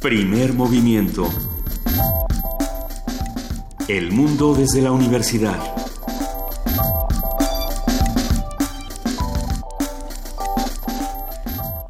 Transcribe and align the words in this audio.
Primer 0.00 0.54
movimiento. 0.54 1.28
El 3.86 4.12
mundo 4.12 4.54
desde 4.54 4.80
la 4.80 4.92
universidad. 4.92 5.58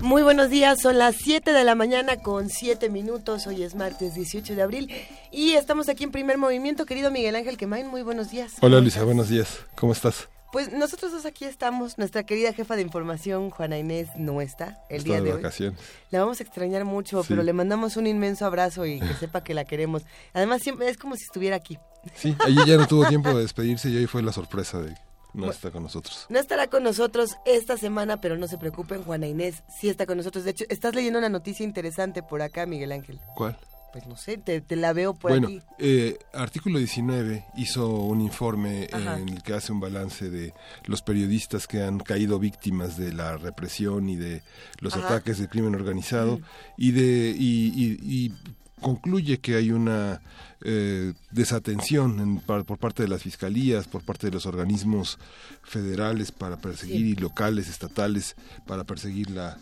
Muy 0.00 0.22
buenos 0.24 0.50
días, 0.50 0.80
son 0.80 0.98
las 0.98 1.14
7 1.22 1.52
de 1.52 1.62
la 1.62 1.76
mañana 1.76 2.16
con 2.16 2.48
7 2.48 2.90
minutos, 2.90 3.46
hoy 3.46 3.62
es 3.62 3.76
martes 3.76 4.14
18 4.14 4.56
de 4.56 4.62
abril 4.62 4.92
y 5.30 5.52
estamos 5.52 5.88
aquí 5.88 6.02
en 6.02 6.10
primer 6.10 6.36
movimiento, 6.36 6.86
querido 6.86 7.12
Miguel 7.12 7.36
Ángel 7.36 7.56
Quemain, 7.56 7.86
muy 7.86 8.02
buenos 8.02 8.32
días. 8.32 8.54
Hola 8.60 8.80
Luisa, 8.80 9.04
buenos 9.04 9.28
días, 9.28 9.60
¿cómo 9.76 9.92
estás? 9.92 10.28
Pues 10.52 10.72
nosotros 10.72 11.12
dos 11.12 11.26
aquí 11.26 11.44
estamos, 11.44 11.96
nuestra 11.96 12.24
querida 12.24 12.52
jefa 12.52 12.74
de 12.76 12.82
información, 12.82 13.50
Juana 13.50 13.78
Inés, 13.78 14.08
no 14.16 14.40
está 14.40 14.82
el 14.88 15.04
día 15.04 15.20
de, 15.20 15.32
vacaciones. 15.32 15.78
hoy. 15.78 15.86
La 16.10 16.20
vamos 16.20 16.40
a 16.40 16.42
extrañar 16.42 16.84
mucho, 16.84 17.22
pero 17.28 17.42
le 17.42 17.52
mandamos 17.52 17.96
un 17.96 18.06
inmenso 18.06 18.46
abrazo 18.46 18.84
y 18.84 18.98
que 18.98 19.14
sepa 19.14 19.44
que 19.44 19.54
la 19.54 19.64
queremos. 19.64 20.02
Además, 20.32 20.62
siempre 20.62 20.88
es 20.88 20.98
como 20.98 21.14
si 21.14 21.22
estuviera 21.24 21.56
aquí. 21.56 21.78
Sí, 22.14 22.34
allí 22.40 22.58
ya 22.66 22.76
no 22.76 22.86
tuvo 22.86 23.06
tiempo 23.06 23.28
de 23.28 23.42
despedirse 23.42 23.90
y 23.90 23.96
hoy 23.96 24.06
fue 24.06 24.22
la 24.22 24.32
sorpresa 24.32 24.80
de 24.80 24.94
no 25.32 25.50
está 25.50 25.70
con 25.70 25.82
nosotros. 25.82 26.26
No 26.28 26.38
estará 26.38 26.68
con 26.68 26.82
nosotros 26.82 27.36
esta 27.44 27.76
semana, 27.76 28.20
pero 28.20 28.36
no 28.36 28.48
se 28.48 28.58
preocupen, 28.58 29.04
Juana 29.04 29.26
Inés 29.26 29.62
sí 29.80 29.88
está 29.88 30.06
con 30.06 30.16
nosotros. 30.16 30.44
De 30.44 30.50
hecho, 30.50 30.64
estás 30.68 30.94
leyendo 30.94 31.18
una 31.18 31.28
noticia 31.28 31.64
interesante 31.64 32.22
por 32.22 32.42
acá, 32.42 32.66
Miguel 32.66 32.92
Ángel. 32.92 33.20
¿Cuál? 33.36 33.56
Pues 33.92 34.06
no 34.06 34.16
sé, 34.16 34.38
te, 34.38 34.62
la 34.76 34.92
veo 34.92 35.14
por 35.14 35.32
bueno, 35.32 35.48
aquí. 35.48 35.62
Eh, 35.78 36.18
artículo 36.32 36.78
19 36.78 37.44
hizo 37.56 37.88
un 37.90 38.20
informe 38.20 38.88
en 38.92 39.28
el 39.28 39.42
que 39.42 39.54
hace 39.54 39.72
un 39.72 39.80
balance 39.80 40.30
de 40.30 40.54
los 40.84 41.02
periodistas 41.02 41.66
que 41.66 41.82
han 41.82 41.98
caído 41.98 42.38
víctimas 42.38 42.96
de 42.96 43.12
la 43.12 43.36
represión 43.36 44.08
y 44.08 44.16
de 44.16 44.42
los 44.80 44.94
ataques 44.96 45.38
del 45.38 45.48
crimen 45.48 45.74
organizado 45.74 46.38
mm. 46.38 46.42
y 46.76 46.90
de 46.92 47.34
y 47.36 48.32
concluye 48.80 49.38
que 49.38 49.56
hay 49.56 49.70
una 49.70 50.20
eh, 50.62 51.14
desatención 51.30 52.42
por 52.44 52.76
parte 52.76 53.02
de 53.02 53.08
las 53.08 53.22
fiscalías, 53.22 53.88
por 53.88 54.02
parte 54.02 54.26
de 54.26 54.32
los 54.32 54.44
organismos 54.44 55.18
federales 55.62 56.32
para 56.32 56.58
perseguir 56.58 57.06
y 57.06 57.14
locales, 57.14 57.68
estatales, 57.68 58.36
para 58.66 58.84
perseguir 58.84 59.30
la, 59.30 59.56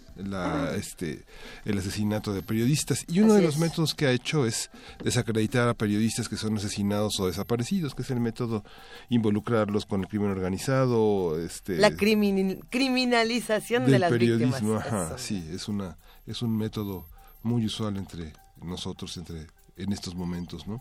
este, 0.77 1.25
el 1.65 1.79
asesinato 1.79 2.35
de 2.35 2.43
periodistas. 2.43 3.05
Y 3.07 3.21
uno 3.21 3.35
de 3.35 3.43
los 3.43 3.59
métodos 3.59 3.95
que 3.95 4.07
ha 4.07 4.13
hecho 4.13 4.45
es 4.45 4.71
desacreditar 5.05 5.69
a 5.69 5.75
periodistas 5.75 6.29
que 6.29 6.37
son 6.37 6.57
asesinados 6.57 7.21
o 7.21 7.29
desaparecidos, 7.29 7.95
que 7.95 8.03
es 8.03 8.11
el 8.11 8.19
método 8.19 8.65
involucrarlos 9.09 9.87
con 9.87 10.01
el 10.01 10.09
crimen 10.09 10.31
organizado. 10.31 11.39
Este, 11.41 11.77
la 11.77 11.93
criminalización 11.93 13.87
de 13.87 14.01
las 14.01 14.11
periodismo. 14.11 14.83
sí, 15.17 15.49
es, 15.53 15.69
una, 15.69 15.97
es 16.27 16.43
un 16.43 16.57
método 16.57 17.07
muy 17.45 17.65
usual 17.67 17.97
entre 17.99 18.33
nosotros 18.63 19.17
entre 19.17 19.47
en 19.77 19.93
estos 19.93 20.15
momentos, 20.15 20.67
¿no? 20.67 20.81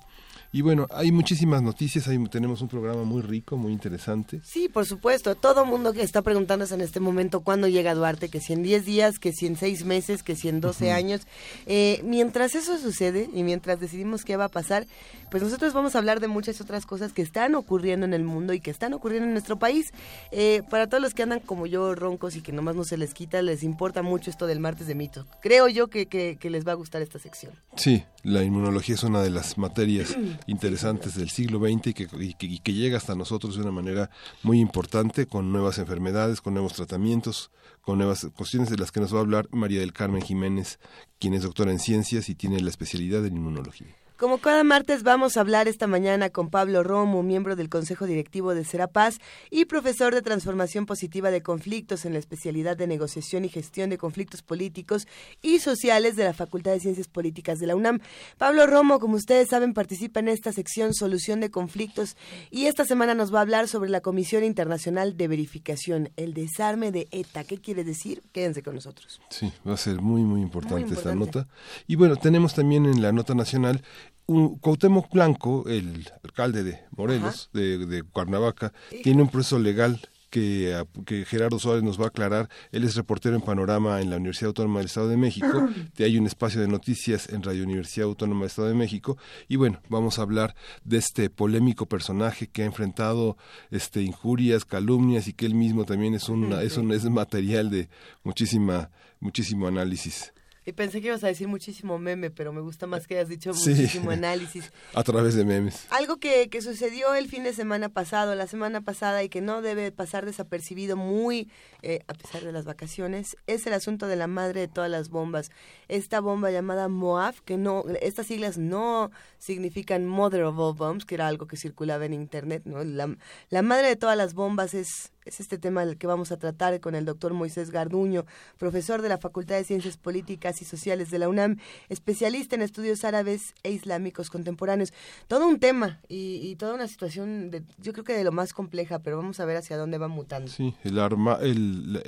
Y 0.51 0.61
bueno, 0.61 0.87
hay 0.91 1.11
muchísimas 1.11 1.61
noticias, 1.61 2.07
ahí 2.07 2.17
tenemos 2.29 2.61
un 2.61 2.67
programa 2.67 3.03
muy 3.03 3.21
rico, 3.21 3.57
muy 3.57 3.73
interesante. 3.73 4.41
Sí, 4.43 4.69
por 4.69 4.85
supuesto, 4.85 5.35
todo 5.35 5.65
mundo 5.65 5.93
que 5.93 6.01
está 6.01 6.21
preguntándose 6.21 6.75
en 6.75 6.81
este 6.81 6.99
momento 6.99 7.41
cuándo 7.41 7.67
llega 7.67 7.93
Duarte, 7.93 8.29
que 8.29 8.39
si 8.39 8.53
en 8.53 8.63
10 8.63 8.85
días, 8.85 9.19
que 9.19 9.33
si 9.33 9.45
en 9.45 9.57
6 9.57 9.85
meses, 9.85 10.23
que 10.23 10.35
si 10.35 10.49
en 10.49 10.61
12 10.61 10.91
años. 10.91 11.21
Eh, 11.65 12.01
mientras 12.03 12.55
eso 12.55 12.77
sucede 12.77 13.29
y 13.33 13.43
mientras 13.43 13.79
decidimos 13.79 14.23
qué 14.23 14.37
va 14.37 14.45
a 14.45 14.49
pasar, 14.49 14.85
pues 15.29 15.43
nosotros 15.43 15.73
vamos 15.73 15.95
a 15.95 15.99
hablar 15.99 16.19
de 16.19 16.27
muchas 16.27 16.61
otras 16.61 16.85
cosas 16.85 17.11
que 17.11 17.21
están 17.21 17.55
ocurriendo 17.55 18.05
en 18.05 18.13
el 18.13 18.23
mundo 18.23 18.53
y 18.53 18.59
que 18.59 18.71
están 18.71 18.93
ocurriendo 18.93 19.27
en 19.27 19.33
nuestro 19.33 19.59
país. 19.59 19.91
Eh, 20.31 20.63
para 20.69 20.87
todos 20.87 21.03
los 21.03 21.13
que 21.13 21.23
andan 21.23 21.39
como 21.39 21.65
yo 21.65 21.93
roncos 21.95 22.35
y 22.35 22.41
que 22.41 22.51
nomás 22.51 22.75
no 22.75 22.83
se 22.83 22.97
les 22.97 23.13
quita, 23.13 23.41
les 23.41 23.63
importa 23.63 24.01
mucho 24.01 24.29
esto 24.29 24.47
del 24.47 24.59
martes 24.59 24.87
de 24.87 24.95
mitos. 24.95 25.25
Creo 25.41 25.67
yo 25.67 25.87
que, 25.87 26.05
que, 26.05 26.37
que 26.39 26.49
les 26.49 26.65
va 26.65 26.71
a 26.71 26.75
gustar 26.75 27.01
esta 27.01 27.19
sección. 27.19 27.53
Sí, 27.75 28.03
la 28.23 28.43
inmunología 28.43 28.95
es 28.95 29.03
una 29.03 29.21
de 29.21 29.29
las 29.29 29.57
materias 29.57 30.15
interesantes 30.45 31.15
del 31.15 31.29
siglo 31.29 31.59
XX 31.59 31.87
y 31.87 31.93
que, 31.93 32.07
y 32.41 32.59
que, 32.59 32.73
llega 32.73 32.97
hasta 32.97 33.15
nosotros 33.15 33.55
de 33.55 33.61
una 33.61 33.71
manera 33.71 34.09
muy 34.43 34.59
importante, 34.59 35.25
con 35.25 35.51
nuevas 35.51 35.77
enfermedades, 35.77 36.41
con 36.41 36.53
nuevos 36.53 36.73
tratamientos, 36.73 37.51
con 37.81 37.97
nuevas 37.97 38.27
cuestiones 38.35 38.69
de 38.69 38.77
las 38.77 38.91
que 38.91 38.99
nos 38.99 39.13
va 39.13 39.17
a 39.17 39.21
hablar 39.21 39.47
María 39.51 39.79
del 39.79 39.93
Carmen 39.93 40.21
Jiménez, 40.21 40.79
quien 41.19 41.33
es 41.33 41.43
doctora 41.43 41.71
en 41.71 41.79
ciencias 41.79 42.29
y 42.29 42.35
tiene 42.35 42.59
la 42.59 42.69
especialidad 42.69 43.25
en 43.25 43.37
inmunología. 43.37 43.95
Como 44.17 44.39
cada 44.39 44.63
martes 44.63 45.03
vamos 45.03 45.37
a 45.37 45.41
hablar 45.41 45.67
esta 45.67 45.85
mañana 45.85 46.31
con 46.31 46.49
Pablo 46.49 46.81
Romo, 46.81 47.21
miembro 47.21 47.55
del 47.55 47.69
Consejo 47.69 48.07
Directivo 48.07 48.55
de 48.55 48.65
Serapaz 48.65 49.19
y 49.51 49.65
profesor 49.65 50.15
de 50.15 50.23
Transformación 50.23 50.87
Positiva 50.87 51.29
de 51.29 51.43
Conflictos 51.43 52.03
en 52.03 52.13
la 52.13 52.19
especialidad 52.19 52.75
de 52.75 52.87
Negociación 52.87 53.45
y 53.45 53.49
Gestión 53.49 53.91
de 53.91 53.99
Conflictos 53.99 54.41
Políticos 54.41 55.07
y 55.43 55.59
Sociales 55.59 56.15
de 56.15 56.23
la 56.23 56.33
Facultad 56.33 56.71
de 56.71 56.79
Ciencias 56.79 57.07
Políticas 57.07 57.59
de 57.59 57.67
la 57.67 57.75
UNAM. 57.75 57.99
Pablo 58.39 58.65
Romo, 58.65 58.97
como 58.99 59.17
ustedes 59.17 59.49
saben, 59.49 59.75
participa 59.75 60.19
en 60.19 60.29
esta 60.29 60.51
sección 60.51 60.95
Solución 60.95 61.39
de 61.39 61.51
Conflictos 61.51 62.17
y 62.49 62.65
esta 62.65 62.85
semana 62.85 63.13
nos 63.13 63.31
va 63.31 63.37
a 63.37 63.43
hablar 63.43 63.67
sobre 63.67 63.91
la 63.91 64.01
Comisión 64.01 64.43
Internacional 64.43 65.15
de 65.15 65.27
Verificación, 65.27 66.09
el 66.15 66.33
desarme 66.33 66.91
de 66.91 67.07
ETA. 67.11 67.43
¿Qué 67.43 67.59
quiere 67.59 67.83
decir? 67.83 68.23
Quédense 68.31 68.63
con 68.63 68.73
nosotros. 68.73 69.21
Sí, 69.29 69.53
va 69.67 69.75
a 69.75 69.77
ser 69.77 70.01
muy, 70.01 70.23
muy 70.23 70.41
importante, 70.41 70.95
esta 70.95 71.13
nota. 71.13 71.47
Y 71.85 71.97
bueno, 71.97 72.15
tenemos 72.15 72.55
también 72.55 72.87
en 72.87 73.03
la 73.03 73.11
nota 73.11 73.35
nacional 73.35 73.83
un, 74.27 74.57
Cuauhtémoc 74.59 75.11
Blanco, 75.11 75.65
el 75.67 76.07
alcalde 76.23 76.63
de 76.63 76.79
Morelos, 76.95 77.49
de, 77.53 77.85
de, 77.85 78.03
Cuernavaca, 78.03 78.73
tiene 79.03 79.21
un 79.21 79.29
proceso 79.29 79.59
legal 79.59 79.99
que, 80.29 80.85
que, 81.05 81.25
Gerardo 81.25 81.57
Suárez 81.57 81.83
nos 81.83 81.99
va 81.99 82.05
a 82.05 82.07
aclarar. 82.09 82.49
Él 82.71 82.83
es 82.83 82.95
reportero 82.95 83.35
en 83.35 83.41
Panorama 83.41 84.01
en 84.01 84.09
la 84.09 84.17
Universidad 84.17 84.49
Autónoma 84.49 84.79
del 84.79 84.87
Estado 84.87 85.09
de 85.09 85.17
México. 85.17 85.69
Hay 85.99 86.17
un 86.17 86.27
espacio 86.27 86.61
de 86.61 86.67
noticias 86.67 87.29
en 87.29 87.43
Radio 87.43 87.63
Universidad 87.63 88.07
Autónoma 88.07 88.41
del 88.41 88.47
Estado 88.47 88.67
de 88.67 88.75
México. 88.75 89.17
Y 89.47 89.55
bueno, 89.55 89.81
vamos 89.89 90.19
a 90.19 90.23
hablar 90.23 90.55
de 90.83 90.97
este 90.97 91.29
polémico 91.29 91.85
personaje 91.87 92.47
que 92.47 92.63
ha 92.63 92.65
enfrentado 92.65 93.37
este 93.71 94.01
injurias, 94.01 94.65
calumnias 94.65 95.27
y 95.27 95.33
que 95.33 95.45
él 95.45 95.55
mismo 95.55 95.85
también 95.85 96.13
es 96.13 96.29
un, 96.29 96.51
es 96.53 96.77
un 96.77 96.91
es 96.91 97.05
material 97.05 97.69
de 97.69 97.89
muchísima 98.23 98.89
muchísimo 99.19 99.67
análisis. 99.67 100.33
Y 100.67 100.73
pensé 100.73 100.99
que 100.99 101.07
ibas 101.07 101.23
a 101.23 101.27
decir 101.27 101.47
muchísimo 101.47 101.97
meme, 101.97 102.29
pero 102.29 102.51
me 102.51 102.59
gusta 102.59 102.87
más 102.87 103.07
que 103.07 103.15
hayas 103.15 103.29
dicho 103.29 103.53
muchísimo 103.53 104.11
análisis. 104.11 104.73
A 104.93 105.01
través 105.01 105.33
de 105.33 105.45
memes. 105.45 105.87
Algo 105.91 106.17
que, 106.17 106.49
que 106.49 106.61
sucedió 106.61 107.15
el 107.15 107.29
fin 107.29 107.45
de 107.45 107.53
semana 107.53 107.87
pasado, 107.87 108.35
la 108.35 108.47
semana 108.47 108.81
pasada, 108.81 109.23
y 109.23 109.29
que 109.29 109.39
no 109.39 109.61
debe 109.61 109.93
pasar 109.93 110.25
desapercibido 110.25 110.97
muy 110.97 111.49
eh, 111.83 112.01
a 112.09 112.13
pesar 112.13 112.43
de 112.43 112.51
las 112.51 112.65
vacaciones, 112.65 113.37
es 113.47 113.65
el 113.65 113.71
asunto 113.71 114.07
de 114.07 114.17
la 114.17 114.27
madre 114.27 114.59
de 114.59 114.67
todas 114.67 114.91
las 114.91 115.07
bombas. 115.07 115.51
Esta 115.87 116.19
bomba 116.19 116.51
llamada 116.51 116.89
MOAF, 116.89 117.39
que 117.39 117.55
no, 117.55 117.85
estas 118.01 118.27
siglas 118.27 118.57
no 118.57 119.09
significan 119.37 120.05
Mother 120.05 120.43
of 120.43 120.59
All 120.59 120.75
Bombs, 120.75 121.05
que 121.05 121.15
era 121.15 121.29
algo 121.29 121.47
que 121.47 121.55
circulaba 121.55 122.03
en 122.03 122.13
internet, 122.13 122.63
¿no? 122.65 122.83
La, 122.83 123.15
la 123.47 123.61
madre 123.61 123.87
de 123.87 123.95
todas 123.95 124.17
las 124.17 124.33
bombas 124.33 124.73
es 124.73 125.13
es 125.27 125.39
este 125.39 125.57
tema 125.57 125.83
el 125.83 125.97
que 125.97 126.07
vamos 126.07 126.31
a 126.31 126.37
tratar 126.37 126.79
con 126.79 126.95
el 126.95 127.05
doctor 127.05 127.33
Moisés 127.33 127.71
Garduño, 127.71 128.25
profesor 128.57 129.01
de 129.01 129.09
la 129.09 129.17
Facultad 129.17 129.55
de 129.55 129.63
Ciencias 129.63 129.97
Políticas 129.97 130.61
y 130.61 130.65
Sociales 130.65 131.11
de 131.11 131.19
la 131.19 131.29
UNAM, 131.29 131.57
especialista 131.89 132.55
en 132.55 132.61
estudios 132.61 133.03
árabes 133.03 133.53
e 133.63 133.71
islámicos 133.71 134.29
contemporáneos. 134.29 134.93
Todo 135.27 135.47
un 135.47 135.59
tema 135.59 135.99
y, 136.07 136.55
toda 136.55 136.75
una 136.75 136.87
situación, 136.87 137.51
de, 137.51 137.63
yo 137.79 137.93
creo 137.93 138.03
que 138.03 138.13
de 138.13 138.23
lo 138.23 138.31
más 138.31 138.53
compleja, 138.53 138.99
pero 138.99 139.17
vamos 139.17 139.39
a 139.39 139.45
ver 139.45 139.57
hacia 139.57 139.77
dónde 139.77 139.97
va 139.97 140.07
mutando. 140.07 140.51
Sí, 140.51 140.75
el 140.83 140.99
arma, 140.99 141.39
el, 141.41 142.01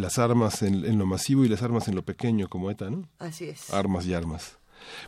las 0.00 0.18
armas 0.18 0.62
en, 0.62 0.84
en, 0.84 0.98
lo 0.98 1.06
masivo 1.06 1.44
y 1.44 1.48
las 1.48 1.62
armas 1.62 1.88
en 1.88 1.94
lo 1.94 2.02
pequeño, 2.02 2.48
como 2.48 2.70
ETA, 2.70 2.90
¿no? 2.90 3.08
Así 3.18 3.46
es. 3.48 3.72
Armas 3.72 4.06
y 4.06 4.14
armas. 4.14 4.58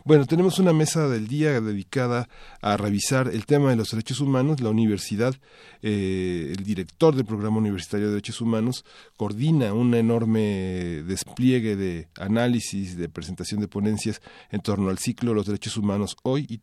Bueno, 0.05 0.27
tenemos 0.27 0.59
una 0.59 0.73
mesa 0.73 1.09
del 1.09 1.29
día 1.29 1.61
dedicada 1.61 2.29
a 2.61 2.77
revisar 2.77 3.29
el 3.29 3.47
tema 3.47 3.71
de 3.71 3.77
los 3.77 3.91
derechos 3.91 4.21
humanos. 4.21 4.61
La 4.61 4.71
universidad, 4.71 5.35
eh, 5.83 6.53
el 6.57 6.65
director 6.65 7.15
del 7.15 7.25
programa 7.25 7.59
universitario 7.59 8.07
de 8.07 8.13
derechos 8.13 8.41
humanos, 8.41 8.85
coordina 9.17 9.73
un 9.73 9.95
enorme 9.95 11.03
despliegue 11.07 11.77
de 11.77 12.09
análisis, 12.19 12.97
de 12.97 13.09
presentación 13.09 13.61
de 13.61 13.69
ponencias 13.69 14.21
en 14.51 14.61
torno 14.61 14.91
al 14.91 14.99
ciclo 14.99 15.31
de 15.31 15.37
los 15.37 15.47
derechos 15.47 15.77
humanos 15.77 16.17
hoy 16.23 16.47
y 16.49 16.59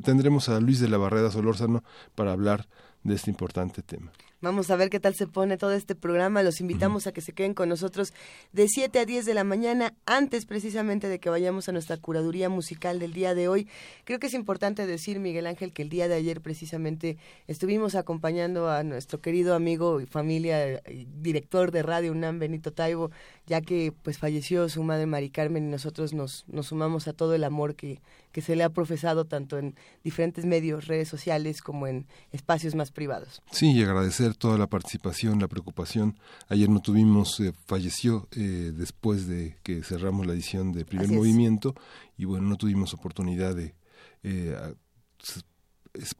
tendremos 0.00 0.48
a 0.48 0.60
Luis 0.60 0.80
de 0.80 0.88
la 0.88 0.98
Barrera 0.98 1.30
Solórzano 1.30 1.82
para 2.14 2.32
hablar 2.32 2.68
de 3.02 3.14
este 3.14 3.30
importante 3.30 3.82
tema. 3.82 4.12
Vamos 4.42 4.72
a 4.72 4.76
ver 4.76 4.90
qué 4.90 4.98
tal 4.98 5.14
se 5.14 5.28
pone 5.28 5.56
todo 5.56 5.70
este 5.70 5.94
programa. 5.94 6.42
Los 6.42 6.60
invitamos 6.60 7.06
a 7.06 7.12
que 7.12 7.20
se 7.20 7.32
queden 7.32 7.54
con 7.54 7.68
nosotros 7.68 8.12
de 8.52 8.66
7 8.66 8.98
a 8.98 9.04
10 9.04 9.24
de 9.24 9.34
la 9.34 9.44
mañana, 9.44 9.94
antes 10.04 10.46
precisamente 10.46 11.08
de 11.08 11.20
que 11.20 11.30
vayamos 11.30 11.68
a 11.68 11.72
nuestra 11.72 11.96
curaduría 11.96 12.48
musical 12.48 12.98
del 12.98 13.12
día 13.12 13.36
de 13.36 13.46
hoy. 13.46 13.68
Creo 14.02 14.18
que 14.18 14.26
es 14.26 14.34
importante 14.34 14.84
decir, 14.84 15.20
Miguel 15.20 15.46
Ángel, 15.46 15.72
que 15.72 15.82
el 15.82 15.90
día 15.90 16.08
de 16.08 16.16
ayer 16.16 16.40
precisamente 16.40 17.18
estuvimos 17.46 17.94
acompañando 17.94 18.68
a 18.68 18.82
nuestro 18.82 19.20
querido 19.20 19.54
amigo 19.54 20.00
y 20.00 20.06
familia, 20.06 20.82
director 21.20 21.70
de 21.70 21.84
Radio 21.84 22.10
UNAM, 22.10 22.40
Benito 22.40 22.72
Taibo, 22.72 23.12
ya 23.46 23.60
que 23.60 23.92
pues 24.02 24.18
falleció 24.18 24.68
su 24.68 24.82
madre 24.82 25.06
Mari 25.06 25.30
Carmen 25.30 25.68
y 25.68 25.70
nosotros 25.70 26.14
nos, 26.14 26.46
nos 26.48 26.66
sumamos 26.66 27.06
a 27.06 27.12
todo 27.12 27.36
el 27.36 27.44
amor 27.44 27.76
que, 27.76 28.00
que 28.32 28.40
se 28.40 28.56
le 28.56 28.64
ha 28.64 28.70
profesado 28.70 29.24
tanto 29.26 29.58
en 29.58 29.76
diferentes 30.02 30.44
medios, 30.46 30.88
redes 30.88 31.08
sociales, 31.08 31.62
como 31.62 31.86
en 31.86 32.06
espacios 32.32 32.74
más 32.74 32.90
privados. 32.90 33.40
Sí, 33.52 33.70
y 33.72 33.82
agradecer 33.84 34.31
agradecer 34.32 34.36
toda 34.36 34.58
la 34.58 34.66
participación, 34.66 35.40
la 35.40 35.48
preocupación. 35.48 36.18
Ayer 36.48 36.68
no 36.68 36.80
tuvimos, 36.80 37.40
eh, 37.40 37.52
falleció 37.66 38.28
eh, 38.32 38.72
después 38.74 39.26
de 39.26 39.56
que 39.62 39.82
cerramos 39.82 40.26
la 40.26 40.32
edición 40.32 40.72
de 40.72 40.84
Primer 40.84 41.10
Movimiento 41.10 41.74
y 42.16 42.24
bueno, 42.24 42.48
no 42.48 42.56
tuvimos 42.56 42.94
oportunidad 42.94 43.54
de 43.54 43.74
eh, 44.22 44.56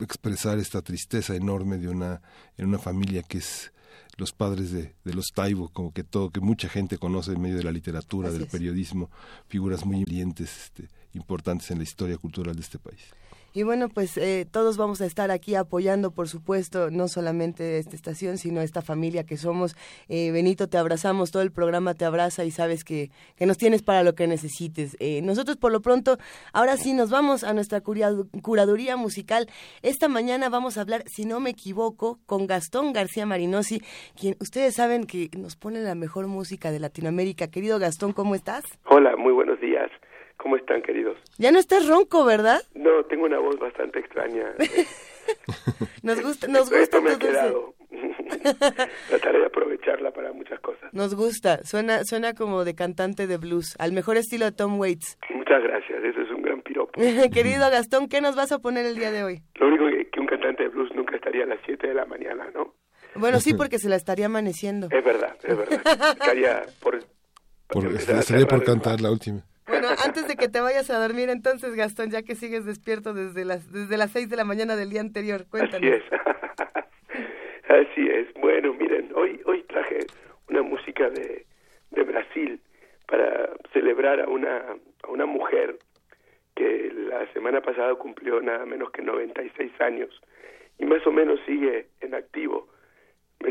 expresar 0.01 0.59
esta 0.59 0.83
tristeza 0.83 1.35
enorme 1.35 1.79
de 1.79 1.89
una 1.89 2.21
en 2.59 2.67
una 2.67 2.79
familia 2.79 3.23
que 3.23 3.39
es 3.39 3.73
los 4.19 4.33
padres 4.33 4.71
de, 4.71 4.95
de 5.05 5.15
los 5.15 5.33
Taibo, 5.35 5.69
como 5.69 5.93
que 5.93 6.05
todo, 6.05 6.31
que 6.31 6.41
mucha 6.41 6.69
gente 6.69 6.99
conoce 6.99 7.33
en 7.33 7.41
medio 7.41 7.57
de 7.57 7.65
la 7.65 7.73
literatura, 7.73 8.31
del 8.31 8.47
periodismo, 8.47 9.11
figuras 9.49 9.87
muy 9.87 10.05
brillantes, 10.05 10.65
este, 10.65 10.89
importantes 11.15 11.71
en 11.71 11.79
la 11.79 11.85
historia 11.85 12.19
cultural 12.19 12.55
de 12.55 12.61
este 12.61 12.79
país. 12.79 13.01
Y 13.55 13.65
bueno, 13.65 13.89
pues 13.89 14.17
eh, 14.17 14.47
todos 14.51 14.79
vamos 14.79 15.03
a 15.03 15.07
estar 15.07 15.31
aquí 15.31 15.55
apoyando, 15.55 16.11
por 16.11 16.29
supuesto, 16.29 16.91
no 16.91 17.09
solamente 17.09 17.79
esta 17.79 17.95
estación, 17.95 18.39
sino 18.39 18.63
esta 18.63 18.81
familia 18.81 19.25
que 19.25 19.37
somos. 19.37 19.77
Eh, 20.09 20.31
Benito, 20.33 20.69
te 20.69 20.79
abrazamos, 20.79 21.33
todo 21.33 21.43
el 21.43 21.53
programa 21.53 21.93
te 21.93 22.07
abraza 22.07 22.45
y 22.45 22.51
sabes 22.51 22.83
que, 22.83 23.11
que 23.37 23.45
nos 23.45 23.59
tienes 23.59 23.83
para 23.83 24.03
lo 24.05 24.15
que 24.15 24.27
necesites. 24.27 24.97
Eh, 25.01 25.21
nosotros, 25.23 25.59
por 25.59 25.71
lo 25.71 25.83
pronto, 25.83 26.17
ahora 26.55 26.79
sí 26.79 26.95
nos 26.95 27.11
vamos 27.11 27.45
a 27.45 27.53
nuestra 27.53 27.83
curaduría 27.83 28.97
musical. 28.97 29.49
Esta 29.83 30.09
mañana 30.09 30.49
vamos 30.49 30.79
a 30.79 30.81
hablar, 30.81 31.05
si 31.07 31.27
no 31.27 31.39
me 31.39 31.51
equivoco, 31.51 32.21
con 32.25 32.47
Gastón 32.47 32.95
García 32.95 33.27
Marinosi, 33.27 33.83
quien 34.19 34.35
ustedes 34.41 34.77
saben 34.77 35.05
que 35.05 35.29
nos 35.37 35.57
pone 35.57 35.81
la 35.81 35.95
mejor 35.95 36.27
música 36.27 36.71
de 36.71 36.81
Latinoamérica. 36.81 37.49
Querido 37.49 37.79
Gastón, 37.79 38.13
¿cómo 38.13 38.35
estás? 38.35 38.65
Hola, 38.87 39.15
muy 39.17 39.33
buenos 39.33 39.61
días. 39.61 39.91
¿Cómo 40.43 40.57
están, 40.57 40.83
queridos? 40.83 41.17
Ya 41.39 41.53
no 41.53 41.61
estás 41.61 41.87
ronco, 41.87 42.25
¿verdad? 42.25 42.61
No, 42.75 43.05
tengo 43.05 43.27
una 43.27 43.39
voz 43.39 43.61
bastante 43.61 44.01
extraña. 44.01 44.53
nos 46.03 46.21
gusta, 46.21 46.49
nos 46.49 46.69
gusta. 46.69 47.01
me 47.01 47.13
ha 47.13 47.19
quedado. 47.19 47.75
Trataré 49.09 49.39
de 49.39 49.47
aprovecharla 49.47 50.11
para 50.11 50.33
muchas 50.33 50.59
cosas. 50.59 50.93
Nos 50.93 51.15
gusta, 51.15 51.63
suena, 51.63 52.03
suena 52.03 52.35
como 52.35 52.65
de 52.65 52.75
cantante 52.75 53.29
de 53.29 53.37
blues, 53.37 53.77
al 53.79 53.93
mejor 53.93 54.17
estilo 54.17 54.47
de 54.47 54.51
Tom 54.51 54.81
Waits. 54.81 55.17
Muchas 55.33 55.63
gracias, 55.63 56.03
eso 56.03 56.23
es 56.23 56.31
un 56.31 56.43
gran 56.43 56.61
piropo. 56.63 57.01
Querido 57.33 57.71
Gastón, 57.71 58.09
¿qué 58.09 58.21
nos 58.21 58.35
vas 58.35 58.51
a 58.51 58.59
poner 58.59 58.85
el 58.85 58.97
día 58.97 59.13
de 59.13 59.23
hoy? 59.23 59.43
Lo 59.61 59.69
único 59.69 59.87
que, 59.87 60.11
que 60.11 60.19
un 60.19 60.27
cantante 60.27 60.65
de 60.65 60.71
blues 60.71 60.91
nunca 60.97 61.15
estaría 61.15 61.45
a 61.45 61.47
las 61.47 61.61
7 61.65 61.87
de 61.87 61.95
la 61.95 62.05
mañana, 62.05 62.51
¿no? 62.53 62.75
Bueno, 63.15 63.39
sí, 63.39 63.55
porque 63.55 63.79
se 63.79 63.89
la 63.89 63.95
estaría 63.95 64.27
amaneciendo. 64.27 64.89
Es 64.91 65.05
verdad, 65.05 65.37
es 65.45 65.57
verdad. 65.57 65.81
Estaría 66.19 66.63
por... 66.83 66.99
por 67.69 67.87
estaría 67.87 68.47
por 68.47 68.65
cantar 68.65 69.01
la 69.01 69.13
última. 69.13 69.45
Bueno, 69.73 69.89
antes 70.05 70.29
de 70.29 70.37
que 70.37 70.49
te 70.49 70.61
vayas 70.61 70.91
a 70.91 70.99
dormir, 70.99 71.31
entonces, 71.31 71.75
Gastón, 71.75 72.11
ya 72.11 72.23
que 72.23 72.35
sigues 72.35 72.67
despierto 72.67 73.15
desde 73.15 73.47
las 73.47 73.73
desde 73.73 73.97
las 73.97 74.11
seis 74.11 74.29
de 74.29 74.37
la 74.37 74.45
mañana 74.45 74.77
del 74.77 74.91
día 74.91 75.01
anterior, 75.01 75.47
cuéntanos. 75.49 75.89
Así 75.89 75.89
es. 75.89 76.03
Así 77.71 78.07
es. 78.07 78.35
Bueno, 78.35 78.75
miren, 78.75 79.11
hoy 79.15 79.41
hoy 79.47 79.63
traje 79.63 80.07
una 80.51 80.61
música 80.61 81.09
de, 81.09 81.47
de 81.91 82.03
Brasil 82.03 82.61
para 83.07 83.49
celebrar 83.73 84.21
a 84.21 84.29
una 84.29 84.77
a 85.05 85.11
una 85.11 85.25
mujer 85.25 85.79
que 86.55 86.93
la 86.93 87.27
semana 87.33 87.63
pasada 87.63 87.95
cumplió 87.95 88.43
nada 88.43 88.67
menos 88.67 88.91
que 88.91 89.01
96 89.01 89.73
años 89.81 90.11
y 90.79 90.85
más 90.85 91.07
o 91.07 91.13
menos 91.13 91.41
sigue 91.47 91.87
en 92.03 92.15
activo. 92.15 92.69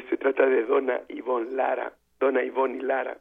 Se 0.09 0.17
trata 0.17 0.45
de 0.45 0.65
Dona 0.65 1.01
Ivonne 1.07 1.51
Lara, 1.51 1.93
Dona 2.19 2.43
Ivonne 2.43 2.83
Lara 2.83 3.17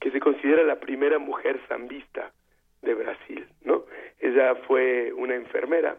que 0.00 0.10
se 0.10 0.20
considera 0.20 0.62
la 0.62 0.80
primera 0.80 1.18
mujer 1.18 1.60
zambista 1.68 2.32
de 2.82 2.94
Brasil, 2.94 3.46
¿no? 3.64 3.84
Ella 4.20 4.54
fue 4.66 5.12
una 5.12 5.34
enfermera, 5.34 5.98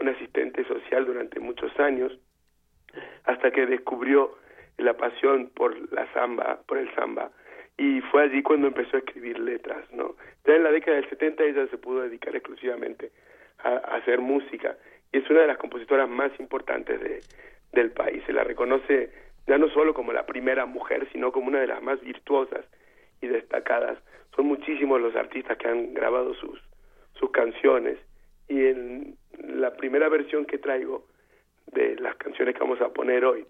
una 0.00 0.12
asistente 0.12 0.64
social 0.64 1.06
durante 1.06 1.40
muchos 1.40 1.78
años, 1.78 2.18
hasta 3.24 3.50
que 3.50 3.66
descubrió 3.66 4.36
la 4.78 4.94
pasión 4.94 5.50
por 5.54 5.92
la 5.92 6.12
samba, 6.12 6.60
por 6.66 6.78
el 6.78 6.92
samba, 6.94 7.30
y 7.78 8.00
fue 8.00 8.22
allí 8.22 8.42
cuando 8.42 8.68
empezó 8.68 8.96
a 8.96 9.00
escribir 9.00 9.38
letras, 9.38 9.90
¿no? 9.92 10.16
Ya 10.44 10.56
en 10.56 10.64
la 10.64 10.70
década 10.70 10.96
del 10.96 11.08
70 11.08 11.44
ella 11.44 11.66
se 11.68 11.78
pudo 11.78 12.02
dedicar 12.02 12.34
exclusivamente 12.34 13.12
a, 13.58 13.68
a 13.68 13.96
hacer 13.96 14.20
música, 14.20 14.76
y 15.12 15.18
es 15.18 15.30
una 15.30 15.42
de 15.42 15.46
las 15.46 15.58
compositoras 15.58 16.08
más 16.08 16.32
importantes 16.40 17.00
de, 17.00 17.20
del 17.72 17.92
país. 17.92 18.22
Se 18.26 18.32
la 18.32 18.44
reconoce 18.44 19.10
ya 19.46 19.58
no 19.58 19.68
solo 19.68 19.94
como 19.94 20.12
la 20.12 20.26
primera 20.26 20.66
mujer, 20.66 21.06
sino 21.12 21.30
como 21.30 21.48
una 21.48 21.60
de 21.60 21.68
las 21.68 21.82
más 21.82 22.00
virtuosas 22.00 22.64
y 23.20 23.28
destacadas. 23.28 23.98
Son 24.34 24.46
muchísimos 24.46 25.00
los 25.00 25.14
artistas 25.16 25.56
que 25.56 25.68
han 25.68 25.94
grabado 25.94 26.34
sus, 26.34 26.60
sus 27.14 27.30
canciones 27.30 27.98
y 28.48 28.66
en 28.66 29.16
la 29.38 29.74
primera 29.76 30.08
versión 30.08 30.44
que 30.44 30.58
traigo 30.58 31.06
de 31.66 31.96
las 31.96 32.16
canciones 32.16 32.54
que 32.54 32.60
vamos 32.60 32.80
a 32.80 32.92
poner 32.92 33.24
hoy 33.24 33.46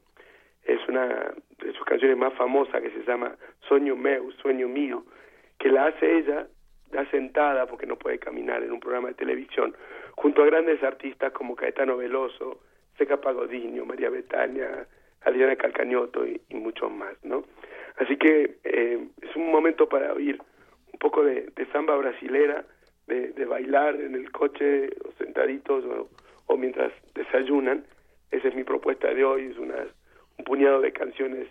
es 0.67 0.81
una 0.89 1.33
de 1.59 1.73
sus 1.73 1.85
canciones 1.85 2.17
más 2.17 2.35
famosas 2.35 2.83
que 2.83 2.91
se 2.91 3.05
llama 3.05 3.37
Sueño 3.69 3.97
Meu, 3.97 4.31
Sueño 4.33 4.69
Mío, 4.69 5.05
que 5.59 5.71
la 5.71 5.87
hace 5.87 6.19
ella 6.19 6.49
ya 6.93 7.09
sentada 7.11 7.67
porque 7.67 7.87
no 7.87 7.97
puede 7.97 8.19
caminar 8.19 8.63
en 8.63 8.73
un 8.73 8.81
programa 8.81 9.09
de 9.09 9.15
televisión, 9.15 9.77
junto 10.13 10.43
a 10.43 10.47
grandes 10.47 10.83
artistas 10.83 11.33
como 11.33 11.57
Caetano 11.57 11.97
Veloso, 11.97 12.61
Seca 12.99 13.21
Pagodinho, 13.21 13.85
María 13.85 14.11
Betania, 14.11 14.87
Adriana 15.23 15.57
Calcañoto 15.57 16.27
y, 16.27 16.41
y 16.49 16.55
muchos 16.55 16.91
más, 16.91 17.13
¿no? 17.25 17.45
Así 17.97 18.17
que 18.17 18.59
eh, 18.65 19.09
es 19.23 19.37
un 19.37 19.51
momento 19.51 19.89
para 19.89 20.13
oír 20.13 20.41
un 20.93 20.99
poco 20.99 21.25
de, 21.25 21.53
samba 21.73 21.97
brasilera, 21.97 22.65
de, 23.07 23.45
bailar 23.45 24.01
en 24.01 24.15
el 24.15 24.31
coche 24.33 24.89
o 25.05 25.13
sentaditos 25.19 25.85
o, 26.47 26.57
mientras 26.57 26.93
desayunan. 27.15 27.85
Esa 28.31 28.49
es 28.49 28.55
mi 28.55 28.65
propuesta 28.65 29.13
de 29.13 29.25
hoy, 29.25 29.47
es 29.47 29.59
unas, 29.59 29.89
un 30.39 30.45
puñado 30.45 30.81
de 30.81 30.93
canciones 30.93 31.49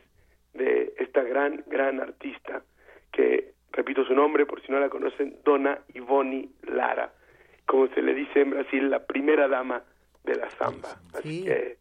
de 0.54 0.94
esta 0.98 1.24
gran, 1.24 1.64
gran 1.68 2.00
artista 2.00 2.64
que, 3.12 3.54
repito 3.72 4.04
su 4.06 4.14
nombre 4.14 4.46
por 4.46 4.62
si 4.62 4.72
no 4.72 4.80
la 4.80 4.90
conocen, 4.90 5.38
Dona 5.44 5.80
Ivoni 5.94 6.50
Lara, 6.64 7.14
como 7.66 7.88
se 7.88 8.02
le 8.02 8.14
dice 8.14 8.42
en 8.42 8.52
Brasil, 8.52 8.90
la 8.90 9.06
primera 9.06 9.48
dama 9.48 9.84
de 10.24 10.36
la 10.36 10.50
samba. 10.52 10.90
Así 11.14 11.44
que, 11.44 11.78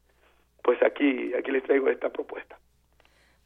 pues 0.62 0.82
aquí, 0.82 1.32
aquí 1.34 1.50
les 1.50 1.62
traigo 1.64 1.88
esta 1.88 2.10
propuesta. 2.10 2.58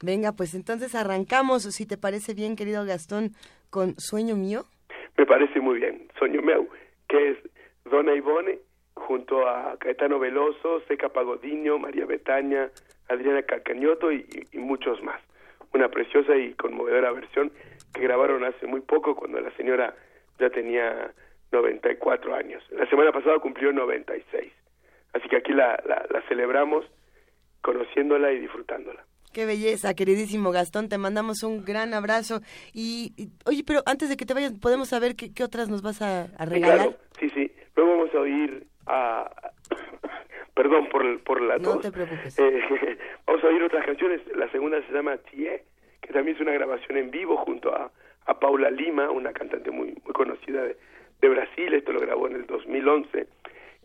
Venga, 0.01 0.31
pues 0.31 0.53
entonces 0.55 0.95
arrancamos, 0.95 1.63
si 1.63 1.85
te 1.85 1.97
parece 1.97 2.33
bien, 2.33 2.55
querido 2.55 2.85
Gastón, 2.85 3.31
con 3.69 3.95
Sueño 3.99 4.35
Mío. 4.35 4.63
Me 5.17 5.25
parece 5.25 5.59
muy 5.59 5.79
bien, 5.79 6.07
Sueño 6.17 6.41
Meu, 6.41 6.69
que 7.09 7.31
es 7.31 7.37
Dona 7.83 8.15
Ivone, 8.15 8.59
junto 8.93 9.45
a 9.45 9.75
Caetano 9.77 10.17
Veloso, 10.17 10.81
Seca 10.87 11.09
Pagodinho, 11.09 11.77
María 11.79 12.05
Betaña, 12.05 12.69
Adriana 13.09 13.43
Calcañoto 13.43 14.13
y, 14.13 14.25
muchos 14.53 15.03
más. 15.03 15.21
Una 15.73 15.89
preciosa 15.89 16.37
y 16.37 16.53
conmovedora 16.53 17.11
versión 17.11 17.51
que 17.93 18.01
grabaron 18.01 18.45
hace 18.45 18.67
muy 18.67 18.79
poco, 18.79 19.15
cuando 19.15 19.41
la 19.41 19.51
señora 19.57 19.93
ya 20.39 20.49
tenía 20.49 21.11
94 21.51 22.35
años. 22.35 22.63
La 22.71 22.89
semana 22.89 23.11
pasada 23.11 23.39
cumplió 23.39 23.73
96. 23.73 24.53
Así 25.11 25.27
que 25.27 25.37
aquí 25.37 25.51
la, 25.51 25.77
la 25.85 26.21
celebramos 26.29 26.85
conociéndola 27.61 28.31
y 28.31 28.39
disfrutándola. 28.39 29.03
Qué 29.33 29.45
belleza, 29.45 29.93
queridísimo 29.93 30.51
Gastón, 30.51 30.89
te 30.89 30.97
mandamos 30.97 31.43
un 31.43 31.63
gran 31.63 31.93
abrazo. 31.93 32.41
Y, 32.73 33.13
oye, 33.45 33.63
pero 33.65 33.81
antes 33.85 34.09
de 34.09 34.17
que 34.17 34.25
te 34.25 34.33
vayas, 34.33 34.53
¿podemos 34.53 34.89
saber 34.89 35.15
qué, 35.15 35.31
qué 35.33 35.43
otras 35.43 35.69
nos 35.69 35.83
vas 35.83 36.01
a, 36.01 36.27
regalar? 36.45 36.97
Sí, 37.19 37.29
sí, 37.29 37.51
luego 37.75 37.97
vamos 37.97 38.15
a 38.15 38.19
oír 38.19 38.65
a... 38.87 39.29
Perdón 40.55 40.89
por, 40.89 41.23
por 41.23 41.41
la 41.41 41.57
No 41.57 41.79
te 41.79 41.91
preocupes. 41.91 42.37
Eh, 42.37 42.61
vamos 43.27 43.43
a 43.43 43.47
oír 43.47 43.63
otras 43.63 43.85
canciones, 43.85 44.21
la 44.35 44.49
segunda 44.51 44.81
se 44.85 44.91
llama 44.91 45.17
Tie, 45.17 45.63
que 46.01 46.11
también 46.11 46.35
es 46.35 46.41
una 46.41 46.51
grabación 46.51 46.97
en 46.97 47.11
vivo 47.11 47.37
junto 47.37 47.73
a, 47.73 47.91
a 48.25 48.39
Paula 48.39 48.69
Lima, 48.71 49.11
una 49.11 49.31
cantante 49.31 49.69
muy, 49.71 49.95
muy 50.03 50.13
conocida 50.13 50.63
de, 50.63 50.75
de 51.21 51.29
Brasil, 51.29 51.73
esto 51.73 51.93
lo 51.93 51.99
grabó 51.99 52.27
en 52.27 52.35
el 52.35 52.45
2011. 52.45 53.27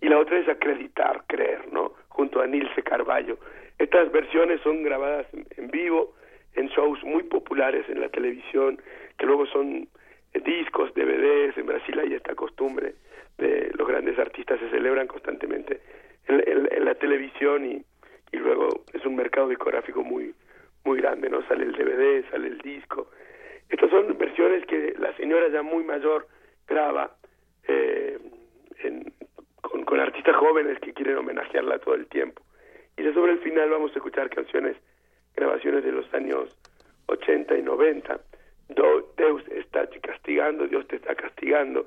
Y 0.01 0.09
la 0.09 0.19
otra 0.19 0.39
es 0.39 0.49
Acreditar, 0.49 1.25
Creer, 1.27 1.73
¿no? 1.73 1.93
Junto 2.09 2.41
a 2.41 2.47
Nilce 2.47 2.83
Carballo. 2.83 3.39
Estas 3.79 4.11
versiones 4.13 4.61
son 4.63 4.83
grabadas 4.83 5.27
en, 5.57 5.69
vivo 5.69 6.15
en 6.55 6.69
shows 6.69 7.03
muy 7.05 7.25
populares 7.25 7.89
en 7.89 8.01
la 8.01 8.09
televisión, 8.09 8.81
que 9.19 9.27
luego 9.27 9.47
son 9.47 9.89
eh, 10.33 10.41
discos, 10.41 10.95
DVDs, 10.95 11.57
en 11.59 11.67
Brasil 11.67 11.99
hay 11.99 12.15
esta 12.15 12.35
costumbre 12.35 12.95
de 13.39 13.71
los 13.75 13.89
grandes 13.89 14.19
artistas 14.19 14.61
se 14.61 14.71
celebran 14.71 15.09
constantemente 15.09 15.81
en, 16.29 16.85
la 16.85 16.95
televisión 16.95 17.67
y, 17.67 17.85
y, 18.33 18.37
luego 18.37 18.85
es 18.93 19.05
un 19.05 19.17
mercado 19.17 19.49
discográfico 19.49 20.05
muy 20.05 20.33
muy 20.85 20.99
grande, 21.01 21.31
¿no? 21.31 21.43
Sale 21.49 21.65
el 21.65 21.73
DVD, 21.73 22.29
sale 22.31 22.49
el 22.49 22.59
disco. 22.59 23.09
Estas 23.71 23.91
son 23.91 24.17
versiones 24.19 24.67
que 24.67 24.95
la 24.99 25.17
señora 25.17 25.49
ya 25.49 25.63
muy 25.63 25.83
mayor 25.83 26.29
graba 26.69 27.17
eh, 27.67 28.19
con, 29.63 29.85
con 29.85 30.01
artistas 30.01 30.37
jóvenes 30.37 30.79
que 30.81 30.93
quieren 30.93 31.17
homenajearla 31.17 31.79
todo 31.79 31.95
el 31.95 32.07
tiempo. 32.07 32.43
Y 32.97 33.03
ya 33.03 33.13
sobre 33.13 33.33
el 33.33 33.39
final 33.41 33.71
vamos 33.71 33.93
a 33.93 33.99
escuchar 33.99 34.31
canciones, 34.31 34.77
grabaciones 35.35 35.85
de 35.85 35.93
los 35.93 36.13
años 36.15 36.57
80 37.07 37.59
y 37.59 37.63
90. 37.63 38.21
Deus 39.17 39.43
está 39.49 39.89
castigando, 40.03 40.67
Dios 40.67 40.87
te 40.89 40.97
está 40.97 41.15
castigando. 41.15 41.87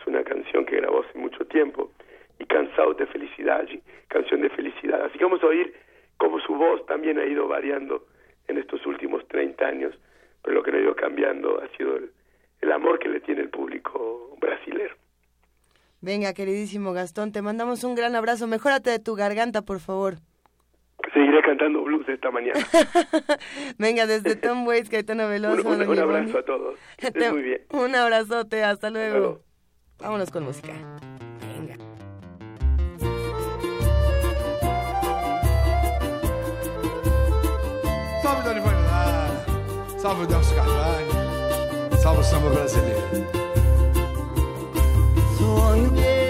Es 0.00 0.06
una 0.06 0.24
canción 0.24 0.64
que 0.66 0.76
grabó 0.76 1.02
hace 1.02 1.18
mucho 1.18 1.44
tiempo. 1.46 1.90
Y 2.38 2.46
Cansados 2.46 2.96
de 2.96 3.06
Felicidad, 3.06 3.66
canción 4.08 4.40
de 4.42 4.50
felicidad. 4.50 5.04
Así 5.04 5.18
que 5.18 5.24
vamos 5.24 5.42
a 5.42 5.46
oír 5.46 5.72
cómo 6.16 6.40
su 6.40 6.54
voz 6.54 6.84
también 6.86 7.18
ha 7.18 7.24
ido 7.24 7.46
variando 7.46 8.06
en 8.48 8.58
estos 8.58 8.84
últimos 8.86 9.26
30 9.28 9.64
años. 9.64 9.94
Pero 10.42 10.56
lo 10.56 10.62
que 10.62 10.72
le 10.72 10.78
ha 10.78 10.82
ido 10.82 10.96
cambiando 10.96 11.62
ha 11.62 11.68
sido 11.76 11.96
el, 11.96 12.72
amor 12.72 12.98
que 12.98 13.08
le 13.08 13.20
tiene 13.20 13.42
el 13.42 13.50
público 13.50 14.36
brasileño. 14.40 14.94
Venga, 16.00 16.34
queridísimo 16.34 16.92
Gastón, 16.92 17.30
te 17.30 17.40
mandamos 17.40 17.84
un 17.84 17.94
gran 17.94 18.16
abrazo. 18.16 18.46
Mejórate 18.46 18.90
de 18.90 18.98
tu 18.98 19.14
garganta, 19.14 19.62
por 19.62 19.78
favor 19.78 20.16
cantando 21.44 21.82
blues 21.82 22.08
esta 22.08 22.30
mañana. 22.30 22.58
Venga, 23.78 24.06
desde 24.06 24.36
Tom 24.44 24.66
Waits, 24.66 24.88
Caetano 24.88 25.28
Veloso. 25.28 25.68
Un, 25.68 25.82
un, 25.88 25.98
abrazo 25.98 26.38
a 26.38 26.44
todos. 26.44 26.78
Muy 27.32 27.42
bien. 27.42 27.62
Un 27.70 27.94
abrazote, 27.94 28.64
hasta 28.64 28.90
luego. 28.90 29.42
Vámonos 29.98 30.30
con 30.30 30.44
música. 30.44 30.72
Venga. 31.40 31.76
Salve 38.22 38.44
Dani 38.44 38.60
salve 39.98 40.26
Nelson 40.26 40.56
Carvalho, 40.56 41.96
salve 41.98 42.20
o 42.20 42.22
samba 42.22 42.50
brasileiro. 42.50 43.44
Sonhei 45.38 46.23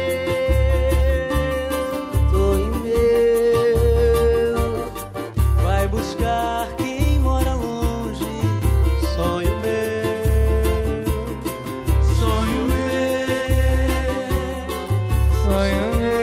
Zion. 15.65 16.14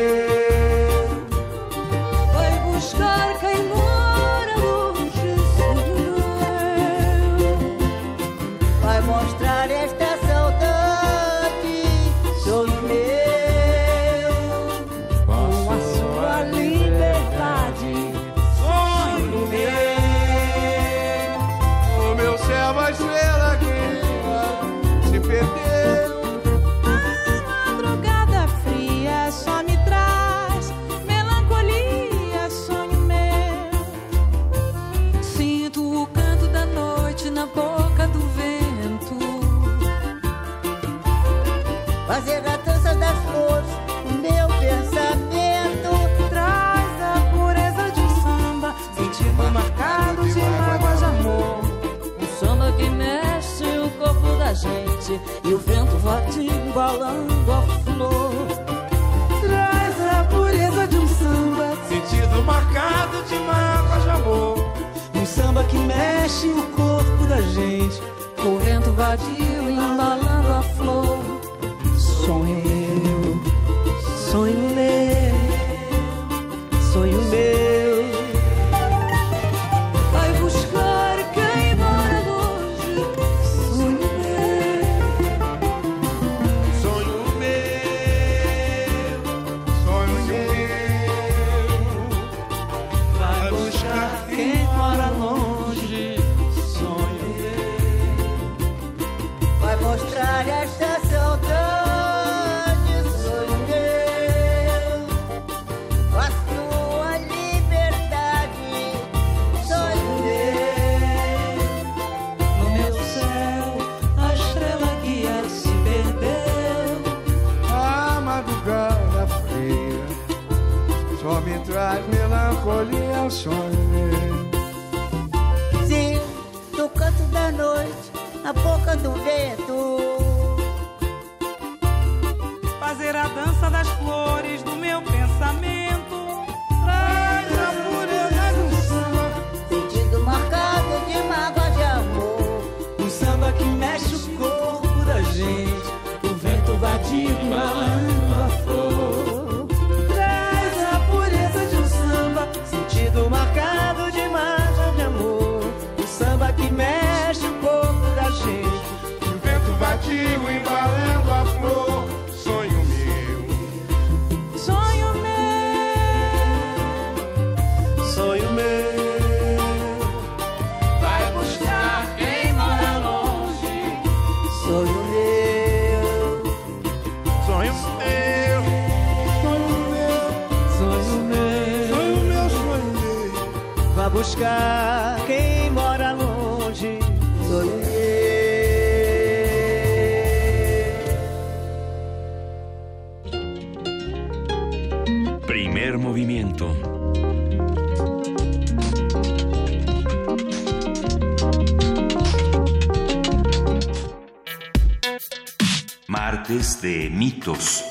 De 206.62 207.10
mitos. 207.10 207.84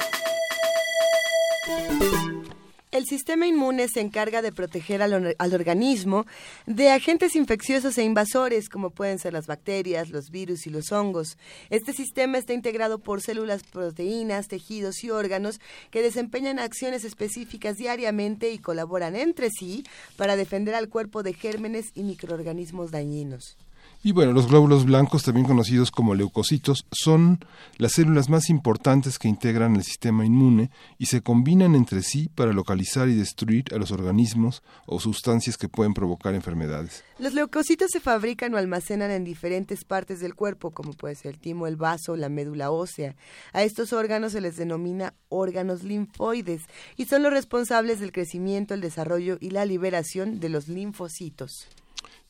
El 2.92 3.04
sistema 3.04 3.48
inmune 3.48 3.88
se 3.88 4.00
encarga 4.00 4.42
de 4.42 4.52
proteger 4.52 5.02
al, 5.02 5.34
al, 5.36 5.54
organismo 5.54 6.24
de 6.66 6.90
agentes 6.90 7.34
infecciosos 7.34 7.98
e 7.98 8.04
invasores, 8.04 8.68
como 8.68 8.90
pueden 8.90 9.18
ser 9.18 9.32
las 9.32 9.48
bacterias, 9.48 10.10
los 10.10 10.30
virus 10.30 10.68
y 10.68 10.70
los 10.70 10.92
hongos. 10.92 11.36
Este 11.68 11.92
sistema 11.92 12.38
está 12.38 12.52
integrado 12.52 13.00
por 13.00 13.22
células, 13.22 13.64
proteínas, 13.64 14.46
tejidos 14.46 15.02
y 15.02 15.10
órganos 15.10 15.60
que 15.90 16.00
desempeñan 16.00 16.60
acciones 16.60 17.02
específicas 17.04 17.76
diariamente 17.76 18.52
y 18.52 18.60
colaboran 18.60 19.16
entre 19.16 19.50
sí 19.50 19.84
para 20.16 20.36
defender 20.36 20.76
al 20.76 20.88
cuerpo 20.88 21.24
de 21.24 21.34
gérmenes 21.34 21.86
y 21.96 22.04
microorganismos 22.04 22.92
dañinos. 22.92 23.56
Y 24.02 24.12
bueno, 24.12 24.32
los 24.32 24.48
glóbulos 24.48 24.86
blancos, 24.86 25.24
también 25.24 25.46
conocidos 25.46 25.90
como 25.90 26.14
leucocitos, 26.14 26.86
son 26.90 27.44
las 27.76 27.92
células 27.92 28.30
más 28.30 28.48
importantes 28.48 29.18
que 29.18 29.28
integran 29.28 29.76
el 29.76 29.84
sistema 29.84 30.24
inmune 30.24 30.70
y 30.96 31.06
se 31.06 31.20
combinan 31.20 31.74
entre 31.74 32.02
sí 32.02 32.30
para 32.34 32.54
localizar 32.54 33.10
y 33.10 33.14
destruir 33.14 33.64
a 33.74 33.76
los 33.76 33.90
organismos 33.90 34.62
o 34.86 35.00
sustancias 35.00 35.58
que 35.58 35.68
pueden 35.68 35.92
provocar 35.92 36.34
enfermedades. 36.34 37.04
Los 37.18 37.34
leucocitos 37.34 37.90
se 37.92 38.00
fabrican 38.00 38.54
o 38.54 38.56
almacenan 38.56 39.10
en 39.10 39.22
diferentes 39.22 39.84
partes 39.84 40.20
del 40.20 40.34
cuerpo, 40.34 40.70
como 40.70 40.94
puede 40.94 41.14
ser 41.14 41.32
el 41.32 41.38
timo, 41.38 41.66
el 41.66 41.76
vaso, 41.76 42.16
la 42.16 42.30
médula 42.30 42.70
ósea. 42.70 43.16
A 43.52 43.64
estos 43.64 43.92
órganos 43.92 44.32
se 44.32 44.40
les 44.40 44.56
denomina 44.56 45.12
órganos 45.28 45.82
linfoides 45.82 46.62
y 46.96 47.04
son 47.04 47.22
los 47.22 47.34
responsables 47.34 48.00
del 48.00 48.12
crecimiento, 48.12 48.72
el 48.72 48.80
desarrollo 48.80 49.36
y 49.40 49.50
la 49.50 49.66
liberación 49.66 50.40
de 50.40 50.48
los 50.48 50.68
linfocitos. 50.68 51.68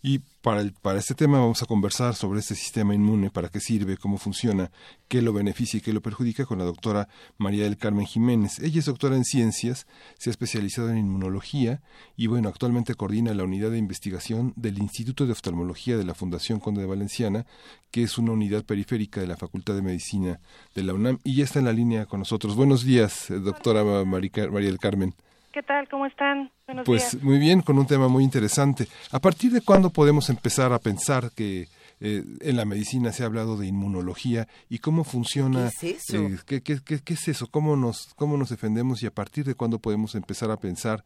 Y 0.03 0.21
para, 0.41 0.63
el, 0.63 0.73
para 0.73 0.99
este 0.99 1.15
tema 1.15 1.39
vamos 1.39 1.63
a 1.63 1.67
conversar 1.67 2.15
sobre 2.15 2.41
este 2.41 2.55
sistema 2.55 2.95
inmune, 2.95 3.31
para 3.31 3.51
qué 3.51 3.61
sirve, 3.61 3.99
cómo 3.99 4.17
funciona, 4.17 4.71
qué 5.09 5.21
lo 5.21 5.35
beneficia 5.35 5.77
y 5.77 5.81
qué 5.83 5.93
lo 5.93 6.01
perjudica 6.01 6.47
con 6.47 6.59
la 6.59 6.65
doctora 6.65 7.09
María 7.37 7.65
del 7.65 7.77
Carmen 7.77 8.07
Jiménez. 8.07 8.61
Ella 8.61 8.79
es 8.79 8.87
doctora 8.87 9.17
en 9.17 9.25
ciencias, 9.25 9.87
se 10.17 10.31
ha 10.31 10.33
especializado 10.33 10.89
en 10.89 10.97
inmunología 10.97 11.83
y 12.17 12.29
bueno, 12.29 12.49
actualmente 12.49 12.95
coordina 12.95 13.35
la 13.35 13.45
unidad 13.45 13.71
de 13.71 13.79
investigación 13.79 14.55
del 14.57 14.79
Instituto 14.79 15.27
de 15.27 15.33
Oftalmología 15.33 15.99
de 15.99 16.05
la 16.05 16.15
Fundación 16.15 16.61
Conde 16.61 16.81
de 16.81 16.87
Valenciana, 16.87 17.45
que 17.91 18.03
es 18.03 18.17
una 18.17 18.33
unidad 18.33 18.65
periférica 18.65 19.21
de 19.21 19.27
la 19.27 19.37
Facultad 19.37 19.75
de 19.75 19.83
Medicina 19.83 20.41
de 20.75 20.83
la 20.83 20.95
UNAM 20.95 21.19
y 21.25 21.35
ya 21.35 21.45
está 21.45 21.59
en 21.59 21.67
la 21.67 21.75
línea 21.75 22.07
con 22.07 22.21
nosotros. 22.21 22.57
Buenos 22.57 22.85
días, 22.85 23.27
doctora 23.29 23.85
María 24.07 24.49
del 24.49 24.79
Carmen. 24.79 25.15
¿Qué 25.53 25.65
tal? 25.65 25.89
¿Cómo 25.89 26.07
están? 26.07 26.51
Buenos 26.67 26.87
pues 26.87 27.21
muy 27.25 27.39
bien, 27.39 27.61
con 27.61 27.77
un 27.77 27.87
tema 27.87 28.07
muy 28.07 28.23
interesante. 28.23 28.85
¿A 29.11 29.19
partir 29.19 29.51
de 29.51 29.61
cuándo 29.61 29.91
podemos 29.91 30.31
empezar 30.31 30.73
a 30.73 30.79
pensar 30.79 31.31
que 31.37 31.67
eh, 32.01 32.23
en 32.41 32.57
la 32.57 32.65
medicina 32.65 33.11
se 33.11 33.25
ha 33.25 33.27
hablado 33.27 33.57
de 33.57 33.67
inmunología 33.67 34.47
y 34.69 34.79
cómo 34.79 35.03
funciona? 35.03 35.69
¿Qué 35.81 35.91
es 35.91 36.11
eso? 36.11 36.19
Eh, 36.19 36.37
¿qué, 36.47 36.63
qué, 36.63 36.79
qué, 36.85 37.15
es 37.15 37.27
eso? 37.27 37.49
¿Cómo 37.51 37.75
nos, 37.75 38.15
¿Cómo 38.15 38.37
nos 38.37 38.51
defendemos 38.51 39.03
y 39.03 39.07
a 39.07 39.11
partir 39.11 39.45
de 39.45 39.57
cuándo 39.57 39.81
podemos 39.81 40.15
empezar 40.15 40.53
a 40.53 40.57
pensar 40.57 41.03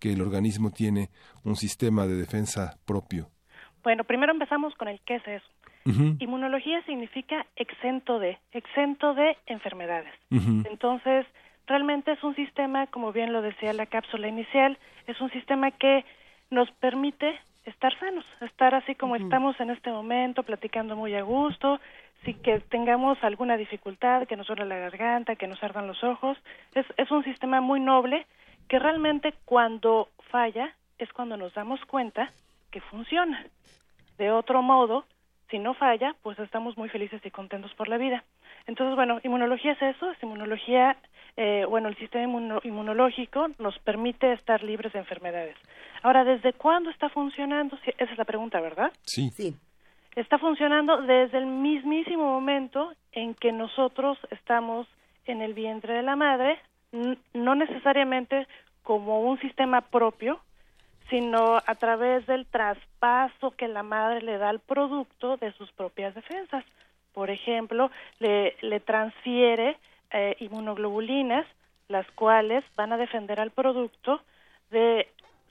que 0.00 0.12
el 0.12 0.22
organismo 0.22 0.72
tiene 0.72 1.10
un 1.44 1.54
sistema 1.54 2.08
de 2.08 2.16
defensa 2.16 2.76
propio? 2.84 3.30
Bueno, 3.84 4.02
primero 4.02 4.32
empezamos 4.32 4.74
con 4.74 4.88
el 4.88 5.00
qué 5.06 5.16
es 5.16 5.26
eso. 5.28 5.46
Inmunología 6.18 6.82
significa 6.86 7.46
exento 7.56 8.18
de, 8.18 8.38
exento 8.52 9.12
de 9.14 9.36
enfermedades. 9.46 10.14
Entonces, 10.30 11.26
realmente 11.66 12.12
es 12.12 12.22
un 12.22 12.34
sistema, 12.34 12.86
como 12.88 13.12
bien 13.12 13.32
lo 13.32 13.42
decía 13.42 13.72
la 13.72 13.86
cápsula 13.86 14.28
inicial, 14.28 14.78
es 15.06 15.20
un 15.20 15.30
sistema 15.30 15.70
que 15.70 16.04
nos 16.50 16.70
permite 16.72 17.38
estar 17.64 17.98
sanos, 17.98 18.24
estar 18.40 18.74
así 18.74 18.94
como 18.94 19.16
estamos 19.16 19.58
en 19.60 19.70
este 19.70 19.90
momento, 19.90 20.42
platicando 20.42 20.96
muy 20.96 21.14
a 21.14 21.22
gusto, 21.22 21.80
sin 22.24 22.40
que 22.42 22.60
tengamos 22.60 23.22
alguna 23.22 23.56
dificultad, 23.56 24.26
que 24.26 24.36
nos 24.36 24.46
duele 24.46 24.66
la 24.66 24.78
garganta, 24.78 25.36
que 25.36 25.46
nos 25.46 25.62
ardan 25.62 25.86
los 25.86 26.02
ojos. 26.04 26.38
Es, 26.74 26.86
es 26.96 27.10
un 27.10 27.24
sistema 27.24 27.60
muy 27.60 27.80
noble 27.80 28.26
que 28.68 28.78
realmente 28.78 29.34
cuando 29.44 30.08
falla 30.30 30.74
es 30.98 31.12
cuando 31.12 31.36
nos 31.36 31.54
damos 31.54 31.80
cuenta 31.86 32.32
que 32.70 32.80
funciona. 32.80 33.46
De 34.18 34.30
otro 34.30 34.62
modo, 34.62 35.04
si 35.54 35.60
no 35.60 35.72
falla, 35.74 36.16
pues 36.24 36.36
estamos 36.40 36.76
muy 36.76 36.88
felices 36.88 37.24
y 37.24 37.30
contentos 37.30 37.72
por 37.74 37.86
la 37.86 37.96
vida. 37.96 38.24
Entonces, 38.66 38.96
bueno, 38.96 39.20
inmunología 39.22 39.70
es 39.70 39.82
eso, 39.82 40.10
es 40.10 40.20
inmunología 40.20 40.96
eh, 41.36 41.64
bueno, 41.68 41.88
el 41.88 41.96
sistema 41.96 42.24
inmunológico 42.64 43.46
nos 43.60 43.78
permite 43.78 44.32
estar 44.32 44.64
libres 44.64 44.92
de 44.92 44.98
enfermedades. 44.98 45.56
Ahora, 46.02 46.24
¿desde 46.24 46.54
cuándo 46.54 46.90
está 46.90 47.08
funcionando? 47.08 47.78
Esa 47.86 48.12
es 48.12 48.18
la 48.18 48.24
pregunta, 48.24 48.60
¿verdad? 48.60 48.90
Sí. 49.02 49.30
Sí. 49.30 49.54
Está 50.16 50.38
funcionando 50.38 51.02
desde 51.02 51.38
el 51.38 51.46
mismísimo 51.46 52.24
momento 52.24 52.92
en 53.12 53.34
que 53.34 53.52
nosotros 53.52 54.18
estamos 54.30 54.88
en 55.24 55.40
el 55.40 55.54
vientre 55.54 55.94
de 55.94 56.02
la 56.02 56.16
madre, 56.16 56.58
no 57.32 57.54
necesariamente 57.54 58.48
como 58.82 59.20
un 59.20 59.38
sistema 59.38 59.82
propio, 59.82 60.40
sino 61.10 61.56
a 61.56 61.74
través 61.74 62.26
del 62.26 62.46
traspaso 62.46 63.50
que 63.52 63.68
la 63.68 63.82
madre 63.82 64.22
le 64.22 64.38
da 64.38 64.48
al 64.48 64.60
producto 64.60 65.36
de 65.36 65.52
sus 65.52 65.70
propias 65.72 66.14
defensas. 66.14 66.64
Por 67.12 67.30
ejemplo, 67.30 67.90
le, 68.18 68.56
le 68.62 68.80
transfiere 68.80 69.76
eh, 70.10 70.36
inmunoglobulinas, 70.40 71.46
las 71.88 72.10
cuales 72.12 72.64
van 72.76 72.92
a 72.92 72.96
defender 72.96 73.40
al 73.40 73.50
producto 73.50 74.20
de 74.70 75.08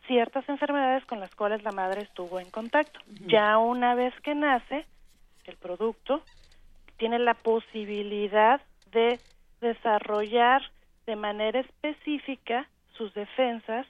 ciertas 0.08 0.48
enfermedades 0.50 1.06
con 1.06 1.20
las 1.20 1.34
cuales 1.36 1.64
la 1.64 1.72
madre 1.72 2.02
estuvo 2.02 2.40
en 2.40 2.50
contacto. 2.50 3.00
Ya 3.28 3.58
una 3.58 3.96
vez 3.96 4.14
que 4.22 4.36
nace, 4.36 4.86
el 5.46 5.56
producto 5.58 6.22
tiene 6.98 7.20
la 7.20 7.34
posibilidad 7.34 8.62
de 8.92 9.20
desarrollar 9.62 10.62
de 11.06 11.16
manera 11.16 11.60
específica 11.60 12.68
sus 12.98 13.14
defensas 13.14 13.86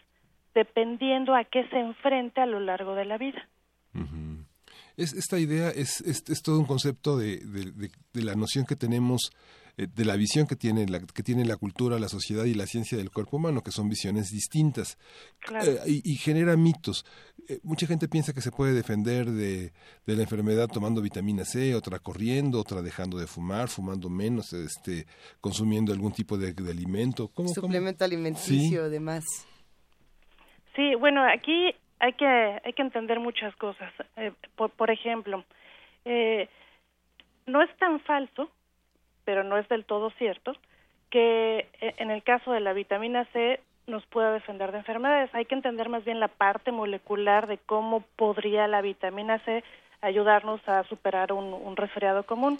dependiendo 0.53 1.35
a 1.35 1.43
qué 1.45 1.67
se 1.69 1.79
enfrente 1.79 2.41
a 2.41 2.45
lo 2.45 2.59
largo 2.59 2.95
de 2.95 3.05
la 3.05 3.17
vida. 3.17 3.47
es, 4.97 5.13
esta 5.13 5.39
idea 5.39 5.69
es, 5.69 6.01
es, 6.01 6.41
todo 6.41 6.59
un 6.59 6.65
concepto 6.65 7.17
de, 7.17 7.39
de 7.39 8.23
la 8.23 8.35
noción 8.35 8.65
que 8.65 8.75
tenemos 8.75 9.31
eh, 9.75 9.87
de 9.93 10.05
la 10.05 10.15
visión 10.15 10.45
que 10.45 10.55
tiene 10.55 10.85
la, 10.85 10.99
que 10.99 11.23
tiene 11.23 11.45
la 11.45 11.57
cultura, 11.57 11.97
la 11.97 12.07
sociedad 12.07 12.45
y 12.45 12.53
la 12.53 12.67
ciencia 12.67 12.95
del 12.95 13.09
cuerpo 13.09 13.37
humano, 13.37 13.63
que 13.63 13.71
son 13.71 13.89
visiones 13.89 14.29
distintas 14.29 14.99
eh, 15.65 15.79
y, 15.87 16.15
genera 16.17 16.55
mitos. 16.55 17.05
Eh, 17.47 17.59
mucha 17.63 17.87
gente 17.87 18.07
piensa 18.07 18.33
que 18.33 18.41
se 18.41 18.51
puede 18.51 18.73
defender 18.73 19.31
de, 19.31 19.73
de, 20.05 20.15
la 20.15 20.21
enfermedad 20.21 20.67
tomando 20.67 21.01
vitamina 21.01 21.43
C, 21.43 21.73
otra 21.73 21.97
corriendo, 21.97 22.59
otra 22.59 22.83
dejando 22.83 23.17
de 23.17 23.25
fumar, 23.25 23.67
fumando 23.67 24.11
menos, 24.11 24.53
este, 24.53 25.07
consumiendo 25.41 25.91
algún 25.91 26.11
tipo 26.11 26.37
de, 26.37 26.53
alimento. 26.69 27.29
¿Cómo, 27.29 27.49
Suplemento 27.49 28.05
alimenticio, 28.05 28.83
además. 28.83 29.23
Sí, 30.75 30.95
bueno, 30.95 31.23
aquí 31.23 31.75
hay 31.99 32.13
que 32.13 32.25
hay 32.25 32.73
que 32.73 32.81
entender 32.81 33.19
muchas 33.19 33.55
cosas. 33.55 33.91
por, 34.55 34.69
por 34.71 34.91
ejemplo, 34.91 35.43
no 37.45 37.61
es 37.61 37.77
tan 37.77 37.99
falso 38.01 38.49
pero 39.25 39.43
no 39.43 39.57
es 39.57 39.67
del 39.69 39.85
todo 39.85 40.09
cierto, 40.11 40.53
que 41.09 41.67
eh, 41.81 41.93
en 41.97 42.11
el 42.11 42.23
caso 42.23 42.51
de 42.51 42.59
la 42.59 42.73
vitamina 42.73 43.25
C 43.33 43.59
nos 43.85 44.05
pueda 44.05 44.31
defender 44.31 44.71
de 44.71 44.79
enfermedades. 44.79 45.33
Hay 45.33 45.45
que 45.45 45.55
entender 45.55 45.89
más 45.89 46.05
bien 46.05 46.19
la 46.19 46.29
parte 46.29 46.71
molecular 46.71 47.47
de 47.47 47.57
cómo 47.57 48.01
podría 48.15 48.67
la 48.67 48.81
vitamina 48.81 49.39
C 49.39 49.63
ayudarnos 50.01 50.67
a 50.67 50.83
superar 50.85 51.33
un, 51.33 51.75
resfriado 51.75 52.23
común. 52.23 52.59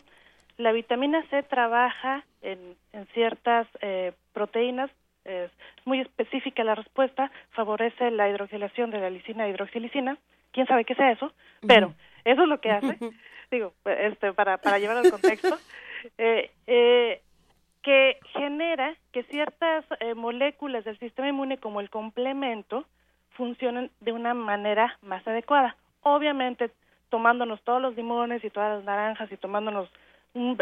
La 0.57 0.71
vitamina 0.71 1.23
C 1.29 1.43
trabaja 1.43 2.23
en, 2.41 2.75
ciertas 3.13 3.67
eh, 3.81 4.13
proteínas, 4.33 4.91
es 5.25 5.51
muy 5.85 6.01
específica 6.01 6.63
la 6.63 6.75
respuesta, 6.75 7.31
favorece 7.51 8.11
la 8.11 8.29
hidroxilación 8.29 8.91
de 8.91 8.99
la 8.99 9.09
lisina 9.09 9.45
e 9.45 9.49
hidroxilicina. 9.49 10.17
¿Quién 10.51 10.67
sabe 10.67 10.85
qué 10.85 10.95
sea 10.95 11.11
eso? 11.11 11.33
Pero 11.67 11.93
eso 12.25 12.43
es 12.43 12.47
lo 12.47 12.59
que 12.61 12.71
hace. 12.71 12.97
Digo, 13.51 13.73
este, 13.85 14.33
para, 14.33 14.57
para 14.57 14.79
llevar 14.79 14.97
al 14.97 15.09
contexto. 15.09 15.57
Eh, 16.17 16.51
eh, 16.67 17.21
que 17.81 18.17
genera 18.33 18.93
que 19.13 19.23
ciertas 19.23 19.85
eh, 20.01 20.15
moléculas 20.15 20.83
del 20.83 20.99
sistema 20.99 21.29
inmune 21.29 21.59
como 21.59 21.79
el 21.79 21.89
complemento 21.89 22.85
funcionen 23.31 23.91
de 24.01 24.11
una 24.11 24.33
manera 24.33 24.97
más 25.01 25.25
adecuada. 25.27 25.77
Obviamente, 26.01 26.71
tomándonos 27.09 27.61
todos 27.63 27.81
los 27.81 27.95
limones 27.95 28.43
y 28.43 28.49
todas 28.49 28.77
las 28.77 28.85
naranjas 28.85 29.31
y 29.31 29.37
tomándonos 29.37 29.89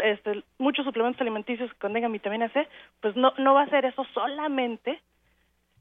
este, 0.02 0.42
muchos 0.58 0.84
suplementos 0.84 1.20
alimenticios 1.20 1.72
que 1.72 1.78
contengan 1.78 2.12
vitamina 2.12 2.48
C, 2.50 2.68
pues 3.00 3.16
no, 3.16 3.32
no 3.38 3.54
va 3.54 3.62
a 3.62 3.70
ser 3.70 3.84
eso 3.84 4.04
solamente 4.12 5.00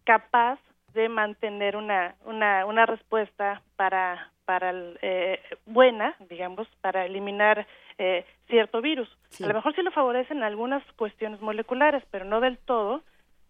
capaz 0.04 0.60
de 0.94 1.10
mantener 1.10 1.76
una, 1.76 2.16
una, 2.26 2.66
una 2.66 2.86
respuesta 2.86 3.62
para, 3.76 4.32
para 4.46 4.74
eh, 5.02 5.40
buena, 5.66 6.16
digamos, 6.30 6.68
para 6.82 7.06
eliminar 7.06 7.66
eh, 7.98 8.26
cierto 8.48 8.82
virus. 8.82 9.10
A 9.42 9.48
lo 9.48 9.54
mejor 9.54 9.74
sí 9.76 9.82
lo 9.82 9.92
favorecen 9.92 10.44
algunas 10.44 10.84
cuestiones 10.94 11.42
moleculares, 11.42 12.04
pero 12.12 12.26
no 12.26 12.42
del 12.42 12.58
todo 12.58 13.02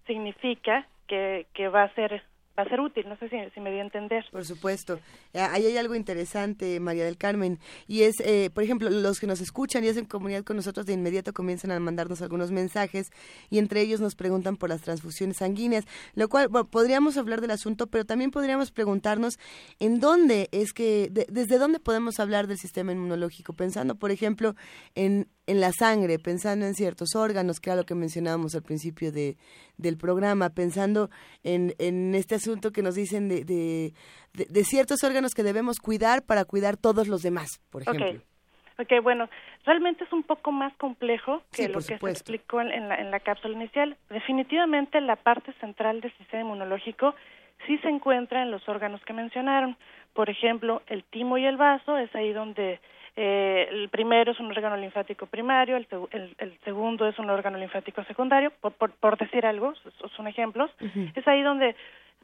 significa 0.06 0.86
que, 1.08 1.48
que 1.54 1.68
va 1.68 1.84
a 1.84 1.94
ser 1.94 2.24
va 2.58 2.64
a 2.64 2.70
ser 2.70 2.80
útil. 2.80 3.08
No 3.08 3.18
sé 3.18 3.30
si, 3.30 3.60
me 3.60 3.72
di 3.72 3.80
a 3.80 3.82
entender. 3.82 4.26
Por 4.32 4.46
supuesto. 4.46 5.00
Eh, 5.34 5.40
ahí 5.40 5.66
hay 5.66 5.78
algo 5.78 5.96
interesante, 5.96 6.80
María 6.80 7.06
del 7.06 7.18
Carmen, 7.18 7.60
y 7.88 8.04
es, 8.04 8.20
eh, 8.20 8.50
por 8.54 8.64
ejemplo, 8.64 8.90
los 8.90 9.20
que 9.20 9.28
nos 9.28 9.42
escuchan 9.42 9.84
y 9.84 9.88
hacen 9.88 10.06
comunidad 10.06 10.44
con 10.44 10.56
nosotros 10.56 10.86
de 10.86 10.94
inmediato 10.94 11.34
comienzan 11.34 11.72
a 11.72 11.80
mandarnos 11.80 12.22
algunos 12.22 12.52
mensajes 12.52 13.12
y 13.50 13.58
entre 13.58 13.82
ellos 13.82 14.02
nos 14.02 14.16
preguntan 14.16 14.58
por 14.58 14.70
las 14.70 14.82
transfusiones 14.82 15.38
sanguíneas, 15.38 15.86
lo 16.16 16.30
cual 16.30 16.50
podríamos 16.70 17.18
hablar 17.18 17.42
del 17.42 17.52
asunto, 17.52 17.88
pero 17.88 18.06
también 18.06 18.32
podríamos 18.32 18.72
preguntarnos 18.72 19.40
en 19.80 20.00
dónde 20.00 20.50
es 20.52 20.74
que, 20.74 21.10
desde 21.12 21.58
dónde 21.58 21.80
podemos 21.80 22.20
hablar 22.20 22.48
del 22.48 22.58
sistema 22.58 22.92
inmunológico, 22.92 23.54
pensando, 23.54 23.96
por 23.96 24.12
ejemplo, 24.12 24.56
en, 24.96 25.28
en 25.48 25.60
la 25.60 25.72
sangre, 25.72 26.20
pensando 26.20 26.66
en 26.66 26.76
ciertos 26.76 27.16
órganos, 27.16 27.60
que 27.60 27.70
era 27.70 27.78
lo 27.78 27.86
que 27.86 27.96
mencionábamos 27.96 28.56
al 28.56 28.64
principio 28.64 29.12
de, 29.12 29.38
del 29.82 29.98
programa, 29.98 30.50
pensando 30.50 31.10
en, 31.44 31.74
en 31.80 32.16
este 32.16 32.36
asunto 32.36 32.72
que 32.72 32.82
nos 32.82 32.96
dicen 32.96 33.28
de, 33.28 33.44
de, 33.44 34.64
ciertos 34.64 35.04
órganos 35.04 35.34
que 35.34 35.44
debemos 35.44 35.80
cuidar 35.80 36.24
para 36.24 36.46
cuidar 36.46 36.78
todos 36.78 37.08
los 37.08 37.22
demás, 37.22 37.60
por 37.70 37.82
ejemplo. 37.82 38.22
Ok, 38.80 39.04
bueno, 39.04 39.30
realmente 39.66 40.04
es 40.06 40.14
un 40.14 40.24
poco 40.24 40.52
más 40.52 40.74
complejo 40.78 41.44
que 41.52 41.68
lo 41.68 41.80
que 41.80 41.82
se 41.82 41.94
explicó 41.96 42.62
en, 42.62 42.90
la, 42.90 42.96
en 42.96 43.12
la 43.12 43.20
cápsula 43.20 43.54
inicial. 43.54 43.98
Definitivamente 44.10 45.02
la 45.02 45.18
parte 45.18 45.54
central 45.60 46.02
del 46.02 46.16
sistema 46.18 46.44
inmunológico 46.44 47.14
sí 47.68 47.78
se 47.80 47.90
encuentra 47.90 48.42
en 48.42 48.50
los 48.50 48.68
órganos 48.68 49.04
que 49.06 49.14
mencionaron. 49.14 49.78
Por 50.14 50.30
ejemplo, 50.30 50.82
el 50.88 51.04
timo 51.04 51.38
y 51.38 51.46
el 51.46 51.58
vaso 51.58 51.98
es 51.98 52.14
ahí 52.16 52.34
donde 52.34 52.80
eh, 53.16 53.68
el 53.70 53.90
primero 53.90 54.32
es 54.32 54.40
un 54.40 54.52
órgano 54.52 54.78
linfático 54.78 55.26
primario, 55.26 55.76
el, 55.76 55.88
el, 56.38 56.58
segundo 56.64 57.08
es 57.08 57.20
un 57.20 57.30
órgano 57.30 57.58
linfático 57.58 58.04
secundario, 58.06 58.52
por, 58.62 58.74
por, 58.74 59.18
decir 59.18 59.46
algo, 59.46 59.74
son 60.16 60.28
ejemplos. 60.28 60.72
Es 61.16 61.28
ahí 61.28 61.42
donde 61.42 61.76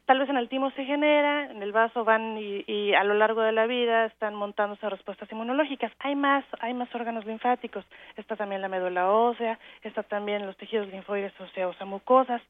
tal 0.06 0.18
vez 0.18 0.30
en 0.30 0.38
el 0.38 0.48
timo 0.48 0.70
se 0.70 0.86
genera, 0.86 1.50
en 1.50 1.62
el 1.62 1.72
vaso 1.72 2.02
van 2.02 2.38
y, 2.38 2.94
a 2.94 3.04
lo 3.04 3.12
largo 3.12 3.42
de 3.42 3.52
la 3.52 3.66
vida 3.66 4.06
están 4.06 4.34
montándose 4.34 4.88
respuestas 4.88 5.30
inmunológicas. 5.30 5.92
Hay 5.98 6.16
más, 6.16 6.44
hay 6.60 6.72
más 6.72 6.92
órganos 6.94 7.26
linfáticos. 7.26 7.84
Está 8.16 8.34
también 8.34 8.62
la 8.62 8.68
médula 8.68 9.10
ósea, 9.10 9.58
está 9.82 10.02
también 10.02 10.46
los 10.46 10.56
tejidos 10.56 10.88
linfoides 10.88 11.34
asociados 11.34 11.78
a 11.82 11.84
mucosas. 11.84 12.40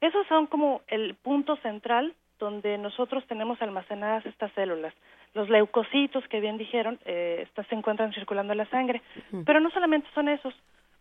Esos 0.00 0.26
son 0.26 0.48
como 0.48 0.82
el 0.88 1.14
punto 1.14 1.54
central 1.56 2.14
donde 2.40 2.76
nosotros 2.78 3.24
tenemos 3.28 3.62
almacenadas 3.62 4.26
estas 4.26 4.50
células. 4.52 4.92
Los 5.34 5.48
leucocitos, 5.48 6.26
que 6.26 6.40
bien 6.40 6.58
dijeron, 6.58 6.98
eh, 7.04 7.46
se 7.54 7.74
encuentran 7.74 8.12
circulando 8.12 8.52
en 8.52 8.58
la 8.58 8.70
sangre. 8.70 9.00
Pero 9.46 9.60
no 9.60 9.70
solamente 9.70 10.08
son 10.14 10.28
esos. 10.28 10.54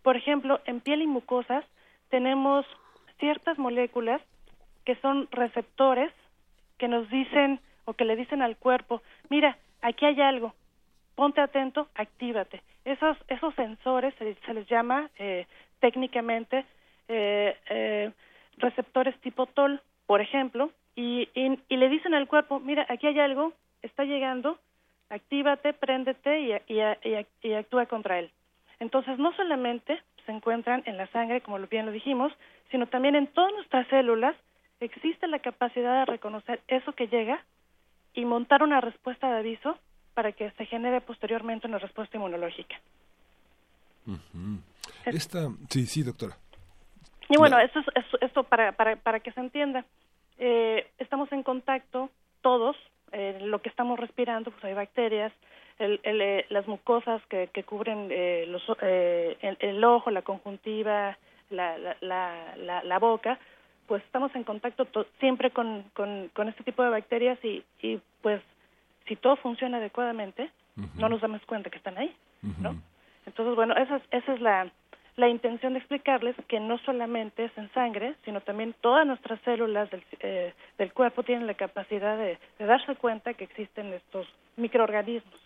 Por 0.04 0.16
ejemplo, 0.16 0.62
en 0.66 0.82
piel 0.82 1.02
y 1.02 1.08
mucosas 1.08 1.66
tenemos 2.10 2.66
ciertas 3.20 3.58
moléculas 3.58 4.22
que 4.86 4.96
son 4.98 5.28
receptores 5.32 6.12
que 6.78 6.88
nos 6.88 7.10
dicen 7.10 7.60
o 7.86 7.94
que 7.94 8.06
le 8.06 8.16
dicen 8.16 8.42
al 8.42 8.56
cuerpo, 8.56 9.02
mira, 9.30 9.58
aquí 9.82 10.06
hay 10.06 10.22
algo, 10.22 10.54
ponte 11.16 11.42
atento, 11.42 11.88
actívate. 11.96 12.62
Esos, 12.86 13.18
esos 13.28 13.54
sensores 13.56 14.14
se, 14.16 14.54
les 14.54 14.68
llama 14.68 15.10
eh, 15.18 15.46
técnicamente 15.80 16.66
eh, 17.08 17.58
eh, 17.70 18.12
receptores 18.58 19.20
tipo 19.22 19.46
TOL, 19.48 19.82
por 20.06 20.22
ejemplo, 20.22 20.72
y, 21.00 21.30
y, 21.34 21.78
le 21.78 21.88
dicen 21.88 22.14
al 22.14 22.28
cuerpo, 22.28 22.60
mira, 22.60 22.86
aquí 22.90 23.08
hay 23.08 23.18
algo, 23.20 23.54
está 23.82 24.04
llegando, 24.04 24.60
actívate, 25.10 25.72
préndete 25.72 26.42
y, 26.42 26.52
y, 26.68 27.26
y, 27.42 27.54
actúa 27.54 27.86
contra 27.86 28.20
él. 28.20 28.30
Entonces, 28.82 29.18
no 29.18 29.34
solamente 29.38 30.02
se 30.26 30.34
encuentran 30.34 30.84
en 30.86 30.98
la 30.98 31.08
sangre, 31.08 31.40
como 31.40 31.58
bien 31.68 31.86
lo 31.86 31.94
dijimos, 31.94 32.34
sino 32.70 32.88
también 32.88 33.16
en 33.16 33.28
todas 33.28 33.54
nuestras 33.54 33.88
células 33.88 34.36
existe 34.82 35.28
la 35.28 35.40
capacidad 35.40 36.00
de 36.00 36.06
reconocer 36.06 36.60
eso 36.68 36.92
que 36.92 37.08
llega 37.08 37.46
y 38.14 38.26
montar 38.26 38.62
una 38.62 38.82
respuesta 38.82 39.32
de 39.32 39.40
aviso 39.40 39.78
para 40.16 40.34
que 40.34 40.52
se 40.52 40.66
genere 40.66 41.00
posteriormente 41.00 41.68
una 41.68 41.80
respuesta 41.80 42.18
inmunológica. 42.18 42.76
Esta, 45.06 45.48
sí, 45.70 45.86
sí, 45.86 46.04
doctora. 46.04 46.36
Y 47.30 47.38
bueno, 47.38 47.58
eso 47.60 47.80
es 47.80 48.06
esto 48.20 48.44
para, 48.44 48.74
para, 48.74 48.98
para 48.98 49.22
que 49.22 49.32
se 49.32 49.40
entienda. 49.40 49.86
Eh, 50.40 50.88
estamos 50.98 51.32
en 51.32 51.44
contacto 51.44 52.10
todos, 52.42 52.76
eh, 53.12 53.40
lo 53.42 53.62
que 53.62 53.70
estamos 53.70 54.00
respirando, 54.00 54.52
pues 54.52 54.64
hay 54.64 54.74
bacterias, 54.74 55.34
el, 55.80 56.00
el, 56.04 56.22
eh, 56.22 56.46
las 56.50 56.68
mucosas 56.68 57.22
que, 57.28 57.50
que 57.54 57.64
cubren 57.64 58.08
eh, 58.10 58.46
los, 58.48 58.64
eh, 58.82 59.38
el, 59.42 59.58
el, 59.60 59.84
ojo, 59.84 60.12
la 60.12 60.22
conjuntiva, 60.22 61.18
la, 61.50 61.78
la, 61.78 62.56
la, 62.58 62.84
la 62.84 63.00
boca, 63.00 63.38
pues 63.88 64.04
estamos 64.04 64.34
en 64.36 64.44
contacto 64.44 64.88
siempre 65.20 65.52
con, 65.52 65.84
con, 65.94 66.30
con, 66.34 66.48
este 66.48 66.64
tipo 66.64 66.84
de 66.84 66.90
bacterias 66.90 67.38
y, 67.44 67.64
y 67.82 68.00
pues 68.22 68.42
si 69.08 69.16
todo 69.16 69.36
funciona 69.38 69.78
adecuadamente, 69.78 70.52
no 70.96 71.10
nos 71.10 71.20
damos 71.20 71.42
cuenta 71.46 71.70
que 71.70 71.78
están 71.78 71.98
ahí, 71.98 72.16
¿no? 72.60 72.76
Entonces, 73.26 73.56
bueno, 73.56 73.76
esa 73.76 73.98
es, 73.98 74.04
esa 74.12 74.34
es 74.34 74.42
la, 74.42 74.72
la 75.20 75.28
intención 75.28 75.74
de 75.74 75.80
explicarles 75.80 76.36
que 76.48 76.60
no 76.62 76.78
solamente 76.80 77.46
es 77.46 77.52
en 77.58 77.72
sangre, 77.74 78.16
sino 78.24 78.40
también 78.40 78.74
todas 78.80 79.06
nuestras 79.06 79.40
células 79.42 79.90
del, 79.92 80.04
eh, 80.22 80.54
del 80.78 80.94
cuerpo 80.94 81.24
tienen 81.24 81.46
la 81.46 81.56
capacidad 81.56 82.18
de, 82.18 82.40
de 82.58 82.66
darse 82.66 82.96
cuenta 82.96 83.34
que 83.34 83.44
existen 83.44 83.94
estos 83.94 84.28
microorganismos. 84.56 85.40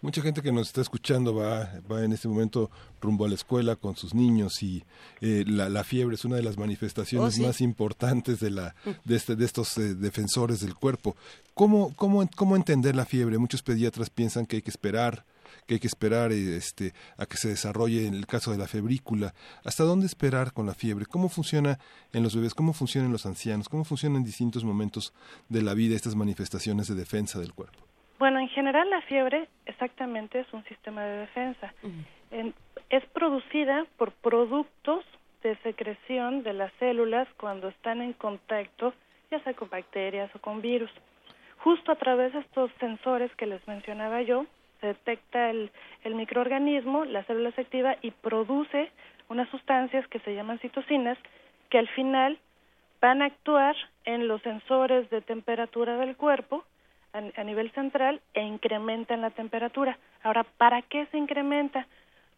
Mucha 0.00 0.22
gente 0.22 0.40
que 0.40 0.52
nos 0.52 0.68
está 0.68 0.80
escuchando 0.80 1.34
va, 1.34 1.68
va 1.90 2.02
en 2.02 2.12
este 2.12 2.28
momento 2.28 2.70
rumbo 3.00 3.26
a 3.26 3.28
la 3.28 3.34
escuela 3.34 3.76
con 3.76 3.94
sus 3.94 4.14
niños 4.14 4.62
y 4.62 4.82
eh, 5.20 5.44
la, 5.46 5.68
la, 5.68 5.84
fiebre 5.84 6.14
es 6.14 6.24
una 6.24 6.36
de 6.36 6.42
las 6.42 6.56
manifestaciones 6.56 7.38
oh, 7.38 7.42
más 7.42 7.60
importantes 7.60 8.40
de, 8.40 8.50
la, 8.50 8.74
de, 9.04 9.16
este, 9.16 9.36
de 9.36 9.44
estos 9.44 9.76
eh, 9.76 9.94
defensores 9.94 10.60
del 10.60 10.74
cuerpo. 10.74 11.14
¿Cómo, 11.52 11.94
cómo, 11.94 12.26
¿Cómo 12.34 12.56
entender 12.56 12.96
la 12.96 13.04
fiebre? 13.04 13.36
Muchos 13.36 13.62
pediatras 13.62 14.08
piensan 14.08 14.46
que 14.46 14.56
hay 14.56 14.62
que 14.62 14.70
esperar 14.70 15.24
que 15.66 15.74
hay 15.74 15.80
que 15.80 15.86
esperar 15.86 16.32
este, 16.32 16.92
a 17.16 17.26
que 17.26 17.36
se 17.36 17.48
desarrolle 17.48 18.06
en 18.06 18.14
el 18.14 18.26
caso 18.26 18.52
de 18.52 18.58
la 18.58 18.66
febrícula. 18.66 19.34
¿Hasta 19.64 19.84
dónde 19.84 20.06
esperar 20.06 20.52
con 20.52 20.66
la 20.66 20.74
fiebre? 20.74 21.06
¿Cómo 21.06 21.28
funciona 21.28 21.78
en 22.12 22.22
los 22.22 22.34
bebés? 22.34 22.54
¿Cómo 22.54 22.72
funciona 22.72 23.06
en 23.06 23.12
los 23.12 23.26
ancianos? 23.26 23.68
¿Cómo 23.68 23.84
funcionan 23.84 24.18
en 24.18 24.24
distintos 24.24 24.64
momentos 24.64 25.12
de 25.48 25.62
la 25.62 25.74
vida 25.74 25.94
estas 25.94 26.14
manifestaciones 26.14 26.88
de 26.88 26.94
defensa 26.94 27.38
del 27.38 27.52
cuerpo? 27.52 27.78
Bueno, 28.18 28.38
en 28.38 28.48
general 28.48 28.88
la 28.88 29.00
fiebre 29.02 29.48
exactamente 29.66 30.40
es 30.40 30.52
un 30.52 30.62
sistema 30.64 31.02
de 31.02 31.18
defensa. 31.18 31.74
es 32.88 33.04
producida 33.12 33.84
por 33.96 34.12
productos 34.12 35.04
de 35.42 35.56
secreción 35.62 36.42
de 36.42 36.52
las 36.52 36.72
células 36.74 37.26
cuando 37.36 37.68
están 37.68 38.00
en 38.00 38.12
contacto, 38.12 38.94
ya 39.30 39.42
sea 39.42 39.54
con 39.54 39.68
bacterias 39.68 40.30
o 40.34 40.38
con 40.38 40.62
virus. 40.62 40.90
Justo 41.58 41.92
a 41.92 41.96
través 41.96 42.32
de 42.32 42.40
estos 42.40 42.70
sensores 42.78 43.34
que 43.36 43.46
les 43.46 43.66
mencionaba 43.66 44.22
yo, 44.22 44.46
se 44.82 44.88
detecta 44.88 45.48
el, 45.48 45.70
el 46.02 46.16
microorganismo, 46.16 47.04
la 47.04 47.22
célula 47.24 47.52
se 47.52 47.60
activa 47.60 47.96
y 48.02 48.10
produce 48.10 48.90
unas 49.28 49.48
sustancias 49.48 50.06
que 50.08 50.18
se 50.18 50.34
llaman 50.34 50.58
citocinas 50.58 51.16
que 51.70 51.78
al 51.78 51.88
final 51.88 52.38
van 53.00 53.22
a 53.22 53.26
actuar 53.26 53.74
en 54.04 54.28
los 54.28 54.42
sensores 54.42 55.08
de 55.10 55.20
temperatura 55.22 55.96
del 55.96 56.16
cuerpo 56.16 56.64
a, 57.12 57.44
nivel 57.44 57.70
central 57.72 58.20
e 58.34 58.42
incrementan 58.42 59.20
la 59.20 59.30
temperatura. 59.30 59.98
Ahora, 60.22 60.44
¿para 60.44 60.82
qué 60.82 61.06
se 61.06 61.18
incrementa? 61.18 61.86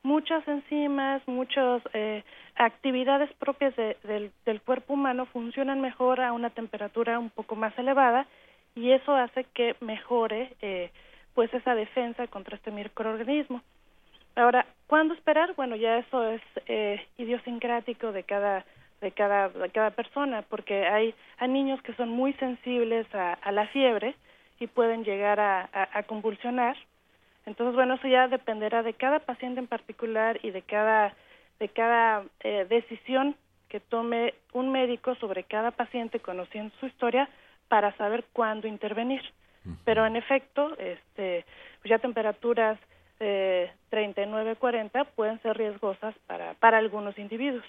Muchas 0.03 0.47
enzimas, 0.47 1.23
muchas 1.27 1.81
eh, 1.95 2.23
actividades 2.57 3.33
propias 3.35 3.75
del, 3.77 4.33
del 4.45 4.61
cuerpo 4.61 4.95
humano 4.95 5.27
funcionan 5.27 5.81
mejor 5.81 6.21
a 6.21 6.33
una 6.33 6.51
temperatura 6.51 7.19
un 7.19 7.31
poco 7.31 7.57
más 7.57 7.77
elevada 7.79 8.27
y 8.75 8.91
eso 8.91 9.15
hace 9.15 9.45
que 9.55 9.77
mejore 9.81 10.55
eh, 10.61 10.91
pues 11.35 11.53
esa 11.53 11.75
defensa 11.75 12.27
contra 12.29 12.57
este 12.57 12.71
microorganismo. 12.71 13.63
Ahora, 14.37 14.67
¿cuándo 14.87 15.15
esperar? 15.15 15.55
Bueno, 15.55 15.77
ya 15.77 15.99
eso 15.99 16.29
es 16.29 16.43
eh, 16.67 17.07
idiosincrático 17.19 18.13
de 18.13 18.25
cada 18.25 18.65
de 19.01 19.13
cada 19.13 19.49
de 19.49 19.71
cada 19.71 19.91
persona, 19.91 20.43
porque 20.43 20.87
hay, 20.87 21.15
hay 21.39 21.49
niños 21.49 21.83
que 21.83 21.95
son 21.95 22.09
muy 22.09 22.33
sensibles 22.35 23.07
a, 23.15 23.35
a 23.35 23.53
la 23.53 23.67
fiebre 23.69 24.15
y 24.59 24.67
pueden 24.67 25.05
llegar 25.05 25.41
a, 25.41 25.69
a, 25.73 26.03
convulsionar. 26.05 26.77
Entonces, 27.47 27.75
bueno, 27.75 27.95
eso 27.95 28.09
ya 28.09 28.29
dependerá 28.29 28.83
de 28.83 28.95
cada 28.95 29.19
paciente 29.19 29.61
en 29.61 29.67
particular 29.67 30.39
y 30.43 30.51
de 30.51 30.63
cada, 30.63 31.15
de 31.59 31.69
cada 31.69 32.25
eh, 32.41 32.67
decisión 32.69 33.37
que 33.69 33.81
tome 33.81 34.35
un 34.53 34.71
médico 34.71 35.15
sobre 35.17 35.45
cada 35.45 35.73
paciente 35.73 36.21
conociendo 36.21 36.73
su 36.81 36.87
historia 36.87 37.29
para 37.69 37.95
saber 37.97 38.25
cuándo 38.33 38.69
intervenir. 38.69 39.23
Pero 39.85 40.07
en 40.07 40.17
efecto, 40.17 40.77
este, 40.79 41.45
pues 41.81 41.91
ya 41.91 41.99
temperaturas 41.99 42.79
eh, 43.21 43.71
39-40 43.91 45.07
pueden 45.15 45.41
ser 45.43 45.57
riesgosas 45.57 46.15
para, 46.27 46.55
para 46.55 46.79
algunos 46.79 47.19
individuos. 47.19 47.65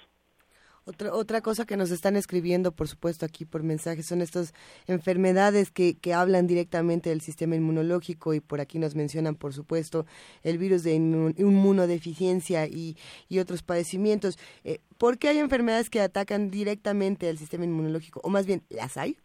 Otra, 0.87 1.15
otra 1.15 1.41
cosa 1.41 1.65
que 1.65 1.77
nos 1.77 1.89
están 1.89 2.15
escribiendo, 2.15 2.71
por 2.71 2.87
supuesto, 2.87 3.25
aquí 3.25 3.43
por 3.43 3.63
mensaje, 3.63 4.03
son 4.03 4.21
estas 4.21 4.53
enfermedades 4.85 5.71
que, 5.71 5.97
que 5.97 6.13
hablan 6.13 6.45
directamente 6.45 7.09
del 7.09 7.21
sistema 7.21 7.55
inmunológico 7.55 8.35
y 8.35 8.39
por 8.39 8.61
aquí 8.61 8.77
nos 8.77 8.93
mencionan, 8.93 9.33
por 9.33 9.51
supuesto, 9.53 10.05
el 10.43 10.59
virus 10.59 10.83
de 10.83 10.93
inmunodeficiencia 10.93 12.67
y, 12.67 12.97
y 13.29 13.39
otros 13.39 13.63
padecimientos. 13.63 14.37
Eh, 14.63 14.79
¿Por 14.99 15.17
qué 15.17 15.29
hay 15.29 15.39
enfermedades 15.39 15.89
que 15.89 16.01
atacan 16.01 16.51
directamente 16.51 17.29
al 17.29 17.39
sistema 17.39 17.65
inmunológico? 17.65 18.21
O 18.23 18.29
más 18.29 18.45
bien, 18.45 18.61
¿las 18.69 18.95
hay? 18.97 19.17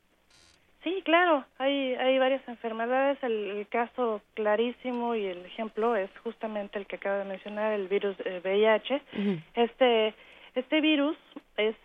Sí, 0.83 1.03
claro, 1.05 1.45
hay, 1.59 1.95
hay 1.95 2.19
varias 2.19 2.47
enfermedades. 2.49 3.23
El, 3.23 3.66
caso 3.69 4.23
clarísimo 4.35 5.14
y 5.14 5.27
el 5.27 5.45
ejemplo 5.45 5.95
es 5.95 6.11
justamente 6.25 6.79
el 6.79 6.87
que 6.87 6.97
acaba 6.97 7.19
de 7.19 7.25
mencionar, 7.25 7.73
el 7.73 7.88
virus 7.88 8.16
VIH. 8.43 8.95
Eh, 8.95 9.43
este 9.55 10.14
este 10.55 10.81
virus 10.81 11.16
es, 11.57 11.77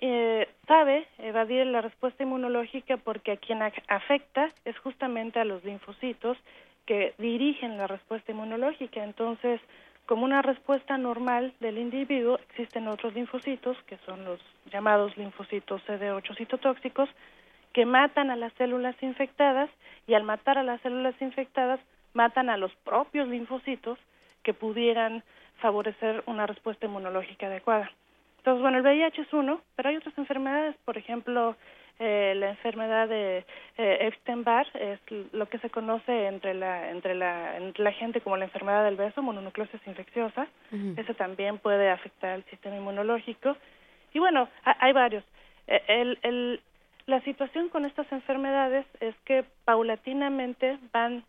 eh, 0.00 0.48
sabe 0.66 1.06
evadir 1.18 1.66
la 1.66 1.80
respuesta 1.80 2.22
inmunológica 2.22 2.96
porque 2.98 3.32
a 3.32 3.36
quien 3.36 3.62
afecta 3.62 4.50
es 4.64 4.76
justamente 4.78 5.40
a 5.40 5.44
los 5.44 5.64
linfocitos 5.64 6.36
que 6.86 7.14
dirigen 7.18 7.78
la 7.78 7.86
respuesta 7.86 8.32
inmunológica. 8.32 9.02
Entonces, 9.02 9.60
como 10.04 10.24
una 10.24 10.42
respuesta 10.42 10.98
normal 10.98 11.54
del 11.60 11.78
individuo, 11.78 12.38
existen 12.50 12.88
otros 12.88 13.14
linfocitos, 13.14 13.76
que 13.86 13.96
son 14.04 14.24
los 14.24 14.40
llamados 14.70 15.16
linfocitos 15.16 15.80
CD8 15.86 16.36
citotóxicos, 16.36 17.08
que 17.74 17.84
matan 17.84 18.30
a 18.30 18.36
las 18.36 18.52
células 18.54 18.96
infectadas 19.02 19.68
y 20.06 20.14
al 20.14 20.22
matar 20.22 20.56
a 20.56 20.62
las 20.62 20.80
células 20.80 21.14
infectadas 21.20 21.80
matan 22.14 22.48
a 22.48 22.56
los 22.56 22.72
propios 22.76 23.28
linfocitos 23.28 23.98
que 24.42 24.54
pudieran 24.54 25.22
favorecer 25.58 26.22
una 26.26 26.46
respuesta 26.46 26.86
inmunológica 26.86 27.46
adecuada. 27.46 27.90
Entonces, 28.38 28.62
bueno, 28.62 28.78
el 28.78 28.84
VIH 28.84 29.22
es 29.22 29.32
uno, 29.32 29.60
pero 29.74 29.88
hay 29.88 29.96
otras 29.96 30.16
enfermedades, 30.16 30.76
por 30.84 30.96
ejemplo, 30.96 31.56
eh, 31.98 32.34
la 32.36 32.50
enfermedad 32.50 33.08
de 33.08 33.44
eh, 33.78 33.98
Epstein-Barr 34.00 34.66
es 34.74 34.98
lo 35.32 35.48
que 35.48 35.58
se 35.58 35.70
conoce 35.70 36.26
entre 36.26 36.52
la 36.52 36.90
entre 36.90 37.14
la 37.14 37.56
entre 37.56 37.84
la 37.84 37.92
gente 37.92 38.20
como 38.20 38.36
la 38.36 38.46
enfermedad 38.46 38.84
del 38.84 38.96
beso, 38.96 39.22
mononucleosis 39.22 39.80
infecciosa. 39.86 40.48
Ese 40.96 41.14
también 41.14 41.58
puede 41.58 41.90
afectar 41.90 42.34
el 42.34 42.44
sistema 42.44 42.76
inmunológico. 42.76 43.56
Y 44.12 44.18
bueno, 44.18 44.48
hay 44.64 44.92
varios. 44.92 45.24
Eh, 45.68 45.82
el, 45.86 46.18
el, 46.22 46.60
la 47.06 47.20
situación 47.22 47.68
con 47.68 47.84
estas 47.84 48.10
enfermedades 48.12 48.86
es 49.00 49.14
que 49.24 49.44
paulatinamente 49.64 50.78
van 50.92 51.24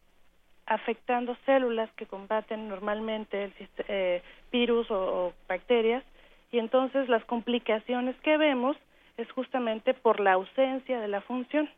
afectando 0.66 1.38
células 1.46 1.92
que 1.94 2.06
combaten 2.06 2.68
normalmente 2.70 3.46
el 3.46 3.54
eh, 3.88 4.24
virus 4.52 4.90
o, 4.90 5.34
bacterias 5.48 6.04
y 6.52 6.60
entonces 6.60 7.08
las 7.10 7.24
complicaciones 7.26 8.16
que 8.22 8.38
vemos 8.38 8.78
es 9.18 9.30
justamente 9.32 9.94
por 9.94 10.20
la 10.20 10.34
ausencia 10.34 11.00
de 11.00 11.08
la 11.08 11.22
función. 11.22 11.70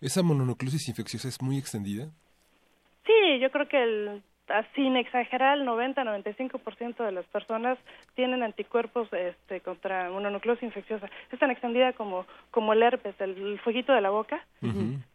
¿Esa 0.00 0.22
mononucleosis 0.22 0.88
infecciosa 0.88 1.28
es 1.28 1.40
muy 1.42 1.58
extendida? 1.58 2.10
Sí, 3.06 3.38
yo 3.40 3.50
creo 3.50 3.68
que 3.68 3.82
el 3.82 4.22
sin 4.74 4.96
exagerar, 4.96 5.58
el 5.58 5.66
90-95% 5.66 7.04
de 7.04 7.12
las 7.12 7.24
personas 7.26 7.78
tienen 8.14 8.42
anticuerpos 8.42 9.08
este, 9.12 9.60
contra 9.60 10.10
una 10.10 10.30
nucleosis 10.30 10.64
infecciosa. 10.64 11.08
Es 11.30 11.38
tan 11.38 11.50
extendida 11.50 11.92
como, 11.92 12.26
como 12.50 12.72
el 12.72 12.82
herpes, 12.82 13.14
el, 13.20 13.58
fueguito 13.60 13.92
de 13.92 14.00
la 14.00 14.10
boca. 14.10 14.44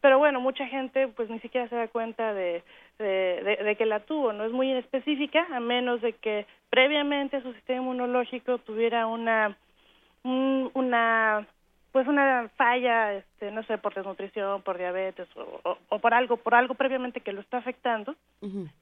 Pero 0.01 0.19
bueno, 0.19 0.39
mucha 0.39 0.67
gente 0.67 1.07
pues 1.07 1.29
ni 1.29 1.39
siquiera 1.39 1.67
se 1.69 1.75
da 1.75 1.87
cuenta 1.87 2.33
de, 2.33 2.63
de, 2.99 3.59
de, 3.63 3.75
que 3.75 3.85
la 3.85 4.01
tuvo. 4.01 4.33
No 4.33 4.45
es 4.45 4.51
muy 4.51 4.71
específica, 4.71 5.45
a 5.51 5.59
menos 5.59 6.01
de 6.01 6.13
que 6.13 6.45
previamente 6.69 7.41
su 7.41 7.53
sistema 7.53 7.81
inmunológico 7.81 8.57
tuviera 8.59 9.07
una, 9.07 9.57
una 10.23 11.47
pues 11.93 12.07
una 12.07 12.49
falla, 12.57 13.13
este, 13.13 13.51
no 13.51 13.61
sé, 13.63 13.77
por 13.77 13.93
desnutrición, 13.93 14.63
por 14.63 14.79
diabetes 14.79 15.27
o, 15.37 15.77
o, 15.89 15.99
por 15.99 16.15
algo, 16.15 16.37
por 16.37 16.55
algo 16.55 16.73
previamente 16.73 17.21
que 17.21 17.31
lo 17.31 17.41
está 17.41 17.57
afectando, 17.57 18.15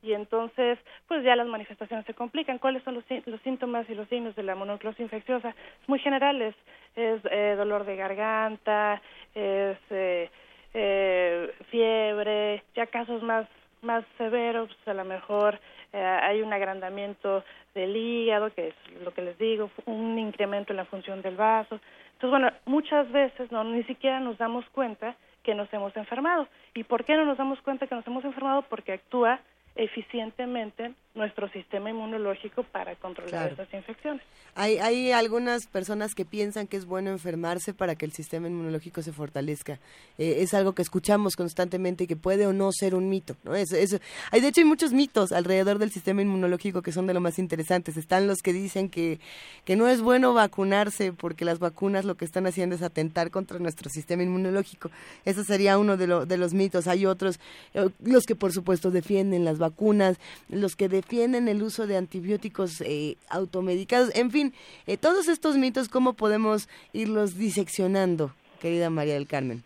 y 0.02 0.14
entonces, 0.14 0.80
pues 1.10 1.22
ya 1.24 1.36
las 1.36 1.46
manifestaciones 1.46 2.06
se 2.06 2.14
complican. 2.14 2.58
¿Cuáles 2.58 2.82
son 2.84 2.96
los, 2.96 3.04
los 3.26 3.42
síntomas 3.42 3.88
y 3.90 3.96
los 3.96 4.08
signos 4.08 4.34
de 4.36 4.44
la 4.44 4.56
mononucleosis 4.56 5.02
infecciosa? 5.02 5.50
Es 5.50 5.90
muy 5.90 6.00
generales, 6.00 6.56
es 6.96 7.22
eh, 7.30 7.56
dolor 7.58 7.86
de 7.86 7.98
garganta, 7.98 9.02
es 9.36 9.78
eh, 9.90 10.30
eh, 10.74 11.54
fiebre, 11.70 12.64
ya 12.76 12.88
casos 12.88 13.22
más 13.22 13.46
más 13.82 14.04
severos, 14.18 14.68
pues 14.68 14.88
a 14.88 14.94
lo 14.94 15.06
mejor 15.06 15.60
hay 15.94 16.42
un 16.42 16.54
agrandamiento 16.54 17.44
del 17.76 17.96
hígado, 17.96 18.54
que 18.54 18.70
es 18.70 18.76
lo 19.04 19.14
que 19.14 19.22
les 19.22 19.38
digo, 19.38 19.70
un 19.86 20.18
incremento 20.18 20.72
en 20.72 20.78
la 20.78 20.86
función 20.86 21.22
del 21.22 21.36
vaso, 21.36 21.80
entonces, 22.22 22.40
bueno, 22.40 22.56
muchas 22.66 23.12
veces 23.12 23.52
no 23.52 23.64
ni 23.64 23.82
siquiera 23.86 24.20
nos 24.20 24.38
damos 24.38 24.64
cuenta 24.70 25.16
que 25.42 25.56
nos 25.56 25.74
hemos 25.74 25.98
enfermado. 25.98 26.48
¿Y 26.76 26.84
por 26.84 27.04
qué 27.04 27.16
no 27.16 27.26
nos 27.26 27.40
damos 27.40 27.60
cuenta 27.62 27.88
que 27.88 27.96
nos 27.96 28.06
hemos 28.06 28.24
enfermado? 28.24 28.62
Porque 28.62 28.94
actúa 28.94 29.40
eficientemente 29.74 30.94
nuestro 31.14 31.50
sistema 31.50 31.90
inmunológico 31.90 32.64
para 32.64 32.96
controlar 32.96 33.52
esas 33.52 33.74
infecciones. 33.74 34.24
Hay, 34.56 34.78
hay 34.78 35.12
algunas 35.12 35.68
personas 35.68 36.14
que 36.14 36.26
piensan 36.26 36.68
que 36.68 36.78
es 36.78 36.86
bueno 36.86 37.10
enfermarse 37.10 37.74
para 37.74 37.96
que 37.96 38.06
el 38.06 38.14
sistema 38.14 38.48
inmunológico 38.48 39.02
se 39.02 39.12
fortalezca. 39.12 39.80
Eh, 40.18 40.38
es 40.40 40.54
algo 40.54 40.74
que 40.74 40.82
escuchamos 40.82 41.36
constantemente 41.36 42.06
y 42.06 42.08
que 42.08 42.16
puede 42.16 42.48
o 42.48 42.54
no 42.54 42.72
ser 42.72 42.96
un 42.96 43.10
mito. 43.10 43.36
¿no? 43.44 43.56
Eso, 43.56 43.76
eso. 43.76 44.00
Hay, 44.32 44.40
de 44.40 44.48
hecho, 44.48 44.62
hay 44.62 44.66
muchos 44.66 44.94
mitos 44.94 45.32
alrededor 45.32 45.80
del 45.80 45.92
sistema 45.92 46.22
inmunológico 46.22 46.82
que 46.82 46.92
son 46.94 47.08
de 47.08 47.14
lo 47.14 47.20
más 47.20 47.40
interesantes. 47.40 47.98
Están 47.98 48.28
los 48.28 48.40
que 48.40 48.54
dicen 48.54 48.90
que, 48.90 49.20
que 49.66 49.76
no 49.76 49.88
es 49.88 50.02
bueno 50.02 50.34
vacunarse 50.34 51.12
porque 51.12 51.44
las 51.44 51.60
vacunas 51.60 52.06
lo 52.06 52.16
que 52.16 52.26
están 52.26 52.48
haciendo 52.48 52.76
es 52.76 52.84
atentar 52.84 53.32
contra 53.32 53.60
nuestro 53.60 53.90
sistema 53.90 54.24
inmunológico. 54.24 54.92
Ese 55.26 55.44
sería 55.44 55.78
uno 55.78 55.98
de, 55.98 56.26
de 56.26 56.38
los 56.38 56.54
mitos. 56.54 56.88
Hay 56.88 57.06
otros, 57.06 57.40
eh, 57.74 57.90
los 58.02 58.24
que 58.24 58.36
por 58.36 58.54
supuesto 58.54 58.92
defienden 58.92 59.44
las 59.44 59.58
vacunas, 59.58 60.18
los 60.50 60.76
que 60.76 61.01
defienden 61.02 61.48
el 61.48 61.62
uso 61.64 61.88
de 61.88 61.98
antibióticos 61.98 62.82
eh, 62.82 63.18
automedicados, 63.30 64.16
en 64.16 64.32
fin, 64.32 64.54
eh, 64.88 64.98
todos 64.98 65.28
estos 65.28 65.58
mitos, 65.58 65.90
¿cómo 65.90 66.14
podemos 66.14 66.70
irlos 66.94 67.38
diseccionando, 67.38 68.32
querida 68.62 68.90
María 68.90 69.16
del 69.16 69.28
Carmen? 69.28 69.64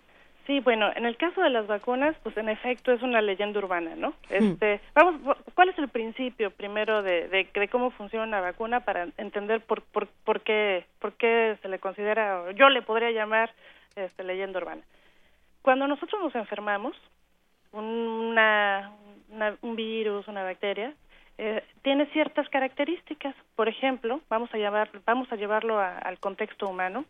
Sí, 0.48 0.60
bueno, 0.60 0.92
en 0.96 1.06
el 1.06 1.18
caso 1.18 1.42
de 1.42 1.50
las 1.50 1.66
vacunas, 1.66 2.16
pues 2.22 2.38
en 2.38 2.50
efecto 2.50 2.92
es 2.92 3.02
una 3.02 3.22
leyenda 3.22 3.60
urbana, 3.60 3.96
¿no? 3.96 4.14
Este, 4.30 4.80
vamos, 4.94 5.38
¿cuál 5.56 5.70
es 5.70 5.78
el 5.80 5.90
principio 5.90 6.52
primero 6.52 7.02
de, 7.02 7.28
de, 7.28 7.68
cómo 7.68 7.90
funciona 7.92 8.26
una 8.26 8.42
vacuna 8.42 8.82
para 8.82 9.08
entender 9.18 9.62
por, 9.62 9.82
por, 9.82 10.08
por 10.24 10.42
qué 10.42 10.86
por 11.00 11.14
qué 11.14 11.58
se 11.64 11.68
le 11.68 11.80
considera, 11.80 12.52
yo 12.52 12.70
le 12.70 12.84
podría 12.84 13.10
llamar 13.10 13.52
este, 13.96 14.24
leyenda 14.24 14.60
urbana? 14.60 14.84
Cuando 15.64 15.88
nosotros 15.88 16.22
nos 16.22 16.36
enfermamos, 16.36 16.96
una, 17.72 18.92
un 19.62 19.76
virus, 19.76 20.28
una 20.28 20.44
bacteria, 20.44 20.94
eh, 21.38 21.64
tiene 21.82 22.06
ciertas 22.08 22.48
características. 22.50 23.36
Por 23.56 23.68
ejemplo, 23.68 24.22
vamos 24.30 24.54
a 24.54 24.58
llevar, 24.58 24.90
vamos 25.06 25.32
a 25.32 25.36
llevarlo 25.36 25.80
al 25.80 26.20
contexto 26.20 26.68
humano. 26.68 27.06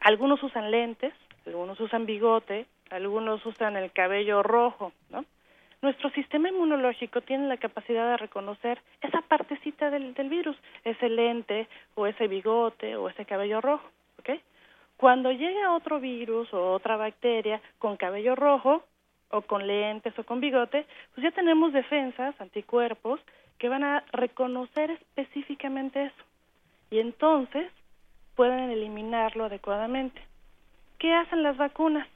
Algunos 0.00 0.42
usan 0.42 0.70
lentes, 0.72 1.14
algunos 1.46 1.78
usan 1.78 2.04
bigote, 2.04 2.66
algunos 2.90 3.44
usan 3.46 3.76
el 3.76 3.92
cabello 3.92 4.42
rojo, 4.42 4.92
¿no? 5.10 5.24
Nuestro 5.82 6.10
sistema 6.10 6.48
inmunológico 6.48 7.20
tiene 7.20 7.46
la 7.46 7.58
capacidad 7.58 8.10
de 8.10 8.16
reconocer 8.16 8.80
esa 9.02 9.20
partecita 9.22 9.90
del, 9.90 10.14
del 10.14 10.28
virus, 10.28 10.56
ese 10.84 11.08
lente 11.08 11.68
o 11.94 12.06
ese 12.06 12.26
bigote 12.26 12.96
o 12.96 13.08
ese 13.08 13.24
cabello 13.24 13.60
rojo, 13.60 13.88
¿ok? 14.18 14.30
Cuando 14.96 15.30
llega 15.30 15.74
otro 15.74 16.00
virus 16.00 16.52
o 16.54 16.72
otra 16.72 16.96
bacteria 16.96 17.60
con 17.78 17.96
cabello 17.96 18.34
rojo, 18.34 18.82
o 19.30 19.42
con 19.42 19.66
lentes 19.66 20.18
o 20.18 20.24
con 20.24 20.40
bigote, 20.40 20.86
pues 21.14 21.24
ya 21.24 21.30
tenemos 21.32 21.72
defensas, 21.72 22.38
anticuerpos, 22.40 23.20
que 23.58 23.68
van 23.68 23.84
a 23.84 24.04
reconocer 24.12 24.90
específicamente 24.90 26.04
eso. 26.04 26.24
Y 26.90 27.00
entonces 27.00 27.70
pueden 28.34 28.70
eliminarlo 28.70 29.46
adecuadamente. 29.46 30.20
¿Qué 30.98 31.12
hacen 31.14 31.42
las 31.42 31.56
vacunas? 31.56 32.06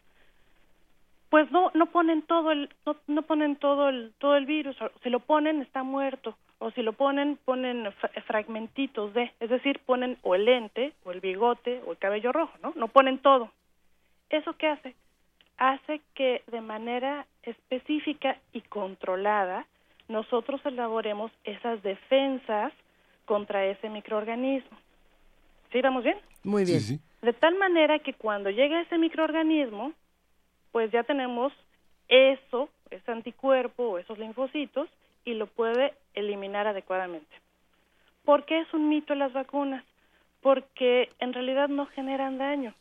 Pues 1.30 1.50
no 1.50 1.70
no 1.74 1.86
ponen 1.86 2.22
todo 2.22 2.50
el 2.50 2.68
no, 2.84 2.96
no 3.06 3.22
ponen 3.22 3.56
todo 3.56 3.88
el 3.88 4.12
todo 4.18 4.36
el 4.36 4.46
virus, 4.46 4.76
si 5.02 5.10
lo 5.10 5.20
ponen 5.20 5.62
está 5.62 5.82
muerto 5.82 6.36
o 6.58 6.70
si 6.72 6.82
lo 6.82 6.92
ponen 6.92 7.38
ponen 7.44 7.92
fragmentitos 8.26 9.14
de, 9.14 9.32
es 9.40 9.48
decir, 9.48 9.80
ponen 9.86 10.18
o 10.22 10.34
el 10.34 10.44
lente 10.44 10.92
o 11.04 11.12
el 11.12 11.20
bigote 11.20 11.82
o 11.86 11.92
el 11.92 11.98
cabello 11.98 12.32
rojo, 12.32 12.52
¿no? 12.62 12.72
No 12.76 12.88
ponen 12.88 13.18
todo. 13.18 13.50
¿Eso 14.28 14.54
qué 14.54 14.66
hace? 14.68 14.94
Hace 15.60 16.00
que 16.14 16.42
de 16.50 16.62
manera 16.62 17.26
específica 17.42 18.38
y 18.52 18.62
controlada 18.62 19.66
nosotros 20.08 20.60
elaboremos 20.64 21.30
esas 21.44 21.80
defensas 21.82 22.72
contra 23.26 23.64
ese 23.66 23.90
microorganismo. 23.90 24.76
¿Sí, 25.70 25.80
vamos 25.82 26.02
bien? 26.02 26.16
Muy 26.42 26.64
bien. 26.64 26.80
De 27.22 27.32
tal 27.34 27.56
manera 27.56 27.98
que 28.00 28.14
cuando 28.14 28.50
llegue 28.50 28.80
ese 28.80 28.96
microorganismo, 28.96 29.92
pues 30.72 30.90
ya 30.90 31.04
tenemos 31.04 31.52
eso, 32.08 32.70
ese 32.90 33.12
anticuerpo 33.12 33.84
o 33.84 33.98
esos 33.98 34.18
linfocitos 34.18 34.88
y 35.26 35.34
lo 35.34 35.46
puede 35.46 35.92
eliminar 36.14 36.66
adecuadamente. 36.66 37.36
¿Por 38.24 38.46
qué 38.46 38.60
es 38.60 38.72
un 38.72 38.88
mito 38.88 39.14
las 39.14 39.34
vacunas? 39.34 39.84
Porque 40.40 41.10
en 41.18 41.34
realidad 41.34 41.68
no 41.68 41.84
generan 41.86 42.38
daño 42.38 42.74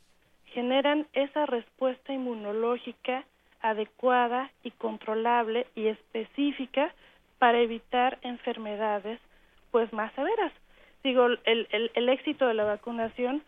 generan 0.54 1.08
esa 1.14 1.46
respuesta 1.46 2.14
inmunológica 2.14 3.24
adecuada 3.62 4.52
y 4.64 4.72
controlable 4.72 5.68
y 5.76 5.88
específica 5.88 6.94
para 7.40 7.60
evitar 7.60 8.18
enfermedades 8.22 9.20
pues 9.72 9.92
más 9.94 10.14
severas. 10.14 10.52
Digo, 11.04 11.26
el, 11.26 11.68
el, 11.72 11.92
el 11.94 12.10
éxito 12.10 12.48
de 12.48 12.54
la 12.54 12.64
vacunación 12.64 13.44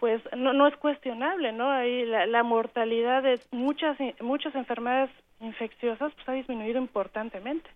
pues 0.00 0.20
no, 0.36 0.52
no 0.52 0.66
es 0.66 0.76
cuestionable, 0.76 1.52
¿no? 1.52 1.70
Ahí 1.70 2.04
la, 2.04 2.26
la 2.26 2.42
mortalidad 2.42 3.22
de 3.22 3.40
muchas 3.52 3.96
muchas 4.20 4.54
enfermedades 4.54 5.10
infecciosas 5.40 6.12
pues 6.14 6.28
ha 6.28 6.32
disminuido 6.32 6.78
importantemente. 6.78 7.70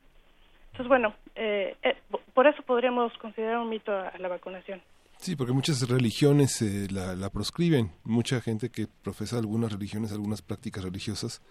Entonces, 0.73 0.89
bueno, 0.89 1.15
eh, 1.35 1.75
eh, 1.83 1.97
por 2.35 2.47
eso 2.47 2.63
podríamos 2.63 3.17
considerar 3.19 3.59
un 3.59 3.69
mito 3.69 3.93
a 3.93 4.13
la 4.19 4.29
vacunación. 4.29 4.81
Sí, 5.19 5.35
porque 5.35 5.53
muchas 5.53 5.89
religiones 5.89 6.63
eh, 6.63 6.87
la, 6.93 7.17
la, 7.17 7.29
proscriben. 7.29 7.91
Mucha 8.05 8.41
gente 8.41 8.71
que 8.71 8.87
profesa 9.03 9.37
algunas 9.39 9.73
religiones, 9.73 10.13
algunas 10.13 10.43
prácticas 10.43 10.85
religiosas, 10.85 11.43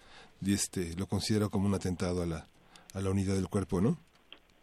y 0.42 0.54
este, 0.54 0.96
lo 0.98 1.06
considera 1.06 1.50
como 1.50 1.68
un 1.68 1.76
atentado 1.76 2.24
a 2.24 2.26
la, 2.26 2.48
a 2.94 3.02
la 3.02 3.10
unidad 3.10 3.36
del 3.36 3.50
cuerpo, 3.50 3.82
¿no? 3.82 3.98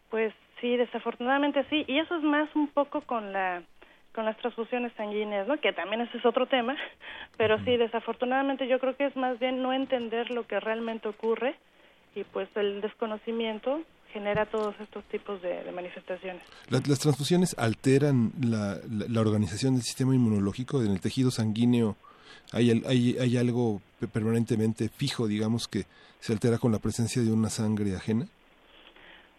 Pues 0.09 0.33
sí, 0.59 0.75
desafortunadamente 0.75 1.63
sí, 1.69 1.85
y 1.87 1.99
eso 1.99 2.15
es 2.15 2.23
más 2.23 2.49
un 2.55 2.67
poco 2.67 3.01
con 3.01 3.31
la 3.31 3.63
con 4.13 4.23
las 4.23 4.37
transfusiones 4.37 4.93
sanguíneas, 4.93 5.45
¿no? 5.45 5.59
Que 5.59 5.73
también 5.73 5.99
ese 5.99 6.17
es 6.17 6.25
otro 6.25 6.47
tema, 6.47 6.75
pero 7.37 7.61
sí, 7.65 7.75
desafortunadamente 7.75 8.65
yo 8.67 8.79
creo 8.79 8.95
que 8.95 9.05
es 9.05 9.15
más 9.17 9.37
bien 9.39 9.61
no 9.61 9.73
entender 9.73 10.31
lo 10.31 10.47
que 10.47 10.59
realmente 10.59 11.09
ocurre 11.09 11.55
y 12.15 12.23
pues 12.23 12.47
el 12.55 12.79
desconocimiento 12.79 13.81
genera 14.15 14.45
todos 14.45 14.73
estos 14.79 15.03
tipos 15.05 15.41
de, 15.41 15.69
manifestaciones. 15.73 16.41
¿Las, 16.69 16.99
transfusiones 16.99 17.53
alteran 17.59 18.31
la, 18.41 18.77
la, 18.89 19.19
organización 19.19 19.73
del 19.73 19.83
sistema 19.83 20.15
inmunológico 20.15 20.81
en 20.81 20.91
el 20.91 21.01
tejido 21.01 21.31
sanguíneo? 21.31 21.97
¿Hay, 22.53 22.81
hay, 22.87 23.17
¿Hay 23.19 23.35
algo 23.35 23.81
permanentemente 24.13 24.87
fijo, 24.87 25.27
digamos, 25.27 25.67
que 25.67 25.83
se 26.21 26.31
altera 26.31 26.59
con 26.59 26.71
la 26.71 26.79
presencia 26.79 27.21
de 27.21 27.29
una 27.29 27.49
sangre 27.49 27.93
ajena? 27.93 28.25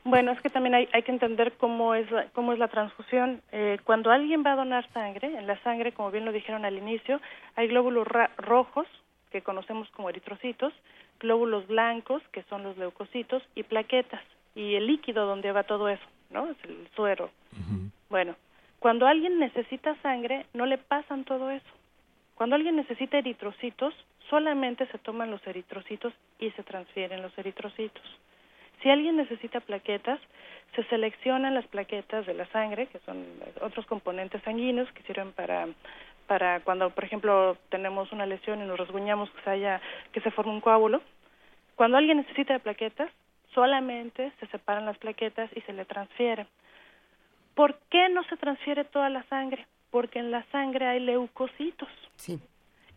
Bueno, 0.04 0.32
es 0.32 0.40
que 0.42 0.50
también 0.50 0.74
hay, 0.74 0.88
hay 0.92 1.02
que 1.02 1.12
entender 1.12 1.54
cómo 1.56 1.94
es 1.94 2.10
la, 2.10 2.26
cómo 2.34 2.52
es 2.52 2.58
la 2.58 2.68
transfusión. 2.68 3.40
Eh, 3.52 3.78
cuando 3.82 4.10
alguien 4.10 4.44
va 4.44 4.52
a 4.52 4.56
donar 4.56 4.86
sangre, 4.92 5.38
en 5.38 5.46
la 5.46 5.58
sangre, 5.62 5.92
como 5.92 6.10
bien 6.10 6.26
lo 6.26 6.32
dijeron 6.32 6.66
al 6.66 6.76
inicio, 6.76 7.18
hay 7.56 7.68
glóbulos 7.68 8.06
rojos, 8.36 8.86
que 9.30 9.40
conocemos 9.40 9.88
como 9.92 10.10
eritrocitos, 10.10 10.74
glóbulos 11.18 11.66
blancos, 11.66 12.22
que 12.32 12.42
son 12.44 12.62
los 12.62 12.76
leucocitos, 12.76 13.42
y 13.54 13.62
plaquetas, 13.62 14.22
y 14.56 14.74
el 14.74 14.88
líquido 14.88 15.26
donde 15.26 15.52
va 15.52 15.62
todo 15.62 15.88
eso, 15.88 16.04
¿no? 16.30 16.50
Es 16.50 16.56
el 16.64 16.88
suero. 16.96 17.30
Bueno, 18.08 18.34
cuando 18.80 19.06
alguien 19.06 19.38
necesita 19.38 19.94
sangre, 20.02 20.46
no 20.54 20.66
le 20.66 20.78
pasan 20.78 21.24
todo 21.24 21.50
eso. 21.50 21.66
Cuando 22.34 22.56
alguien 22.56 22.74
necesita 22.74 23.18
eritrocitos, 23.18 23.94
solamente 24.28 24.86
se 24.86 24.98
toman 24.98 25.30
los 25.30 25.46
eritrocitos 25.46 26.12
y 26.38 26.50
se 26.52 26.62
transfieren 26.62 27.22
los 27.22 27.36
eritrocitos. 27.38 28.02
Si 28.82 28.90
alguien 28.90 29.16
necesita 29.16 29.60
plaquetas, 29.60 30.20
se 30.74 30.84
seleccionan 30.84 31.54
las 31.54 31.66
plaquetas 31.66 32.26
de 32.26 32.34
la 32.34 32.46
sangre, 32.46 32.86
que 32.86 32.98
son 33.00 33.24
otros 33.60 33.86
componentes 33.86 34.42
sanguíneos 34.42 34.90
que 34.92 35.02
sirven 35.02 35.32
para 35.32 35.68
para 36.26 36.58
cuando, 36.60 36.90
por 36.90 37.04
ejemplo, 37.04 37.56
tenemos 37.68 38.10
una 38.10 38.26
lesión 38.26 38.60
y 38.60 38.66
nos 38.66 38.78
rasguñamos 38.78 39.30
que 39.30 39.42
se 39.42 39.50
haya 39.50 39.80
que 40.12 40.20
se 40.20 40.32
forme 40.32 40.52
un 40.52 40.60
coágulo. 40.60 41.00
Cuando 41.76 41.96
alguien 41.96 42.16
necesita 42.16 42.58
plaquetas, 42.58 43.10
solamente 43.56 44.32
se 44.38 44.46
separan 44.48 44.84
las 44.84 44.98
plaquetas 44.98 45.50
y 45.56 45.62
se 45.62 45.72
le 45.72 45.86
transfieren. 45.86 46.46
¿Por 47.54 47.78
qué 47.90 48.10
no 48.10 48.22
se 48.24 48.36
transfiere 48.36 48.84
toda 48.84 49.08
la 49.08 49.22
sangre? 49.24 49.66
Porque 49.90 50.18
en 50.18 50.30
la 50.30 50.44
sangre 50.52 50.86
hay 50.86 51.00
leucocitos. 51.00 51.88
Sí. 52.16 52.38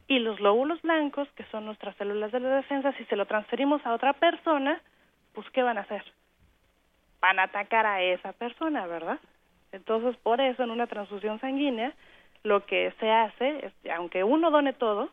Y 0.10 0.20
los 0.20 0.42
lóbulos 0.42 0.82
blancos, 0.82 1.30
que 1.36 1.46
son 1.46 1.66
nuestras 1.66 1.96
células 1.96 2.34
de 2.34 2.42
la 2.42 2.50
defensa, 2.50 2.92
si 2.98 3.06
se 3.06 3.16
lo 3.16 3.26
transferimos 3.26 3.86
a 3.86 3.94
otra 3.94 4.12
persona, 4.12 4.82
pues 5.34 5.50
¿qué 5.52 5.64
van 5.64 5.78
a 5.78 5.82
hacer? 5.82 6.04
Van 7.22 7.40
a 7.40 7.44
atacar 7.44 7.86
a 7.86 8.02
esa 8.02 8.34
persona, 8.34 8.86
¿verdad? 8.86 9.20
Entonces, 9.72 10.18
por 10.18 10.42
eso 10.42 10.64
en 10.64 10.72
una 10.72 10.88
transfusión 10.88 11.40
sanguínea 11.40 11.94
lo 12.44 12.66
que 12.66 12.94
se 13.00 13.10
hace 13.10 13.66
es, 13.66 13.74
aunque 13.96 14.26
uno 14.26 14.52
done 14.52 14.74
todo, 14.74 15.10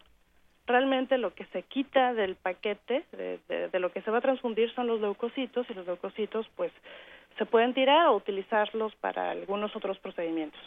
realmente 0.66 1.18
lo 1.18 1.35
que 1.35 1.44
se 1.46 1.62
quita 1.62 2.12
del 2.14 2.35
paquete 2.37 3.05
de, 3.12 3.68
de, 3.68 3.81
lo 3.81 3.92
que 3.92 4.02
se 4.02 4.11
va 4.11 4.18
a 4.18 4.20
transfundir 4.20 4.72
son 4.74 4.87
los 4.87 5.00
leucocitos 5.00 5.68
y 5.70 5.74
los 5.74 5.87
leucocitos 5.87 6.46
pues 6.57 6.72
se 7.38 7.46
pueden 7.46 7.74
tirar 7.74 8.09
o 8.09 8.16
utilizarlos 8.16 8.94
para 8.96 9.31
algunos 9.31 9.74
otros 9.76 9.98
procedimientos. 9.98 10.61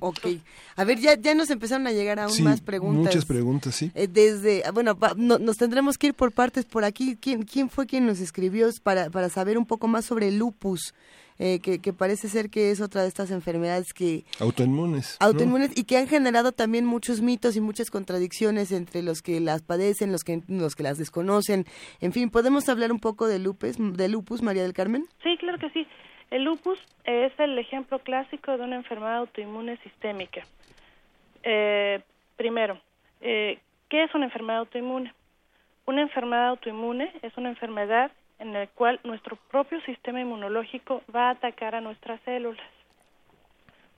Ok. 0.00 0.26
A 0.76 0.84
ver, 0.84 0.98
ya, 0.98 1.14
ya 1.18 1.34
nos 1.34 1.50
empezaron 1.50 1.86
a 1.86 1.92
llegar 1.92 2.20
aún 2.20 2.42
más 2.44 2.60
preguntas. 2.60 3.06
Muchas 3.06 3.24
preguntas, 3.24 3.74
sí. 3.74 3.90
Eh, 3.94 4.06
desde, 4.06 4.62
ah, 4.66 4.72
bueno, 4.72 4.96
nos 5.16 5.56
tendremos 5.56 5.96
que 5.96 6.08
ir 6.08 6.14
por 6.14 6.32
partes 6.32 6.64
por 6.64 6.84
aquí. 6.84 7.16
¿Quién, 7.20 7.44
quién 7.44 7.70
fue 7.70 7.86
quien 7.86 8.06
nos 8.06 8.20
escribió 8.20 8.68
para, 8.82 9.10
para 9.10 9.28
saber 9.28 9.58
un 9.58 9.66
poco 9.66 9.88
más 9.88 10.04
sobre 10.04 10.28
el 10.28 10.38
lupus? 10.38 10.94
Eh, 11.40 11.60
que, 11.60 11.78
que, 11.78 11.92
parece 11.92 12.28
ser 12.28 12.50
que 12.50 12.72
es 12.72 12.80
otra 12.80 13.02
de 13.02 13.08
estas 13.08 13.30
enfermedades 13.30 13.92
que... 13.92 14.24
Autoinmunes. 14.40 15.16
Autoinmunes 15.20 15.70
y 15.76 15.84
que 15.84 15.96
han 15.96 16.08
generado 16.08 16.50
también 16.50 16.84
muchos 16.84 17.20
mitos 17.20 17.54
y 17.54 17.60
muchas 17.60 17.92
contradicciones 17.92 18.72
entre 18.72 19.02
los 19.02 19.22
que 19.22 19.38
las 19.38 19.62
padecen, 19.62 20.10
los 20.10 20.24
que, 20.24 20.42
los 20.48 20.74
que 20.74 20.82
las 20.82 20.98
desconocen. 20.98 21.64
En 22.00 22.12
fin, 22.12 22.30
¿podemos 22.30 22.68
hablar 22.68 22.90
un 22.90 22.98
poco 22.98 23.28
de 23.28 23.38
lupus, 23.38 23.76
de 23.78 24.08
lupus 24.08 24.42
María 24.42 24.62
del 24.62 24.72
Carmen? 24.72 25.06
Sí, 25.22 25.36
claro 25.38 25.58
que 25.60 25.70
sí. 25.70 25.86
El 26.30 26.44
lupus 26.44 26.78
es 27.04 27.32
el 27.38 27.58
ejemplo 27.58 27.98
clásico 28.00 28.56
de 28.56 28.64
una 28.64 28.76
enfermedad 28.76 29.16
autoinmune 29.16 29.78
sistémica. 29.78 30.42
Eh, 31.42 32.00
primero, 32.36 32.78
eh, 33.20 33.58
¿qué 33.88 34.04
es 34.04 34.14
una 34.14 34.26
enfermedad 34.26 34.60
autoinmune? 34.60 35.12
Una 35.86 36.02
enfermedad 36.02 36.48
autoinmune 36.48 37.12
es 37.22 37.36
una 37.36 37.48
enfermedad 37.48 38.10
en 38.38 38.52
la 38.52 38.66
cual 38.66 39.00
nuestro 39.04 39.36
propio 39.50 39.80
sistema 39.82 40.20
inmunológico 40.20 41.02
va 41.14 41.28
a 41.28 41.30
atacar 41.30 41.74
a 41.74 41.80
nuestras 41.80 42.20
células. 42.22 42.66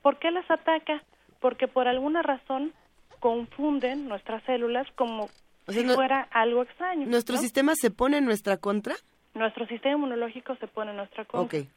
¿Por 0.01 0.17
qué 0.17 0.31
las 0.31 0.49
ataca? 0.49 1.03
Porque 1.39 1.67
por 1.67 1.87
alguna 1.87 2.21
razón 2.21 2.73
confunden 3.19 4.07
nuestras 4.07 4.41
células 4.43 4.87
como 4.95 5.29
si 5.67 5.83
fuera 5.83 6.27
algo 6.31 6.63
extraño. 6.63 7.05
¿Nuestro 7.07 7.37
sistema 7.37 7.73
se 7.75 7.91
pone 7.91 8.17
en 8.17 8.25
nuestra 8.25 8.57
contra? 8.57 8.95
Nuestro 9.33 9.67
sistema 9.67 9.95
inmunológico 9.95 10.55
se 10.55 10.67
pone 10.67 10.91
en 10.91 10.97
nuestra 10.97 11.25
contra. 11.25 11.45
Okay. 11.59 11.69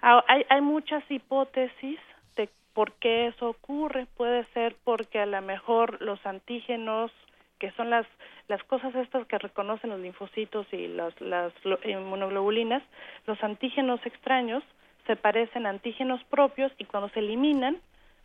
Hay, 0.00 0.44
hay 0.48 0.60
muchas 0.60 1.02
hipótesis 1.10 1.98
de 2.36 2.48
por 2.74 2.92
qué 2.92 3.28
eso 3.28 3.48
ocurre. 3.48 4.06
Puede 4.16 4.44
ser 4.52 4.76
porque 4.84 5.20
a 5.20 5.26
lo 5.26 5.40
mejor 5.42 6.00
los 6.00 6.24
antígenos, 6.26 7.10
que 7.58 7.70
son 7.72 7.90
las, 7.90 8.06
las 8.48 8.62
cosas 8.64 8.94
estas 8.94 9.26
que 9.26 9.38
reconocen 9.38 9.90
los 9.90 10.00
linfocitos 10.00 10.66
y 10.72 10.88
las, 10.88 11.18
las 11.20 11.52
inmunoglobulinas, 11.84 12.82
los 13.26 13.42
antígenos 13.42 14.04
extraños 14.04 14.62
se 15.06 15.16
parecen 15.16 15.66
a 15.66 15.70
antígenos 15.70 16.22
propios 16.24 16.72
y 16.78 16.84
cuando 16.84 17.08
se 17.10 17.20
eliminan, 17.20 17.78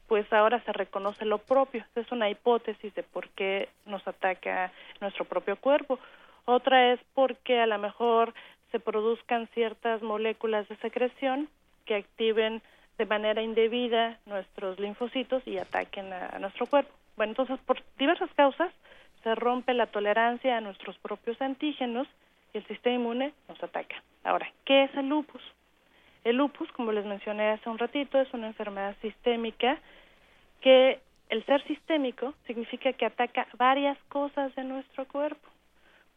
pues 0.07 0.31
ahora 0.33 0.61
se 0.65 0.73
reconoce 0.73 1.25
lo 1.25 1.37
propio. 1.37 1.85
Es 1.95 2.11
una 2.11 2.29
hipótesis 2.29 2.93
de 2.95 3.03
por 3.03 3.29
qué 3.29 3.69
nos 3.85 4.05
ataca 4.07 4.71
nuestro 4.99 5.25
propio 5.25 5.55
cuerpo. 5.55 5.99
Otra 6.45 6.91
es 6.91 6.99
porque 7.13 7.59
a 7.59 7.67
lo 7.67 7.77
mejor 7.77 8.33
se 8.71 8.79
produzcan 8.79 9.47
ciertas 9.47 10.01
moléculas 10.01 10.67
de 10.69 10.75
secreción 10.77 11.49
que 11.85 11.95
activen 11.95 12.61
de 12.97 13.05
manera 13.05 13.41
indebida 13.41 14.19
nuestros 14.25 14.79
linfocitos 14.79 15.41
y 15.45 15.57
ataquen 15.57 16.13
a, 16.13 16.37
nuestro 16.39 16.65
cuerpo. 16.67 16.91
Bueno, 17.17 17.31
entonces 17.31 17.59
por 17.65 17.81
diversas 17.97 18.29
causas 18.35 18.71
se 19.23 19.35
rompe 19.35 19.73
la 19.73 19.87
tolerancia 19.87 20.57
a 20.57 20.61
nuestros 20.61 20.97
propios 20.99 21.41
antígenos 21.41 22.07
y 22.53 22.59
el 22.59 22.67
sistema 22.67 22.95
inmune 22.95 23.33
nos 23.47 23.61
ataca. 23.63 24.01
Ahora, 24.23 24.51
¿qué 24.65 24.83
es 24.83 24.95
el 24.95 25.09
lupus? 25.09 25.41
El 26.23 26.37
lupus, 26.37 26.71
como 26.73 26.91
les 26.91 27.05
mencioné 27.05 27.49
hace 27.49 27.69
un 27.69 27.77
ratito, 27.77 28.19
es 28.19 28.31
una 28.33 28.47
enfermedad 28.47 28.95
sistémica 29.01 29.79
que 30.61 30.99
el 31.29 31.43
ser 31.45 31.65
sistémico 31.65 32.33
significa 32.45 32.93
que 32.93 33.05
ataca 33.05 33.47
varias 33.57 33.97
cosas 34.09 34.53
de 34.55 34.63
nuestro 34.63 35.07
cuerpo. 35.07 35.49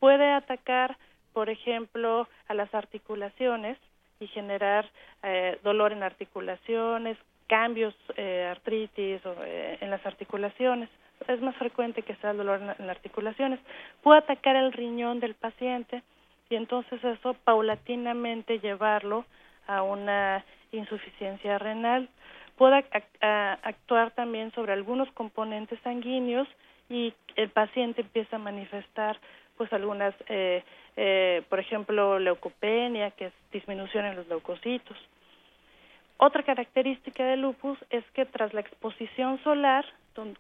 Puede 0.01 0.31
atacar 0.33 0.99
por 1.35 1.51
ejemplo, 1.51 2.27
a 2.49 2.55
las 2.55 2.73
articulaciones 2.75 3.77
y 4.21 4.29
generar 4.29 4.89
eh, 5.23 5.59
dolor 5.63 5.93
en 5.93 6.03
articulaciones, 6.03 7.19
cambios, 7.49 7.95
eh, 8.17 8.47
artritis 8.51 9.25
o, 9.27 9.35
eh, 9.45 9.77
en 9.81 9.91
las 9.91 10.05
articulaciones. 10.07 10.89
Es 11.27 11.41
más 11.43 11.57
frecuente 11.57 12.03
que 12.03 12.15
sea 12.17 12.31
el 12.31 12.39
dolor 12.39 12.63
en, 12.63 12.71
en, 12.79 12.87
las 12.87 12.97
articulaciones. 12.97 13.61
Puede 14.03 14.21
atacar 14.21 14.57
el 14.57 14.73
riñón 14.73 15.21
del 15.21 15.35
paciente 15.35 16.03
y 16.49 16.55
entonces 16.55 17.03
eso 17.03 17.35
paulatinamente 17.45 18.61
llevarlo 18.61 19.25
a 19.67 19.83
una 19.83 20.45
insuficiencia 20.71 21.59
renal. 21.59 22.09
Puede 22.57 22.85
actuar 23.21 24.13
también 24.13 24.53
sobre 24.53 24.73
algunos 24.73 25.11
componentes 25.13 25.81
sanguíneos 25.81 26.47
y 26.89 27.13
el 27.35 27.51
paciente 27.51 28.03
empieza 28.03 28.37
a 28.37 28.39
manifestar 28.39 29.19
pues 29.57 29.73
algunas 29.73 30.15
eh, 30.29 30.63
eh, 30.97 31.43
por 31.49 31.59
ejemplo, 31.59 32.19
leucopenia, 32.19 33.11
que 33.13 33.27
es 33.27 33.33
disminución 33.53 34.05
en 34.05 34.17
los 34.17 34.29
leucocitos. 34.29 34.97
Otra 36.17 36.45
característica 36.45 37.25
del 37.25 37.43
lupus 37.43 37.79
es 37.91 38.05
que 38.13 38.25
tras 38.25 38.55
la 38.55 38.61
exposición 38.61 39.43
solar, 39.43 39.85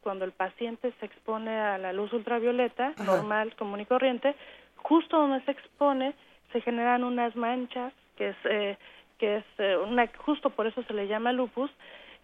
cuando 0.02 0.24
el 0.24 0.30
paciente 0.30 0.92
se 1.00 1.06
expone 1.06 1.50
a 1.50 1.78
la 1.78 1.92
luz 1.92 2.12
ultravioleta, 2.12 2.94
normal, 3.04 3.56
común 3.56 3.80
y 3.80 3.86
corriente, 3.86 4.36
justo 4.76 5.18
donde 5.18 5.44
se 5.44 5.50
expone 5.50 6.14
se 6.52 6.60
generan 6.60 7.02
unas 7.02 7.34
manchas, 7.34 7.92
que 8.16 8.28
es, 8.28 8.36
eh, 8.44 8.76
que 9.18 9.38
es 9.38 9.44
eh, 9.58 9.76
una, 9.76 10.08
justo 10.18 10.50
por 10.50 10.68
eso 10.68 10.84
se 10.84 10.94
le 10.94 11.08
llama 11.08 11.32
lupus, 11.32 11.70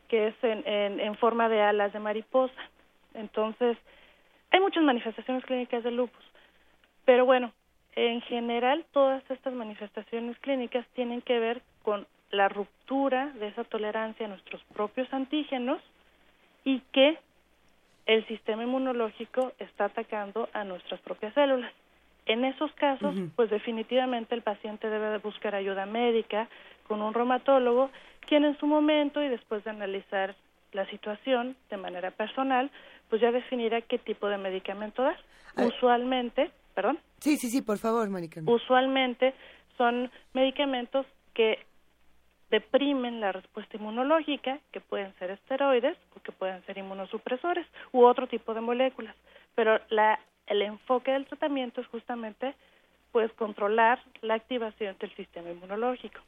que 0.06 0.28
es 0.28 0.34
en, 0.42 0.62
en, 0.64 1.00
en 1.00 1.16
forma 1.16 1.48
de 1.48 1.60
alas 1.60 1.92
de 1.92 1.98
mariposa. 1.98 2.62
Entonces, 3.14 3.76
hay 4.52 4.60
muchas 4.60 4.84
manifestaciones 4.84 5.44
clínicas 5.44 5.82
del 5.82 5.96
lupus, 5.96 6.24
pero 7.10 7.26
bueno, 7.26 7.50
en 7.96 8.20
general, 8.20 8.84
todas 8.92 9.28
estas 9.32 9.52
manifestaciones 9.52 10.38
clínicas 10.38 10.86
tienen 10.94 11.22
que 11.22 11.40
ver 11.40 11.60
con 11.82 12.06
la 12.30 12.48
ruptura 12.48 13.32
de 13.40 13.48
esa 13.48 13.64
tolerancia 13.64 14.26
a 14.26 14.28
nuestros 14.28 14.62
propios 14.72 15.12
antígenos 15.12 15.82
y 16.64 16.78
que 16.92 17.18
el 18.06 18.24
sistema 18.28 18.62
inmunológico 18.62 19.50
está 19.58 19.86
atacando 19.86 20.48
a 20.52 20.62
nuestras 20.62 21.00
propias 21.00 21.34
células. 21.34 21.72
En 22.26 22.44
esos 22.44 22.72
casos, 22.74 23.16
pues 23.34 23.50
definitivamente 23.50 24.36
el 24.36 24.42
paciente 24.42 24.88
debe 24.88 25.18
buscar 25.18 25.56
ayuda 25.56 25.86
médica 25.86 26.48
con 26.86 27.02
un 27.02 27.12
reumatólogo, 27.12 27.90
quien 28.28 28.44
en 28.44 28.56
su 28.58 28.68
momento 28.68 29.20
y 29.20 29.26
después 29.26 29.64
de 29.64 29.70
analizar 29.70 30.36
la 30.70 30.86
situación 30.86 31.56
de 31.70 31.76
manera 31.76 32.12
personal, 32.12 32.70
pues 33.08 33.20
ya 33.20 33.32
definirá 33.32 33.80
qué 33.80 33.98
tipo 33.98 34.28
de 34.28 34.38
medicamento 34.38 35.02
dar. 35.02 35.18
Usualmente, 35.56 36.52
perdón. 36.80 36.98
Sí, 37.18 37.36
sí, 37.36 37.50
sí, 37.50 37.60
por 37.60 37.76
favor, 37.76 38.08
Maricarmen. 38.08 38.52
Usualmente 38.54 39.34
son 39.76 40.10
medicamentos 40.32 41.04
que 41.34 41.58
deprimen 42.50 43.20
la 43.20 43.32
respuesta 43.32 43.76
inmunológica, 43.76 44.58
que 44.72 44.80
pueden 44.80 45.12
ser 45.18 45.30
esteroides 45.30 45.98
o 46.16 46.22
que 46.22 46.32
pueden 46.32 46.64
ser 46.64 46.78
inmunosupresores 46.78 47.66
u 47.92 48.04
otro 48.04 48.26
tipo 48.28 48.54
de 48.54 48.62
moléculas. 48.62 49.14
Pero 49.54 49.78
la, 49.90 50.18
el 50.46 50.62
enfoque 50.62 51.10
del 51.10 51.26
tratamiento 51.26 51.82
es 51.82 51.86
justamente 51.88 52.54
pues 53.12 53.30
controlar 53.34 54.02
la 54.22 54.34
activación 54.34 54.96
del 54.98 55.14
sistema 55.16 55.50
inmunológico. 55.50 56.20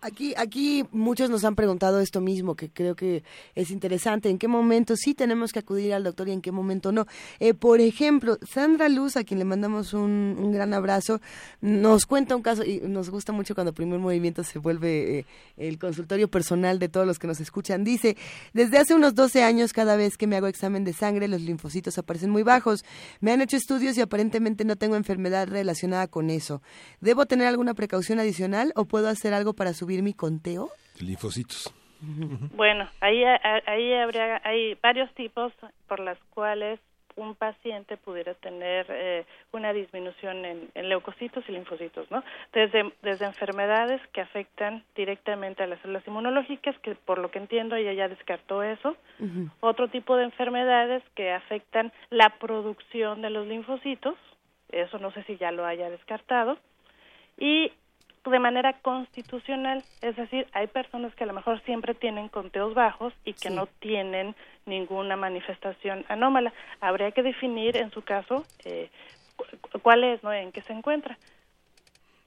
Aquí, 0.00 0.34
aquí 0.36 0.84
muchos 0.90 1.30
nos 1.30 1.44
han 1.44 1.54
preguntado 1.54 2.00
esto 2.00 2.20
mismo, 2.20 2.56
que 2.56 2.68
creo 2.68 2.96
que 2.96 3.22
es 3.54 3.70
interesante. 3.70 4.28
¿En 4.28 4.38
qué 4.38 4.48
momento 4.48 4.96
sí 4.96 5.14
tenemos 5.14 5.52
que 5.52 5.60
acudir 5.60 5.94
al 5.94 6.02
doctor 6.02 6.28
y 6.28 6.32
en 6.32 6.42
qué 6.42 6.50
momento 6.50 6.90
no? 6.90 7.06
Eh, 7.38 7.54
por 7.54 7.80
ejemplo, 7.80 8.38
Sandra 8.42 8.88
Luz, 8.88 9.16
a 9.16 9.22
quien 9.22 9.38
le 9.38 9.44
mandamos 9.44 9.94
un, 9.94 10.50
gran 10.52 10.74
abrazo, 10.74 11.20
nos 11.60 12.06
cuenta 12.06 12.34
un 12.34 12.42
caso 12.42 12.64
y 12.64 12.80
nos 12.80 13.10
gusta 13.10 13.32
mucho 13.32 13.54
cuando 13.54 13.72
Primer 13.72 14.00
Movimiento 14.00 14.42
se 14.42 14.58
vuelve 14.58 15.20
eh, 15.20 15.26
el 15.56 15.78
consultorio 15.78 16.28
personal 16.28 16.80
de 16.80 16.88
todos 16.88 17.06
los 17.06 17.20
que 17.20 17.28
nos 17.28 17.40
escuchan. 17.40 17.84
Dice, 17.84 18.16
desde 18.52 18.78
hace 18.78 18.94
unos 18.94 19.14
12 19.14 19.44
años, 19.44 19.72
cada 19.72 19.94
vez 19.94 20.16
que 20.16 20.26
me 20.26 20.36
hago 20.36 20.48
examen 20.48 20.82
de 20.82 20.92
sangre, 20.92 21.28
los 21.28 21.40
linfocitos 21.40 21.98
aparecen 21.98 22.30
muy 22.30 22.42
bajos. 22.42 22.84
Me 23.20 23.30
han 23.30 23.40
hecho 23.40 23.56
estudios 23.56 23.96
y 23.96 24.00
aparentemente 24.00 24.64
no 24.64 24.74
tengo 24.74 24.96
enfermedad 24.96 25.46
relacionada 25.46 26.08
con 26.08 26.30
eso. 26.30 26.62
¿Debo 27.00 27.26
tener 27.26 27.46
alguna 27.46 27.74
precaución 27.74 28.18
adicional 28.18 28.72
o 28.74 28.86
puedo 28.86 29.08
hacer 29.08 29.35
algo 29.36 29.54
para 29.54 29.72
subir 29.72 30.02
mi 30.02 30.14
conteo? 30.14 30.70
Linfocitos. 31.00 31.72
Bueno, 32.00 32.88
ahí, 33.00 33.24
ahí 33.24 33.92
habría, 33.94 34.40
hay 34.44 34.74
varios 34.82 35.12
tipos 35.14 35.52
por 35.88 36.00
las 36.00 36.18
cuales 36.30 36.78
un 37.16 37.34
paciente 37.34 37.96
pudiera 37.96 38.34
tener 38.34 38.86
eh, 38.90 39.24
una 39.52 39.72
disminución 39.72 40.44
en, 40.44 40.88
leucocitos 40.88 41.44
y 41.48 41.52
linfocitos, 41.52 42.10
¿no? 42.10 42.22
Desde, 42.52 42.92
desde 43.02 43.24
enfermedades 43.24 44.00
que 44.12 44.20
afectan 44.20 44.84
directamente 44.94 45.62
a 45.62 45.66
las 45.66 45.80
células 45.80 46.06
inmunológicas, 46.06 46.78
que 46.80 46.94
por 46.94 47.18
lo 47.18 47.30
que 47.30 47.38
entiendo 47.38 47.74
ella 47.74 47.94
ya 47.94 48.08
descartó 48.08 48.62
eso, 48.62 48.96
otro 49.60 49.88
tipo 49.88 50.16
de 50.16 50.24
enfermedades 50.24 51.02
que 51.14 51.32
afectan 51.32 51.92
la 52.10 52.38
producción 52.38 53.22
de 53.22 53.30
los 53.30 53.46
linfocitos, 53.46 54.14
eso 54.70 54.98
no 54.98 55.10
sé 55.12 55.22
si 55.24 55.36
ya 55.38 55.50
lo 55.52 55.64
haya 55.64 55.88
descartado, 55.88 56.58
y 57.38 57.72
de 58.30 58.38
manera 58.38 58.74
constitucional, 58.80 59.84
es 60.00 60.16
decir, 60.16 60.46
hay 60.52 60.66
personas 60.66 61.14
que 61.14 61.24
a 61.24 61.26
lo 61.26 61.32
mejor 61.32 61.62
siempre 61.62 61.94
tienen 61.94 62.28
conteos 62.28 62.74
bajos 62.74 63.12
y 63.24 63.32
que 63.34 63.50
no 63.50 63.66
tienen 63.66 64.34
ninguna 64.64 65.16
manifestación 65.16 66.04
anómala. 66.08 66.52
Habría 66.80 67.10
que 67.12 67.22
definir 67.22 67.76
en 67.76 67.90
su 67.90 68.02
caso 68.02 68.44
eh, 68.64 68.90
cuál 69.82 70.04
es, 70.04 70.22
¿no? 70.22 70.32
En 70.32 70.52
qué 70.52 70.62
se 70.62 70.72
encuentra. 70.72 71.18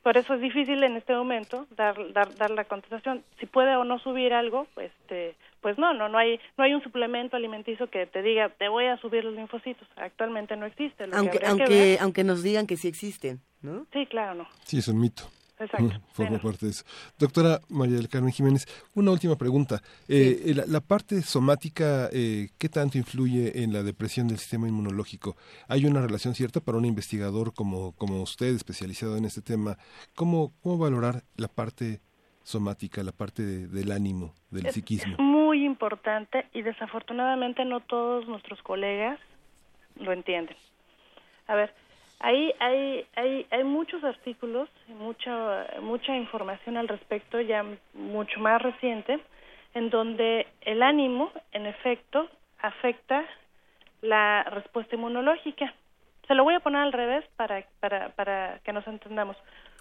Por 0.04 0.18
eso 0.18 0.34
es 0.34 0.41
difícil 0.41 0.82
en 0.84 0.95
este 0.95 1.14
momento 1.14 1.68
dar, 1.76 1.95
dar, 2.14 2.34
dar 2.36 2.52
la 2.52 2.64
contestación. 2.64 3.24
Si 3.39 3.45
puede 3.45 3.76
o 3.76 3.84
no 3.84 4.00
subir 4.00 4.34
algo, 4.34 4.66
pues, 4.74 4.91
este, 5.02 5.36
pues 5.62 5.78
no, 5.78 5.93
no, 5.93 6.08
no 6.08 6.18
hay, 6.18 6.39
no 6.58 6.64
hay 6.64 6.74
un 6.74 6.82
suplemento 6.82 7.36
alimenticio 7.36 7.89
que 7.89 8.06
te 8.06 8.22
diga 8.22 8.50
te 8.50 8.70
voy 8.70 8.86
a 8.86 8.97
subir 8.97 9.26
los 9.26 9.36
linfocitos. 9.36 9.88
Actualmente 9.97 10.56
no 10.56 10.66
existe. 10.66 11.06
aunque, 11.12 11.39
aunque, 11.45 11.97
aunque 12.00 12.24
nos 12.24 12.41
digan 12.43 12.66
que 12.66 12.78
sí 12.78 12.88
existen, 12.88 13.41
¿no? 13.62 13.86
Sí, 13.91 14.06
claro, 14.06 14.36
no. 14.36 14.47
Sí, 14.64 14.78
es 14.78 14.88
un 14.88 15.00
mito. 15.00 15.24
Exacto. 15.60 16.01
Forma 16.14 16.39
parte 16.39 16.66
de 16.66 16.72
eso. 16.72 16.86
Doctora 17.18 17.60
María 17.70 17.97
del 17.97 18.07
Carmen 18.07 18.32
Jiménez, 18.32 18.66
una 18.95 19.12
última 19.12 19.36
pregunta. 19.36 19.82
Eh, 20.07 20.55
la, 20.68 20.80
parte 20.80 21.22
somática, 21.22 22.10
eh, 22.14 22.49
¿qué 22.57 22.70
tanto 22.70 22.97
influye 22.97 23.64
en 23.64 23.74
la 23.74 23.84
depresión 23.84 24.28
del 24.28 24.38
sistema 24.38 24.68
inmunológico? 24.68 25.36
¿Hay 25.68 25.86
una 25.86 26.01
relación 26.01 26.34
cierta 26.34 26.62
para 26.62 26.78
un 26.78 26.86
investigador 26.86 27.53
como, 27.53 27.91
como 27.93 28.22
usted, 28.22 28.55
especializado 28.55 29.18
en 29.18 29.26
este 29.26 29.41
tema? 29.41 29.78
¿Cómo, 30.16 30.53
cómo 30.62 30.78
valorar 30.78 31.24
la 31.36 31.49
parte 31.49 31.99
somática, 32.43 33.03
la 33.03 33.12
parte 33.12 33.43
del 33.43 33.91
ánimo, 33.91 34.34
del 34.49 34.72
psiquismo? 34.72 35.18
muy 35.49 35.66
importante 35.66 36.45
y 36.53 36.62
desafortunadamente 36.62 37.66
no 37.66 37.80
todos 37.80 38.28
nuestros 38.28 38.62
colegas 38.62 39.20
lo 39.95 40.14
entienden. 40.14 40.55
A 41.47 41.55
ver, 41.55 41.74
Ahí 42.20 42.53
hay, 42.59 43.05
hay, 43.15 43.47
hay 43.49 43.63
muchos 43.63 44.03
artículos, 44.03 44.70
mucha, 44.88 45.67
mucha 45.82 46.15
información 46.15 46.76
al 46.76 46.89
respecto, 46.89 47.39
ya 47.39 47.63
mucho 47.93 48.39
más 48.41 48.61
reciente, 48.61 49.20
en 49.74 49.89
donde 49.89 50.47
el 50.61 50.84
ánimo, 50.84 51.32
en 51.53 51.65
efecto, 51.65 52.30
afecta 52.59 53.24
la 54.01 54.43
respuesta 54.43 54.95
inmunológica. 54.95 55.74
Se 56.28 56.36
lo 56.36 56.43
voy 56.43 56.55
a 56.55 56.59
poner 56.59 56.82
al 56.82 56.93
revés 56.93 57.26
para, 57.38 57.63
para, 57.80 58.09
para 58.09 58.59
que 58.65 58.74
nos 58.74 58.86
entendamos. 58.88 59.38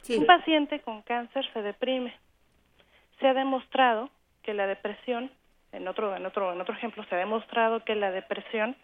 Un 0.09 0.25
paciente 0.25 0.81
con 0.81 1.03
cáncer 1.03 1.45
se 1.53 1.63
deprime. 1.63 2.15
Se 3.19 3.27
ha 3.27 3.35
demostrado 3.35 4.11
que 4.43 4.55
la 4.55 4.67
depresión, 4.67 5.31
en 5.73 5.89
otro, 5.89 6.15
en 6.17 6.25
otro, 6.25 6.53
en 6.53 6.61
otro 6.61 6.75
ejemplo, 6.75 7.05
se 7.05 7.17
ha 7.17 7.19
demostrado 7.19 7.85
que 7.85 7.97
la 7.97 8.13
depresión 8.13 8.77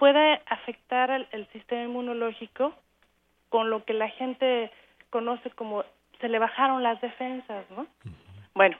puede 0.00 0.40
afectar 0.46 1.10
el 1.30 1.46
sistema 1.48 1.82
inmunológico 1.82 2.72
con 3.50 3.68
lo 3.68 3.84
que 3.84 3.92
la 3.92 4.08
gente 4.08 4.72
conoce 5.10 5.50
como 5.50 5.84
se 6.20 6.30
le 6.30 6.38
bajaron 6.38 6.82
las 6.82 6.98
defensas, 7.02 7.66
¿no? 7.76 7.86
Bueno, 8.54 8.78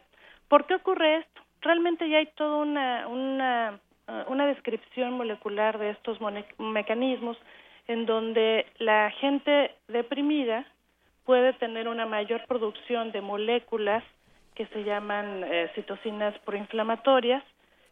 ¿por 0.48 0.64
qué 0.64 0.76
ocurre 0.76 1.18
esto? 1.18 1.42
Realmente 1.60 2.08
ya 2.08 2.18
hay 2.18 2.26
toda 2.36 2.56
una, 2.56 3.06
una, 3.06 3.78
uh, 4.08 4.32
una 4.32 4.46
descripción 4.46 5.12
molecular 5.12 5.78
de 5.78 5.90
estos 5.90 6.18
mecanismos 6.58 7.36
en 7.86 8.06
donde 8.06 8.64
la 8.78 9.10
gente 9.20 9.74
deprimida 9.88 10.64
puede 11.26 11.52
tener 11.52 11.86
una 11.86 12.06
mayor 12.06 12.46
producción 12.46 13.12
de 13.12 13.20
moléculas 13.20 14.02
que 14.54 14.64
se 14.68 14.84
llaman 14.84 15.44
eh, 15.44 15.70
citocinas 15.74 16.38
proinflamatorias 16.46 17.44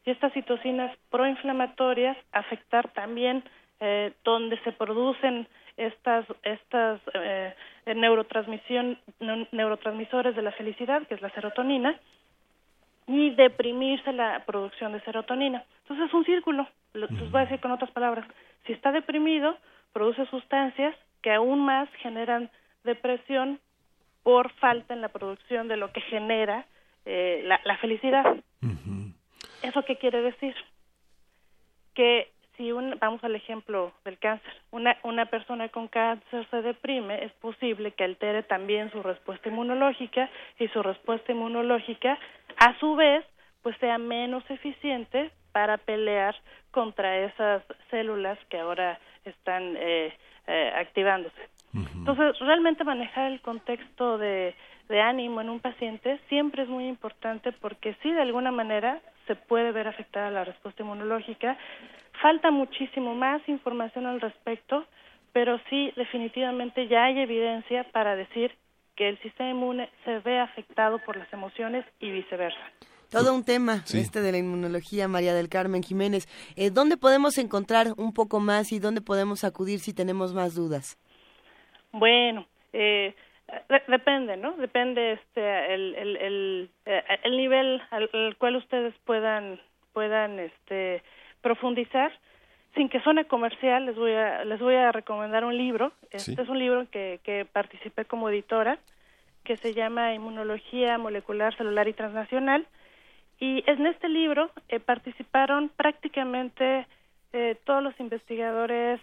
y 0.08 0.10
estas 0.10 0.32
citocinas 0.32 0.90
proinflamatorias 1.10 2.16
afectar 2.32 2.88
también 2.92 3.44
eh, 3.78 4.14
donde 4.24 4.58
se 4.60 4.72
producen 4.72 5.46
estas 5.76 6.24
estas 6.44 7.02
eh, 7.12 7.54
neurotransmisión 7.94 8.98
neurotransmisores 9.52 10.34
de 10.34 10.40
la 10.40 10.52
felicidad 10.52 11.06
que 11.06 11.14
es 11.14 11.20
la 11.20 11.28
serotonina 11.32 11.94
y 13.06 13.34
deprimirse 13.34 14.14
la 14.14 14.44
producción 14.46 14.92
de 14.92 15.00
serotonina. 15.02 15.62
Entonces 15.82 16.08
es 16.08 16.14
un 16.14 16.24
círculo 16.24 16.66
los 16.94 17.10
voy 17.30 17.42
a 17.42 17.44
decir 17.44 17.60
con 17.60 17.72
otras 17.72 17.90
palabras. 17.90 18.26
Si 18.64 18.72
está 18.72 18.90
deprimido 18.92 19.58
produce 19.92 20.24
sustancias 20.30 20.96
que 21.20 21.34
aún 21.34 21.60
más 21.60 21.86
generan 22.00 22.48
depresión 22.84 23.60
por 24.22 24.50
falta 24.54 24.94
en 24.94 25.02
la 25.02 25.10
producción 25.10 25.68
de 25.68 25.76
lo 25.76 25.92
que 25.92 26.00
genera 26.00 26.64
eh, 27.04 27.44
la, 27.44 27.76
felicidad 27.76 28.24
eso 29.68 29.84
qué 29.84 29.96
quiere 29.96 30.22
decir 30.22 30.54
que 31.94 32.30
si 32.56 32.72
vamos 32.72 33.22
al 33.22 33.36
ejemplo 33.36 33.92
del 34.04 34.18
cáncer, 34.18 34.52
una, 34.72 34.96
una 35.04 35.26
persona 35.26 35.68
con 35.68 35.86
cáncer 35.86 36.46
se 36.50 36.62
deprime, 36.62 37.24
es 37.24 37.32
posible 37.34 37.92
que 37.92 38.02
altere 38.02 38.42
también 38.42 38.90
su 38.90 39.00
respuesta 39.02 39.48
inmunológica 39.48 40.28
y 40.58 40.66
su 40.68 40.82
respuesta 40.82 41.30
inmunológica, 41.30 42.18
a 42.56 42.76
su 42.80 42.96
vez, 42.96 43.24
pues 43.62 43.76
sea 43.78 43.98
menos 43.98 44.42
eficiente 44.50 45.30
para 45.52 45.78
pelear 45.78 46.34
contra 46.72 47.18
esas 47.18 47.62
células 47.90 48.38
que 48.48 48.58
ahora 48.58 48.98
están 49.24 49.76
eh, 49.76 50.12
eh, 50.46 50.72
activándose. 50.74 51.48
Entonces, 51.74 52.38
realmente 52.40 52.82
manejar 52.82 53.30
el 53.30 53.40
contexto 53.40 54.18
de, 54.18 54.54
de 54.88 55.00
ánimo 55.00 55.40
en 55.40 55.50
un 55.50 55.60
paciente 55.60 56.18
siempre 56.28 56.62
es 56.62 56.68
muy 56.68 56.88
importante 56.88 57.52
porque 57.52 57.94
sí, 58.02 58.10
de 58.10 58.22
alguna 58.22 58.50
manera, 58.50 59.00
se 59.28 59.36
puede 59.36 59.70
ver 59.70 59.86
afectada 59.86 60.30
la 60.30 60.44
respuesta 60.44 60.82
inmunológica, 60.82 61.56
Falta 62.20 62.50
muchísimo 62.50 63.14
más 63.14 63.40
información 63.48 64.06
al 64.06 64.20
respecto, 64.20 64.84
pero 65.32 65.60
sí 65.70 65.92
definitivamente 65.96 66.88
ya 66.88 67.04
hay 67.04 67.20
evidencia 67.20 67.84
para 67.92 68.16
decir 68.16 68.56
que 68.96 69.08
el 69.08 69.18
sistema 69.22 69.50
inmune 69.50 69.88
se 70.04 70.18
ve 70.18 70.40
afectado 70.40 70.98
por 71.04 71.16
las 71.16 71.32
emociones 71.32 71.84
y 72.00 72.10
viceversa. 72.10 72.58
Todo 73.10 73.34
un 73.34 73.44
tema 73.44 73.84
este 73.94 74.20
de 74.20 74.32
la 74.32 74.38
inmunología, 74.38 75.08
María 75.08 75.32
del 75.32 75.48
Carmen 75.48 75.82
Jiménez. 75.82 76.26
Eh, 76.56 76.70
¿Dónde 76.70 76.96
podemos 76.96 77.38
encontrar 77.38 77.86
un 77.96 78.12
poco 78.12 78.40
más 78.40 78.72
y 78.72 78.80
dónde 78.80 79.00
podemos 79.00 79.44
acudir 79.44 79.78
si 79.78 79.94
tenemos 79.94 80.34
más 80.34 80.54
dudas? 80.56 80.98
Bueno, 81.92 82.46
eh, 82.72 83.14
depende, 83.88 84.36
¿no? 84.36 84.52
Depende 84.52 85.12
este 85.12 85.74
el, 85.74 85.94
el, 85.94 86.16
el, 86.16 86.70
eh, 86.86 87.02
el 87.22 87.36
nivel 87.36 87.82
al, 87.90 88.10
al, 88.12 88.36
cual 88.36 88.56
ustedes 88.56 88.94
puedan 89.04 89.60
puedan 89.92 90.38
este 90.38 91.02
profundizar, 91.40 92.12
sin 92.74 92.88
que 92.88 93.00
suene 93.00 93.26
comercial, 93.26 93.86
les 93.86 93.96
voy 93.96 94.12
a, 94.12 94.44
les 94.44 94.60
voy 94.60 94.74
a 94.74 94.92
recomendar 94.92 95.44
un 95.44 95.56
libro. 95.56 95.92
Este 96.10 96.40
es 96.40 96.48
un 96.48 96.58
libro 96.58 96.86
que, 96.90 97.20
que 97.24 97.44
participé 97.44 98.04
como 98.04 98.28
editora, 98.28 98.78
que 99.44 99.56
se 99.56 99.72
llama 99.72 100.14
Inmunología 100.14 100.98
Molecular, 100.98 101.56
Celular 101.56 101.88
y 101.88 101.94
Transnacional. 101.94 102.66
Y 103.40 103.64
en 103.66 103.86
este 103.86 104.08
libro 104.08 104.50
eh, 104.68 104.80
participaron 104.80 105.70
prácticamente 105.70 106.86
eh, 107.32 107.56
todos 107.64 107.82
los 107.82 107.98
investigadores 108.00 109.00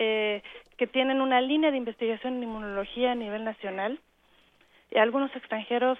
eh, 0.00 0.42
que 0.76 0.88
tienen 0.88 1.20
una 1.20 1.40
línea 1.40 1.70
de 1.70 1.76
investigación 1.76 2.34
en 2.34 2.42
inmunología 2.42 3.12
a 3.12 3.14
nivel 3.14 3.44
nacional, 3.44 4.00
y 4.90 4.98
algunos 4.98 5.30
extranjeros 5.36 5.96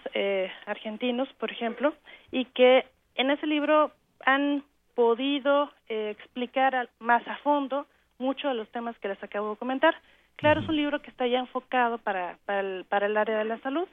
argentinos, 0.67 1.29
por 1.35 1.53
ejemplo, 1.53 1.95
y 2.33 2.47
que 2.47 2.85
en 3.15 3.31
ese 3.31 3.47
libro 3.47 3.93
han 4.27 4.65
podido 4.97 5.71
explicar 5.89 6.89
más 6.99 7.23
a 7.29 7.37
fondo 7.37 7.87
muchos 8.19 8.51
de 8.51 8.57
los 8.57 8.69
temas 8.71 8.99
que 8.99 9.07
les 9.07 9.23
acabo 9.23 9.51
de 9.51 9.57
comentar. 9.59 9.95
Claro, 10.35 10.61
es 10.61 10.69
un 10.69 10.75
libro 10.75 11.01
que 11.03 11.11
está 11.11 11.27
ya 11.27 11.39
enfocado 11.39 11.99
para, 11.99 12.37
para, 12.47 12.61
el, 12.61 12.85
para 12.87 13.07
el 13.07 13.17
área 13.17 13.39
de 13.39 13.45
la 13.45 13.59
salud. 13.59 13.87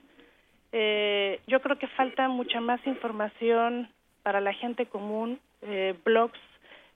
Eh, 0.72 1.40
yo 1.48 1.62
creo 1.62 1.78
que 1.78 1.88
falta 1.88 2.28
mucha 2.28 2.60
más 2.62 2.86
información 2.86 3.90
para 4.24 4.42
la 4.42 4.54
gente 4.54 4.86
común, 4.86 5.40
eh, 5.62 5.96
blogs, 6.04 6.40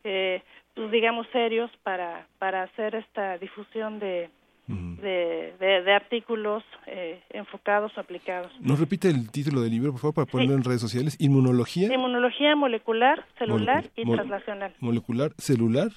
eh, 0.03 0.41
pues 0.76 0.91
digamos 0.91 1.28
serios 1.32 1.72
para, 1.84 2.28
para 2.39 2.63
hacer 2.63 2.95
esta 2.95 3.38
difusión 3.38 3.99
de, 3.99 4.30
de, 4.67 5.53
de, 5.59 5.93
artículos 5.93 6.63
eh, 6.88 7.22
enfocados 7.32 7.91
o 7.97 7.99
aplicados. 7.99 8.51
¿Nos 8.59 8.80
repite 8.80 9.09
el 9.09 9.30
título 9.32 9.61
del 9.61 9.72
libro, 9.72 9.91
por 9.91 10.01
favor, 10.01 10.15
para 10.15 10.28
ponerlo 10.28 10.55
en 10.55 10.63
redes 10.63 10.82
sociales? 10.82 11.17
Inmunología. 11.19 11.93
Inmunología 11.93 12.55
molecular, 12.55 13.26
celular 13.38 13.89
y 13.95 14.09
translacional. 14.09 14.74
Molecular, 14.80 15.32
celular. 15.38 15.89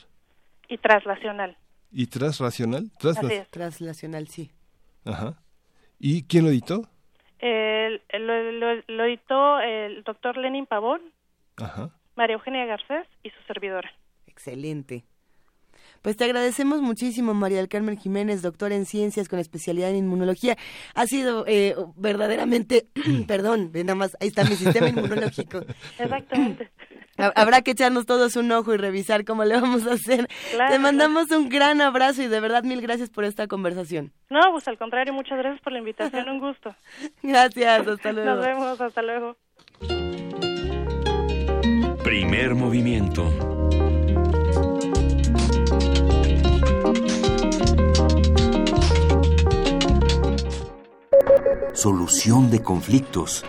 Y 0.69 0.79
translacional. 0.79 1.57
¿Y 1.93 2.07
transracional? 2.07 2.91
Translacional, 3.51 4.29
sí. 4.29 4.51
Ajá. 5.05 5.35
¿Y 5.99 6.25
quién 6.25 6.45
lo 6.45 6.51
editó? 6.51 6.89
lo, 8.19 9.05
editó 9.05 9.61
el 9.61 10.03
doctor 10.03 10.37
Lenin 10.37 10.67
Pavón, 10.67 11.01
Ajá. 11.57 11.91
María 12.17 12.35
Eugenia 12.35 12.65
Garcés 12.65 13.07
y 13.23 13.31
su 13.31 13.43
servidora. 13.47 13.93
Excelente. 14.35 15.05
Pues 16.03 16.19
te 16.19 16.25
agradecemos 16.25 16.83
muchísimo, 16.83 17.33
María 17.33 17.57
del 17.57 17.69
Carmen 17.69 17.97
Jiménez, 17.97 18.43
doctora 18.43 18.75
en 18.75 18.85
ciencias 18.85 19.27
con 19.27 19.39
especialidad 19.39 19.89
en 19.89 19.97
inmunología. 19.97 20.57
Ha 20.95 21.07
sido 21.07 21.45
eh, 21.47 21.75
verdaderamente, 21.97 22.89
perdón, 23.27 23.71
nada 23.73 23.95
más, 23.95 24.15
ahí 24.21 24.29
está 24.29 24.45
mi 24.45 24.55
sistema 24.55 24.91
inmunológico. 24.91 25.61
Exactamente. 25.99 26.71
Habrá 27.17 27.63
que 27.63 27.71
echarnos 27.71 28.05
todos 28.05 28.37
un 28.37 28.53
ojo 28.53 28.75
y 28.75 28.77
revisar 28.77 29.25
cómo 29.25 29.45
le 29.45 29.55
vamos 29.55 29.87
a 29.87 29.95
hacer. 29.95 30.29
Te 30.69 30.79
mandamos 30.79 31.31
un 31.31 31.49
gran 31.49 31.81
abrazo 31.81 32.23
y 32.23 32.27
de 32.27 32.41
verdad 32.41 32.65
mil 32.65 32.83
gracias 32.83 33.09
por 33.09 33.25
esta 33.25 33.47
conversación. 33.47 34.13
No, 34.29 34.41
pues 34.51 34.69
al 34.69 34.77
contrario, 34.77 35.15
muchas 35.15 35.39
gracias 35.39 35.63
por 35.63 35.73
la 35.73 35.79
invitación, 35.79 36.29
un 36.29 36.41
gusto. 36.41 36.75
Gracias, 37.23 37.87
hasta 37.87 38.13
luego. 38.13 38.35
Nos 38.35 38.45
vemos, 38.45 38.81
hasta 38.81 39.01
luego. 39.01 39.37
Primer 42.03 42.55
movimiento. 42.55 43.71
Solución 51.73 52.51
de 52.51 52.63
conflictos. 52.63 53.45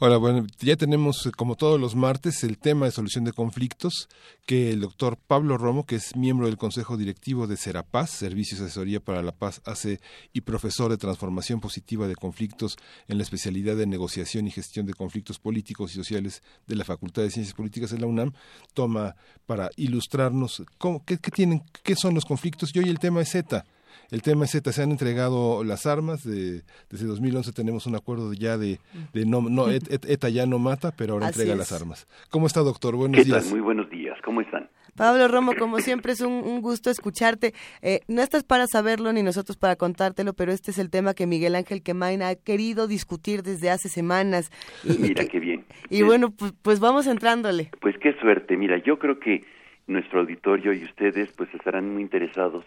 Hola, 0.00 0.16
bueno, 0.16 0.46
ya 0.60 0.76
tenemos, 0.76 1.26
eh, 1.26 1.32
como 1.36 1.56
todos 1.56 1.80
los 1.80 1.96
martes, 1.96 2.44
el 2.44 2.56
tema 2.56 2.86
de 2.86 2.92
solución 2.92 3.24
de 3.24 3.32
conflictos 3.32 4.08
que 4.46 4.70
el 4.70 4.78
doctor 4.78 5.16
Pablo 5.16 5.58
Romo, 5.58 5.86
que 5.86 5.96
es 5.96 6.14
miembro 6.14 6.46
del 6.46 6.56
Consejo 6.56 6.96
Directivo 6.96 7.48
de 7.48 7.56
Serapaz, 7.56 8.10
Servicios 8.10 8.60
de 8.60 8.66
Asesoría 8.66 9.00
para 9.00 9.24
la 9.24 9.32
Paz, 9.32 9.60
hace 9.64 9.98
y 10.32 10.42
profesor 10.42 10.92
de 10.92 10.98
transformación 10.98 11.58
positiva 11.58 12.06
de 12.06 12.14
conflictos 12.14 12.76
en 13.08 13.16
la 13.16 13.24
especialidad 13.24 13.74
de 13.74 13.88
negociación 13.88 14.46
y 14.46 14.52
gestión 14.52 14.86
de 14.86 14.94
conflictos 14.94 15.40
políticos 15.40 15.90
y 15.90 15.94
sociales 15.96 16.44
de 16.68 16.76
la 16.76 16.84
Facultad 16.84 17.22
de 17.22 17.32
Ciencias 17.32 17.56
Políticas 17.56 17.90
de 17.90 17.98
la 17.98 18.06
UNAM, 18.06 18.34
toma 18.74 19.16
para 19.46 19.68
ilustrarnos 19.74 20.62
cómo, 20.78 21.04
qué, 21.04 21.18
qué 21.18 21.32
tienen, 21.32 21.64
qué 21.82 21.96
son 21.96 22.14
los 22.14 22.24
conflictos. 22.24 22.70
Y 22.72 22.78
hoy 22.78 22.88
el 22.88 23.00
tema 23.00 23.22
es 23.22 23.30
Z 23.30 23.64
el 24.10 24.22
tema 24.22 24.44
es 24.44 24.52
Z, 24.52 24.72
se 24.72 24.82
han 24.82 24.90
entregado 24.90 25.64
las 25.64 25.86
armas, 25.86 26.24
de, 26.24 26.62
desde 26.90 27.06
2011 27.06 27.52
tenemos 27.52 27.86
un 27.86 27.94
acuerdo 27.94 28.32
ya 28.32 28.56
de, 28.56 28.78
de 29.12 29.26
no, 29.26 29.42
no 29.42 29.68
ETA 29.70 30.28
ya 30.30 30.46
no 30.46 30.58
mata, 30.58 30.92
pero 30.96 31.14
ahora 31.14 31.28
entrega 31.28 31.54
las 31.54 31.72
armas. 31.72 32.06
¿Cómo 32.30 32.46
está, 32.46 32.60
doctor? 32.60 32.96
Buenos 32.96 33.24
días. 33.24 33.50
Muy 33.50 33.60
buenos 33.60 33.90
días, 33.90 34.18
¿cómo 34.24 34.40
están? 34.40 34.68
Pablo 34.98 35.28
Romo, 35.28 35.54
como 35.56 35.78
siempre 35.78 36.12
es 36.12 36.20
un, 36.20 36.60
gusto 36.60 36.90
escucharte. 36.90 37.52
Eh, 37.82 38.00
no 38.08 38.20
estás 38.20 38.42
para 38.42 38.66
saberlo 38.66 39.12
ni 39.12 39.22
nosotros 39.22 39.56
para 39.56 39.76
contártelo, 39.76 40.32
pero 40.32 40.50
este 40.50 40.72
es 40.72 40.78
el 40.78 40.90
tema 40.90 41.14
que 41.14 41.26
Miguel 41.26 41.54
Ángel 41.54 41.84
Quemain 41.84 42.20
ha 42.22 42.34
querido 42.34 42.88
discutir 42.88 43.44
desde 43.44 43.70
hace 43.70 43.88
semanas. 43.88 44.50
Y, 44.82 44.98
mira 44.98 45.24
qué 45.26 45.38
bien. 45.38 45.64
Y 45.88 46.02
bueno, 46.02 46.30
pues, 46.30 46.52
pues 46.62 46.80
vamos 46.80 47.06
entrándole. 47.06 47.70
Pues 47.80 47.96
qué 47.98 48.12
suerte. 48.14 48.56
Mira, 48.56 48.78
yo 48.78 48.98
creo 48.98 49.20
que 49.20 49.44
nuestro 49.86 50.20
auditorio 50.20 50.72
y 50.72 50.84
ustedes 50.84 51.30
pues 51.32 51.48
estarán 51.54 51.92
muy 51.92 52.02
interesados 52.02 52.64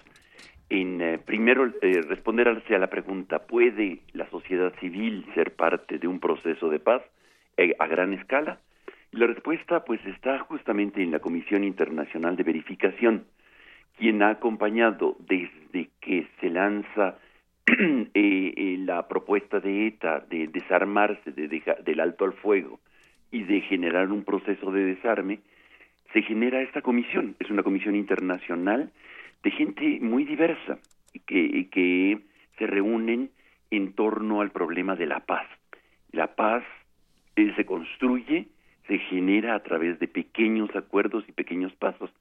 en 0.71 1.01
eh, 1.01 1.19
primero 1.19 1.69
eh, 1.81 2.01
responder 2.07 2.47
a 2.47 2.77
la 2.79 2.89
pregunta, 2.89 3.39
¿puede 3.39 3.99
la 4.13 4.29
sociedad 4.29 4.73
civil 4.79 5.25
ser 5.35 5.53
parte 5.53 5.99
de 5.99 6.07
un 6.07 6.21
proceso 6.21 6.69
de 6.69 6.79
paz 6.79 7.01
eh, 7.57 7.75
a 7.77 7.87
gran 7.87 8.13
escala? 8.13 8.57
La 9.11 9.27
respuesta 9.27 9.83
pues 9.83 9.99
está 10.05 10.39
justamente 10.39 11.03
en 11.03 11.11
la 11.11 11.19
Comisión 11.19 11.65
Internacional 11.65 12.37
de 12.37 12.43
Verificación, 12.43 13.25
quien 13.97 14.23
ha 14.23 14.29
acompañado 14.29 15.17
desde 15.19 15.89
que 15.99 16.25
se 16.39 16.49
lanza 16.49 17.17
la 18.15 19.09
propuesta 19.09 19.59
de 19.59 19.87
ETA 19.87 20.21
de 20.29 20.47
desarmarse 20.47 21.33
de 21.33 21.61
del 21.83 21.99
alto 21.99 22.23
al 22.23 22.33
fuego 22.33 22.79
y 23.29 23.43
de 23.43 23.59
generar 23.59 24.09
un 24.09 24.23
proceso 24.23 24.71
de 24.71 24.85
desarme, 24.85 25.39
se 26.13 26.21
genera 26.21 26.61
esta 26.61 26.81
comisión. 26.81 27.35
Es 27.39 27.49
una 27.49 27.63
comisión 27.63 27.95
internacional 27.95 28.89
de 29.43 29.51
gente 29.51 29.99
muy 30.01 30.25
diversa 30.25 30.79
que, 31.25 31.69
que 31.69 32.19
se 32.57 32.67
reúnen 32.67 33.31
en 33.69 33.93
torno 33.93 34.41
al 34.41 34.51
problema 34.51 34.95
de 34.95 35.05
la 35.05 35.21
paz. 35.21 35.47
La 36.11 36.35
paz 36.35 36.63
eh, 37.35 37.53
se 37.55 37.65
construye, 37.65 38.47
se 38.87 38.97
genera 38.97 39.55
a 39.55 39.63
través 39.63 39.99
de 39.99 40.07
pequeños 40.07 40.75
acuerdos 40.75 41.23
y 41.27 41.31
pequeños 41.31 41.73
pasos 41.73 42.11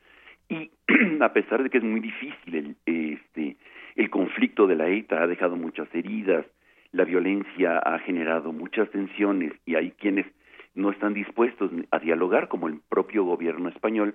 y 0.48 0.70
a 1.20 1.32
pesar 1.32 1.62
de 1.62 1.70
que 1.70 1.78
es 1.78 1.84
muy 1.84 2.00
difícil 2.00 2.54
el, 2.54 2.76
este 2.86 3.56
el 3.96 4.10
conflicto 4.10 4.66
de 4.66 4.76
la 4.76 4.88
ETA 4.88 5.22
ha 5.22 5.26
dejado 5.26 5.56
muchas 5.56 5.92
heridas, 5.94 6.46
la 6.92 7.04
violencia 7.04 7.78
ha 7.78 7.98
generado 7.98 8.52
muchas 8.52 8.88
tensiones 8.90 9.52
y 9.66 9.74
hay 9.74 9.90
quienes 9.92 10.26
no 10.74 10.90
están 10.90 11.12
dispuestos 11.12 11.70
a 11.90 11.98
dialogar 11.98 12.48
como 12.48 12.68
el 12.68 12.80
propio 12.88 13.24
gobierno 13.24 13.68
español 13.68 14.14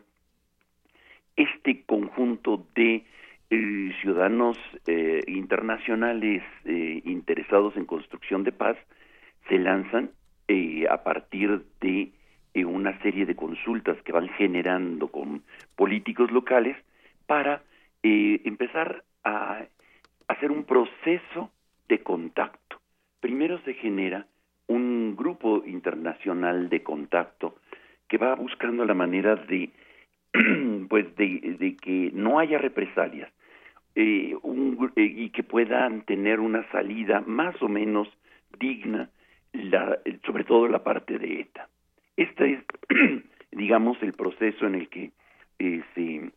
este 1.35 1.83
conjunto 1.85 2.65
de 2.75 3.05
eh, 3.49 3.95
ciudadanos 4.01 4.57
eh, 4.87 5.21
internacionales 5.27 6.43
eh, 6.65 7.01
interesados 7.05 7.75
en 7.77 7.85
construcción 7.85 8.43
de 8.43 8.51
paz 8.51 8.77
se 9.49 9.59
lanzan 9.59 10.11
a 10.89 11.03
partir 11.03 11.63
de 11.81 12.11
una 12.65 12.99
serie 13.01 13.25
de 13.25 13.35
consultas 13.35 13.99
que 14.03 14.11
van 14.11 14.29
generando 14.29 15.07
con 15.07 15.41
políticos 15.75 16.31
locales 16.31 16.77
para 17.25 17.63
empezar 18.03 19.03
a 19.23 19.65
hacer 20.27 20.51
un 20.51 20.63
proceso 20.65 21.51
de 21.89 22.03
contacto. 22.03 22.79
Primero 23.19 23.59
se 23.65 23.73
genera 23.73 24.27
un 24.67 25.15
grupo 25.15 25.63
internacional 25.65 26.69
de 26.69 26.83
contacto 26.83 27.55
que 28.07 28.19
va 28.19 28.35
buscando 28.35 28.85
la 28.85 28.93
manera 28.93 29.35
de 29.35 29.71
pues 30.89 31.15
de, 31.15 31.77
que 31.81 32.11
no 32.13 32.39
haya 32.39 32.57
represalias 32.57 33.31
eh, 33.95 34.35
eh, 34.95 35.01
y 35.01 35.29
que 35.29 35.43
puedan 35.43 36.01
tener 36.01 36.39
una 36.39 36.69
salida 36.71 37.21
más 37.25 37.61
o 37.61 37.67
menos 37.67 38.07
digna, 38.59 39.09
sobre 40.25 40.43
todo 40.43 40.67
la 40.67 40.83
parte 40.83 41.17
de 41.17 41.41
ETA. 41.41 41.69
Este 42.17 42.53
es, 42.53 42.59
digamos, 43.51 44.01
el 44.01 44.13
proceso 44.13 44.65
en 44.65 44.75
el 44.75 44.89
que 44.89 45.11
eh, 45.59 45.81
se, 45.93 46.31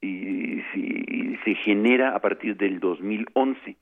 se, 0.00 1.38
se 1.44 1.54
genera 1.56 2.14
a 2.14 2.20
partir 2.20 2.56
del 2.56 2.80
2011. 2.80 3.76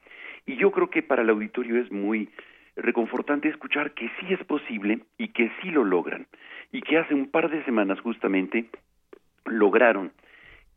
Y 0.47 0.57
yo 0.57 0.71
creo 0.73 0.91
que 0.91 1.03
para 1.03 1.23
el 1.23 1.31
auditorio 1.31 1.81
es 1.81 1.91
muy 1.91 2.29
reconfortante 2.75 3.49
escuchar 3.49 3.93
que 3.93 4.11
sí 4.21 4.27
es 4.33 4.43
posible 4.45 5.01
y 5.19 5.29
que 5.29 5.51
sí 5.61 5.71
lo 5.71 5.85
logran. 5.85 6.27
Y 6.73 6.81
que 6.81 6.99
hace 6.99 7.15
un 7.15 7.31
par 7.31 7.51
de 7.51 7.65
semanas 7.65 8.01
justamente 8.01 8.67
lograron 9.47 10.13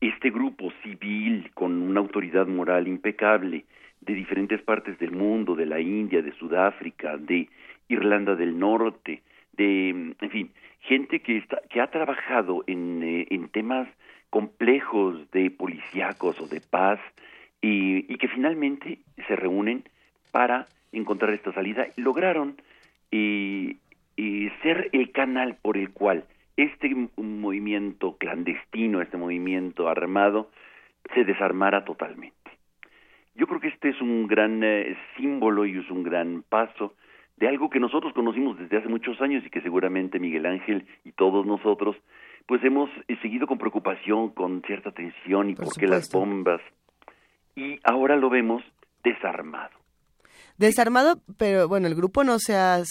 este 0.01 0.30
grupo 0.30 0.72
civil 0.84 1.51
con 1.53 1.82
una 1.82 1.99
autoridad 1.99 2.47
moral 2.47 2.88
impecable 2.88 3.66
de 4.01 4.13
diferentes 4.13 4.61
partes 4.61 4.99
del 4.99 5.11
mundo, 5.11 5.55
de 5.55 5.66
la 5.66 5.80
India, 5.80 6.22
de 6.22 6.34
Sudáfrica, 6.34 7.18
de 7.18 7.49
Irlanda 7.88 8.36
del 8.36 8.57
Norte, 8.59 9.22
de, 9.53 9.89
en 9.89 10.30
fin, 10.30 10.51
gente 10.82 11.22
que, 11.22 11.38
está, 11.38 11.61
que 11.70 11.82
ha 11.82 11.88
trabajado 11.88 12.63
en, 12.68 13.01
eh, 13.03 13.47
temas 13.51 13.88
complejos 14.30 15.32
de 15.32 15.49
policíacos 15.49 16.39
o 16.41 16.47
de 16.47 16.59
paz 16.59 16.99
y 17.61 18.05
y 18.13 18.18
que 18.18 18.28
finalmente 18.28 18.99
se 19.28 19.36
reúnen 19.36 19.84
para 20.32 20.68
encontrar 20.91 21.34
esta 21.34 21.53
salida. 21.53 21.88
Lograron 21.95 22.57
ser 24.66 24.89
el 24.93 25.11
canal 25.11 25.57
por 25.61 25.78
el 25.78 25.91
cual 25.91 26.26
este 26.58 26.93
movimiento 27.18 28.18
clandestino, 28.18 29.01
este 29.01 29.18
movimiento 29.18 29.88
armado, 29.89 30.49
se 31.14 31.24
desarmara 31.24 31.86
totalmente. 31.86 32.36
Yo 33.36 33.47
creo 33.47 33.60
que 33.60 33.68
este 33.68 33.89
es 33.89 34.01
un 34.01 34.28
gran 34.28 34.64
eh, 34.64 34.97
símbolo 35.18 35.66
y 35.66 35.78
es 35.78 35.89
un 35.91 36.03
gran 36.03 36.43
paso 36.47 36.93
de 37.38 37.49
algo 37.49 37.70
que 37.70 37.82
nosotros 37.82 38.14
conocimos 38.14 38.58
desde 38.58 38.78
hace 38.78 38.88
muchos 38.88 39.20
años 39.22 39.45
y 39.45 39.49
que 39.49 39.62
seguramente 39.62 40.20
Miguel 40.20 40.45
Ángel 40.45 40.88
y 41.03 41.12
todos 41.12 41.45
nosotros 41.45 41.97
pues 42.45 42.64
hemos 42.64 42.89
eh, 43.08 43.18
seguido 43.22 43.47
con 43.47 43.58
preocupación, 43.58 44.30
con 44.30 44.62
cierta 44.62 44.91
tensión 44.91 45.49
y 45.49 45.56
por, 45.56 45.74
qué 45.78 45.88
las 45.88 46.12
bombas. 46.12 46.62
Y 47.56 47.80
ahora 47.84 48.16
lo 48.16 48.30
vemos 48.30 48.64
desarmado. 49.03 49.84
Desarmado, 50.58 51.20
pero 51.38 51.68
bueno, 51.68 51.88
el 51.88 51.95
grupo 51.95 52.24
no 52.24 52.39
se 52.39 52.56
ha 52.56 52.82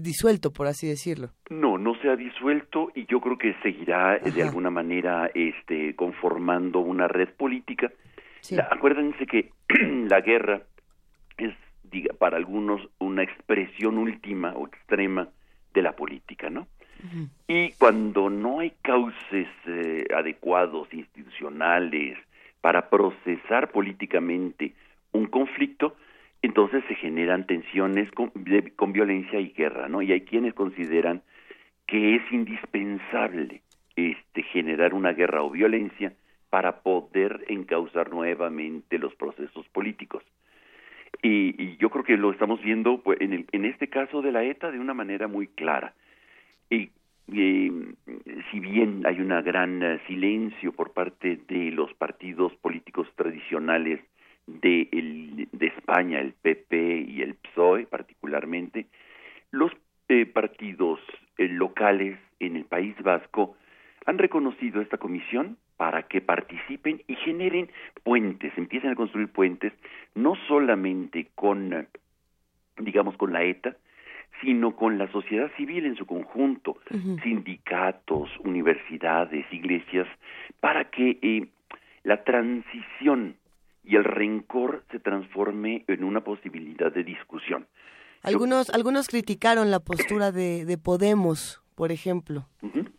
disuelto, 0.00 0.52
por 0.52 0.66
así 0.66 0.86
decirlo. 0.86 1.30
No, 1.48 1.78
no 1.78 1.94
se 2.02 2.10
ha 2.10 2.16
disuelto 2.16 2.90
y 2.94 3.06
yo 3.06 3.20
creo 3.20 3.38
que 3.38 3.54
seguirá 3.62 4.16
eh, 4.16 4.30
de 4.30 4.42
alguna 4.42 4.70
manera 4.70 5.30
este, 5.34 5.96
conformando 5.96 6.80
una 6.80 7.08
red 7.08 7.30
política. 7.30 7.90
acuérdense 8.70 9.26
que 9.26 9.50
la 10.08 10.20
guerra 10.20 10.62
es 11.38 11.54
diga, 11.84 12.14
para 12.18 12.36
algunos 12.36 12.80
una 12.98 13.22
expresión 13.22 13.98
última 13.98 14.52
o 14.54 14.66
extrema 14.66 15.28
de 15.72 15.82
la 15.82 15.92
política, 15.92 16.50
¿no? 16.50 16.66
Y 17.48 17.72
cuando 17.72 18.30
no 18.30 18.60
hay 18.60 18.74
cauces 18.80 19.48
eh, 19.66 20.06
adecuados, 20.14 20.86
institucionales, 20.92 22.16
para 22.60 22.88
procesar 22.88 23.72
políticamente 23.72 24.74
un 25.10 25.26
conflicto, 25.26 25.96
entonces 26.42 26.82
se 26.88 26.96
generan 26.96 27.46
tensiones 27.46 28.10
con, 28.10 28.32
violencia 28.92 29.40
y 29.40 29.52
guerra, 29.52 29.88
¿no? 29.88 30.02
Y 30.02 30.12
hay 30.12 30.22
quienes 30.22 30.54
consideran 30.54 31.22
que 31.86 32.16
es 32.16 32.32
indispensable 32.32 33.62
este 33.94 34.42
generar 34.42 34.94
una 34.94 35.12
guerra 35.12 35.42
o 35.42 35.50
violencia 35.50 36.12
para 36.50 36.82
poder 36.82 37.44
encauzar 37.48 38.10
nuevamente 38.10 38.98
los 38.98 39.14
procesos 39.14 39.66
políticos. 39.68 40.24
Y, 41.22 41.76
yo 41.76 41.90
creo 41.90 42.04
que 42.04 42.16
lo 42.16 42.32
estamos 42.32 42.60
viendo 42.62 43.00
pues, 43.02 43.20
en, 43.20 43.32
el, 43.32 43.46
en 43.52 43.64
este 43.64 43.88
caso 43.88 44.22
de 44.22 44.32
la 44.32 44.42
ETA 44.42 44.70
de 44.70 44.80
una 44.80 44.94
manera 44.94 45.28
muy 45.28 45.46
clara. 45.46 45.94
Y, 46.68 46.90
si 48.50 48.60
bien 48.60 49.06
hay 49.06 49.20
un 49.20 49.28
gran 49.28 49.82
eh, 49.82 50.00
silencio 50.06 50.72
por 50.72 50.92
parte 50.92 51.38
de 51.48 51.70
los 51.70 51.94
partidos 51.94 52.52
políticos 52.56 53.08
tradicionales 53.14 54.00
de, 54.46 54.88
el, 54.92 55.48
de 55.52 55.66
España, 55.66 56.20
el 56.20 56.32
PP 56.32 57.06
y 57.08 57.22
el 57.22 57.34
PSOE 57.34 57.86
particularmente, 57.86 58.86
los 59.50 59.72
eh, 60.08 60.26
partidos 60.26 61.00
eh, 61.38 61.48
locales 61.48 62.18
en 62.40 62.56
el 62.56 62.64
País 62.64 62.94
Vasco 63.02 63.56
han 64.04 64.18
reconocido 64.18 64.80
esta 64.80 64.98
comisión 64.98 65.56
para 65.76 66.04
que 66.04 66.20
participen 66.20 67.02
y 67.06 67.14
generen 67.16 67.70
puentes, 68.02 68.52
empiecen 68.56 68.90
a 68.90 68.94
construir 68.94 69.28
puentes, 69.28 69.72
no 70.14 70.34
solamente 70.48 71.28
con, 71.34 71.88
digamos, 72.78 73.16
con 73.16 73.32
la 73.32 73.44
ETA, 73.44 73.76
sino 74.40 74.74
con 74.74 74.98
la 74.98 75.10
sociedad 75.12 75.50
civil 75.56 75.86
en 75.86 75.96
su 75.96 76.06
conjunto, 76.06 76.78
sindicatos, 77.22 78.30
universidades, 78.44 79.46
iglesias, 79.52 80.08
para 80.60 80.90
que 80.90 81.18
eh, 81.22 81.46
la 82.02 82.24
transición 82.24 83.36
y 83.84 83.96
el 83.96 84.04
rencor 84.04 84.84
se 84.90 85.00
transforme 85.00 85.84
en 85.88 86.04
una 86.04 86.22
posibilidad 86.22 86.92
de 86.92 87.04
discusión. 87.04 87.66
Algunos, 88.22 88.70
algunos 88.70 89.08
criticaron 89.08 89.70
la 89.70 89.80
postura 89.80 90.30
de, 90.30 90.64
de 90.64 90.78
Podemos 90.78 91.62
por 91.74 91.92
ejemplo. 91.92 92.46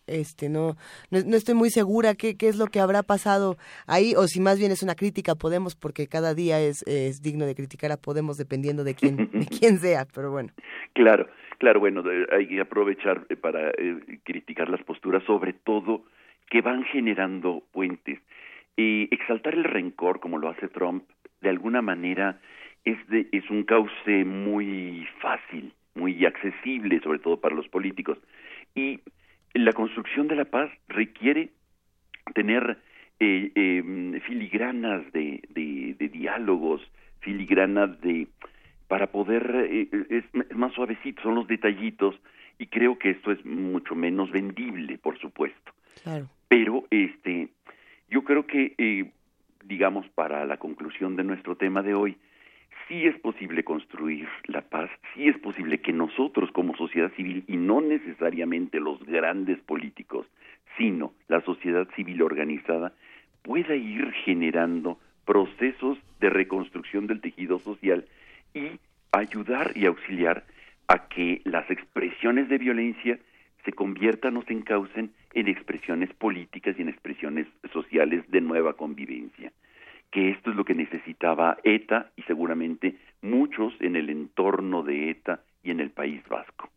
Este 0.07 0.49
no, 0.49 0.75
no, 1.09 1.37
estoy 1.37 1.55
muy 1.55 1.69
segura 1.69 2.15
qué, 2.15 2.35
qué 2.35 2.49
es 2.49 2.57
lo 2.57 2.65
que 2.65 2.81
habrá 2.81 3.03
pasado 3.03 3.55
ahí 3.87 4.13
o 4.17 4.27
si 4.27 4.41
más 4.41 4.59
bien 4.59 4.71
es 4.71 4.83
una 4.83 4.95
crítica 4.95 5.31
a 5.31 5.35
Podemos 5.35 5.75
porque 5.75 6.07
cada 6.07 6.33
día 6.33 6.59
es, 6.59 6.83
es 6.85 7.21
digno 7.21 7.45
de 7.45 7.55
criticar 7.55 7.91
a 7.91 7.97
Podemos 7.97 8.37
dependiendo 8.37 8.83
de 8.83 8.95
quién 8.95 9.15
de 9.31 9.45
quién 9.59 9.77
sea, 9.77 10.05
pero 10.13 10.31
bueno. 10.31 10.49
Claro, 10.93 11.27
claro, 11.59 11.79
bueno, 11.79 12.03
hay 12.31 12.47
que 12.47 12.59
aprovechar 12.59 13.25
eh, 13.29 13.37
para 13.37 13.69
eh, 13.69 14.19
criticar 14.23 14.69
las 14.69 14.83
posturas 14.83 15.23
sobre 15.23 15.53
todo 15.53 16.03
que 16.49 16.61
van 16.61 16.83
generando 16.83 17.63
puentes. 17.71 18.19
Y 18.75 19.13
exaltar 19.13 19.53
el 19.53 19.63
rencor 19.63 20.19
como 20.19 20.37
lo 20.37 20.49
hace 20.49 20.67
Trump 20.67 21.03
de 21.41 21.49
alguna 21.49 21.81
manera 21.81 22.39
es 22.85 22.97
de, 23.07 23.27
es 23.31 23.49
un 23.49 23.63
cauce 23.63 24.25
muy 24.25 25.07
fácil, 25.19 25.73
muy 25.95 26.25
accesible, 26.25 26.99
sobre 27.01 27.19
todo 27.19 27.39
para 27.39 27.55
los 27.55 27.67
políticos. 27.67 28.17
Y 28.75 28.99
la 29.53 29.73
construcción 29.73 30.27
de 30.27 30.35
la 30.35 30.45
paz 30.45 30.71
requiere 30.87 31.49
tener 32.33 32.77
eh, 33.19 33.51
em, 33.55 34.19
filigranas 34.21 35.11
de, 35.13 35.41
de, 35.49 36.09
diálogos, 36.09 36.81
filigranas 37.19 37.99
de 38.01 38.27
para 38.87 39.07
poder 39.07 39.67
eh, 39.69 39.87
es, 40.09 40.25
más 40.55 40.73
suavecito, 40.73 41.21
son 41.21 41.35
los 41.35 41.47
detallitos 41.47 42.15
y 42.59 42.67
creo 42.67 42.99
que 42.99 43.11
esto 43.11 43.31
es 43.31 43.43
mucho 43.45 43.95
menos 43.95 44.29
vendible, 44.31 44.97
por 44.97 45.17
supuesto. 45.19 45.71
Pero 46.47 46.85
este, 46.91 47.49
yo 48.13 48.23
creo 48.23 48.45
que 48.45 48.75
eh, 48.77 49.09
digamos 49.65 50.07
para 50.09 50.45
la 50.45 50.57
conclusión 50.57 51.15
de 51.15 51.23
nuestro 51.23 51.55
tema 51.55 51.81
de 51.81 51.95
hoy, 51.95 52.15
sí 52.87 53.07
es 53.07 53.19
posible 53.19 53.63
construir 53.63 54.27
la 54.45 54.61
paz, 54.61 54.91
sí 55.13 55.27
es 55.27 55.37
posible 55.39 55.79
que 55.79 55.93
nosotros 55.93 56.51
como 56.51 56.75
sociedad 56.75 57.11
civil, 57.15 57.43
y 57.47 57.57
no 57.57 57.81
necesariamente 57.81 58.79
los 58.79 59.03
grandes 59.03 59.59
políticos, 59.61 60.27
sino 60.77 61.13
la 61.27 61.41
sociedad 61.41 61.87
civil 61.95 62.21
organizada, 62.21 62.93
pueda 63.41 63.75
ir 63.75 64.11
generando 64.25 64.99
procesos 65.25 65.97
de 66.19 66.29
reconstrucción 66.29 67.07
del 67.07 67.19
tejido 67.19 67.57
social 67.57 68.05
y 68.53 68.79
ayudar 69.11 69.71
y 69.75 69.87
auxiliar 69.87 70.43
a 70.87 71.07
que 71.07 71.41
las 71.45 71.67
expresiones 71.71 72.47
de 72.47 72.59
violencia 72.59 73.17
se 73.65 73.73
conviertan 73.73 74.37
o 74.37 74.43
se 74.43 74.53
encaucen 74.53 75.11
en 75.33 75.47
expresiones 75.47 76.13
políticas 76.13 76.75
y 76.77 76.81
en 76.81 76.89
expresiones 76.89 77.47
sociales 77.71 78.23
de 78.29 78.41
nueva 78.41 78.73
convivencia 78.73 79.51
que 80.13 80.29
esto 80.29 80.51
es 80.51 80.55
lo 80.55 80.63
que 80.63 80.75
necesitaba 80.75 81.57
ETA 81.63 82.11
y 82.15 82.21
seguramente 82.23 82.97
muchos 83.23 83.73
en 83.79 83.95
el 83.95 84.11
entorno 84.11 84.83
de 84.83 85.09
ETA 85.09 85.41
y 85.63 85.71
en 85.71 85.79
el 85.79 85.89
País 85.89 86.21
Vasco. 86.29 86.69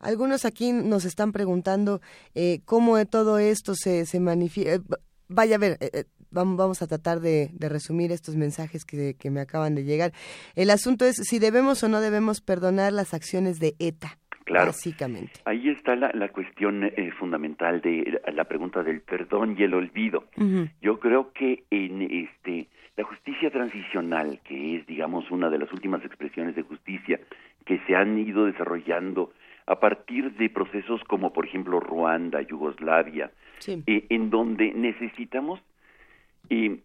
Algunos 0.00 0.44
aquí 0.44 0.72
nos 0.72 1.04
están 1.04 1.32
preguntando 1.32 2.00
eh, 2.34 2.60
cómo 2.64 3.02
todo 3.06 3.38
esto 3.38 3.74
se, 3.76 4.06
se 4.06 4.18
manifiesta. 4.18 4.74
Eh, 4.74 4.98
vaya 5.28 5.54
a 5.54 5.58
ver, 5.58 5.78
eh, 5.80 6.04
vamos, 6.30 6.82
a 6.82 6.88
tratar 6.88 7.20
de, 7.20 7.50
resumir 7.60 8.10
estos 8.10 8.34
mensajes 8.34 8.84
que, 8.84 9.14
que 9.14 9.30
me 9.30 9.40
acaban 9.40 9.76
de 9.76 9.84
llegar. 9.84 10.12
El 10.56 10.70
asunto 10.70 11.04
es 11.04 11.16
si 11.16 11.38
debemos 11.38 11.82
o 11.84 11.88
no 11.88 12.00
debemos 12.00 12.40
perdonar 12.40 12.92
las 12.92 13.14
acciones 13.14 13.60
de 13.60 13.76
ETA. 13.78 14.18
Claro. 14.46 14.66
Básicamente. 14.66 15.32
Ahí 15.44 15.68
está 15.70 15.96
la, 15.96 16.12
la 16.14 16.28
cuestión 16.28 16.84
eh, 16.84 17.10
fundamental 17.18 17.80
de 17.80 18.22
la 18.32 18.44
pregunta 18.44 18.84
del 18.84 19.00
perdón 19.00 19.56
y 19.58 19.64
el 19.64 19.74
olvido. 19.74 20.24
Yo 20.80 21.00
creo 21.00 21.32
que 21.32 21.64
en 21.70 22.02
este 22.02 22.68
la 22.96 23.02
justicia 23.02 23.50
transicional, 23.50 24.38
que 24.44 24.76
es 24.76 24.86
digamos 24.86 25.32
una 25.32 25.50
de 25.50 25.58
las 25.58 25.72
últimas 25.72 26.04
expresiones 26.04 26.54
de 26.54 26.62
justicia 26.62 27.18
que 27.64 27.80
se 27.88 27.96
han 27.96 28.16
ido 28.18 28.46
desarrollando 28.46 29.32
a 29.66 29.80
partir 29.80 30.32
de 30.34 30.48
procesos 30.48 31.02
como 31.08 31.32
por 31.32 31.44
ejemplo 31.46 31.80
Ruanda, 31.80 32.40
Yugoslavia, 32.40 33.32
eh, 33.66 34.06
en 34.08 34.30
donde 34.30 34.72
necesitamos 34.72 35.60
eh, 36.50 36.78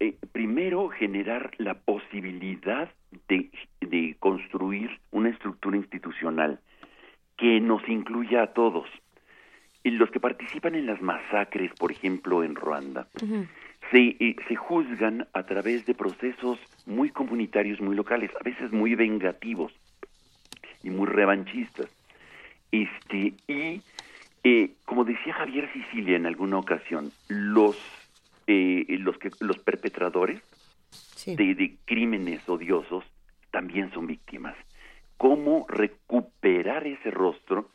eh, 0.00 0.16
primero 0.32 0.88
generar 0.88 1.52
la 1.58 1.74
posibilidad 1.74 2.90
de, 3.28 3.50
de 3.80 4.16
construir 4.18 4.90
una 5.10 5.30
estructura 5.30 5.76
institucional 5.76 6.60
que 7.36 7.60
nos 7.60 7.86
incluya 7.88 8.42
a 8.42 8.46
todos. 8.52 8.88
Y 9.84 9.90
los 9.90 10.10
que 10.10 10.20
participan 10.20 10.74
en 10.74 10.86
las 10.86 11.02
masacres, 11.02 11.72
por 11.78 11.90
ejemplo, 11.90 12.44
en 12.44 12.54
Ruanda, 12.54 13.08
se, 13.90 13.98
eh, 13.98 14.36
se 14.46 14.54
juzgan 14.54 15.26
a 15.32 15.42
través 15.42 15.86
de 15.86 15.94
procesos 15.94 16.58
muy 16.86 17.10
comunitarios, 17.10 17.80
muy 17.80 17.96
locales, 17.96 18.30
a 18.38 18.44
veces 18.44 18.70
muy 18.70 18.94
vengativos 18.94 19.72
y 20.84 20.90
muy 20.90 21.06
revanchistas. 21.06 21.88
Este, 22.70 23.34
y, 23.48 23.82
eh, 24.44 24.70
como 24.84 25.04
decía 25.04 25.34
Javier 25.34 25.70
Sicilia 25.72 26.16
en 26.16 26.26
alguna 26.26 26.58
ocasión, 26.58 27.10
los 27.28 27.76
eh, 28.54 28.98
los 28.98 29.16
que 29.16 29.30
los 29.40 29.58
perpetradores 29.60 30.42
de, 31.24 31.76
crímenes 31.86 32.46
odiosos 32.46 33.02
también 33.50 33.90
son 33.92 34.06
víctimas. 34.06 34.54
¿Cómo 35.16 35.64
recuperar 35.70 36.86
ese 36.86 37.10
rostro 37.10 37.70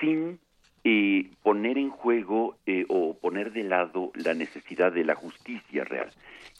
sin 0.00 0.40
eh, 0.82 1.30
poner 1.44 1.78
en 1.78 1.90
juego 1.90 2.58
eh, 2.66 2.86
o 2.88 3.20
poner 3.20 3.52
de 3.52 3.62
lado 3.62 4.10
la 4.16 4.34
necesidad 4.34 4.90
de 4.90 5.04
la 5.04 5.14
justicia 5.14 5.84
real? 5.84 6.10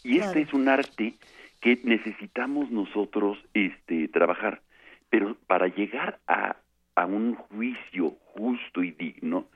Y 0.05 0.19
este 0.21 0.43
es 0.43 0.53
un 0.53 0.69
arte 0.69 1.15
que 1.61 1.81
necesitamos 1.83 2.71
nosotros 2.71 3.37
este, 3.53 4.07
trabajar. 4.07 4.63
Pero 5.09 5.37
para 5.49 5.67
llegar 5.67 6.21
a, 6.29 6.55
a 6.95 7.07
un 7.07 7.35
juicio 7.35 8.11
justo 8.33 8.85
y 8.85 8.93
digno, 8.93 9.49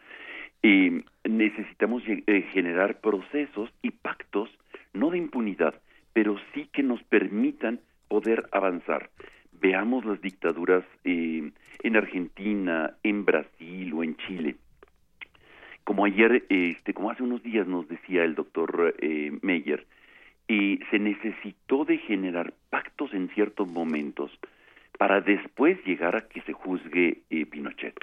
eh, 0.65 1.05
necesitamos 1.25 2.03
generar 2.53 3.01
procesos 3.01 3.71
y 3.83 3.91
pactos, 3.91 4.49
no 4.95 5.11
de 5.11 5.19
impunidad, 5.19 5.75
pero 6.15 6.37
sí 6.55 6.69
que 6.73 6.83
nos 6.83 7.03
permitan 7.03 7.81
poder 8.09 8.49
avanzar. 8.51 9.11
Veamos 9.61 10.07
las 10.07 10.21
dictaduras 10.23 10.83
eh, 11.05 11.53
en 11.83 11.97
Argentina, 11.97 12.95
en 13.03 13.27
Brasil 13.27 13.93
o 13.93 14.03
en 14.03 14.17
Chile. 14.17 14.57
Como 15.85 16.07
ayer, 16.07 16.47
este, 16.49 16.95
como 16.95 17.11
hace 17.11 17.23
unos 17.23 17.43
días 17.43 17.67
nos 17.67 17.87
decía 17.87 18.25
el 18.25 18.35
doctor 18.35 18.95
eh, 19.01 19.33
Meyer, 19.43 19.87
se 20.49 20.99
necesitó 20.99 21.85
de 21.85 21.99
generar 21.99 22.55
pactos 22.71 23.12
en 23.12 23.29
ciertos 23.31 23.69
momentos 23.69 24.31
para 24.99 25.21
después 25.21 25.79
llegar 25.85 26.17
a 26.17 26.29
que 26.29 26.41
se 26.43 26.55
juzgue 26.55 27.23
eh, 27.29 27.47
Pinochet. 27.47 27.95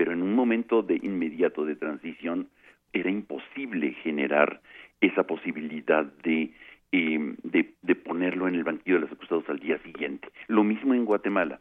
Pero 0.00 0.14
en 0.14 0.22
un 0.22 0.34
momento 0.34 0.82
de 0.82 0.96
inmediato 0.96 1.66
de 1.66 1.76
transición 1.76 2.48
era 2.94 3.10
imposible 3.10 3.92
generar 4.02 4.62
esa 5.02 5.24
posibilidad 5.24 6.06
de, 6.22 6.54
eh, 6.90 7.34
de, 7.42 7.74
de 7.82 7.94
ponerlo 7.96 8.48
en 8.48 8.54
el 8.54 8.64
banquillo 8.64 8.94
de 8.94 9.02
los 9.02 9.12
acusados 9.12 9.46
al 9.50 9.58
día 9.58 9.76
siguiente. 9.82 10.26
Lo 10.48 10.64
mismo 10.64 10.94
en 10.94 11.04
Guatemala. 11.04 11.60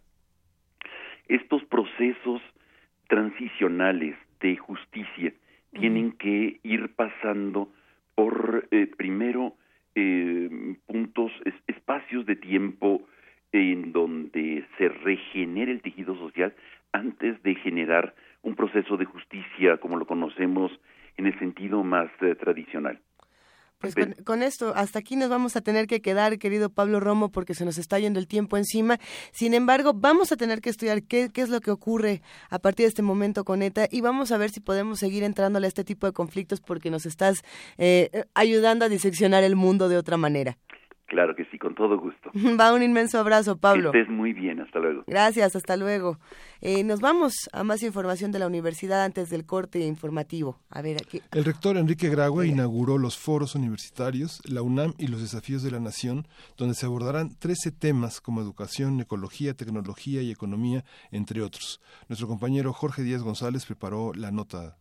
Estos 1.28 1.66
procesos 1.66 2.42
transicionales 3.10 4.16
de 4.40 4.56
justicia 4.56 5.34
tienen 5.74 6.14
que 6.14 6.62
ir 6.64 6.96
pasando 6.96 7.74
por 8.16 8.70
eh, 8.72 8.88
primero 8.88 9.56
eh, 9.96 10.78
puntos, 10.86 11.34
es, 11.44 11.56
espacios 11.68 12.26
de 12.26 12.38
tiempo 12.38 13.06
en 13.52 13.92
donde 13.92 14.66
se 14.78 14.88
regenere 14.88 15.74
el 15.74 15.82
tejido 15.82 16.16
social 16.16 16.54
antes 16.94 17.44
de 17.44 17.56
generar 17.56 18.16
un 18.42 18.56
proceso 18.56 18.98
de 18.98 19.06
justicia 19.06 19.78
como 19.78 19.98
lo 19.98 20.06
conocemos 20.06 20.72
en 21.18 21.28
el 21.28 21.38
sentido 21.40 21.84
más 21.84 22.10
eh, 22.22 22.36
tradicional. 22.36 23.00
Pues 23.80 23.96
con, 23.96 24.14
con, 24.26 24.44
esto, 24.44 24.74
hasta 24.76 25.00
aquí 25.00 25.16
nos 25.16 25.30
vamos 25.30 25.56
a 25.56 25.62
tener 25.62 25.88
que 25.88 26.02
quedar, 26.02 26.38
querido 26.38 26.70
Pablo 26.70 27.00
Romo, 27.00 27.32
porque 27.32 27.54
se 27.54 27.64
nos 27.64 27.78
está 27.78 27.98
yendo 27.98 28.20
el 28.20 28.28
tiempo 28.28 28.58
encima. 28.58 28.98
Sin 29.32 29.54
embargo, 29.54 29.94
vamos 29.96 30.34
a 30.34 30.36
tener 30.36 30.60
que 30.60 30.70
estudiar 30.70 31.02
qué, 31.04 31.30
qué 31.34 31.42
es 31.42 31.50
lo 31.50 31.62
que 31.62 31.72
ocurre 31.72 32.22
a 32.50 32.60
partir 32.60 32.84
de 32.84 32.90
este 32.90 33.04
momento 33.04 33.46
con 33.46 33.62
ETA 33.62 33.88
y 33.90 34.02
vamos 34.02 34.34
a 34.34 34.38
ver 34.38 34.50
si 34.50 34.60
podemos 34.60 35.00
seguir 35.00 35.24
entrándole 35.24 35.66
a 35.68 35.70
este 35.70 35.86
tipo 35.86 36.08
de 36.08 36.12
conflictos 36.12 36.60
porque 36.60 36.92
nos 36.92 37.06
estás 37.06 37.42
eh, 37.78 38.26
ayudando 38.34 38.84
a 38.84 38.90
diseccionar 38.90 39.46
el 39.46 39.56
mundo 39.56 39.88
de 39.88 39.96
otra 39.96 40.18
manera. 40.18 40.58
Claro 41.10 41.36
que 41.36 41.44
sí, 41.46 41.58
con 41.58 41.74
todo 41.74 41.98
gusto. 41.98 42.30
Va 42.60 42.72
un 42.72 42.84
inmenso 42.84 43.20
abrazo, 43.20 43.58
Pablo. 43.58 43.92
Que 43.92 44.02
estés 44.02 44.14
muy 44.14 44.32
bien, 44.32 44.62
hasta 44.62 44.78
luego. 44.80 45.04
Gracias, 45.08 45.56
hasta 45.56 45.76
luego. 45.76 46.20
Eh, 46.62 46.84
nos 46.84 47.02
vamos 47.02 47.50
a 47.52 47.64
más 47.64 47.82
información 47.82 48.32
de 48.32 48.38
la 48.38 48.46
universidad 48.46 49.04
antes 49.04 49.32
del 49.32 49.46
corte 49.46 49.80
informativo. 49.80 50.60
A 50.70 50.84
ver, 50.84 50.98
aquí. 50.98 51.22
El 51.32 51.46
rector 51.46 51.78
Enrique 51.78 52.10
Graue 52.10 52.48
inauguró 52.48 53.00
los 53.00 53.18
foros 53.18 53.56
universitarios, 53.56 54.40
la 54.46 54.62
UNAM 54.62 54.94
y 55.00 55.08
los 55.08 55.22
desafíos 55.22 55.64
de 55.64 55.72
la 55.72 55.80
nación, 55.80 56.28
donde 56.58 56.76
se 56.76 56.86
abordarán 56.86 57.36
13 57.38 57.72
temas 57.72 58.22
como 58.22 58.42
educación, 58.42 59.00
ecología, 59.02 59.56
tecnología 59.56 60.22
y 60.22 60.30
economía, 60.30 60.84
entre 61.12 61.42
otros. 61.42 61.82
Nuestro 62.08 62.28
compañero 62.28 62.72
Jorge 62.72 63.02
Díaz 63.02 63.24
González 63.24 63.66
preparó 63.66 64.14
la 64.14 64.30
nota. 64.30 64.78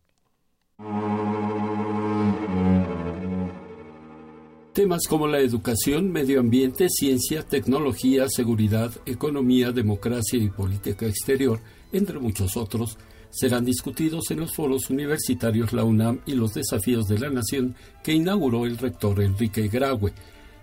Temas 4.79 5.07
como 5.09 5.27
la 5.27 5.41
educación, 5.41 6.09
medio 6.09 6.39
ambiente, 6.39 6.87
ciencia, 6.89 7.43
tecnología, 7.43 8.29
seguridad, 8.29 8.89
economía, 9.05 9.73
democracia 9.73 10.39
y 10.39 10.47
política 10.49 11.05
exterior, 11.05 11.59
entre 11.91 12.17
muchos 12.17 12.55
otros, 12.55 12.97
serán 13.29 13.65
discutidos 13.65 14.31
en 14.31 14.39
los 14.39 14.55
foros 14.55 14.89
universitarios 14.89 15.73
La 15.73 15.83
UNAM 15.83 16.21
y 16.25 16.31
los 16.31 16.53
desafíos 16.53 17.09
de 17.09 17.19
la 17.19 17.29
nación 17.29 17.75
que 18.01 18.13
inauguró 18.13 18.65
el 18.65 18.77
rector 18.77 19.21
Enrique 19.21 19.67
Graue. 19.67 20.13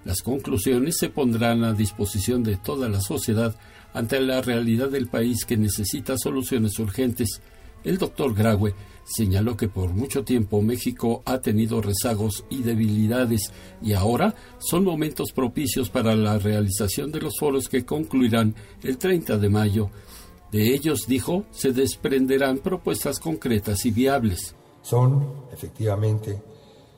Las 0.06 0.22
conclusiones 0.22 0.96
se 0.98 1.10
pondrán 1.10 1.62
a 1.62 1.74
disposición 1.74 2.42
de 2.42 2.56
toda 2.56 2.88
la 2.88 3.02
sociedad 3.02 3.54
ante 3.92 4.18
la 4.20 4.40
realidad 4.40 4.88
del 4.88 5.08
país 5.08 5.44
que 5.44 5.58
necesita 5.58 6.16
soluciones 6.16 6.78
urgentes. 6.78 7.42
El 7.84 7.98
doctor 7.98 8.34
Graue 8.34 8.72
señaló 9.06 9.56
que 9.56 9.68
por 9.68 9.90
mucho 9.90 10.24
tiempo 10.24 10.60
México 10.62 11.22
ha 11.24 11.38
tenido 11.38 11.80
rezagos 11.80 12.44
y 12.50 12.62
debilidades 12.62 13.52
y 13.80 13.92
ahora 13.92 14.34
son 14.58 14.84
momentos 14.84 15.32
propicios 15.32 15.88
para 15.90 16.16
la 16.16 16.38
realización 16.38 17.12
de 17.12 17.20
los 17.20 17.34
foros 17.38 17.68
que 17.68 17.84
concluirán 17.84 18.54
el 18.82 18.98
30 18.98 19.38
de 19.38 19.48
mayo. 19.48 19.90
De 20.50 20.74
ellos, 20.74 21.06
dijo, 21.06 21.44
se 21.50 21.72
desprenderán 21.72 22.58
propuestas 22.58 23.20
concretas 23.20 23.84
y 23.86 23.90
viables. 23.90 24.54
Son, 24.82 25.46
efectivamente, 25.52 26.42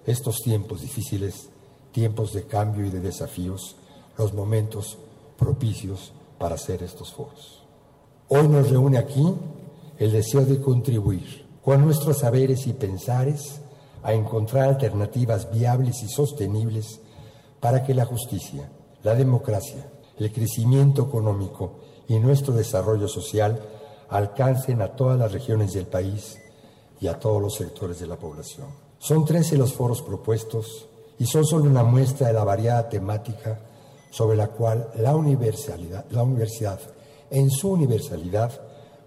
estos 0.06 0.40
tiempos 0.40 0.80
difíciles, 0.80 1.50
tiempos 1.92 2.32
de 2.32 2.44
cambio 2.44 2.86
y 2.86 2.90
de 2.90 3.00
desafíos, 3.00 3.76
los 4.16 4.32
momentos 4.32 4.98
propicios 5.38 6.12
para 6.38 6.54
hacer 6.54 6.82
estos 6.82 7.12
foros. 7.12 7.62
Hoy 8.28 8.48
nos 8.48 8.70
reúne 8.70 8.98
aquí 8.98 9.34
el 9.98 10.12
deseo 10.12 10.44
de 10.44 10.60
contribuir 10.60 11.47
con 11.68 11.84
nuestros 11.84 12.20
saberes 12.20 12.66
y 12.66 12.72
pensares 12.72 13.60
a 14.02 14.14
encontrar 14.14 14.70
alternativas 14.70 15.52
viables 15.52 16.02
y 16.02 16.08
sostenibles 16.08 16.98
para 17.60 17.84
que 17.84 17.92
la 17.92 18.06
justicia, 18.06 18.70
la 19.02 19.14
democracia, 19.14 19.86
el 20.16 20.32
crecimiento 20.32 21.02
económico 21.02 21.72
y 22.08 22.18
nuestro 22.20 22.54
desarrollo 22.54 23.06
social 23.06 23.60
alcancen 24.08 24.80
a 24.80 24.96
todas 24.96 25.18
las 25.18 25.30
regiones 25.30 25.74
del 25.74 25.84
país 25.84 26.38
y 27.02 27.06
a 27.06 27.20
todos 27.20 27.42
los 27.42 27.56
sectores 27.56 28.00
de 28.00 28.06
la 28.06 28.16
población. 28.16 28.68
Son 28.98 29.26
13 29.26 29.58
los 29.58 29.74
foros 29.74 30.00
propuestos 30.00 30.88
y 31.18 31.26
son 31.26 31.44
solo 31.44 31.64
una 31.64 31.84
muestra 31.84 32.28
de 32.28 32.32
la 32.32 32.44
variada 32.44 32.88
temática 32.88 33.60
sobre 34.10 34.38
la 34.38 34.46
cual 34.46 34.88
la, 34.96 35.14
universalidad, 35.14 36.06
la 36.12 36.22
universidad 36.22 36.80
en 37.28 37.50
su 37.50 37.72
universalidad 37.72 38.58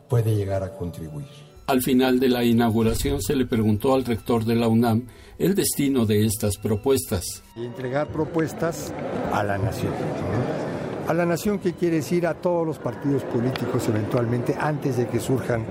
puede 0.08 0.36
llegar 0.36 0.62
a 0.62 0.78
contribuir. 0.78 1.51
Al 1.68 1.82
final 1.82 2.20
de 2.20 2.30
la 2.30 2.44
inauguración 2.44 3.22
se 3.22 3.36
le 3.36 3.46
preguntó 3.46 3.94
al 3.94 4.04
rector 4.04 4.46
de 4.46 4.56
la 4.56 4.68
UNAM 4.68 5.04
el 5.38 5.56
destino 5.56 6.06
de 6.06 6.26
estas 6.26 6.58
propuestas. 6.58 7.44
Y 7.56 7.66
entregar 7.66 8.08
propuestas 8.08 8.94
a 9.32 9.44
la 9.44 9.58
nación. 9.58 9.92
¿no? 9.92 11.10
A 11.10 11.14
la 11.14 11.26
nación 11.26 11.60
que 11.60 11.74
quiere 11.74 11.98
decir 11.98 12.28
a 12.28 12.36
todos 12.36 12.66
los 12.66 12.78
partidos 12.78 13.24
políticos 13.24 13.88
eventualmente 13.88 14.56
antes 14.60 14.98
de 14.98 15.08
que 15.08 15.20
surjan 15.20 15.66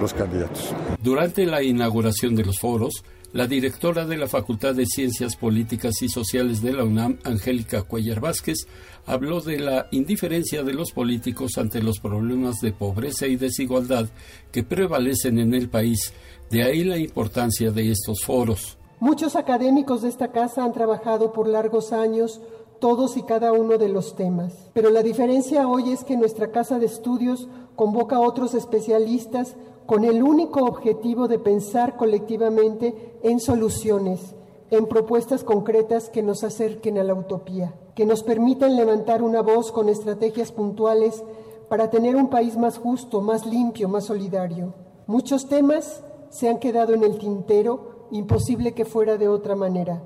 los 0.00 0.14
candidatos. 0.14 0.74
Durante 1.02 1.44
la 1.46 1.62
inauguración 1.62 2.34
de 2.34 2.44
los 2.44 2.58
foros, 2.58 3.04
la 3.32 3.46
directora 3.46 4.06
de 4.06 4.16
la 4.16 4.26
Facultad 4.26 4.74
de 4.74 4.86
Ciencias 4.86 5.36
Políticas 5.36 6.02
y 6.02 6.08
Sociales 6.08 6.62
de 6.62 6.72
la 6.72 6.84
UNAM, 6.84 7.18
Angélica 7.24 7.82
Cuellar 7.82 8.20
Vázquez, 8.20 8.66
habló 9.06 9.40
de 9.40 9.58
la 9.58 9.86
indiferencia 9.92 10.64
de 10.64 10.74
los 10.74 10.90
políticos 10.92 11.52
ante 11.56 11.82
los 11.82 12.00
problemas 12.00 12.60
de 12.60 12.72
pobreza 12.72 13.26
y 13.26 13.36
desigualdad 13.36 14.08
que 14.50 14.64
prevalecen 14.64 15.38
en 15.38 15.54
el 15.54 15.68
país. 15.68 16.12
De 16.50 16.64
ahí 16.64 16.82
la 16.82 16.98
importancia 16.98 17.70
de 17.70 17.92
estos 17.92 18.24
foros. 18.24 18.76
Muchos 18.98 19.36
académicos 19.36 20.02
de 20.02 20.08
esta 20.08 20.32
casa 20.32 20.64
han 20.64 20.72
trabajado 20.72 21.32
por 21.32 21.48
largos 21.48 21.92
años 21.92 22.40
todos 22.80 23.16
y 23.16 23.22
cada 23.22 23.52
uno 23.52 23.78
de 23.78 23.88
los 23.88 24.16
temas. 24.16 24.52
Pero 24.72 24.90
la 24.90 25.02
diferencia 25.02 25.68
hoy 25.68 25.92
es 25.92 26.02
que 26.02 26.16
nuestra 26.16 26.50
casa 26.50 26.78
de 26.78 26.86
estudios 26.86 27.46
convoca 27.76 28.16
a 28.16 28.20
otros 28.20 28.54
especialistas 28.54 29.54
con 29.90 30.04
el 30.04 30.22
único 30.22 30.60
objetivo 30.66 31.26
de 31.26 31.40
pensar 31.40 31.96
colectivamente 31.96 33.18
en 33.24 33.40
soluciones, 33.40 34.36
en 34.70 34.86
propuestas 34.86 35.42
concretas 35.42 36.08
que 36.10 36.22
nos 36.22 36.44
acerquen 36.44 36.96
a 36.98 37.02
la 37.02 37.12
utopía, 37.12 37.74
que 37.96 38.06
nos 38.06 38.22
permitan 38.22 38.76
levantar 38.76 39.20
una 39.20 39.40
voz 39.40 39.72
con 39.72 39.88
estrategias 39.88 40.52
puntuales 40.52 41.24
para 41.68 41.90
tener 41.90 42.14
un 42.14 42.30
país 42.30 42.56
más 42.56 42.78
justo, 42.78 43.20
más 43.20 43.46
limpio, 43.46 43.88
más 43.88 44.04
solidario. 44.04 44.74
Muchos 45.08 45.48
temas 45.48 46.04
se 46.28 46.48
han 46.48 46.60
quedado 46.60 46.94
en 46.94 47.02
el 47.02 47.18
tintero, 47.18 48.06
imposible 48.12 48.74
que 48.74 48.84
fuera 48.84 49.16
de 49.16 49.26
otra 49.26 49.56
manera. 49.56 50.04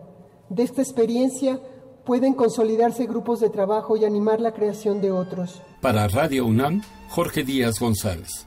De 0.49 0.63
esta 0.63 0.81
experiencia 0.81 1.61
pueden 2.07 2.33
consolidarse 2.33 3.05
grupos 3.05 3.39
de 3.41 3.51
trabajo 3.51 3.99
y 3.99 4.07
animar 4.07 4.41
la 4.41 4.55
creación 4.55 5.03
de 5.03 5.13
otros. 5.13 5.61
Para 5.83 6.09
Radio 6.09 6.47
UNAM, 6.47 6.81
Jorge 7.11 7.45
Díaz 7.45 7.79
González. 7.79 8.47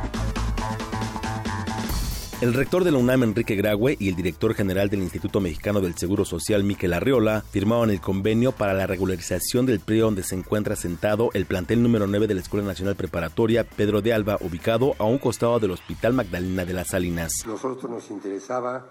El 2.41 2.55
rector 2.55 2.83
de 2.83 2.89
la 2.89 2.97
UNAM, 2.97 3.21
Enrique 3.21 3.55
Graue, 3.55 3.97
y 3.99 4.09
el 4.09 4.15
director 4.15 4.55
general 4.55 4.89
del 4.89 5.03
Instituto 5.03 5.39
Mexicano 5.39 5.79
del 5.79 5.95
Seguro 5.95 6.25
Social, 6.25 6.63
Miquel 6.63 6.93
Arriola, 6.93 7.41
firmaron 7.41 7.91
el 7.91 8.01
convenio 8.01 8.51
para 8.51 8.73
la 8.73 8.87
regularización 8.87 9.67
del 9.67 9.79
predio 9.79 10.05
donde 10.05 10.23
se 10.23 10.33
encuentra 10.33 10.75
sentado 10.75 11.29
el 11.33 11.45
plantel 11.45 11.83
número 11.83 12.07
9 12.07 12.25
de 12.25 12.33
la 12.33 12.41
Escuela 12.41 12.65
Nacional 12.65 12.95
Preparatoria 12.95 13.63
Pedro 13.63 14.01
de 14.01 14.15
Alba, 14.15 14.39
ubicado 14.41 14.95
a 14.97 15.03
un 15.03 15.19
costado 15.19 15.59
del 15.59 15.69
Hospital 15.69 16.13
Magdalena 16.13 16.65
de 16.65 16.73
las 16.73 16.87
Salinas. 16.87 17.31
Nosotros 17.45 17.91
nos 17.91 18.09
interesaba 18.09 18.89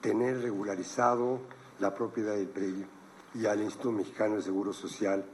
tener 0.00 0.40
regularizado 0.40 1.40
la 1.80 1.92
propiedad 1.96 2.36
del 2.36 2.46
predio 2.46 2.86
y 3.34 3.44
al 3.46 3.60
Instituto 3.60 3.90
Mexicano 3.90 4.34
del 4.34 4.44
Seguro 4.44 4.72
Social, 4.72 5.24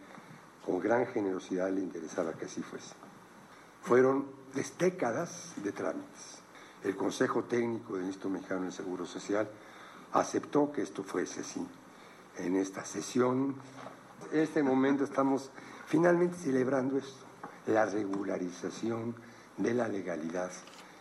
con 0.65 0.81
gran 0.81 1.07
generosidad, 1.09 1.71
le 1.71 1.83
interesaba 1.83 2.33
que 2.33 2.47
así 2.47 2.63
fuese. 2.63 2.95
Fueron 3.83 4.29
décadas 4.79 5.53
de 5.63 5.73
trámites 5.73 6.40
el 6.85 6.97
Consejo 6.97 7.45
Técnico 7.45 7.95
del 7.97 8.07
Instituto 8.07 8.31
Mexicano 8.31 8.63
del 8.63 8.73
Seguro 8.73 9.07
Social 9.07 9.49
aceptó 10.13 10.73
que 10.73 10.83
esto 10.83 11.03
fuese 11.03 11.41
así. 11.41 11.67
En 12.39 12.57
esta 12.57 12.85
sesión, 12.85 13.55
en 14.33 14.41
este 14.41 14.63
momento 14.63 15.05
estamos 15.05 15.51
finalmente 15.87 16.37
celebrando 16.37 16.97
esto, 16.99 17.27
la 17.67 17.87
regularización 17.87 19.15
de 19.57 19.75
la 19.75 19.89
legalidad 19.89 20.51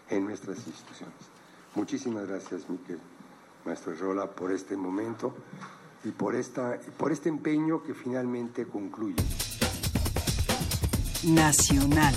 en 0.10 0.26
nuestras 0.26 0.58
instituciones. 0.68 1.16
Muchísimas 1.76 2.28
gracias, 2.28 2.70
Miquel, 2.70 3.00
maestro 3.66 3.94
Rola, 3.96 4.30
por 4.30 4.52
este 4.52 4.76
momento 4.76 5.34
y 6.04 6.12
por, 6.12 6.36
esta, 6.36 6.80
por 6.98 7.12
este 7.12 7.30
empeño 7.30 7.84
que 7.84 7.94
finalmente 7.94 8.66
concluye. 8.66 9.24
Nacional. 11.24 12.16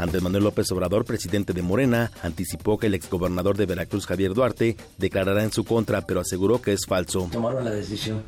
Andrés 0.00 0.22
Manuel 0.22 0.44
López 0.44 0.72
Obrador, 0.72 1.04
presidente 1.04 1.52
de 1.52 1.60
Morena, 1.60 2.10
anticipó 2.22 2.78
que 2.78 2.86
el 2.86 2.94
exgobernador 2.94 3.58
de 3.58 3.66
Veracruz, 3.66 4.06
Javier 4.06 4.32
Duarte, 4.32 4.76
declarará 4.96 5.44
en 5.44 5.52
su 5.52 5.64
contra, 5.64 6.00
pero 6.06 6.20
aseguró 6.20 6.62
que 6.62 6.72
es 6.72 6.86
falso. 6.86 7.28
Tomaron 7.30 7.64
la 7.64 7.70
decisión 7.70 8.22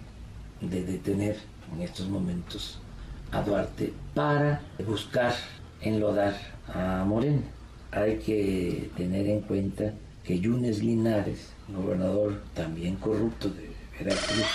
de 0.60 0.84
detener 0.84 1.38
en 1.74 1.80
estos 1.80 2.08
momentos 2.08 2.78
a 3.30 3.42
Duarte 3.42 3.94
para 4.14 4.60
buscar 4.86 5.34
enlodar 5.80 6.36
a 6.68 7.04
Morena. 7.06 7.42
Hay 7.90 8.18
que 8.18 8.90
tener 8.94 9.26
en 9.26 9.40
cuenta 9.40 9.94
que 10.24 10.38
Yunes 10.38 10.82
Linares, 10.82 11.52
gobernador 11.68 12.42
también 12.54 12.96
corrupto 12.96 13.48
de 13.48 13.70
Veracruz, 13.98 14.46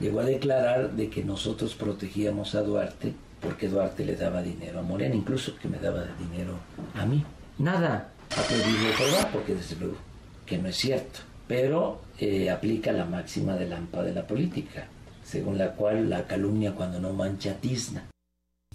llegó 0.00 0.20
a 0.20 0.24
declarar 0.24 0.92
de 0.92 1.10
que 1.10 1.22
nosotros 1.22 1.74
protegíamos 1.74 2.54
a 2.54 2.62
Duarte 2.62 3.14
porque 3.40 3.68
Duarte 3.68 4.04
le 4.04 4.16
daba 4.16 4.42
dinero 4.42 4.80
a 4.80 4.82
Morena, 4.82 5.14
incluso 5.14 5.56
que 5.56 5.68
me 5.68 5.78
daba 5.78 6.04
dinero 6.18 6.58
a 6.94 7.06
mí. 7.06 7.24
Nada 7.58 8.12
ha 8.36 8.42
podido 8.42 8.92
probar, 8.96 9.32
porque 9.32 9.54
desde 9.54 9.76
luego 9.76 9.96
que 10.46 10.58
no 10.58 10.68
es 10.68 10.76
cierto, 10.76 11.20
pero 11.46 12.00
eh, 12.18 12.50
aplica 12.50 12.92
la 12.92 13.04
máxima 13.04 13.54
de 13.54 13.68
Lampa 13.68 14.02
de 14.02 14.12
la 14.12 14.26
política, 14.26 14.88
según 15.24 15.58
la 15.58 15.72
cual 15.72 16.10
la 16.10 16.26
calumnia 16.26 16.74
cuando 16.74 17.00
no 17.00 17.12
mancha 17.12 17.54
tizna. 17.54 18.08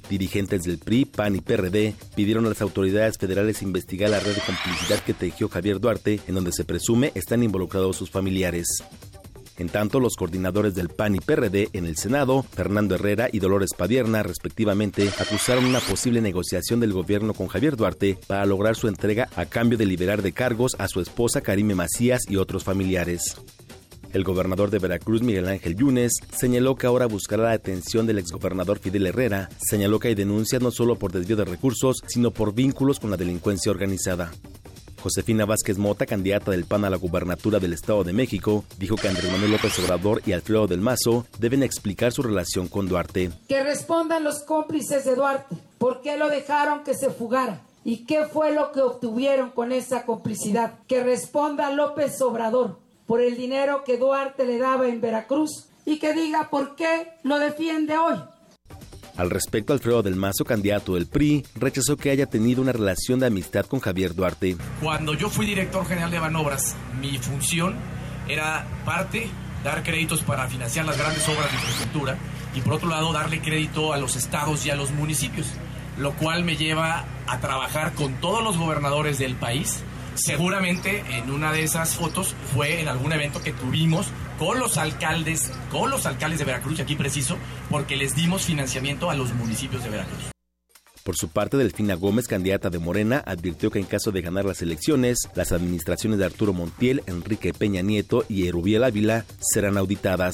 Dirigentes 0.09 0.63
del 0.63 0.78
PRI, 0.78 1.05
PAN 1.05 1.36
y 1.36 1.41
PRD 1.41 1.95
pidieron 2.16 2.45
a 2.45 2.49
las 2.49 2.61
autoridades 2.61 3.18
federales 3.18 3.61
investigar 3.61 4.09
la 4.09 4.20
red 4.20 4.36
de 4.36 4.41
complicidad 4.41 4.99
que 4.99 5.13
tejió 5.13 5.49
Javier 5.49 5.80
Duarte, 5.80 6.20
en 6.28 6.36
donde 6.36 6.51
se 6.51 6.63
presume 6.63 7.11
están 7.16 7.43
involucrados 7.43 7.97
sus 7.97 8.11
familiares. 8.11 8.68
En 9.58 9.70
tanto, 9.70 9.99
los 9.99 10.16
coordinadores 10.16 10.76
del 10.76 10.89
PAN 10.89 11.16
y 11.16 11.20
PRD 11.20 11.70
en 11.74 11.86
el 11.86 11.95
Senado, 11.95 12.43
Fernando 12.43 12.95
Herrera 12.95 13.30
y 13.32 13.39
Dolores 13.39 13.72
Padierna, 13.78 14.22
respectivamente, 14.22 15.10
acusaron 15.20 15.66
una 15.66 15.80
posible 15.80 16.22
negociación 16.22 16.82
del 16.82 16.91
gobierno 16.91 17.34
con 17.34 17.47
Javier 17.47 17.78
Duarte 17.78 18.18
para 18.28 18.45
lograr 18.45 18.76
su 18.76 18.88
entrega 18.88 19.30
a 19.36 19.45
cambio 19.45 19.78
de 19.78 19.86
liberar 19.86 20.22
de 20.22 20.34
cargos 20.34 20.76
a 20.78 20.88
su 20.89 20.99
esposa 20.99 21.41
Karime 21.41 21.74
Macías 21.74 22.24
y 22.28 22.36
otros 22.36 22.66
familiares. 22.66 23.38
El 24.16 24.24
gobernador 24.24 24.70
de 24.70 24.80
Veracruz, 24.80 25.22
Miguel 25.22 25.47
Ángel 25.47 25.76
Yunes, 25.76 26.14
señaló 26.32 26.76
que 26.76 26.88
ahora 26.88 27.06
buscará 27.06 27.43
la 27.43 27.51
detención 27.51 28.08
del 28.08 28.18
exgobernador 28.18 28.80
Fidel 28.80 29.08
Herrera. 29.08 29.49
Señaló 29.58 29.99
que 29.99 30.08
hay 30.08 30.16
denuncias 30.16 30.62
no 30.62 30.72
solo 30.72 30.95
por 30.95 31.12
desvío 31.12 31.36
de 31.36 31.43
recursos, 31.43 32.01
sino 32.08 32.32
por 32.32 32.53
vínculos 32.53 33.01
con 33.01 33.12
la 33.12 33.18
delincuencia 33.18 33.74
organizada. 33.74 34.32
Josefina 35.06 35.45
Vázquez 35.45 35.78
Mota, 35.78 36.08
candidata 36.08 36.49
del 36.49 36.66
PAN 36.66 36.84
a 36.84 36.89
la 36.89 36.97
gubernatura 36.97 37.60
del 37.60 37.74
Estado 37.74 38.03
de 38.03 38.12
México, 38.12 38.66
dijo 38.80 38.95
que 38.95 39.08
Andrés 39.08 39.32
Manuel 39.32 39.51
López 39.51 39.78
Obrador 39.78 40.24
y 40.26 40.32
Alfredo 40.32 40.66
del 40.66 40.82
Mazo 40.82 41.28
deben 41.38 41.62
explicar 41.62 42.12
su 42.12 42.24
relación 42.24 42.68
con 42.68 42.88
Duarte. 42.88 43.30
Que 43.47 43.64
respondan 43.64 44.24
los 44.24 44.41
cómplices 44.41 45.06
de 45.06 45.14
Duarte. 45.14 45.58
¿Por 45.78 46.01
qué 46.01 46.18
lo 46.18 46.28
dejaron 46.28 46.84
que 46.84 46.95
se 46.95 47.12
fugara? 47.12 47.62
¿Y 47.84 48.08
qué 48.08 48.26
fue 48.26 48.51
lo 48.51 48.72
que 48.72 48.82
obtuvieron 48.82 49.51
con 49.51 49.72
esa 49.72 50.08
complicidad? 50.08 50.74
Que 50.88 51.03
responda 51.03 51.70
López 51.70 52.20
Obrador 52.24 52.80
por 53.06 53.22
el 53.22 53.38
dinero 53.38 53.84
que 53.84 53.97
Duarte 53.97 54.43
le 54.43 54.58
daba 54.58 54.88
en 54.88 55.01
Veracruz 55.01 55.68
y 55.86 55.99
que 55.99 56.14
diga 56.14 56.49
por 56.49 56.76
qué 56.76 57.12
lo 57.22 57.38
defiende 57.38 57.95
hoy. 57.99 58.16
Al 59.18 59.30
respecto, 59.30 59.72
Alfredo 59.72 60.03
del 60.03 60.16
Mazo, 60.16 60.43
candidato 60.43 60.95
del 60.95 61.07
PRI, 61.07 61.45
rechazó 61.55 61.95
que 61.95 62.09
haya 62.09 62.26
tenido 62.26 62.61
una 62.61 62.74
relación 62.74 63.20
de 63.20 63.28
amistad 63.28 63.66
con 63.66 63.80
Javier 63.80 64.13
Duarte. 64.13 64.57
Cuando 64.82 65.13
yo 65.13 65.30
fui 65.30 65.45
director 65.45 65.86
general 65.86 66.11
de 66.11 66.20
Banobras, 66.20 66.76
mi 66.99 67.18
función 67.18 67.76
era 68.28 68.68
parte 68.84 69.30
dar 69.63 69.84
créditos 69.84 70.22
para 70.22 70.47
financiar 70.47 70.86
las 70.86 70.97
grandes 70.97 71.28
obras 71.30 71.49
de 71.49 71.55
infraestructura 71.55 72.18
y 72.53 72.61
por 72.61 72.74
otro 72.74 72.89
lado 72.89 73.13
darle 73.13 73.41
crédito 73.41 73.93
a 73.93 73.97
los 73.97 74.16
estados 74.16 74.66
y 74.66 74.70
a 74.70 74.76
los 74.76 74.91
municipios, 74.91 75.47
lo 75.97 76.13
cual 76.13 76.43
me 76.43 76.57
lleva 76.57 77.05
a 77.26 77.39
trabajar 77.39 77.93
con 77.93 78.13
todos 78.16 78.43
los 78.43 78.57
gobernadores 78.57 79.18
del 79.18 79.36
país. 79.36 79.84
Seguramente 80.16 81.03
en 81.18 81.32
una 81.32 81.51
de 81.51 81.63
esas 81.63 81.95
fotos 81.95 82.36
fue 82.53 82.82
en 82.82 82.88
algún 82.88 83.11
evento 83.11 83.41
que 83.41 83.53
tuvimos 83.53 84.07
con 84.38 84.60
los 84.60 84.78
alcaldes, 84.78 85.52
con 85.72 85.90
los 85.90 86.06
alcaldes 86.06 86.40
de 86.40 86.46
Veracruz, 86.46 86.80
aquí 86.80 86.96
preciso, 86.96 87.38
porque 87.70 87.96
les 87.96 88.16
dimos 88.16 88.44
financiamiento 88.44 89.10
a 89.10 89.16
los 89.16 89.34
municipios 89.34 89.84
de 89.84 89.90
Veracruz. 89.90 90.32
Por 91.04 91.16
su 91.16 91.30
parte, 91.30 91.56
Delfina 91.56 91.94
Gómez, 91.94 92.28
candidata 92.28 92.72
de 92.72 92.80
Morena, 92.80 93.24
advirtió 93.28 93.70
que 93.70 93.78
en 93.78 93.86
caso 93.86 94.12
de 94.12 94.24
ganar 94.24 94.44
las 94.46 94.64
elecciones, 94.64 95.20
las 95.36 95.52
administraciones 95.52 96.18
de 96.18 96.26
Arturo 96.26 96.52
Montiel, 96.52 97.04
Enrique 97.06 97.54
Peña 97.54 97.84
Nieto 97.84 98.26
y 98.28 98.48
Erubiel 98.48 98.84
Ávila 98.84 99.24
serán 99.40 99.78
auditadas. 99.78 100.34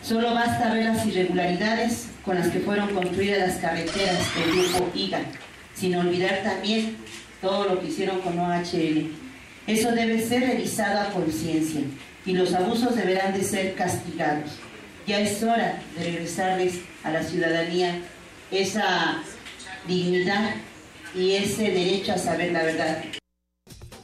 Solo 0.00 0.32
basta 0.32 0.72
ver 0.72 0.84
las 0.84 1.04
irregularidades 1.06 2.06
con 2.24 2.36
las 2.36 2.48
que 2.48 2.60
fueron 2.60 2.94
construidas 2.94 3.48
las 3.48 3.58
carreteras 3.58 4.24
del 4.36 4.52
grupo 4.52 4.92
IGA, 4.94 5.22
sin 5.74 5.96
olvidar 5.96 6.42
también 6.44 6.98
todo 7.40 7.64
lo 7.64 7.80
que 7.80 7.88
hicieron 7.88 8.20
con 8.20 8.38
OHL. 8.38 9.10
Eso 9.66 9.90
debe 9.90 10.24
ser 10.24 10.42
revisado 10.42 11.00
a 11.00 11.10
conciencia 11.10 11.80
y 12.24 12.32
los 12.32 12.54
abusos 12.54 12.94
deberán 12.94 13.32
de 13.32 13.44
ser 13.44 13.74
castigados. 13.74 14.50
Ya 15.06 15.20
es 15.20 15.42
hora 15.42 15.82
de 15.96 16.04
regresarles 16.04 16.80
a 17.02 17.10
la 17.10 17.22
ciudadanía 17.22 17.98
esa 18.50 19.22
dignidad 19.86 20.54
y 21.14 21.32
ese 21.32 21.64
derecho 21.70 22.12
a 22.12 22.18
saber 22.18 22.52
la 22.52 22.62
verdad. 22.62 23.04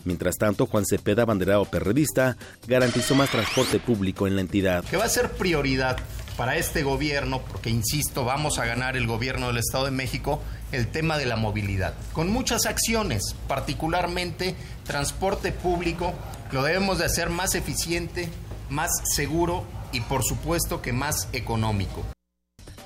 Mientras 0.04 0.36
tanto, 0.36 0.66
Juan 0.66 0.84
Cepeda, 0.86 1.24
banderado 1.24 1.64
perredista, 1.66 2.36
garantizó 2.66 3.14
más 3.14 3.30
transporte 3.30 3.78
público 3.78 4.26
en 4.26 4.36
la 4.36 4.40
entidad. 4.40 4.84
Que 4.84 4.96
va 4.96 5.04
a 5.04 5.08
ser 5.08 5.30
prioridad 5.32 5.98
para 6.38 6.54
este 6.54 6.84
gobierno, 6.84 7.42
porque 7.42 7.68
insisto, 7.68 8.24
vamos 8.24 8.60
a 8.60 8.64
ganar 8.64 8.96
el 8.96 9.08
gobierno 9.08 9.48
del 9.48 9.58
Estado 9.58 9.86
de 9.86 9.90
México, 9.90 10.40
el 10.70 10.86
tema 10.86 11.18
de 11.18 11.26
la 11.26 11.34
movilidad. 11.34 11.94
Con 12.12 12.30
muchas 12.30 12.64
acciones, 12.64 13.34
particularmente 13.48 14.54
transporte 14.84 15.50
público, 15.50 16.14
lo 16.52 16.62
debemos 16.62 16.98
de 16.98 17.06
hacer 17.06 17.28
más 17.28 17.56
eficiente, 17.56 18.28
más 18.70 18.90
seguro 19.16 19.64
y 19.90 20.00
por 20.02 20.22
supuesto 20.22 20.80
que 20.80 20.92
más 20.92 21.28
económico. 21.32 22.04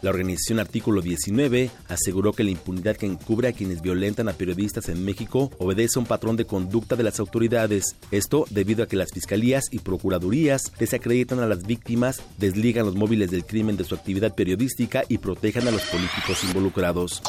La 0.03 0.11
organización 0.11 0.59
Artículo 0.59 1.00
19 1.00 1.70
aseguró 1.88 2.32
que 2.32 2.42
la 2.42 2.50
impunidad 2.50 2.96
que 2.96 3.07
encubre 3.07 3.46
a 3.48 3.53
quienes 3.53 3.82
violentan 3.82 4.28
a 4.28 4.32
periodistas 4.32 4.88
en 4.88 5.05
México 5.05 5.53
obedece 5.59 5.98
a 5.98 6.00
un 6.00 6.07
patrón 6.07 6.36
de 6.36 6.44
conducta 6.44 6.96
de 6.96 7.05
las 7.05 7.20
autoridades. 7.20 7.96
Esto 8.11 8.44
debido 8.50 8.82
a 8.82 8.88
que 8.88 8.96
las 8.96 9.12
fiscalías 9.12 9.66
y 9.70 9.78
procuradurías 9.78 10.72
desacreditan 10.76 11.38
a 11.38 11.46
las 11.46 11.64
víctimas, 11.64 12.20
desligan 12.38 12.84
los 12.84 12.96
móviles 12.96 13.30
del 13.30 13.44
crimen 13.44 13.76
de 13.76 13.84
su 13.84 13.94
actividad 13.94 14.34
periodística 14.34 15.05
y 15.09 15.18
protejan 15.18 15.68
a 15.68 15.70
los 15.70 15.82
políticos 15.82 16.42
involucrados. 16.42 17.22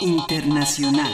Internacional. 0.00 1.12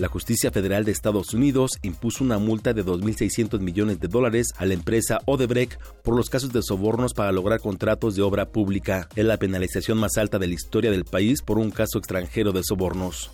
La 0.00 0.08
justicia 0.08 0.50
federal 0.50 0.86
de 0.86 0.92
Estados 0.92 1.34
Unidos 1.34 1.72
impuso 1.82 2.24
una 2.24 2.38
multa 2.38 2.72
de 2.72 2.82
2.600 2.82 3.60
millones 3.60 4.00
de 4.00 4.08
dólares 4.08 4.46
a 4.56 4.64
la 4.64 4.72
empresa 4.72 5.18
Odebrecht 5.26 5.78
por 6.02 6.16
los 6.16 6.30
casos 6.30 6.54
de 6.54 6.62
sobornos 6.62 7.12
para 7.12 7.32
lograr 7.32 7.60
contratos 7.60 8.14
de 8.14 8.22
obra 8.22 8.46
pública. 8.46 9.10
Es 9.14 9.26
la 9.26 9.36
penalización 9.36 9.98
más 9.98 10.16
alta 10.16 10.38
de 10.38 10.48
la 10.48 10.54
historia 10.54 10.90
del 10.90 11.04
país 11.04 11.42
por 11.42 11.58
un 11.58 11.70
caso 11.70 11.98
extranjero 11.98 12.52
de 12.52 12.62
sobornos. 12.64 13.30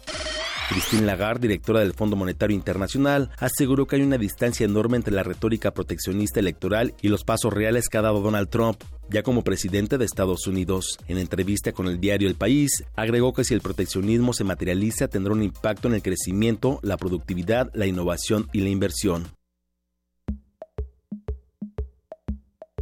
Christine 0.68 1.06
Lagarde, 1.06 1.48
directora 1.48 1.80
del 1.80 1.92
Fondo 1.92 2.16
Monetario 2.16 2.54
Internacional, 2.56 3.30
aseguró 3.38 3.86
que 3.86 3.96
hay 3.96 4.02
una 4.02 4.18
distancia 4.18 4.64
enorme 4.64 4.96
entre 4.96 5.14
la 5.14 5.22
retórica 5.22 5.70
proteccionista 5.70 6.40
electoral 6.40 6.94
y 7.00 7.08
los 7.08 7.24
pasos 7.24 7.52
reales 7.52 7.88
que 7.88 7.98
ha 7.98 8.02
dado 8.02 8.20
Donald 8.20 8.48
Trump, 8.48 8.82
ya 9.08 9.22
como 9.22 9.44
presidente 9.44 9.98
de 9.98 10.04
Estados 10.04 10.46
Unidos. 10.46 10.98
En 11.06 11.18
entrevista 11.18 11.72
con 11.72 11.86
el 11.86 12.00
diario 12.00 12.28
El 12.28 12.34
País, 12.34 12.84
agregó 12.96 13.32
que 13.32 13.44
si 13.44 13.54
el 13.54 13.60
proteccionismo 13.60 14.32
se 14.32 14.44
materializa 14.44 15.08
tendrá 15.08 15.32
un 15.32 15.42
impacto 15.42 15.88
en 15.88 15.94
el 15.94 16.02
crecimiento, 16.02 16.80
la 16.82 16.96
productividad, 16.96 17.70
la 17.74 17.86
innovación 17.86 18.48
y 18.52 18.60
la 18.60 18.70
inversión. 18.70 19.28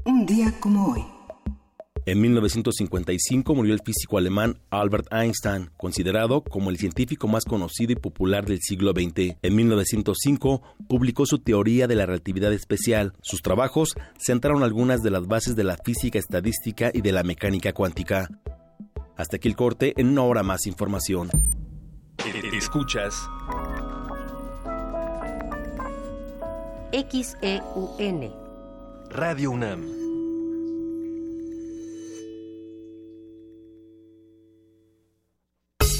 Un 0.06 0.26
día 0.26 0.52
como 0.60 0.92
hoy. 0.92 1.13
En 2.06 2.20
1955 2.20 3.54
murió 3.54 3.72
el 3.72 3.80
físico 3.80 4.18
alemán 4.18 4.58
Albert 4.68 5.10
Einstein, 5.10 5.70
considerado 5.78 6.42
como 6.42 6.68
el 6.68 6.76
científico 6.76 7.28
más 7.28 7.44
conocido 7.44 7.92
y 7.92 7.96
popular 7.96 8.44
del 8.44 8.60
siglo 8.60 8.92
XX. 8.92 9.36
En 9.40 9.56
1905 9.56 10.62
publicó 10.86 11.24
su 11.24 11.38
teoría 11.38 11.86
de 11.86 11.94
la 11.94 12.04
relatividad 12.04 12.52
especial. 12.52 13.14
Sus 13.22 13.40
trabajos 13.40 13.94
centraron 14.18 14.62
algunas 14.62 15.02
de 15.02 15.10
las 15.10 15.26
bases 15.26 15.56
de 15.56 15.64
la 15.64 15.78
física 15.82 16.18
estadística 16.18 16.90
y 16.92 17.00
de 17.00 17.12
la 17.12 17.22
mecánica 17.22 17.72
cuántica. 17.72 18.28
Hasta 19.16 19.36
aquí 19.36 19.48
el 19.48 19.56
corte, 19.56 19.94
en 19.96 20.08
una 20.08 20.24
hora 20.24 20.42
más 20.42 20.66
información. 20.66 21.30
Escuchas 22.52 23.14
XEUN 26.92 28.30
Radio 29.10 29.50
UNAM 29.50 30.03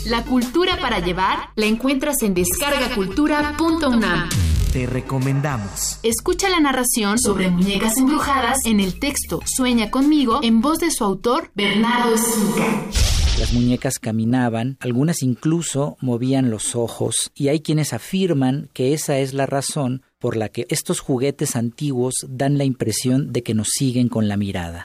La 0.06 0.22
cultura 0.22 0.76
para 0.78 0.98
llevar 0.98 1.48
la 1.56 1.64
encuentras 1.64 2.16
en 2.22 2.34
descargacultura.unam. 2.34 4.28
Te 4.70 4.84
recomendamos. 4.84 5.98
Escucha 6.02 6.50
la 6.50 6.60
narración 6.60 7.18
sobre 7.18 7.48
muñecas 7.48 7.96
embrujadas 7.96 8.58
en 8.66 8.80
el 8.80 8.98
texto 8.98 9.40
Sueña 9.46 9.90
conmigo 9.90 10.40
en 10.42 10.60
voz 10.60 10.80
de 10.80 10.90
su 10.90 11.04
autor 11.04 11.50
Bernardo 11.54 12.14
Esquinca. 12.14 12.82
Las 13.38 13.54
muñecas 13.54 13.98
caminaban, 13.98 14.76
algunas 14.80 15.22
incluso 15.22 15.96
movían 16.02 16.50
los 16.50 16.76
ojos, 16.76 17.30
y 17.34 17.48
hay 17.48 17.60
quienes 17.60 17.94
afirman 17.94 18.68
que 18.74 18.92
esa 18.92 19.18
es 19.18 19.32
la 19.32 19.46
razón 19.46 20.02
por 20.18 20.36
la 20.36 20.50
que 20.50 20.66
estos 20.68 21.00
juguetes 21.00 21.56
antiguos 21.56 22.14
dan 22.28 22.58
la 22.58 22.64
impresión 22.64 23.32
de 23.32 23.42
que 23.42 23.54
nos 23.54 23.68
siguen 23.68 24.08
con 24.08 24.28
la 24.28 24.36
mirada. 24.36 24.84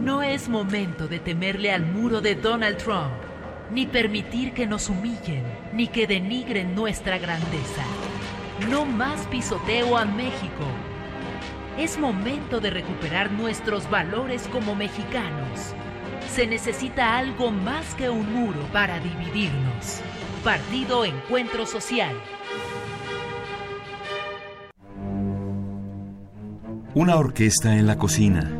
No 0.00 0.22
es 0.22 0.48
momento 0.48 1.08
de 1.08 1.18
temerle 1.18 1.70
al 1.70 1.84
muro 1.84 2.22
de 2.22 2.34
Donald 2.34 2.78
Trump, 2.78 3.12
ni 3.70 3.84
permitir 3.84 4.54
que 4.54 4.66
nos 4.66 4.88
humillen, 4.88 5.44
ni 5.74 5.88
que 5.88 6.06
denigren 6.06 6.74
nuestra 6.74 7.18
grandeza. 7.18 7.84
No 8.70 8.86
más 8.86 9.26
pisoteo 9.26 9.98
a 9.98 10.06
México. 10.06 10.64
Es 11.76 11.98
momento 11.98 12.60
de 12.60 12.70
recuperar 12.70 13.30
nuestros 13.30 13.90
valores 13.90 14.48
como 14.48 14.74
mexicanos. 14.74 15.74
Se 16.30 16.46
necesita 16.46 17.18
algo 17.18 17.50
más 17.50 17.94
que 17.94 18.08
un 18.08 18.32
muro 18.32 18.60
para 18.72 19.00
dividirnos. 19.00 20.00
Partido 20.42 21.04
Encuentro 21.04 21.66
Social. 21.66 22.16
Una 26.94 27.16
orquesta 27.16 27.76
en 27.76 27.86
la 27.86 27.98
cocina 27.98 28.59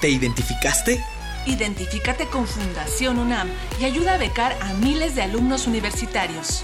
¿Te 0.00 0.08
identificaste? 0.08 1.04
Identifícate 1.46 2.26
con 2.26 2.46
Fundación 2.46 3.18
UNAM 3.18 3.48
y 3.80 3.84
ayuda 3.84 4.14
a 4.14 4.18
becar 4.18 4.56
a 4.60 4.74
miles 4.74 5.14
de 5.14 5.22
alumnos 5.22 5.66
universitarios. 5.66 6.62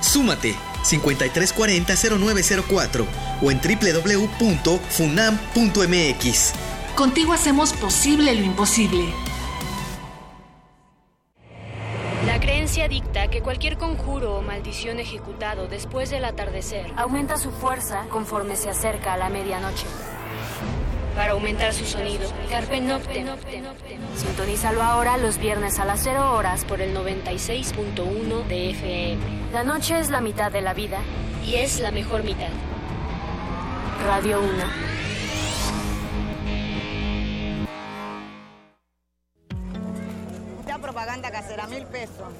Súmate 0.00 0.54
5340-0904 0.84 3.04
o 3.42 3.50
en 3.50 3.60
www.funam.mx. 3.60 6.52
Contigo 6.94 7.32
hacemos 7.32 7.72
posible 7.72 8.32
lo 8.34 8.42
imposible. 8.42 9.06
La 12.26 12.38
creencia 12.38 12.86
dicta 12.88 13.28
que 13.28 13.40
cualquier 13.42 13.78
conjuro 13.78 14.36
o 14.36 14.42
maldición 14.42 15.00
ejecutado 15.00 15.68
después 15.68 16.10
del 16.10 16.24
atardecer 16.24 16.92
aumenta 16.96 17.38
su 17.38 17.50
fuerza 17.50 18.04
conforme 18.10 18.56
se 18.56 18.68
acerca 18.68 19.14
a 19.14 19.16
la 19.16 19.30
medianoche. 19.30 19.86
Para 21.16 21.32
aumentar 21.32 21.72
su 21.74 21.84
sonido, 21.84 22.30
Carpe 22.48 22.80
Noctem. 22.80 23.26
Sintonízalo 24.16 24.82
ahora 24.82 25.18
los 25.18 25.38
viernes 25.38 25.78
a 25.78 25.84
las 25.84 26.00
0 26.02 26.34
horas 26.34 26.64
por 26.64 26.80
el 26.80 26.96
96.1 26.96 28.46
de 28.46 28.70
FM. 28.70 29.18
La 29.52 29.62
noche 29.62 29.98
es 29.98 30.10
la 30.10 30.20
mitad 30.20 30.50
de 30.50 30.62
la 30.62 30.72
vida 30.72 30.98
y 31.44 31.56
es 31.56 31.80
la 31.80 31.90
mejor 31.90 32.24
mitad. 32.24 32.48
Radio 34.06 34.40
1. 34.40 34.52
Mucha 40.56 40.78
propaganda 40.78 41.30
casera, 41.30 41.66
mil 41.66 41.84
pesos. 41.86 42.32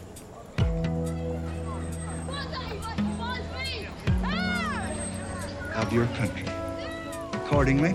of 5.75 5.93
your 5.93 6.07
country. 6.19 6.47
Accordingly, 7.33 7.95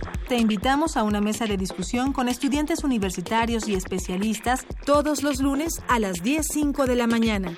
Te 0.31 0.37
invitamos 0.37 0.95
a 0.95 1.03
una 1.03 1.19
mesa 1.19 1.45
de 1.45 1.57
discusión 1.57 2.13
con 2.13 2.29
estudiantes 2.29 2.85
universitarios 2.85 3.67
y 3.67 3.75
especialistas 3.75 4.65
todos 4.85 5.23
los 5.23 5.41
lunes 5.41 5.83
a 5.89 5.99
las 5.99 6.23
10.05 6.23 6.85
de 6.85 6.95
la 6.95 7.05
mañana. 7.05 7.53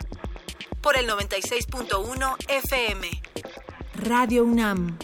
Por 0.81 0.97
el 0.97 1.07
96.1 1.07 2.35
FM. 2.49 3.07
Radio 4.03 4.43
UNAM. 4.43 4.97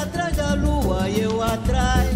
atrás 0.05 0.35
da 0.35 0.53
lua, 0.53 1.09
eu 1.09 1.41
atrás 1.41 2.14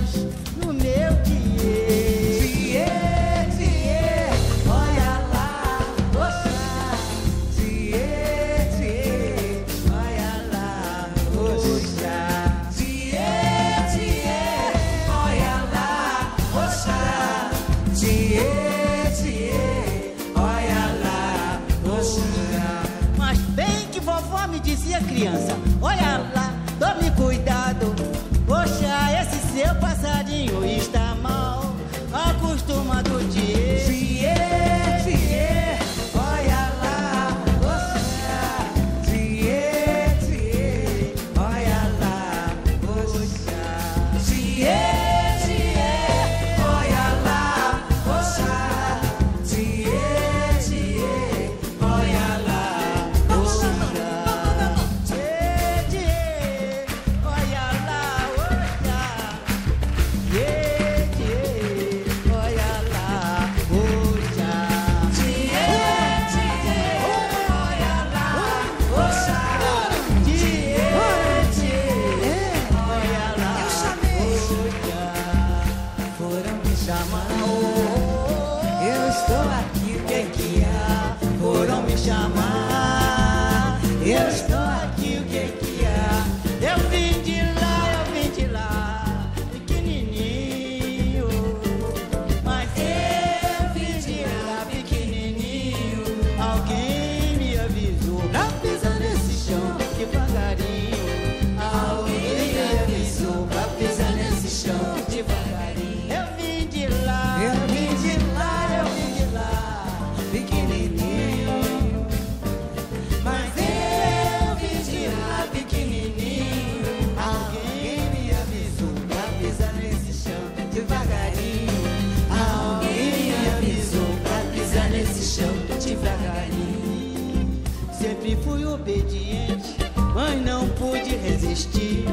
obediente. 128.90 129.76
Mãe, 130.14 130.40
não 130.40 130.68
pude 130.70 131.16
resistir. 131.16 132.06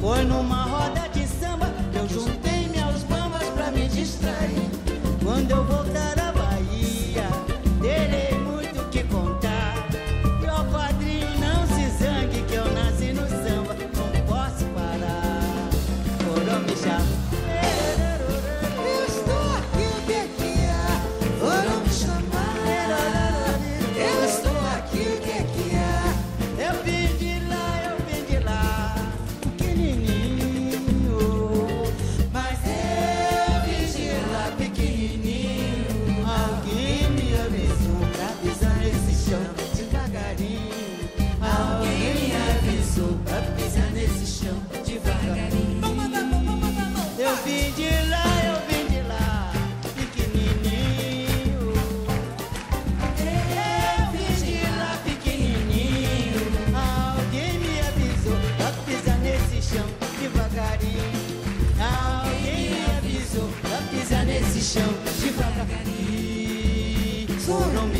Foi 0.00 0.24
numa 0.24 0.64
roda 0.64 0.97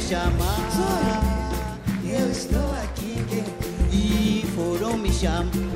Chamar, 0.08 0.56
eu 2.02 2.30
estou 2.30 2.72
aqui. 2.82 3.22
E 3.92 4.42
foram 4.56 4.96
me 4.96 5.12
chamar, 5.12 5.67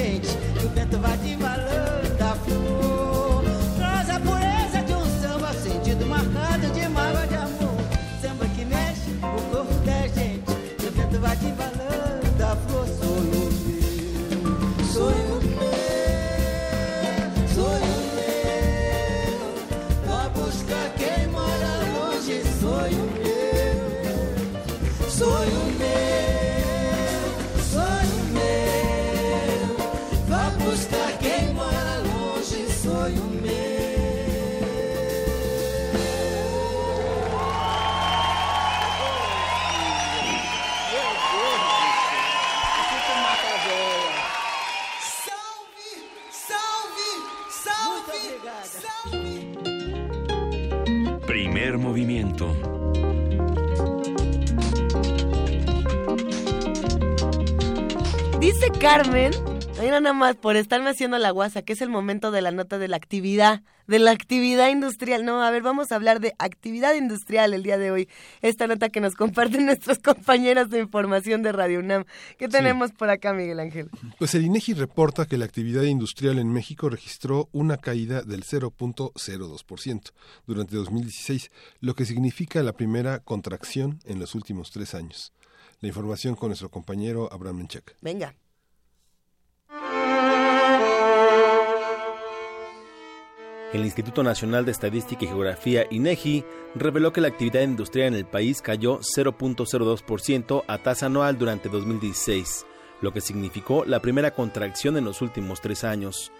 corpo 0.00 0.06
da 0.06 0.06
gente, 0.06 0.28
e 0.62 0.66
o 0.66 0.68
vento 0.70 0.98
vai 0.98 1.16
te 1.18 1.28
movimiento. 51.90 52.54
Dice 58.38 58.70
Carmen, 58.78 59.32
mira 59.90 60.00
nada 60.00 60.14
más 60.14 60.36
por 60.36 60.54
estarme 60.54 60.90
haciendo 60.90 61.18
la 61.18 61.32
guasa, 61.32 61.62
que 61.62 61.72
es 61.72 61.82
el 61.82 61.88
momento 61.88 62.30
de 62.30 62.42
la 62.42 62.52
nota 62.52 62.78
de 62.78 62.86
la 62.86 62.96
actividad, 62.96 63.64
de 63.88 63.98
la 63.98 64.12
actividad 64.12 64.68
industrial. 64.68 65.24
No, 65.24 65.42
a 65.42 65.50
ver, 65.50 65.62
vamos 65.62 65.90
a 65.90 65.96
hablar 65.96 66.20
de 66.20 66.32
actividad 66.38 66.94
industrial 66.94 67.54
el 67.54 67.64
día 67.64 67.76
de 67.76 67.90
hoy. 67.90 68.08
Esta 68.40 68.68
nota 68.68 68.90
que 68.90 69.00
nos 69.00 69.14
comparten 69.16 69.66
nuestros 69.66 69.98
compañeros 69.98 70.70
de 70.70 70.78
información 70.78 71.42
de 71.42 71.50
Radio 71.50 71.80
UNAM. 71.80 72.04
¿Qué 72.38 72.46
tenemos 72.46 72.92
por 72.92 73.10
acá, 73.10 73.32
Miguel 73.32 73.58
Ángel? 73.58 73.90
Pues 74.16 74.32
el 74.36 74.44
INEGI 74.44 74.74
reporta 74.74 75.26
que 75.26 75.36
la 75.36 75.46
actividad 75.46 75.82
industrial 75.82 76.38
en 76.38 76.52
México 76.52 76.88
registró 76.88 77.48
una 77.50 77.76
caída 77.76 78.22
del 78.22 78.44
0.02% 78.44 80.12
durante 80.46 80.76
2016, 80.76 81.50
lo 81.80 81.94
que 81.94 82.04
significa 82.04 82.62
la 82.62 82.74
primera 82.74 83.18
contracción 83.18 83.98
en 84.04 84.20
los 84.20 84.36
últimos 84.36 84.70
tres 84.70 84.94
años. 84.94 85.32
La 85.80 85.88
información 85.88 86.36
con 86.36 86.50
nuestro 86.50 86.70
compañero 86.70 87.28
Abraham 87.32 87.56
Menchac. 87.56 87.96
Venga. 88.02 88.36
El 93.72 93.84
Instituto 93.84 94.24
Nacional 94.24 94.64
de 94.64 94.72
Estadística 94.72 95.24
y 95.24 95.28
Geografía, 95.28 95.86
INEGI, 95.90 96.44
reveló 96.74 97.12
que 97.12 97.20
la 97.20 97.28
actividad 97.28 97.62
industrial 97.62 98.08
en 98.08 98.14
el 98.14 98.26
país 98.26 98.60
cayó 98.60 98.98
0.02% 98.98 100.64
a 100.66 100.78
tasa 100.78 101.06
anual 101.06 101.38
durante 101.38 101.68
2016, 101.68 102.66
lo 103.00 103.12
que 103.12 103.20
significó 103.20 103.84
la 103.84 104.00
primera 104.00 104.32
contracción 104.32 104.96
en 104.96 105.04
los 105.04 105.22
últimos 105.22 105.60
tres 105.60 105.84
años. 105.84 106.32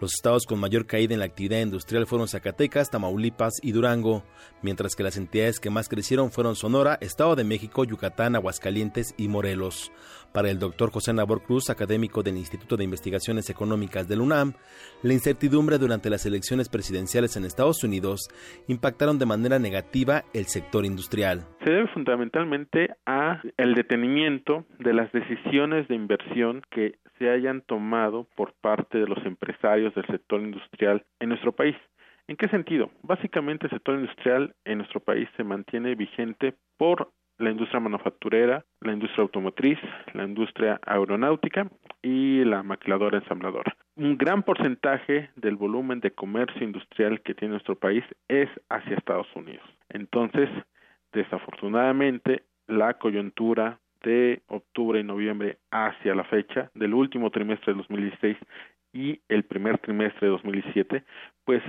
Los 0.00 0.14
estados 0.14 0.46
con 0.46 0.60
mayor 0.60 0.86
caída 0.86 1.14
en 1.14 1.20
la 1.20 1.26
actividad 1.26 1.58
industrial 1.60 2.06
fueron 2.06 2.28
Zacatecas, 2.28 2.90
Tamaulipas 2.90 3.54
y 3.62 3.72
Durango, 3.72 4.22
mientras 4.62 4.94
que 4.94 5.02
las 5.02 5.16
entidades 5.16 5.58
que 5.58 5.70
más 5.70 5.88
crecieron 5.88 6.30
fueron 6.30 6.54
Sonora, 6.54 6.98
Estado 7.00 7.34
de 7.34 7.44
México, 7.44 7.82
Yucatán, 7.82 8.36
Aguascalientes 8.36 9.12
y 9.16 9.26
Morelos. 9.26 9.90
Para 10.32 10.50
el 10.50 10.58
doctor 10.58 10.90
José 10.90 11.12
Nabor 11.12 11.42
Cruz, 11.42 11.70
académico 11.70 12.22
del 12.22 12.36
Instituto 12.36 12.76
de 12.76 12.84
Investigaciones 12.84 13.48
Económicas 13.50 14.08
del 14.08 14.20
UNAM, 14.20 14.52
la 15.02 15.12
incertidumbre 15.12 15.78
durante 15.78 16.10
las 16.10 16.26
elecciones 16.26 16.68
presidenciales 16.68 17.36
en 17.36 17.44
Estados 17.44 17.82
Unidos 17.84 18.28
impactaron 18.68 19.18
de 19.18 19.26
manera 19.26 19.58
negativa 19.58 20.24
el 20.34 20.46
sector 20.46 20.84
industrial. 20.84 21.46
Se 21.64 21.70
debe 21.70 21.88
fundamentalmente 21.88 22.90
a 23.06 23.40
el 23.56 23.74
detenimiento 23.74 24.66
de 24.78 24.92
las 24.92 25.10
decisiones 25.12 25.88
de 25.88 25.94
inversión 25.94 26.62
que 26.70 26.98
se 27.18 27.30
hayan 27.30 27.62
tomado 27.62 28.26
por 28.36 28.52
parte 28.60 28.98
de 28.98 29.06
los 29.06 29.24
empresarios 29.24 29.94
del 29.94 30.06
sector 30.06 30.40
industrial 30.40 31.04
en 31.20 31.30
nuestro 31.30 31.52
país. 31.52 31.76
¿En 32.28 32.36
qué 32.36 32.48
sentido? 32.48 32.90
Básicamente 33.02 33.66
el 33.66 33.70
sector 33.70 33.94
industrial 33.94 34.54
en 34.64 34.78
nuestro 34.78 35.00
país 35.00 35.28
se 35.36 35.44
mantiene 35.44 35.94
vigente 35.94 36.54
por 36.76 37.12
la 37.38 37.50
industria 37.50 37.80
manufacturera, 37.80 38.64
la 38.80 38.92
industria 38.92 39.22
automotriz, 39.22 39.78
la 40.14 40.24
industria 40.24 40.80
aeronáutica 40.86 41.68
y 42.02 42.44
la 42.44 42.62
maquiladora 42.62 43.18
ensambladora. 43.18 43.76
Un 43.96 44.16
gran 44.16 44.42
porcentaje 44.42 45.30
del 45.36 45.56
volumen 45.56 46.00
de 46.00 46.12
comercio 46.12 46.64
industrial 46.64 47.20
que 47.22 47.34
tiene 47.34 47.52
nuestro 47.52 47.76
país 47.76 48.04
es 48.28 48.48
hacia 48.68 48.96
Estados 48.96 49.28
Unidos. 49.34 49.64
Entonces, 49.88 50.48
desafortunadamente, 51.12 52.44
la 52.66 52.94
coyuntura 52.94 53.78
de 54.02 54.42
octubre 54.48 55.00
y 55.00 55.04
noviembre 55.04 55.58
hacia 55.70 56.14
la 56.14 56.24
fecha 56.24 56.70
del 56.74 56.94
último 56.94 57.30
trimestre 57.30 57.72
de 57.72 57.78
2016 57.78 58.36
y 58.92 59.20
el 59.28 59.44
primer 59.44 59.78
trimestre 59.78 60.26
de 60.26 60.32
2017, 60.32 61.04
pues 61.44 61.62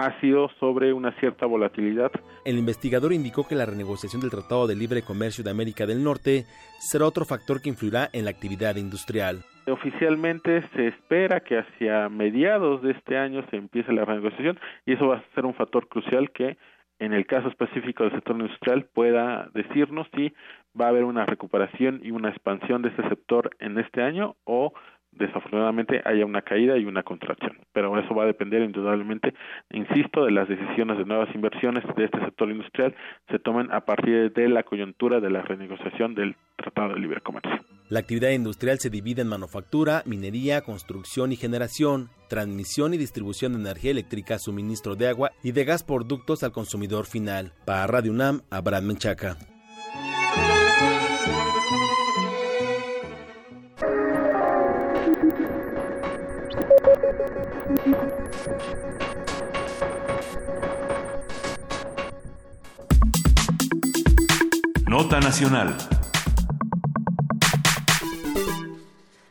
ha 0.00 0.18
sido 0.20 0.48
sobre 0.58 0.92
una 0.94 1.12
cierta 1.20 1.44
volatilidad. 1.44 2.10
El 2.46 2.58
investigador 2.58 3.12
indicó 3.12 3.46
que 3.46 3.54
la 3.54 3.66
renegociación 3.66 4.22
del 4.22 4.30
Tratado 4.30 4.66
de 4.66 4.74
Libre 4.74 5.02
Comercio 5.02 5.44
de 5.44 5.50
América 5.50 5.84
del 5.84 6.02
Norte 6.02 6.44
será 6.78 7.04
otro 7.04 7.26
factor 7.26 7.60
que 7.60 7.68
influirá 7.68 8.08
en 8.14 8.24
la 8.24 8.30
actividad 8.30 8.76
industrial. 8.76 9.44
Oficialmente 9.66 10.66
se 10.74 10.88
espera 10.88 11.40
que 11.40 11.58
hacia 11.58 12.08
mediados 12.08 12.82
de 12.82 12.92
este 12.92 13.18
año 13.18 13.44
se 13.50 13.56
empiece 13.56 13.92
la 13.92 14.06
renegociación 14.06 14.58
y 14.86 14.94
eso 14.94 15.08
va 15.08 15.16
a 15.16 15.34
ser 15.34 15.44
un 15.44 15.54
factor 15.54 15.86
crucial 15.86 16.30
que 16.30 16.56
en 16.98 17.12
el 17.12 17.26
caso 17.26 17.48
específico 17.48 18.04
del 18.04 18.12
sector 18.12 18.36
industrial 18.36 18.86
pueda 18.92 19.48
decirnos 19.54 20.06
si 20.14 20.32
va 20.78 20.86
a 20.86 20.88
haber 20.88 21.04
una 21.04 21.26
recuperación 21.26 22.00
y 22.02 22.10
una 22.10 22.30
expansión 22.30 22.82
de 22.82 22.88
este 22.88 23.08
sector 23.08 23.50
en 23.58 23.78
este 23.78 24.02
año 24.02 24.36
o 24.44 24.72
desafortunadamente 25.12 26.00
haya 26.04 26.24
una 26.24 26.42
caída 26.42 26.76
y 26.78 26.84
una 26.84 27.02
contracción. 27.02 27.58
Pero 27.72 27.98
eso 27.98 28.14
va 28.14 28.24
a 28.24 28.26
depender 28.26 28.62
indudablemente, 28.62 29.34
insisto, 29.70 30.24
de 30.24 30.32
las 30.32 30.48
decisiones 30.48 30.98
de 30.98 31.04
nuevas 31.04 31.34
inversiones 31.34 31.84
de 31.96 32.04
este 32.04 32.20
sector 32.20 32.50
industrial 32.50 32.94
se 33.28 33.38
tomen 33.38 33.70
a 33.72 33.84
partir 33.84 34.32
de 34.32 34.48
la 34.48 34.62
coyuntura 34.62 35.20
de 35.20 35.30
la 35.30 35.42
renegociación 35.42 36.14
del 36.14 36.36
Tratado 36.56 36.94
de 36.94 37.00
Libre 37.00 37.20
Comercio. 37.20 37.60
La 37.88 38.00
actividad 38.00 38.30
industrial 38.30 38.78
se 38.78 38.88
divide 38.88 39.22
en 39.22 39.28
manufactura, 39.28 40.02
minería, 40.06 40.60
construcción 40.60 41.32
y 41.32 41.36
generación, 41.36 42.08
transmisión 42.28 42.94
y 42.94 42.98
distribución 42.98 43.52
de 43.52 43.60
energía 43.60 43.90
eléctrica, 43.90 44.38
suministro 44.38 44.94
de 44.94 45.08
agua 45.08 45.30
y 45.42 45.52
de 45.52 45.64
gas 45.64 45.82
por 45.82 46.06
ductos 46.06 46.44
al 46.44 46.52
consumidor 46.52 47.06
final. 47.06 47.52
Para 47.66 47.88
Radio 47.88 48.12
UNAM, 48.12 48.42
Abraham 48.50 48.86
Menchaca. 48.86 49.36
Nota 64.90 65.20
Nacional. 65.20 65.76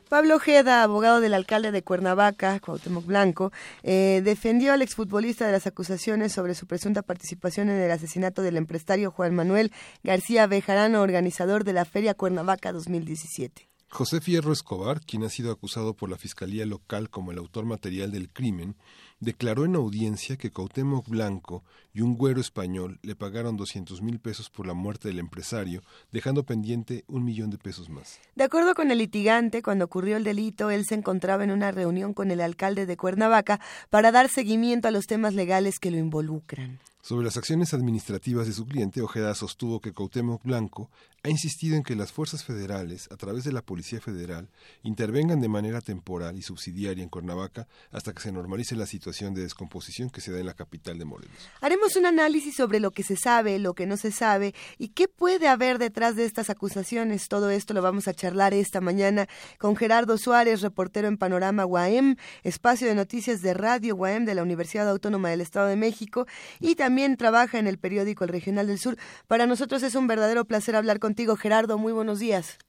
Pablo 0.07 0.38
Ojeda, 0.38 0.84
abogado 0.84 1.19
del 1.19 1.34
alcalde 1.34 1.73
de 1.73 1.84
Cuernavaca, 1.84 2.61
Cuauhtémoc 2.61 3.06
Blanco, 3.06 3.52
eh, 3.84 4.22
defendió 4.23 4.72
al 4.72 4.81
exfutbolista 4.81 5.45
de 5.45 5.52
las 5.52 5.68
acusaciones 5.68 6.31
sobre 6.31 6.56
su 6.56 6.65
presunta 6.65 7.02
participación 7.02 7.69
en 7.69 7.81
el 7.81 7.91
asesinato 7.91 8.41
del 8.41 8.56
empresario 8.56 9.11
Juan 9.11 9.36
Manuel 9.36 9.73
García 10.02 10.48
Bejarano, 10.48 11.02
organizador 11.02 11.65
de 11.65 11.73
la 11.73 11.84
Feria 11.84 12.14
Cuernavaca 12.14 12.72
2017. 12.72 13.69
José 13.91 14.22
Fierro 14.22 14.53
Escobar, 14.53 15.02
quien 15.02 15.24
ha 15.24 15.30
sido 15.30 15.52
acusado 15.52 15.95
por 15.95 16.10
la 16.10 16.18
Fiscalía 16.18 16.66
Local 16.66 17.10
como 17.10 17.32
el 17.32 17.40
autor 17.40 17.66
material 17.66 18.11
del 18.11 18.30
crimen, 18.30 18.76
declaró 19.20 19.66
en 19.66 19.76
audiencia 19.76 20.38
que 20.38 20.52
Cuauhtémoc 20.52 21.10
Blanco 21.10 21.64
y 21.91 22.02
un 22.02 22.16
güero 22.16 22.40
español 22.40 22.99
le 23.02 23.16
pagaron 23.16 23.57
200 23.57 24.02
mil 24.02 24.20
pesos 24.20 24.49
por 24.49 24.68
la 24.68 24.76
muerte 24.76 25.07
del 25.07 25.20
empresario, 25.20 25.82
dejando 26.11 26.44
pendiente 26.44 27.03
un 27.07 27.26
millón 27.26 27.49
de 27.49 27.57
pesos 27.57 27.90
más. 27.90 28.20
De 28.36 28.44
acuerdo 28.44 28.76
con 28.76 28.91
el 28.91 28.99
litigante, 28.99 29.64
cuando 29.64 29.86
ocurrió 29.86 30.18
el 30.18 30.24
delito, 30.24 30.70
él 30.70 30.86
se 30.86 30.95
encontraba 30.95 31.44
en 31.44 31.52
una 31.52 31.72
reunión 31.72 32.14
con 32.14 32.30
el 32.30 32.41
alcalde 32.41 32.86
de 32.86 32.95
Cuernavaca 32.95 33.60
para 33.90 34.11
dar 34.11 34.30
seguimiento 34.30 34.88
a 34.88 34.91
los 34.91 35.07
temas 35.07 35.34
legales 35.34 35.80
que 35.80 35.91
lo 35.91 35.98
involucran. 35.98 36.80
Sobre 37.10 37.26
las 37.26 37.38
acciones 37.38 37.73
administrativas 37.73 38.45
de 38.45 38.53
su 38.53 38.68
cliente, 38.68 39.02
Ojeda 39.02 39.34
sostuvo 39.34 39.81
que 39.81 39.94
Cuauhtémoc 39.94 40.44
Blanco 40.44 40.91
ha 41.23 41.30
insistido 41.30 41.76
en 41.76 41.81
que 41.81 41.95
las 41.95 42.11
fuerzas 42.11 42.44
federales, 42.44 43.10
a 43.11 43.18
través 43.18 43.44
de 43.44 43.52
la 43.52 43.64
Policía 43.64 43.99
Federal, 43.99 44.48
intervengan 44.84 45.41
de 45.41 45.49
manera 45.49 45.81
temporal 45.81 46.38
y 46.38 46.44
subsidiaria 46.44 47.03
en 47.03 47.10
Cuernavaca 47.10 47.68
hasta 47.91 48.14
que 48.14 48.22
se 48.22 48.31
normalice 48.31 48.76
la 48.76 48.86
situación 48.86 49.34
de 49.34 49.41
descomposición 49.41 50.11
que 50.11 50.22
se 50.22 50.31
da 50.31 50.40
en 50.40 50.45
la 50.45 50.53
capital 50.53 50.99
de 50.99 51.06
Morelos. 51.06 51.36
Haremos 51.61 51.95
un 51.95 52.06
análisis 52.06 52.56
sobre 52.56 52.80
lo 52.80 52.91
que 52.91 53.02
se 53.02 53.18
sabe, 53.18 53.57
lo 53.57 53.73
que 53.73 53.88
no 53.88 53.98
se 53.98 54.11
sabe 54.11 54.53
y 54.77 54.90
qué 54.90 55.07
puede 55.07 55.48
haber 55.48 55.80
detrás 55.80 56.15
de 56.15 56.26
estas 56.26 56.52
acusaciones. 56.52 57.27
Todo 57.27 57.49
esto 57.49 57.73
lo 57.73 57.81
vamos 57.81 58.07
a 58.07 58.14
charlar 58.14 58.53
esta 58.53 58.81
mañana 58.81 59.27
con 59.57 59.76
Gerardo 59.76 60.18
Suárez, 60.19 60.61
reportero 60.61 61.07
en 61.07 61.18
Panorama 61.18 61.65
UAM, 61.65 62.18
espacio 62.44 62.88
de 62.88 62.94
noticias 62.94 63.41
de 63.41 63.56
Radio 63.56 63.95
UAM 63.95 64.26
de 64.26 64.36
la 64.36 64.44
Universidad 64.44 64.88
Autónoma 64.88 65.31
del 65.31 65.41
Estado 65.41 65.68
de 65.68 65.76
México 65.76 66.27
y 66.60 66.76
también 66.76 66.99
trabaja 67.18 67.60
en 67.60 67.68
el 67.68 67.78
periódico 67.78 68.24
El 68.24 68.30
Regional 68.30 68.68
del 68.68 68.78
Sur. 68.78 68.96
Para 69.28 69.48
nosotros 69.48 69.84
es 69.84 69.96
un 69.96 70.08
verdadero 70.08 70.46
placer 70.46 70.76
hablar 70.76 71.00
contigo, 71.00 71.36
Gerardo. 71.36 71.78
Muy 71.78 71.94
buenos 71.94 72.20
días. 72.20 72.60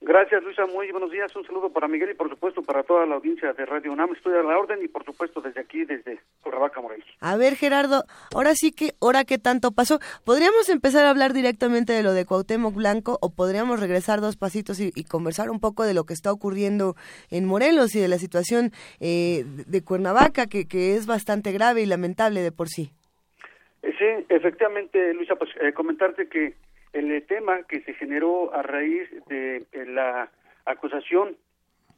Gracias, 0.00 0.42
Luisa. 0.42 0.66
Muy 0.66 0.90
buenos 0.90 1.10
días. 1.10 1.34
Un 1.34 1.46
saludo 1.46 1.70
para 1.70 1.88
Miguel 1.88 2.10
y, 2.10 2.14
por 2.14 2.28
supuesto, 2.28 2.62
para 2.62 2.82
toda 2.82 3.06
la 3.06 3.14
audiencia 3.14 3.54
de 3.54 3.64
Radio 3.64 3.90
UNAM. 3.90 4.12
Estoy 4.14 4.34
a 4.34 4.42
la 4.42 4.58
orden 4.58 4.80
y, 4.82 4.88
por 4.88 5.02
supuesto, 5.02 5.40
desde 5.40 5.60
aquí, 5.60 5.84
desde 5.84 6.20
Cuernavaca, 6.42 6.82
Morelos. 6.82 7.06
A 7.20 7.36
ver, 7.36 7.56
Gerardo, 7.56 8.04
ahora 8.34 8.54
sí 8.54 8.70
que, 8.70 8.92
ahora 9.00 9.24
que 9.24 9.38
tanto 9.38 9.72
pasó, 9.72 10.00
¿podríamos 10.24 10.68
empezar 10.68 11.06
a 11.06 11.10
hablar 11.10 11.32
directamente 11.32 11.94
de 11.94 12.02
lo 12.02 12.12
de 12.12 12.26
Cuauhtémoc 12.26 12.74
Blanco 12.74 13.18
o 13.22 13.30
podríamos 13.30 13.80
regresar 13.80 14.20
dos 14.20 14.36
pasitos 14.36 14.78
y, 14.78 14.92
y 14.94 15.04
conversar 15.04 15.48
un 15.48 15.58
poco 15.58 15.84
de 15.84 15.94
lo 15.94 16.04
que 16.04 16.12
está 16.12 16.32
ocurriendo 16.32 16.96
en 17.30 17.46
Morelos 17.46 17.94
y 17.94 18.00
de 18.00 18.08
la 18.08 18.18
situación 18.18 18.72
eh, 19.00 19.44
de 19.46 19.82
Cuernavaca, 19.82 20.46
que, 20.46 20.68
que 20.68 20.96
es 20.96 21.06
bastante 21.06 21.50
grave 21.52 21.80
y 21.80 21.86
lamentable 21.86 22.42
de 22.42 22.52
por 22.52 22.68
sí? 22.68 22.92
Eh, 23.84 23.94
sí, 23.98 24.26
efectivamente, 24.28 25.12
Luisa, 25.14 25.36
pues 25.36 25.50
eh, 25.60 25.72
comentarte 25.72 26.28
que 26.28 26.54
el 26.92 27.22
tema 27.26 27.62
que 27.64 27.80
se 27.82 27.92
generó 27.94 28.54
a 28.54 28.62
raíz 28.62 29.08
de 29.26 29.64
eh, 29.72 29.84
la 29.86 30.30
acusación 30.64 31.36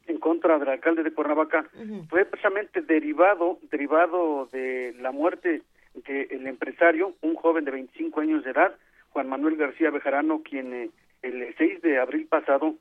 en 0.07 0.19
contra 0.19 0.57
del 0.57 0.69
alcalde 0.69 1.03
de 1.03 1.13
Cuernavaca 1.13 1.65
fue 2.09 2.25
precisamente 2.25 2.81
derivado 2.81 3.59
derivado 3.69 4.47
de 4.51 4.95
la 4.99 5.11
muerte 5.11 5.61
del 6.05 6.47
empresario, 6.47 7.13
un 7.21 7.35
joven 7.35 7.65
de 7.65 7.71
25 7.71 8.21
años 8.21 8.43
de 8.43 8.51
edad, 8.51 8.75
Juan 9.09 9.29
Manuel 9.29 9.57
García 9.57 9.89
Bejarano, 9.89 10.41
quien 10.43 10.73
eh, 10.73 10.89
el 11.21 11.53
6 11.57 11.81
de 11.81 11.99
abril 11.99 12.27
pasado, 12.27 12.75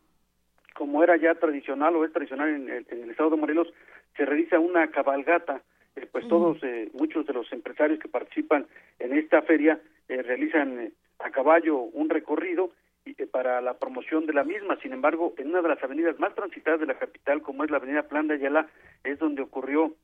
como 0.74 1.02
era 1.02 1.16
ya 1.16 1.34
tradicional 1.34 1.96
o 1.96 2.04
es 2.04 2.12
tradicional 2.12 2.48
en 2.48 2.68
el, 2.68 2.86
en 2.90 3.04
el 3.04 3.10
estado 3.10 3.30
de 3.30 3.36
Morelos, 3.36 3.72
se 4.16 4.24
realiza 4.24 4.58
una 4.58 4.88
cabalgata 4.88 5.62
eh, 5.96 6.06
pues 6.10 6.28
todos, 6.28 6.62
eh, 6.62 6.90
muchos 6.94 7.26
de 7.26 7.32
los 7.32 7.50
empresarios 7.52 7.98
que 7.98 8.08
participan 8.08 8.66
en 8.98 9.16
esta 9.16 9.42
feria 9.42 9.80
eh, 10.08 10.22
realizan 10.22 10.78
eh, 10.78 10.92
a 11.18 11.30
caballo 11.30 11.78
un 11.78 12.08
recorrido 12.08 12.70
y, 13.04 13.10
eh, 13.20 13.26
para 13.26 13.60
la 13.60 13.74
promoción 13.74 14.26
de 14.26 14.32
la 14.32 14.44
misma. 14.44 14.78
Sin 14.80 14.92
embargo, 14.92 15.34
en 15.36 15.48
una 15.48 15.62
de 15.62 15.68
las 15.68 15.82
avenidas 15.82 16.18
más 16.20 16.34
transitadas 16.34 16.80
de 16.80 16.86
la 16.86 16.98
capital, 16.98 17.42
como 17.42 17.64
es 17.64 17.70
la 17.70 17.78
avenida 17.78 18.04
Plan 18.04 18.28
de 18.28 18.34
Ayala, 18.34 18.68
es 19.02 19.18
donde 19.18 19.42
ocurrió 19.42 19.94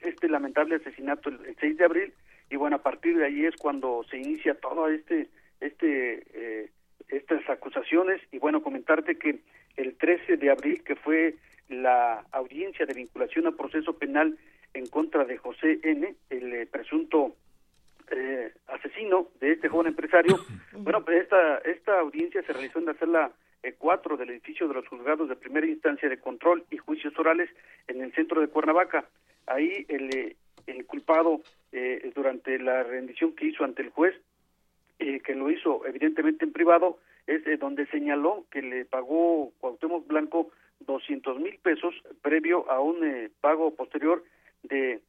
este 0.00 0.28
lamentable 0.28 0.76
asesinato 0.76 1.28
el, 1.28 1.44
el 1.46 1.56
6 1.60 1.76
de 1.76 1.84
abril. 1.84 2.12
Y 2.50 2.56
bueno, 2.56 2.76
a 2.76 2.82
partir 2.82 3.16
de 3.16 3.26
ahí 3.26 3.44
es 3.44 3.54
cuando 3.56 4.04
se 4.10 4.16
inicia 4.16 4.54
todo 4.54 4.88
este 4.88 5.28
este 5.60 6.70
estas 7.08 7.48
acusaciones. 7.48 8.20
Y 8.32 8.38
bueno, 8.38 8.62
comentarte 8.62 9.16
que 9.16 9.40
el 9.76 9.96
13 9.96 10.38
de 10.38 10.50
abril, 10.50 10.82
que 10.82 10.96
fue 10.96 11.36
la 11.68 12.24
audiencia 12.32 12.86
de 12.86 12.94
vinculación 12.94 13.46
a 13.46 13.52
proceso 13.52 13.96
penal 13.96 14.36
en 14.74 14.86
contra 14.86 15.24
de 15.24 15.38
José 15.38 15.80
N., 15.82 16.14
el 16.30 16.52
eh, 16.52 16.66
presunto 16.66 17.34
eh, 18.10 18.52
asesino 18.68 19.28
de 19.40 19.52
este 19.52 19.68
joven 19.68 19.88
empresario. 19.88 20.38
Bueno, 20.72 21.04
pues 21.04 21.22
esta, 21.22 21.58
esta 21.58 22.00
audiencia 22.00 22.42
se 22.42 22.52
realizó 22.52 22.78
en 22.78 22.86
la 22.86 22.94
sala 22.94 23.32
eh, 23.62 23.74
4 23.76 24.16
del 24.16 24.30
edificio 24.30 24.66
de 24.66 24.74
los 24.74 24.88
juzgados 24.88 25.28
de 25.28 25.36
primera 25.36 25.66
instancia 25.66 26.08
de 26.08 26.18
control 26.18 26.64
y 26.70 26.78
juicios 26.78 27.16
orales 27.18 27.50
en 27.86 28.00
el 28.00 28.12
centro 28.14 28.40
de 28.40 28.48
Cuernavaca. 28.48 29.04
Ahí 29.46 29.84
el, 29.88 30.16
eh, 30.16 30.36
el 30.66 30.86
culpado, 30.86 31.40
eh, 31.72 32.10
durante 32.14 32.58
la 32.58 32.82
rendición 32.82 33.34
que 33.34 33.46
hizo 33.46 33.64
ante 33.64 33.82
el 33.82 33.90
juez, 33.90 34.14
eh, 34.98 35.20
que 35.20 35.34
lo 35.34 35.50
hizo 35.50 35.86
evidentemente 35.86 36.44
en 36.44 36.52
privado, 36.52 36.98
es 37.26 37.46
eh, 37.46 37.56
donde 37.56 37.86
señaló 37.86 38.44
que 38.50 38.62
le 38.62 38.84
pagó 38.84 39.52
Cuauhtémoc 39.60 40.06
Blanco 40.06 40.50
200 40.80 41.38
mil 41.38 41.58
pesos 41.58 41.94
previo 42.22 42.70
a 42.70 42.80
un 42.80 43.30
pago 43.40 43.74
posterior 43.74 44.24
de 44.62 45.00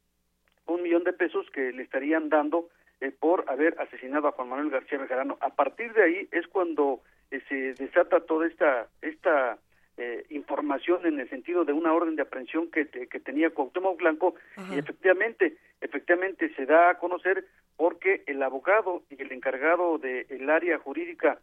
un 0.66 0.82
millón 0.82 1.04
de 1.04 1.12
pesos 1.12 1.46
que 1.50 1.72
le 1.72 1.82
estarían 1.82 2.28
dando 2.28 2.68
eh, 3.00 3.10
por 3.18 3.44
haber 3.48 3.80
asesinado 3.80 4.28
a 4.28 4.32
Juan 4.32 4.48
Manuel 4.48 4.70
García 4.70 4.98
Bejarano. 4.98 5.38
A 5.40 5.50
partir 5.50 5.92
de 5.92 6.02
ahí 6.02 6.28
es 6.30 6.46
cuando 6.46 7.00
eh, 7.30 7.40
se 7.48 7.74
desata 7.74 8.20
toda 8.20 8.46
esta 8.46 8.88
esta 9.00 9.58
eh, 9.96 10.24
información 10.30 11.04
en 11.04 11.20
el 11.20 11.28
sentido 11.28 11.64
de 11.64 11.72
una 11.72 11.92
orden 11.92 12.16
de 12.16 12.22
aprehensión 12.22 12.70
que, 12.70 12.86
que 12.86 13.20
tenía 13.20 13.50
Cuauhtémoc 13.50 13.98
Blanco 13.98 14.34
y 14.72 14.78
efectivamente 14.78 15.58
efectivamente 15.80 16.54
se 16.54 16.64
da 16.64 16.90
a 16.90 16.98
conocer 16.98 17.44
porque 17.76 18.22
el 18.26 18.42
abogado 18.42 19.02
y 19.10 19.20
el 19.20 19.32
encargado 19.32 19.98
del 19.98 20.48
área 20.48 20.78
jurídica 20.78 21.40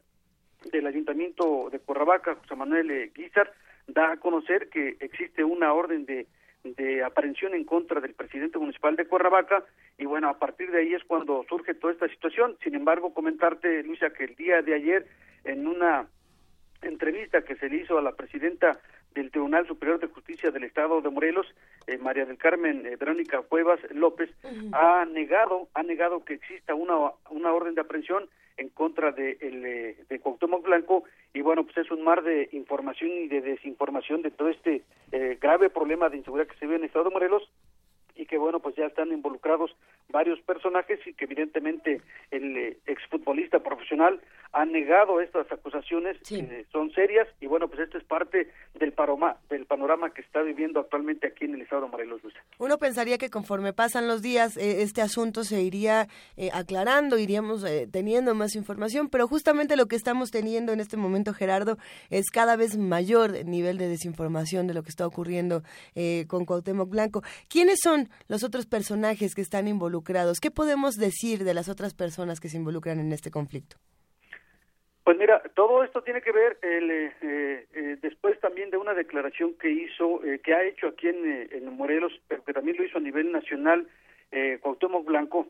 del 0.71 0.87
Ayuntamiento 0.87 1.69
de 1.71 1.79
Cuernavaca, 1.79 2.35
José 2.35 2.55
Manuel 2.55 2.91
eh, 2.91 3.11
Guizar, 3.13 3.51
da 3.87 4.13
a 4.13 4.17
conocer 4.17 4.69
que 4.69 4.97
existe 4.99 5.43
una 5.43 5.73
orden 5.73 6.05
de, 6.05 6.27
de 6.63 7.03
aprehensión 7.03 7.53
en 7.53 7.63
contra 7.63 8.01
del 8.01 8.13
presidente 8.13 8.59
municipal 8.59 8.95
de 8.95 9.07
Cuernavaca 9.07 9.63
y 9.97 10.05
bueno, 10.05 10.29
a 10.29 10.37
partir 10.37 10.71
de 10.71 10.79
ahí 10.79 10.93
es 10.93 11.03
cuando 11.03 11.45
surge 11.47 11.73
toda 11.73 11.93
esta 11.93 12.07
situación. 12.07 12.57
Sin 12.63 12.75
embargo, 12.75 13.13
comentarte, 13.13 13.83
Luisa, 13.83 14.09
que 14.11 14.25
el 14.25 14.35
día 14.35 14.61
de 14.61 14.73
ayer 14.73 15.07
en 15.43 15.67
una 15.67 16.07
entrevista 16.81 17.41
que 17.43 17.55
se 17.55 17.69
le 17.69 17.77
hizo 17.77 17.97
a 17.97 18.01
la 18.01 18.13
presidenta 18.13 18.79
del 19.13 19.31
Tribunal 19.31 19.67
Superior 19.67 19.99
de 19.99 20.07
Justicia 20.07 20.51
del 20.51 20.63
Estado 20.63 21.01
de 21.01 21.09
Morelos, 21.09 21.47
eh, 21.87 21.97
María 21.97 22.25
del 22.25 22.37
Carmen 22.37 22.85
eh, 22.85 22.95
Verónica 22.95 23.41
Cuevas 23.41 23.79
López, 23.91 24.29
ha 24.71 25.05
negado 25.05 25.67
ha 25.73 25.83
negado 25.83 26.23
que 26.23 26.35
exista 26.35 26.75
una 26.75 27.11
una 27.29 27.51
orden 27.51 27.75
de 27.75 27.81
aprehensión 27.81 28.29
en 28.59 28.69
contra 28.69 29.11
de 29.11 29.37
el 29.41 29.65
eh, 29.65 29.97
de 30.09 30.19
Cuauhtémoc 30.19 30.63
Blanco. 30.63 31.03
Y 31.33 31.41
bueno 31.41 31.63
pues 31.63 31.77
es 31.77 31.91
un 31.91 32.03
mar 32.03 32.23
de 32.23 32.49
información 32.51 33.09
y 33.11 33.27
de 33.27 33.41
desinformación 33.41 34.21
de 34.21 34.31
todo 34.31 34.49
este 34.49 34.83
eh, 35.11 35.37
grave 35.41 35.69
problema 35.69 36.09
de 36.09 36.17
inseguridad 36.17 36.47
que 36.47 36.57
se 36.57 36.67
ve 36.67 36.75
en 36.75 36.81
el 36.81 36.87
Estado 36.87 37.05
de 37.05 37.11
Morelos 37.11 37.49
y 38.19 38.25
que 38.25 38.37
bueno 38.37 38.59
pues 38.59 38.75
ya 38.75 38.85
están 38.85 39.11
involucrados 39.11 39.71
varios 40.09 40.39
personajes 40.41 40.99
y 41.07 41.13
que 41.13 41.23
evidentemente 41.25 42.01
el 42.31 42.57
eh, 42.57 42.77
exfutbolista 42.85 43.59
profesional 43.59 44.19
ha 44.51 44.65
negado 44.65 45.21
estas 45.21 45.49
acusaciones 45.51 46.17
que 46.27 46.65
son 46.71 46.91
serias 46.91 47.27
y 47.39 47.47
bueno 47.47 47.67
pues 47.67 47.81
esto 47.81 47.97
es 47.97 48.03
parte 48.03 48.51
del 48.73 48.91
paroma, 48.91 49.37
del 49.49 49.65
panorama 49.65 50.09
que 50.11 50.21
está 50.21 50.41
viviendo 50.41 50.79
actualmente 50.79 51.27
aquí 51.27 51.45
en 51.45 51.55
el 51.55 51.61
estado 51.61 51.83
de 51.83 51.89
Morelos 51.89 52.23
Luisa. 52.23 52.39
Uno 52.57 52.77
pensaría 52.77 53.17
que 53.17 53.29
conforme 53.29 53.73
pasan 53.73 54.07
los 54.07 54.21
días 54.21 54.57
eh, 54.57 54.81
este 54.81 55.01
asunto 55.01 55.43
se 55.43 55.61
iría 55.61 56.07
eh, 56.35 56.49
aclarando, 56.53 57.17
iríamos 57.17 57.63
eh, 57.63 57.87
teniendo 57.91 58.35
más 58.35 58.55
información, 58.55 59.09
pero 59.09 59.27
justamente 59.27 59.75
lo 59.75 59.87
que 59.87 59.95
estamos 59.95 60.31
teniendo 60.31 60.73
en 60.73 60.79
este 60.79 60.97
momento, 60.97 61.33
Gerardo, 61.33 61.77
es 62.09 62.29
cada 62.31 62.55
vez 62.55 62.77
mayor 62.77 63.35
el 63.35 63.49
nivel 63.49 63.77
de 63.77 63.87
desinformación 63.87 64.67
de 64.67 64.73
lo 64.73 64.83
que 64.83 64.89
está 64.89 65.05
ocurriendo 65.05 65.63
eh, 65.95 66.25
con 66.27 66.45
Cuauhtémoc 66.45 66.89
Blanco. 66.89 67.21
¿Quiénes 67.47 67.79
son 67.81 68.08
los 68.27 68.43
otros 68.43 68.65
personajes 68.65 69.35
que 69.35 69.41
están 69.41 69.67
involucrados? 69.67 70.39
¿Qué 70.39 70.51
podemos 70.51 70.95
decir 70.95 71.43
de 71.43 71.53
las 71.53 71.69
otras 71.69 71.93
personas 71.93 72.39
que 72.39 72.49
se 72.49 72.57
involucran 72.57 72.99
en 72.99 73.11
este 73.11 73.31
conflicto? 73.31 73.77
Pues 75.03 75.17
mira, 75.17 75.41
todo 75.55 75.83
esto 75.83 76.03
tiene 76.03 76.21
que 76.21 76.31
ver 76.31 76.59
el, 76.61 76.91
eh, 76.91 77.11
eh, 77.21 77.97
después 78.01 78.39
también 78.41 78.69
de 78.69 78.77
una 78.77 78.93
declaración 78.93 79.55
que 79.55 79.71
hizo, 79.71 80.23
eh, 80.23 80.39
que 80.43 80.53
ha 80.53 80.63
hecho 80.63 80.87
aquí 80.87 81.07
en, 81.07 81.25
eh, 81.25 81.61
Morelos, 81.71 82.13
pero 82.27 82.43
que 82.43 82.53
también 82.53 82.77
lo 82.77 82.83
hizo 82.83 82.99
a 82.99 83.01
nivel 83.01 83.31
nacional, 83.31 83.87
eh, 84.31 84.59
Cuauhtémoc 84.61 85.05
Blanco, 85.05 85.47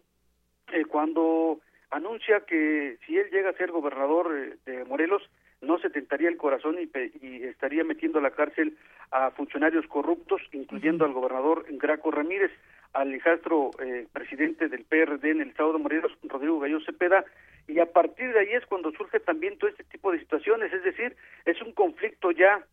eh, 0.71 0.85
cuando 0.85 1.59
anuncia 1.91 2.41
que 2.41 2.97
si 3.05 3.17
él 3.17 3.29
llega 3.31 3.49
a 3.49 3.57
ser 3.57 3.71
gobernador 3.71 4.33
eh, 4.33 4.57
de 4.65 4.85
Morelos, 4.85 5.23
no 5.61 5.77
se 5.79 5.89
tentaría 5.89 6.29
el 6.29 6.37
corazón 6.37 6.77
y, 6.79 6.89
y 7.21 7.43
estaría 7.43 7.83
metiendo 7.83 8.19
a 8.19 8.21
la 8.21 8.31
cárcel 8.31 8.77
a 9.11 9.31
funcionarios 9.31 9.87
corruptos, 9.87 10.41
incluyendo 10.51 11.05
al 11.05 11.13
gobernador 11.13 11.65
Graco 11.69 12.11
Ramírez, 12.11 12.51
al 12.93 13.13
hijastro 13.13 13.71
eh, 13.79 14.07
presidente 14.11 14.67
del 14.67 14.83
PRD 14.83 15.31
en 15.31 15.41
el 15.41 15.49
estado 15.49 15.73
de 15.73 15.79
Morelos, 15.79 16.11
Rodrigo 16.23 16.59
Gallo 16.59 16.79
Cepeda, 16.81 17.23
y 17.67 17.79
a 17.79 17.85
partir 17.85 18.33
de 18.33 18.39
ahí 18.39 18.49
es 18.53 18.65
cuando 18.65 18.91
surge 18.91 19.19
también 19.19 19.57
todo 19.57 19.69
este 19.69 19.83
tipo 19.83 20.11
de 20.11 20.19
situaciones, 20.19 20.73
es 20.73 20.83
decir, 20.83 21.15
es 21.45 21.61
un 21.61 21.71
conflicto 21.73 22.31
ya 22.31 22.63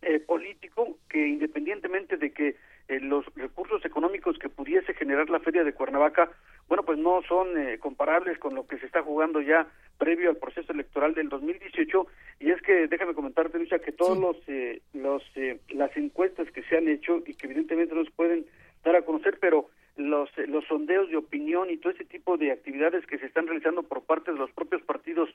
eh, 0.00 0.20
político 0.20 0.96
que 1.08 1.26
independientemente 1.28 2.16
de 2.16 2.32
que 2.32 2.56
eh, 2.92 3.00
los 3.00 3.24
recursos 3.34 3.84
económicos 3.84 4.38
que 4.38 4.48
pudiese 4.48 4.94
generar 4.94 5.30
la 5.30 5.40
feria 5.40 5.64
de 5.64 5.72
Cuernavaca, 5.72 6.30
bueno, 6.68 6.84
pues 6.84 6.98
no 6.98 7.22
son 7.28 7.58
eh, 7.58 7.78
comparables 7.78 8.38
con 8.38 8.54
lo 8.54 8.66
que 8.66 8.78
se 8.78 8.86
está 8.86 9.02
jugando 9.02 9.40
ya 9.40 9.66
previo 9.98 10.30
al 10.30 10.36
proceso 10.36 10.72
electoral 10.72 11.14
del 11.14 11.28
2018 11.28 12.06
y 12.40 12.50
es 12.50 12.60
que 12.62 12.88
déjame 12.88 13.14
comentarte 13.14 13.56
Luisa 13.56 13.78
que 13.78 13.92
todos 13.92 14.18
los 14.18 14.36
eh, 14.48 14.82
los 14.94 15.22
eh, 15.36 15.60
las 15.70 15.96
encuestas 15.96 16.50
que 16.50 16.64
se 16.64 16.76
han 16.76 16.88
hecho 16.88 17.22
y 17.24 17.34
que 17.34 17.46
evidentemente 17.46 17.94
no 17.94 18.04
se 18.04 18.10
pueden 18.10 18.44
dar 18.82 18.96
a 18.96 19.02
conocer, 19.02 19.38
pero 19.40 19.68
los 19.96 20.28
eh, 20.38 20.48
los 20.48 20.64
sondeos 20.66 21.08
de 21.08 21.18
opinión 21.18 21.70
y 21.70 21.76
todo 21.76 21.92
ese 21.92 22.04
tipo 22.04 22.36
de 22.36 22.50
actividades 22.50 23.06
que 23.06 23.18
se 23.18 23.26
están 23.26 23.46
realizando 23.46 23.84
por 23.84 24.02
parte 24.02 24.32
de 24.32 24.38
los 24.38 24.50
propios 24.50 24.82
partidos 24.82 25.30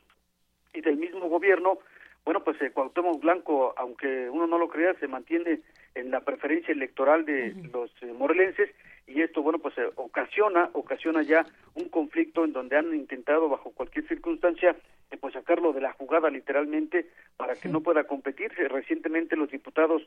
y 0.73 0.81
del 0.81 0.97
mismo 0.97 1.29
gobierno, 1.29 1.79
bueno, 2.27 2.43
pues 2.43 2.61
eh, 2.61 2.71
Cuauhtémoc 2.71 3.21
Blanco, 3.21 3.73
aunque 3.77 4.29
uno 4.29 4.47
no 4.47 4.57
lo 4.57 4.67
crea, 4.67 4.93
se 4.95 5.07
mantiene 5.07 5.61
en 5.95 6.11
la 6.11 6.19
preferencia 6.19 6.73
electoral 6.73 7.23
de 7.23 7.55
los 7.71 7.89
eh, 8.01 8.07
morelenses 8.07 8.69
y 9.07 9.21
esto, 9.21 9.41
bueno, 9.41 9.59
pues 9.59 9.77
eh, 9.77 9.87
ocasiona, 9.95 10.69
ocasiona 10.73 11.21
ya 11.21 11.45
un 11.75 11.87
conflicto 11.87 12.43
en 12.43 12.51
donde 12.51 12.75
han 12.75 12.93
intentado 12.93 13.47
bajo 13.47 13.71
cualquier 13.71 14.05
circunstancia 14.09 14.75
eh, 15.09 15.15
pues 15.15 15.35
sacarlo 15.35 15.71
de 15.71 15.79
la 15.79 15.93
jugada 15.93 16.29
literalmente 16.29 17.07
para 17.37 17.55
que 17.55 17.69
no 17.69 17.79
pueda 17.79 18.03
competir. 18.03 18.51
Recientemente 18.51 19.37
los 19.37 19.49
diputados 19.49 20.01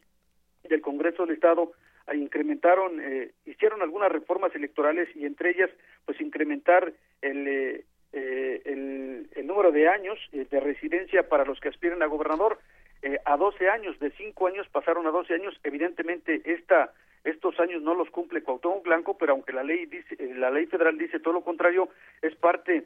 del 0.69 0.83
Congreso 0.83 1.25
del 1.25 1.37
Estado 1.37 1.73
incrementaron, 2.13 3.01
eh, 3.01 3.31
hicieron 3.47 3.81
algunas 3.81 4.13
reformas 4.13 4.55
electorales 4.55 5.09
y 5.17 5.25
entre 5.25 5.53
ellas, 5.53 5.71
pues 6.05 6.21
incrementar 6.21 6.93
el, 7.23 7.49
eh, 7.49 7.85
eh, 8.12 8.62
el, 8.65 9.28
el 9.35 9.47
número 9.47 9.73
de 9.73 9.89
años 9.89 10.19
eh, 10.32 10.47
de 10.51 10.61
residencia 10.61 11.28
para 11.28 11.45
los 11.45 11.61
que 11.61 11.69
aspiran 11.69 12.03
a 12.03 12.07
gobernador 12.07 12.59
eh, 13.03 13.19
a 13.24 13.37
12 13.37 13.69
años, 13.69 13.99
de 13.99 14.11
5 14.11 14.47
años 14.47 14.69
pasaron 14.70 15.07
a 15.07 15.11
12 15.11 15.35
años. 15.35 15.59
Evidentemente, 15.65 16.43
esta 16.45 16.93
estos 17.24 17.59
años 17.61 17.82
no 17.82 17.95
los 17.95 18.09
cumple 18.11 18.43
Cuauhtémoc 18.43 18.82
Blanco, 18.82 19.16
pero 19.19 19.32
aunque 19.32 19.53
la 19.53 19.62
ley 19.62 19.87
dice, 19.87 20.16
eh, 20.19 20.32
la 20.35 20.51
ley 20.51 20.66
federal 20.66 20.97
dice 20.97 21.20
todo 21.20 21.35
lo 21.35 21.43
contrario, 21.43 21.91
es 22.23 22.35
parte 22.37 22.85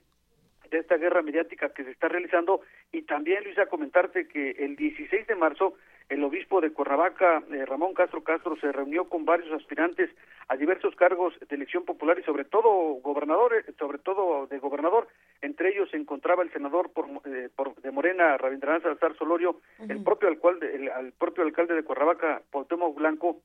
de 0.70 0.78
esta 0.78 0.96
guerra 0.96 1.22
mediática 1.22 1.70
que 1.70 1.84
se 1.84 1.90
está 1.90 2.08
realizando. 2.08 2.60
Y 2.92 3.02
también 3.02 3.44
Luisa 3.44 3.66
comentarte 3.66 4.26
que 4.28 4.50
el 4.52 4.76
16 4.76 5.26
de 5.26 5.34
marzo 5.34 5.74
el 6.10 6.22
obispo 6.22 6.60
de 6.60 6.70
Cuernavaca 6.70 7.42
eh, 7.50 7.64
Ramón 7.64 7.94
Castro 7.94 8.22
Castro 8.22 8.56
se 8.56 8.70
reunió 8.72 9.08
con 9.08 9.24
varios 9.24 9.50
aspirantes 9.52 10.10
a 10.48 10.56
diversos 10.56 10.94
cargos 10.96 11.32
de 11.48 11.56
elección 11.56 11.86
popular 11.86 12.18
y 12.18 12.22
sobre 12.24 12.44
todo 12.44 12.68
gobernadores 13.00 13.64
sobre 13.78 13.96
todo 13.98 14.46
de 14.46 14.58
gobernador. 14.58 15.08
Entre 15.40 15.70
ellos 15.70 15.88
se 15.90 15.96
encontraba 15.96 16.42
el 16.42 16.52
senador 16.52 16.92
por, 16.92 17.06
eh, 17.24 17.48
por- 17.56 17.74
de 17.76 17.90
Morena 17.90 18.36
Rabindranath 18.36 18.82
Salazar 18.82 19.16
Solorio 19.16 19.60
el 19.88 20.04
propio 20.04 20.28
alcalde 20.28 20.76
el, 20.76 20.90
al 20.90 21.12
propio 21.12 21.42
alcalde 21.42 21.74
de 21.74 21.84
Cuernavaca 21.84 22.42
Cuauhtémoc 22.50 22.94
Blanco 22.96 23.40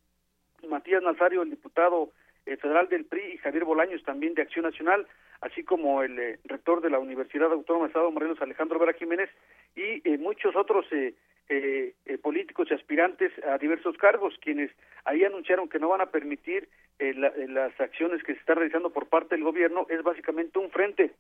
Matías 0.68 1.02
Nazario, 1.02 1.42
el 1.44 1.50
diputado 1.52 2.10
federal 2.58 2.88
del 2.90 3.06
PRI, 3.06 3.34
y 3.34 3.38
Javier 3.38 3.66
Bolaños, 3.66 4.04
también 4.04 4.34
de 4.34 4.42
Acción 4.42 4.66
Nacional, 4.66 5.08
así 5.42 5.64
como 5.64 6.04
el 6.04 6.18
eh, 6.20 6.40
rector 6.46 6.82
de 6.82 6.90
la 6.90 7.00
Universidad 7.00 7.52
Autónoma 7.52 7.86
del 7.86 7.90
Estado 7.92 8.08
de 8.08 8.14
Morelos, 8.14 8.42
Alejandro 8.42 8.80
Vera 8.80 8.94
Jiménez, 8.94 9.30
y 9.76 10.02
eh, 10.08 10.18
muchos 10.18 10.56
otros 10.56 10.86
eh, 10.92 11.14
eh, 11.50 11.94
eh, 12.06 12.18
políticos 12.18 12.68
y 12.70 12.74
aspirantes 12.74 13.32
a 13.46 13.58
diversos 13.58 13.98
cargos, 13.98 14.36
quienes 14.42 14.72
ahí 15.06 15.24
anunciaron 15.24 15.68
que 15.70 15.80
no 15.80 15.90
van 15.90 16.02
a 16.02 16.08
permitir 16.12 16.68
eh, 17.00 17.14
la- 17.16 17.30
eh, 17.30 17.48
las 17.48 17.80
acciones 17.80 18.22
que 18.24 18.34
se 18.34 18.40
están 18.40 18.58
realizando 18.58 18.90
por 18.92 19.08
parte 19.08 19.36
del 19.36 19.44
gobierno. 19.44 19.88
Es 19.90 20.04
básicamente 20.04 20.60
un 20.60 20.70
frente 20.70 21.14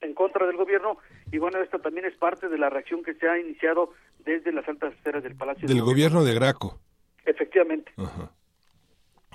en 0.00 0.12
contra 0.12 0.46
del 0.46 0.56
gobierno 0.56 0.98
y 1.32 1.38
bueno, 1.38 1.62
esto 1.62 1.78
también 1.78 2.04
es 2.04 2.14
parte 2.16 2.48
de 2.48 2.58
la 2.58 2.68
reacción 2.68 3.02
que 3.02 3.14
se 3.14 3.26
ha 3.28 3.38
iniciado 3.38 3.94
desde 4.18 4.52
las 4.52 4.68
altas 4.68 4.92
esferas 4.94 5.22
del 5.22 5.34
Palacio 5.36 5.66
Del 5.68 5.76
de 5.78 5.82
gobierno 5.82 6.24
de 6.24 6.34
Graco. 6.34 6.78
Efectivamente. 7.24 7.92
Ajá. 7.96 8.30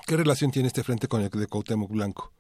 ¿Qué 0.10 0.18
relación 0.18 0.50
tiene 0.50 0.70
este 0.70 0.82
frente 0.82 1.08
con 1.08 1.22
el 1.22 1.30
de 1.30 1.46
Cuauhtémoc 1.46 1.92
Blanco? 1.92 2.32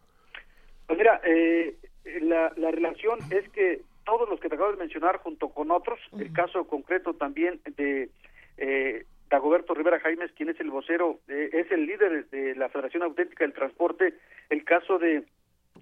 Pues 0.88 0.98
mira, 0.98 1.22
eh, 1.24 1.78
la, 2.22 2.52
la 2.58 2.72
relación 2.72 3.20
es 3.30 3.48
que 3.50 3.84
todos 4.06 4.28
los 4.28 4.40
que 4.40 4.50
te 4.50 4.56
acabo 4.56 4.72
de 4.72 4.78
mencionar, 4.78 5.18
junto 5.18 5.50
con 5.50 5.70
otros, 5.70 6.00
el 6.18 6.34
caso 6.34 6.66
concreto 6.66 7.14
también 7.14 7.62
de 7.78 8.10
eh, 8.58 9.06
Dagoberto 9.30 9.76
Rivera 9.76 10.00
Jaimes, 10.00 10.32
quien 10.32 10.50
es 10.50 10.60
el 10.60 10.72
vocero, 10.72 11.20
eh, 11.28 11.52
es 11.54 11.72
el 11.72 11.86
líder 11.86 12.28
de 12.32 12.56
la 12.56 12.70
Federación 12.70 13.04
Auténtica 13.04 13.44
del 13.44 13.54
Transporte, 13.54 14.16
el 14.50 14.64
caso 14.64 14.98
de 14.98 15.26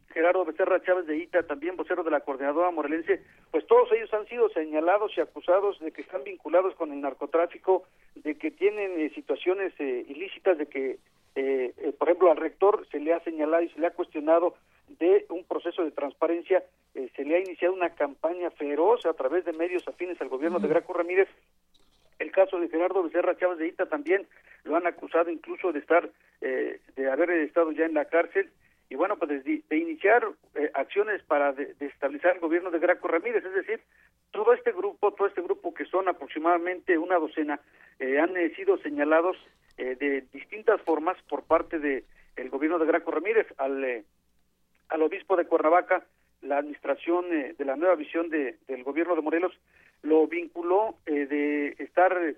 Gerardo 0.09 0.43
Becerra 0.43 0.83
Chávez 0.83 1.07
de 1.07 1.15
Ita, 1.15 1.43
también 1.43 1.77
vocero 1.77 2.03
de 2.03 2.11
la 2.11 2.19
coordinadora 2.19 2.69
morelense, 2.69 3.23
pues 3.49 3.65
todos 3.65 3.89
ellos 3.93 4.13
han 4.13 4.27
sido 4.27 4.49
señalados 4.49 5.13
y 5.15 5.21
acusados 5.21 5.79
de 5.79 5.93
que 5.93 6.01
están 6.01 6.25
vinculados 6.25 6.75
con 6.75 6.91
el 6.91 6.99
narcotráfico, 6.99 7.83
de 8.15 8.35
que 8.35 8.51
tienen 8.51 8.99
eh, 8.99 9.09
situaciones 9.15 9.71
eh, 9.79 10.03
ilícitas, 10.09 10.57
de 10.57 10.65
que, 10.65 10.99
eh, 11.37 11.71
eh, 11.77 11.93
por 11.95 12.07
ejemplo, 12.07 12.31
al 12.31 12.37
rector 12.37 12.87
se 12.89 12.99
le 12.99 13.13
ha 13.13 13.19
señalado 13.19 13.61
y 13.61 13.69
se 13.69 13.79
le 13.79 13.85
ha 13.85 13.91
cuestionado 13.91 14.55
de 14.97 15.27
un 15.29 15.43
proceso 15.43 15.83
de 15.83 15.91
transparencia, 15.91 16.63
eh, 16.95 17.11
se 17.15 17.23
le 17.25 17.35
ha 17.35 17.39
iniciado 17.39 17.75
una 17.75 17.91
campaña 17.91 18.49
feroz 18.49 19.05
a 19.05 19.13
través 19.13 19.45
de 19.45 19.53
medios 19.53 19.87
afines 19.87 20.19
al 20.19 20.29
gobierno 20.29 20.57
de 20.57 20.67
Graco 20.67 20.93
Ramírez. 20.93 21.29
El 22.17 22.31
caso 22.31 22.59
de 22.59 22.69
Gerardo 22.69 23.03
Becerra 23.03 23.37
Chávez 23.37 23.59
de 23.59 23.67
Ita 23.67 23.85
también 23.85 24.25
lo 24.63 24.77
han 24.77 24.87
acusado 24.87 25.29
incluso 25.29 25.71
de 25.71 25.77
estar, 25.77 26.09
eh, 26.41 26.79
de 26.95 27.11
haber 27.11 27.29
estado 27.29 27.71
ya 27.71 27.85
en 27.85 27.93
la 27.93 28.05
cárcel 28.05 28.49
y 28.89 28.95
bueno, 28.95 29.17
pues 29.17 29.43
de, 29.43 29.63
de 29.69 29.77
iniciar 29.77 30.27
eh, 30.55 30.71
acciones 30.73 31.21
para 31.23 31.51
de, 31.53 31.73
de 31.75 31.91
el 32.11 32.39
gobierno 32.39 32.71
de 32.71 32.79
Graco 32.79 33.07
Ramírez, 33.07 33.43
es 33.43 33.53
decir, 33.53 33.81
todo 34.31 34.53
este 34.53 34.71
grupo, 34.71 35.13
todo 35.13 35.27
este 35.27 35.41
grupo 35.41 35.73
que 35.73 35.85
son 35.85 36.07
aproximadamente 36.07 36.97
una 36.97 37.17
docena, 37.17 37.59
eh, 37.99 38.19
han 38.19 38.35
eh, 38.37 38.53
sido 38.55 38.77
señalados 38.77 39.37
eh, 39.77 39.95
de 39.95 40.21
distintas 40.33 40.81
formas 40.81 41.17
por 41.29 41.43
parte 41.43 41.79
de 41.79 42.03
el 42.35 42.49
gobierno 42.49 42.79
de 42.79 42.87
Graco 42.87 43.11
Ramírez 43.11 43.47
al 43.57 43.83
eh, 43.83 44.03
al 44.89 45.01
obispo 45.03 45.35
de 45.35 45.45
Cuernavaca, 45.45 46.05
la 46.41 46.57
administración 46.59 47.25
eh, 47.31 47.55
de 47.57 47.65
la 47.65 47.75
nueva 47.75 47.95
visión 47.95 48.29
de, 48.29 48.57
del 48.67 48.83
gobierno 48.83 49.15
de 49.15 49.21
Morelos 49.21 49.53
lo 50.01 50.27
vinculó 50.27 50.95
de 51.05 51.75
estar 51.79 52.35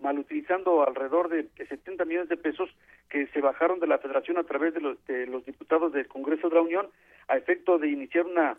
malutilizando 0.00 0.86
alrededor 0.86 1.28
de 1.28 1.48
70 1.56 2.04
millones 2.04 2.28
de 2.28 2.36
pesos 2.36 2.68
que 3.08 3.26
se 3.28 3.40
bajaron 3.40 3.80
de 3.80 3.86
la 3.86 3.98
federación 3.98 4.38
a 4.38 4.44
través 4.44 4.74
de 4.74 4.80
los, 4.80 5.04
de 5.06 5.26
los 5.26 5.44
diputados 5.44 5.92
del 5.92 6.08
Congreso 6.08 6.48
de 6.48 6.54
la 6.56 6.62
Unión 6.62 6.88
a 7.28 7.36
efecto 7.36 7.78
de 7.78 7.88
iniciar 7.88 8.26
una 8.26 8.58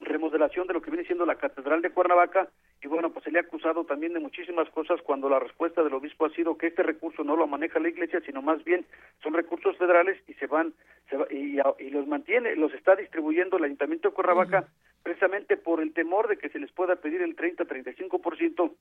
remodelación 0.00 0.66
de 0.66 0.74
lo 0.74 0.82
que 0.82 0.90
viene 0.90 1.06
siendo 1.06 1.26
la 1.26 1.36
Catedral 1.36 1.82
de 1.82 1.90
Cuernavaca. 1.90 2.48
Y 2.82 2.88
bueno, 2.88 3.10
pues 3.12 3.24
se 3.24 3.30
le 3.30 3.38
ha 3.38 3.42
acusado 3.42 3.84
también 3.84 4.12
de 4.12 4.18
muchísimas 4.18 4.68
cosas 4.70 5.00
cuando 5.02 5.28
la 5.28 5.38
respuesta 5.38 5.84
del 5.84 5.94
obispo 5.94 6.26
ha 6.26 6.30
sido 6.30 6.56
que 6.58 6.66
este 6.66 6.82
recurso 6.82 7.22
no 7.22 7.36
lo 7.36 7.46
maneja 7.46 7.78
la 7.78 7.88
iglesia, 7.88 8.20
sino 8.26 8.42
más 8.42 8.64
bien 8.64 8.84
son 9.22 9.34
recursos 9.34 9.76
federales 9.76 10.20
y 10.26 10.34
se 10.34 10.48
van 10.48 10.72
se 11.08 11.16
va- 11.16 11.28
y, 11.30 11.58
y 11.78 11.90
los 11.90 12.08
mantiene, 12.08 12.56
los 12.56 12.74
está 12.74 12.96
distribuyendo 12.96 13.56
el 13.56 13.64
Ayuntamiento 13.64 14.08
de 14.08 14.14
Cuernavaca 14.14 14.66
precisamente 15.04 15.56
por 15.56 15.80
el 15.80 15.92
temor 15.92 16.26
de 16.26 16.36
que 16.38 16.48
se 16.48 16.58
les 16.58 16.72
pueda 16.72 16.96
pedir 16.96 17.22
el 17.22 17.36
30-35% 17.36 18.72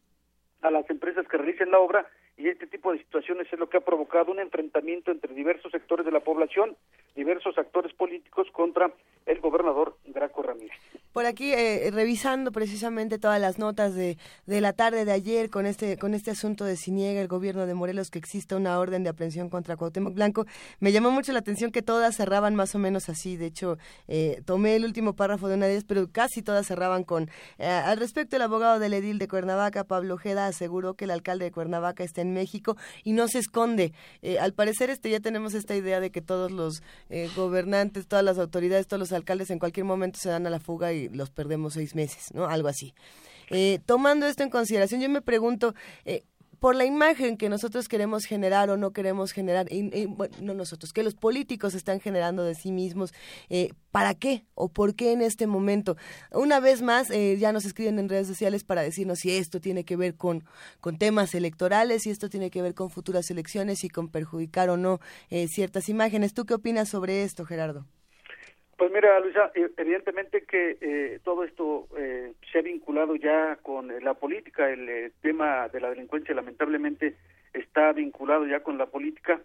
a 0.62 0.72
las 0.72 0.90
empresas 0.90 1.28
que 1.28 1.38
realicen 1.38 1.72
la 1.72 1.80
obra 1.80 2.08
y 2.38 2.48
este 2.48 2.66
tipo 2.66 2.92
de 2.92 3.00
situaciones 3.00 3.48
es 3.52 3.60
lo 3.60 3.70
que 3.70 3.78
ha 3.78 3.82
provocado 3.82 4.32
un 4.32 4.40
enfrentamiento 4.40 5.12
entre 5.12 5.34
diversos 5.34 5.72
sectores 5.72 6.06
de 6.06 6.12
la 6.12 6.22
población, 6.22 6.76
diversos 7.16 7.58
actores 7.58 7.94
políticos 7.94 8.48
contra 8.52 8.92
el 9.26 9.40
gobernador 9.42 9.98
Graco 10.06 10.42
Ramírez. 10.42 10.78
Por 11.14 11.26
aquí, 11.26 11.52
eh, 11.54 11.92
revisando 11.92 12.52
precisamente 12.52 13.20
todas 13.20 13.40
las 13.40 13.60
notas 13.60 13.94
de, 13.94 14.18
de 14.46 14.62
la 14.62 14.74
tarde 14.74 15.04
de 15.04 15.12
ayer 15.12 15.50
con 15.50 15.66
este, 15.66 15.98
con 15.98 16.14
este 16.14 16.32
asunto 16.32 16.64
de 16.64 16.78
si 16.78 16.92
niega 16.92 17.20
el 17.22 17.28
gobierno 17.28 17.66
de 17.68 17.74
Morelos 17.74 18.10
que 18.10 18.18
exista 18.18 18.56
una 18.56 18.80
orden 18.80 19.04
de 19.04 19.10
aprehensión 19.10 19.50
contra 19.50 19.76
Cuauhtémoc 19.76 20.16
Blanco, 20.16 20.46
me 20.80 20.94
llamó 20.94 21.12
mucho 21.12 21.34
la 21.34 21.40
atención 21.40 21.72
que 21.72 21.82
todas 21.82 22.16
cerraban 22.16 22.56
más 22.56 22.74
o 22.76 22.80
menos 22.80 23.10
así. 23.10 23.36
De 23.36 23.48
hecho, 23.48 23.78
eh, 24.08 24.42
tomé 24.46 24.78
el 24.78 24.86
último 24.86 25.14
párrafo 25.14 25.50
de 25.50 25.56
una 25.56 25.66
de 25.66 25.74
ellas, 25.74 25.86
pero 25.86 26.08
casi 26.12 26.42
todas 26.42 26.66
cerraban 26.66 27.04
con... 27.04 27.30
eh, 27.60 27.68
al 27.68 27.98
respecto, 27.98 28.38
el 28.38 28.42
abogado 28.42 28.80
del 28.80 28.94
edil 28.94 29.20
de 29.20 29.28
Cuernavaca, 29.28 29.84
Pablo 29.84 30.16
Ojeda, 30.16 30.51
aseguró 30.52 30.94
que 30.94 31.06
el 31.06 31.12
alcalde 31.12 31.46
de 31.46 31.52
Cuernavaca 31.52 32.04
está 32.04 32.22
en 32.22 32.34
México 32.34 32.78
y 33.04 33.14
no 33.14 33.28
se 33.28 33.40
esconde. 33.40 33.94
Eh, 34.22 34.40
al 34.40 34.54
parecer, 34.54 34.90
este 34.90 35.10
ya 35.10 35.20
tenemos 35.20 35.54
esta 35.54 35.76
idea 35.76 36.00
de 36.00 36.12
que 36.12 36.22
todos 36.22 36.52
los 36.52 36.84
eh, 37.10 37.30
gobernantes, 37.36 38.08
todas 38.08 38.24
las 38.24 38.38
autoridades, 38.38 38.88
todos 38.88 39.00
los 39.00 39.12
alcaldes 39.12 39.50
en 39.50 39.60
cualquier 39.60 39.86
momento 39.86 40.20
se 40.22 40.30
dan 40.30 40.48
a 40.48 40.50
la 40.50 40.60
fuga 40.60 40.94
y 40.94 41.10
los 41.10 41.30
perdemos 41.30 41.74
seis 41.74 41.96
meses, 41.96 42.34
¿no? 42.34 42.46
Algo 42.46 42.68
así. 42.68 42.94
Eh, 43.50 43.80
tomando 43.86 44.28
esto 44.28 44.44
en 44.44 44.50
consideración, 44.50 45.02
yo 45.02 45.10
me 45.10 45.22
pregunto, 45.22 45.76
por 46.62 46.76
la 46.76 46.86
imagen 46.86 47.38
que 47.38 47.50
nosotros 47.50 47.88
queremos 47.88 48.26
generar 48.26 48.70
o 48.70 48.78
no 48.78 48.92
queremos 48.92 49.32
generar, 49.32 49.66
y- 49.74 50.06
bueno, 50.06 50.36
no 50.42 50.54
nosotros, 50.54 50.94
que 50.94 51.02
los 51.02 51.16
políticos 51.16 51.74
están 51.74 52.00
generando 52.00 52.44
de 52.44 52.54
sí 52.54 52.72
mismos, 52.72 53.16
eh, 53.50 53.70
¿para 53.90 54.14
qué 54.14 54.46
o 54.54 54.70
por 54.70 54.94
qué 54.94 55.12
en 55.12 55.24
este 55.24 55.48
momento? 55.48 55.98
Una 56.32 56.60
vez 56.60 56.84
más, 56.84 57.10
eh, 57.10 57.36
ya 57.40 57.52
nos 57.52 57.66
escriben 57.66 57.98
en 57.98 58.10
redes 58.10 58.28
sociales 58.28 58.64
para 58.64 58.84
decirnos 58.84 59.18
si 59.18 59.36
esto 59.36 59.60
tiene 59.60 59.86
que 59.86 59.96
ver 59.96 60.14
con, 60.16 60.44
con 60.82 61.00
temas 61.00 61.34
electorales, 61.34 62.04
si 62.04 62.12
esto 62.12 62.30
tiene 62.30 62.52
que 62.52 62.62
ver 62.62 62.76
con 62.76 62.92
futuras 62.92 63.32
elecciones 63.32 63.84
y 63.84 63.90
con 63.90 64.10
perjudicar 64.10 64.70
o 64.70 64.78
no 64.78 65.00
eh, 65.32 65.48
ciertas 65.48 65.90
imágenes. 65.90 66.36
¿Tú 66.36 66.46
qué 66.46 66.54
opinas 66.54 66.90
sobre 66.90 67.24
esto, 67.24 67.44
Gerardo? 67.44 67.88
Pues 68.82 68.92
mira, 68.92 69.20
Luisa, 69.20 69.52
eh, 69.54 69.70
evidentemente 69.78 70.44
que 70.44 70.76
eh, 70.82 71.20
todo 71.24 71.44
esto 71.44 71.88
eh, 71.96 72.34
se 72.52 72.58
ha 72.58 72.62
vinculado 72.64 73.16
ya 73.16 73.58
con 73.58 73.94
la 74.04 74.16
política, 74.16 74.72
el 74.72 74.90
eh, 74.90 75.12
tema 75.22 75.68
de 75.68 75.80
la 75.80 75.92
delincuencia 75.92 76.34
lamentablemente 76.34 77.16
está 77.54 77.94
vinculado 77.94 78.48
ya 78.48 78.62
con 78.62 78.80
la 78.80 78.88
política. 78.88 79.40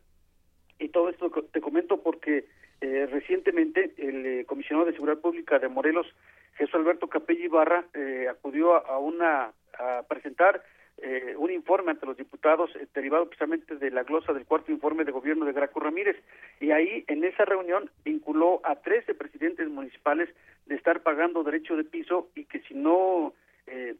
Y 0.78 0.88
todo 0.88 1.10
esto 1.10 1.30
te 1.52 1.60
comento 1.60 2.02
porque 2.02 2.46
eh, 2.80 3.06
recientemente 3.12 3.92
el 3.98 4.24
eh, 4.24 4.44
comisionado 4.46 4.86
de 4.86 4.94
Seguridad 4.94 5.20
Pública 5.20 5.58
de 5.58 5.68
Morelos, 5.68 6.06
Jesús 6.54 6.74
Alberto 6.74 7.08
Capella 7.08 7.44
Ibarra, 7.44 7.84
eh, 7.92 8.28
acudió 8.30 8.86
a 8.86 8.98
una 8.98 9.52
a 9.78 10.02
presentar 10.08 10.62
eh, 10.98 11.34
un 11.36 11.52
informe 11.52 11.90
ante 11.90 12.06
los 12.06 12.16
diputados 12.16 12.70
eh, 12.74 12.86
derivado 12.94 13.26
precisamente 13.26 13.76
de 13.76 13.90
la 13.90 14.02
glosa 14.02 14.32
del 14.32 14.46
cuarto 14.46 14.72
informe 14.72 15.04
de 15.04 15.12
gobierno 15.12 15.44
de 15.44 15.52
Graco 15.52 15.78
Ramírez 15.78 16.16
y 16.58 16.70
ahí 16.70 17.04
en 17.06 17.22
esa 17.22 17.44
reunión 17.44 17.90
vinculó 18.02 18.60
a 18.64 18.76
13 18.76 19.14
presidentes 19.14 19.68
municipales 19.68 20.30
de 20.64 20.74
estar 20.74 21.02
pagando 21.02 21.44
derecho 21.44 21.76
de 21.76 21.84
piso 21.84 22.30
y 22.34 22.46
que 22.46 22.60
si 22.60 22.74
no 22.74 23.34
eh, 23.66 23.96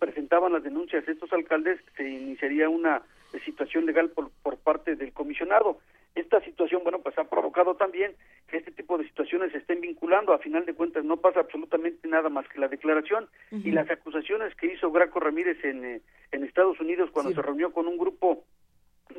presentaban 0.00 0.52
las 0.52 0.64
denuncias 0.64 1.06
de 1.06 1.12
estos 1.12 1.32
alcaldes 1.32 1.80
se 1.96 2.08
iniciaría 2.08 2.68
una 2.68 3.02
situación 3.44 3.86
legal 3.86 4.10
por, 4.10 4.30
por 4.42 4.56
parte 4.58 4.96
del 4.96 5.12
comisionado. 5.12 5.78
Esta 6.14 6.40
situación, 6.40 6.82
bueno, 6.82 6.98
pues 7.00 7.16
ha 7.18 7.24
provocado 7.24 7.76
también 7.76 8.14
que 8.48 8.56
este 8.56 8.72
tipo 8.72 8.98
de 8.98 9.04
situaciones 9.04 9.52
se 9.52 9.58
estén 9.58 9.80
vinculando. 9.80 10.32
A 10.32 10.38
final 10.38 10.66
de 10.66 10.74
cuentas 10.74 11.04
no 11.04 11.18
pasa 11.18 11.40
absolutamente 11.40 12.08
nada 12.08 12.28
más 12.28 12.48
que 12.48 12.58
la 12.58 12.68
declaración 12.68 13.28
y 13.50 13.70
las 13.70 13.88
acusaciones 13.90 14.54
que 14.56 14.72
hizo 14.72 14.90
Graco 14.90 15.20
Ramírez 15.20 15.64
en, 15.64 15.84
eh, 15.84 16.00
en 16.32 16.44
Estados 16.44 16.80
Unidos 16.80 17.10
cuando 17.12 17.32
se 17.32 17.42
reunió 17.42 17.72
con 17.72 17.86
un 17.86 17.96
grupo 17.96 18.44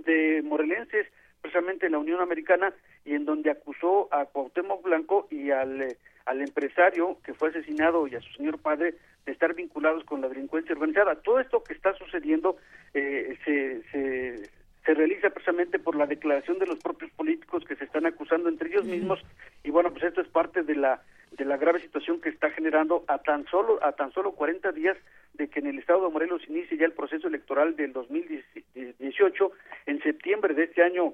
de 0.05 0.41
morelenses, 0.43 1.07
precisamente 1.41 1.85
en 1.85 1.93
la 1.93 1.99
Unión 1.99 2.19
Americana, 2.19 2.73
y 3.05 3.13
en 3.13 3.25
donde 3.25 3.51
acusó 3.51 4.07
a 4.13 4.25
Cuauhtémoc 4.25 4.83
Blanco 4.83 5.27
y 5.31 5.51
al, 5.51 5.81
eh, 5.81 5.97
al 6.25 6.41
empresario 6.41 7.17
que 7.23 7.33
fue 7.33 7.49
asesinado 7.49 8.07
y 8.07 8.15
a 8.15 8.21
su 8.21 8.31
señor 8.33 8.59
padre 8.59 8.95
de 9.25 9.31
estar 9.31 9.53
vinculados 9.53 10.03
con 10.03 10.21
la 10.21 10.29
delincuencia 10.29 10.73
organizada. 10.73 11.15
Todo 11.15 11.39
esto 11.39 11.63
que 11.63 11.73
está 11.73 11.93
sucediendo 11.93 12.57
eh, 12.93 13.37
se, 13.45 13.81
se, 13.91 14.49
se 14.85 14.93
realiza 14.93 15.29
precisamente 15.29 15.79
por 15.79 15.95
la 15.95 16.07
declaración 16.07 16.59
de 16.59 16.65
los 16.65 16.79
propios 16.79 17.11
políticos 17.11 17.63
que 17.65 17.75
se 17.75 17.85
están 17.85 18.05
acusando 18.05 18.49
entre 18.49 18.69
ellos 18.69 18.85
mismos. 18.85 19.19
Y 19.63 19.69
bueno, 19.69 19.91
pues 19.91 20.03
esto 20.03 20.21
es 20.21 20.27
parte 20.27 20.63
de 20.63 20.75
la 20.75 21.01
de 21.31 21.45
la 21.45 21.55
grave 21.55 21.79
situación 21.79 22.19
que 22.19 22.27
está 22.27 22.49
generando 22.49 23.05
a 23.07 23.19
tan 23.19 23.45
solo 23.47 23.79
a 23.83 23.93
tan 23.93 24.11
solo 24.11 24.33
40 24.33 24.71
días 24.73 24.97
de 25.33 25.47
que 25.47 25.59
en 25.59 25.67
el 25.67 25.79
estado 25.79 26.05
de 26.05 26.11
Morelos 26.11 26.41
inicie 26.49 26.77
ya 26.77 26.85
el 26.85 26.91
proceso 26.91 27.27
electoral 27.27 27.75
del 27.77 27.93
2018 27.93 29.51
en 29.85 30.03
septiembre 30.03 30.53
de 30.53 30.65
este 30.65 30.83
año 30.83 31.13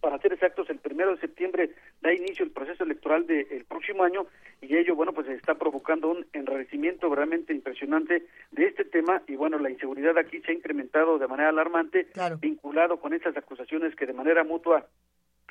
para 0.00 0.18
ser 0.18 0.32
exactos, 0.32 0.70
el 0.70 0.78
primero 0.78 1.14
de 1.14 1.20
septiembre 1.20 1.70
da 2.00 2.12
inicio 2.12 2.44
el 2.44 2.50
proceso 2.50 2.84
electoral 2.84 3.26
del 3.26 3.64
próximo 3.64 4.04
año 4.04 4.26
y 4.60 4.76
ello, 4.76 4.94
bueno, 4.94 5.12
pues 5.12 5.28
está 5.28 5.54
provocando 5.54 6.10
un 6.10 6.26
enrarecimiento 6.32 7.12
realmente 7.14 7.52
impresionante 7.52 8.26
de 8.52 8.64
este 8.64 8.84
tema 8.84 9.22
y 9.26 9.36
bueno, 9.36 9.58
la 9.58 9.70
inseguridad 9.70 10.16
aquí 10.18 10.40
se 10.40 10.52
ha 10.52 10.54
incrementado 10.54 11.18
de 11.18 11.26
manera 11.26 11.50
alarmante, 11.50 12.08
vinculado 12.40 12.98
con 12.98 13.12
esas 13.12 13.36
acusaciones 13.36 13.94
que 13.96 14.06
de 14.06 14.12
manera 14.12 14.44
mutua 14.44 14.86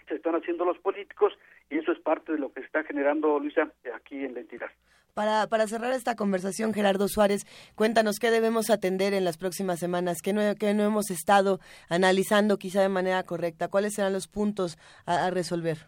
se 0.07 0.15
están 0.15 0.35
haciendo 0.35 0.65
los 0.65 0.77
políticos 0.79 1.33
y 1.69 1.77
eso 1.77 1.91
es 1.91 1.99
parte 1.99 2.31
de 2.31 2.39
lo 2.39 2.51
que 2.53 2.61
está 2.61 2.83
generando, 2.83 3.39
Luisa, 3.39 3.71
aquí 3.93 4.23
en 4.23 4.33
la 4.33 4.39
entidad. 4.39 4.69
Para, 5.17 5.47
para 5.47 5.65
cerrar 5.65 5.93
esta 5.93 6.15
conversación, 6.15 6.75
Gerardo 6.75 7.07
Suárez, 7.07 7.47
cuéntanos 7.73 8.19
qué 8.19 8.29
debemos 8.29 8.69
atender 8.69 9.15
en 9.15 9.25
las 9.25 9.39
próximas 9.39 9.79
semanas, 9.79 10.21
qué 10.21 10.31
no, 10.31 10.41
qué 10.59 10.75
no 10.75 10.83
hemos 10.83 11.09
estado 11.09 11.59
analizando 11.89 12.57
quizá 12.57 12.83
de 12.83 12.89
manera 12.89 13.23
correcta, 13.23 13.67
cuáles 13.67 13.95
serán 13.95 14.13
los 14.13 14.27
puntos 14.27 14.77
a, 15.07 15.25
a 15.25 15.31
resolver. 15.31 15.87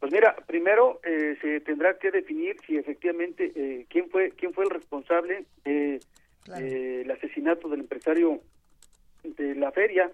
Pues 0.00 0.10
mira, 0.10 0.34
primero 0.48 0.98
eh, 1.04 1.38
se 1.40 1.60
tendrá 1.60 1.98
que 1.98 2.10
definir 2.10 2.56
si 2.66 2.76
efectivamente 2.76 3.52
eh, 3.54 3.86
quién 3.88 4.10
fue 4.10 4.32
quién 4.32 4.52
fue 4.52 4.64
el 4.64 4.70
responsable 4.70 5.44
de 5.62 6.00
eh, 6.58 7.02
el 7.04 7.10
asesinato 7.12 7.68
del 7.68 7.82
empresario 7.82 8.40
de 9.22 9.54
la 9.54 9.70
feria, 9.70 10.10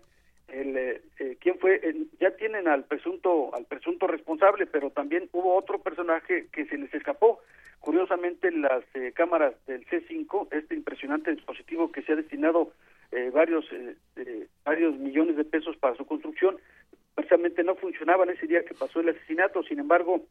el, 0.48 0.76
eh, 0.76 1.01
eh, 1.18 1.39
quién 1.40 1.59
fue 1.59 1.80
ya 2.20 2.36
tienen 2.36 2.68
al 2.68 2.84
presunto 2.84 3.55
al 3.55 3.64
presunto 3.64 4.06
responsable, 4.06 4.66
pero 4.66 4.90
también 4.90 5.30
hubo 5.32 5.56
otro 5.56 5.78
personaje 5.78 6.48
que 6.52 6.66
se 6.66 6.76
les 6.76 6.93
escapó. 6.93 7.40
Curiosamente, 7.82 8.52
las 8.52 8.84
eh, 8.94 9.10
cámaras 9.12 9.54
del 9.66 9.84
C5, 9.86 10.46
este 10.52 10.76
impresionante 10.76 11.32
dispositivo 11.32 11.90
que 11.90 12.02
se 12.02 12.12
ha 12.12 12.16
destinado 12.16 12.72
eh, 13.10 13.30
varios 13.34 13.64
eh, 13.72 14.46
varios 14.64 14.96
millones 14.96 15.36
de 15.36 15.44
pesos 15.44 15.76
para 15.78 15.96
su 15.96 16.06
construcción, 16.06 16.59
precisamente 17.16 17.64
no 17.64 17.74
funcionaban 17.74 18.30
ese 18.30 18.46
día 18.46 18.64
que 18.64 18.74
pasó 18.74 19.00
el 19.00 19.09
asesinato. 19.09 19.64
Sin 19.64 19.80
embargo, 19.80 20.24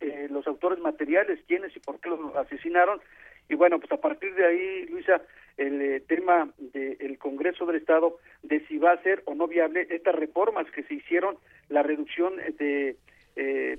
eh, 0.00 0.28
los 0.30 0.46
autores 0.46 0.78
materiales, 0.78 1.40
quiénes 1.48 1.74
y 1.74 1.80
por 1.80 1.98
qué 1.98 2.10
los 2.10 2.36
asesinaron. 2.36 3.00
Y 3.48 3.54
bueno, 3.54 3.80
pues 3.80 3.90
a 3.92 3.96
partir 3.96 4.34
de 4.34 4.44
ahí, 4.44 4.86
Luisa, 4.90 5.22
el 5.56 6.02
tema 6.06 6.50
del 6.58 7.16
Congreso 7.16 7.64
del 7.64 7.76
Estado 7.76 8.18
de 8.42 8.60
si 8.66 8.76
va 8.76 8.92
a 8.92 9.02
ser 9.02 9.22
o 9.24 9.34
no 9.34 9.46
viable 9.46 9.86
estas 9.88 10.14
reformas 10.14 10.70
que 10.72 10.82
se 10.82 10.92
hicieron, 10.92 11.38
la 11.70 11.82
reducción 11.82 12.36
de 12.36 12.98
eh, 13.36 13.78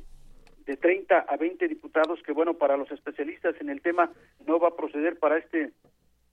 de 0.68 0.78
30 0.78 1.20
a 1.20 1.38
20 1.38 1.68
diputados, 1.68 2.22
que 2.24 2.34
bueno, 2.34 2.54
para 2.54 2.78
los 2.78 2.92
especialistas 2.92 3.56
en 3.60 3.70
el 3.70 3.82
tema 3.82 4.12
no 4.46 4.60
va 4.60 4.68
a 4.68 4.76
proceder 4.76 5.18
para 5.18 5.38
este 5.38 5.72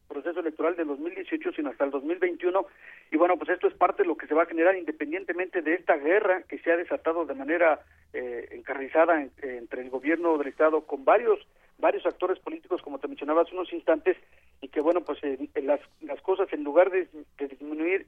proceso 0.08 0.40
electoral 0.40 0.76
del 0.76 0.88
2018, 0.88 1.52
sino 1.52 1.70
hasta 1.70 1.84
el 1.84 1.90
2021. 1.90 2.66
Y 3.10 3.16
bueno, 3.16 3.36
pues 3.38 3.48
esto 3.50 3.66
es 3.68 3.74
parte 3.74 4.02
de 4.02 4.08
lo 4.08 4.16
que 4.16 4.26
se 4.26 4.34
va 4.34 4.42
a 4.42 4.46
generar 4.46 4.76
independientemente 4.76 5.62
de 5.62 5.74
esta 5.74 5.96
guerra 5.96 6.42
que 6.42 6.58
se 6.58 6.70
ha 6.70 6.76
desatado 6.76 7.24
de 7.24 7.34
manera 7.34 7.80
eh, 8.12 8.48
encarnizada 8.52 9.22
en- 9.22 9.32
entre 9.42 9.82
el 9.82 9.90
gobierno 9.90 10.36
del 10.38 10.48
Estado 10.48 10.82
con 10.86 11.04
varios 11.04 11.38
varios 11.78 12.06
actores 12.06 12.38
políticos, 12.38 12.80
como 12.82 13.00
te 13.00 13.08
mencionaba 13.08 13.42
hace 13.42 13.52
unos 13.54 13.72
instantes, 13.72 14.16
y 14.60 14.68
que 14.68 14.80
bueno, 14.80 15.00
pues 15.00 15.18
eh, 15.24 15.36
las, 15.62 15.80
las 16.02 16.20
cosas 16.22 16.52
en 16.52 16.62
lugar 16.62 16.90
de, 16.90 17.08
de 17.36 17.48
disminuir 17.48 18.06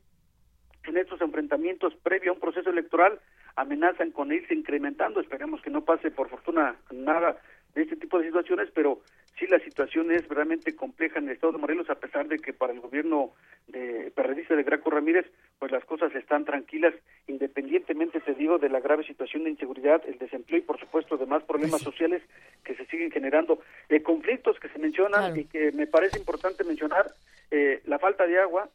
en 0.89 0.97
estos 0.97 1.21
enfrentamientos 1.21 1.95
previo 2.03 2.31
a 2.31 2.35
un 2.35 2.41
proceso 2.41 2.71
electoral 2.71 3.21
amenazan 3.57 4.11
con 4.11 4.33
irse 4.33 4.55
incrementando. 4.55 5.21
Esperemos 5.21 5.61
que 5.63 5.71
no 5.71 5.85
pase, 5.85 6.11
por 6.11 6.29
fortuna, 6.29 6.77
nada 6.91 7.39
de 7.75 7.83
este 7.83 7.97
tipo 7.97 8.19
de 8.19 8.27
situaciones, 8.27 8.71
pero 8.75 9.01
sí 9.39 9.47
la 9.47 9.59
situación 9.61 10.11
es 10.11 10.27
realmente 10.29 10.75
compleja 10.75 11.19
en 11.19 11.27
el 11.27 11.35
estado 11.35 11.53
de 11.53 11.59
Morelos, 11.59 11.91
a 11.91 11.97
pesar 11.97 12.27
de 12.27 12.39
que 12.39 12.53
para 12.53 12.73
el 12.73 12.81
gobierno 12.81 13.33
de 13.69 14.11
perredista 14.15 14.57
de 14.57 14.63
Graco 14.63 14.91
Ramírez, 14.91 15.27
pues 15.59 15.71
las 15.73 15.85
cosas 15.85 16.15
están 16.15 16.45
tranquilas, 16.45 16.95
independientemente, 17.27 18.21
te 18.21 18.35
digo, 18.35 18.59
de 18.59 18.71
la 18.71 18.81
grave 18.81 19.05
situación 19.05 19.45
de 19.45 19.51
inseguridad, 19.51 20.03
el 20.07 20.19
desempleo 20.19 20.59
y, 20.59 20.63
por 20.63 20.81
supuesto, 20.81 21.17
demás 21.17 21.43
problemas 21.45 21.83
sociales 21.83 22.23
que 22.65 22.75
se 22.75 22.87
siguen 22.87 23.11
generando, 23.11 23.61
de 23.89 24.03
conflictos 24.03 24.59
que 24.59 24.69
se 24.69 24.79
mencionan 24.79 25.39
y 25.39 25.45
que 25.45 25.73
me 25.73 25.87
parece 25.87 26.19
importante 26.19 26.65
mencionar, 26.65 27.07
eh, 27.51 27.83
la 27.85 27.99
falta 27.99 28.27
de 28.27 28.39
agua, 28.39 28.71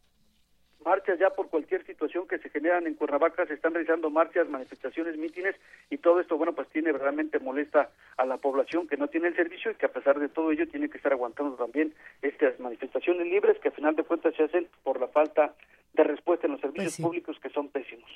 marchas 0.86 1.20
ya 1.20 1.30
por 1.30 1.50
cualquier 1.50 1.86
situación 1.86 2.28
que 2.28 2.40
se 2.40 2.50
generan 2.50 2.88
en 2.88 2.96
Cuernavaca, 2.96 3.46
se 3.46 3.54
están 3.54 3.74
realizando 3.74 4.10
marchas, 4.10 4.50
manifestaciones, 4.50 5.18
mítines 5.18 5.56
y 5.90 5.98
todo 5.98 6.20
esto, 6.20 6.38
bueno, 6.38 6.54
pues 6.54 6.68
tiene 6.70 6.92
realmente 6.92 7.40
molesta 7.40 7.90
a 8.18 8.26
la 8.26 8.38
población 8.38 8.88
que 8.88 8.98
no 8.98 9.08
tiene 9.08 9.28
el 9.30 9.36
servicio 9.36 9.72
y 9.72 9.76
que 9.76 9.86
a 9.86 9.92
pesar 9.92 10.20
de 10.20 10.30
todo 10.30 10.52
ello 10.52 10.68
tiene 10.68 10.90
que 10.90 10.98
estar 10.98 11.12
aguantando 11.12 11.56
también 11.56 11.94
estas 12.22 12.60
manifestaciones 12.60 13.28
libres 13.28 13.58
que 13.60 13.70
a 13.70 13.72
final 13.72 13.96
de 13.96 14.04
cuentas 14.04 14.36
se 14.36 14.44
hacen 14.44 14.68
por 14.84 15.00
la 15.00 15.08
falta 15.08 15.54
de 15.94 16.04
respuesta 16.04 16.48
en 16.48 16.54
los 16.54 16.62
servicios 16.62 16.98
públicos 16.98 17.38
que 17.42 17.50
son 17.50 17.68
pésimos. 17.70 18.10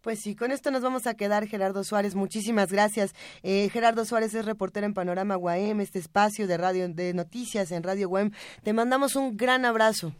Pues 0.00 0.20
sí, 0.20 0.34
con 0.34 0.50
esto 0.50 0.70
nos 0.70 0.82
vamos 0.82 1.06
a 1.06 1.14
quedar, 1.14 1.46
Gerardo 1.46 1.84
Suárez. 1.84 2.16
Muchísimas 2.16 2.72
gracias. 2.72 3.14
Eh, 3.44 3.68
Gerardo 3.68 4.04
Suárez 4.04 4.34
es 4.34 4.44
reportero 4.44 4.86
en 4.86 4.94
Panorama 4.94 5.36
UAM, 5.36 5.80
este 5.80 6.00
espacio 6.00 6.48
de 6.48 6.56
radio 6.56 6.88
de 6.88 7.14
noticias 7.14 7.70
en 7.70 7.84
Radio 7.84 8.08
UAM. 8.08 8.32
Te 8.64 8.72
mandamos 8.72 9.14
un 9.14 9.36
gran 9.36 9.64
abrazo. 9.64 10.12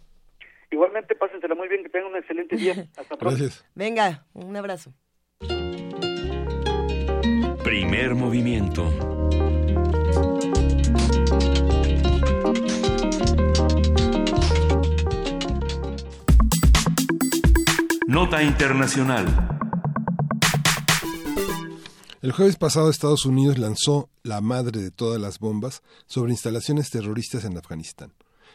Igualmente, 0.73 1.15
pásensela 1.15 1.55
muy 1.55 1.69
bien, 1.69 1.82
que 1.82 1.90
tengan 1.90 2.12
un 2.12 2.16
excelente 2.16 2.57
día. 2.57 2.89
Hasta 2.97 3.16
pronto. 3.16 3.44
Venga, 3.74 4.27
un 4.32 4.57
abrazo. 4.57 4.94
Primer 7.62 8.15
movimiento. 8.15 8.90
Nota 18.07 18.43
Internacional. 18.43 19.27
El 22.23 22.32
jueves 22.32 22.57
pasado 22.57 22.89
Estados 22.89 23.27
Unidos 23.27 23.59
lanzó 23.59 24.09
la 24.23 24.40
madre 24.40 24.81
de 24.81 24.90
todas 24.90 25.20
las 25.20 25.39
bombas 25.39 25.82
sobre 26.07 26.32
instalaciones 26.32 26.89
terroristas 26.89 27.44
en 27.44 27.59
Afganistán. 27.59 28.12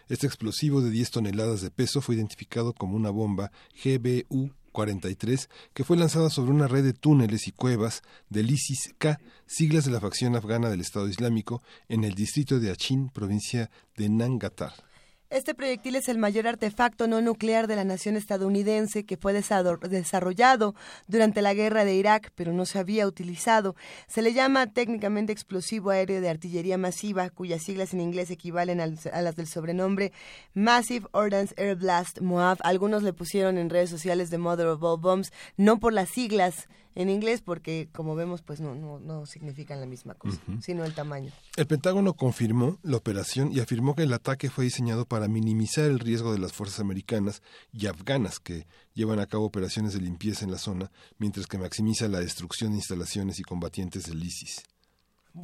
Este 0.10 0.28
explosivo 0.28 0.82
de 0.82 0.90
10 0.90 1.12
toneladas 1.12 1.62
de 1.62 1.72
peso 1.72 2.02
fue 2.02 2.16
identificado 2.16 2.74
como 2.74 2.96
una 2.96 3.10
bomba 3.10 3.52
GBU 3.84 4.52
43 4.72 5.50
que 5.74 5.84
fue 5.84 5.98
lanzada 5.98 6.30
sobre 6.30 6.52
una 6.52 6.68
red 6.68 6.84
de 6.84 6.94
túneles 6.94 7.48
y 7.48 7.52
cuevas 7.52 8.04
del 8.30 8.52
ISIS-K, 8.52 9.20
siglas 9.46 9.86
de 9.86 9.92
la 9.92 10.00
facción 10.00 10.36
afgana 10.36 10.70
del 10.70 10.82
Estado 10.82 11.08
Islámico, 11.10 11.62
en 11.90 12.04
el 12.04 12.14
distrito 12.14 12.60
de 12.60 12.72
Achin, 12.72 13.10
provincia 13.10 13.72
de 13.96 14.08
Nangatar. 14.08 14.87
Este 15.30 15.54
proyectil 15.54 15.98
es 15.98 16.08
el 16.08 16.18
mayor 16.18 16.48
artefacto 16.48 17.06
no 17.06 17.20
nuclear 17.20 17.68
de 17.68 17.76
la 17.76 17.84
nación 17.84 18.16
estadounidense 18.16 19.04
que 19.04 19.18
fue 19.18 19.34
desarrollado 19.34 20.74
durante 21.08 21.42
la 21.42 21.54
guerra 21.54 21.84
de 21.84 21.96
Irak, 21.96 22.32
pero 22.34 22.54
no 22.54 22.66
se 22.66 22.80
había 22.80 23.06
utilizado. 23.06 23.76
Se 24.08 24.22
le 24.22 24.32
llama 24.32 24.68
técnicamente 24.68 25.34
explosivo 25.34 25.90
aéreo 25.90 26.22
de 26.22 26.30
artillería 26.30 26.78
masiva, 26.78 27.30
cuyas 27.30 27.62
siglas 27.62 27.94
en 27.94 28.00
inglés 28.00 28.32
equivalen 28.32 28.80
a 28.80 28.88
las 29.22 29.36
del 29.36 29.48
sobrenombre 29.48 30.14
Massive 30.54 31.08
Ordnance 31.12 31.54
Air 31.58 31.76
Blast 31.76 32.22
MOAB. 32.22 32.60
Algunos 32.62 33.04
le 33.04 33.12
pusieron 33.12 33.58
en 33.58 33.70
redes 33.70 33.90
sociales 33.90 34.30
de 34.30 34.38
Mother 34.38 34.68
of 34.68 34.82
All 34.82 35.02
Bombs, 35.02 35.34
no 35.58 35.78
por 35.78 35.92
las 35.92 36.08
siglas 36.08 36.70
en 36.98 37.10
inglés 37.10 37.42
porque 37.42 37.90
como 37.94 38.16
vemos 38.16 38.42
pues 38.42 38.60
no 38.60 38.74
no 38.74 39.00
no 39.00 39.28
significan 39.28 39.80
la 39.80 39.86
misma 39.86 40.16
cosa, 40.16 40.42
sino 40.62 40.84
el 40.84 40.96
tamaño. 40.96 41.32
El 41.56 41.68
Pentágono 41.68 42.16
confirmó 42.16 42.80
la 42.82 42.98
operación 42.98 43.52
y 43.54 43.60
afirmó 43.60 43.96
que 43.96 44.02
el 44.02 44.14
ataque 44.14 44.50
fue 44.50 44.64
diseñado 44.66 45.06
para 45.06 45.28
minimizar 45.28 45.86
el 45.86 46.00
riesgo 46.00 46.34
de 46.34 46.40
las 46.40 46.54
fuerzas 46.54 46.80
americanas 46.80 47.44
y 47.72 47.86
afganas 47.86 48.40
que 48.40 48.66
llevan 48.96 49.20
a 49.20 49.28
cabo 49.28 49.46
operaciones 49.46 49.94
de 49.94 50.02
limpieza 50.02 50.44
en 50.44 50.52
la 50.52 50.58
zona, 50.58 50.92
mientras 51.20 51.46
que 51.46 51.60
maximiza 51.60 52.08
la 52.08 52.20
destrucción 52.20 52.72
de 52.72 52.78
instalaciones 52.78 53.40
y 53.40 53.44
combatientes 53.44 54.06
del 54.08 54.24
ISIS. 54.24 54.64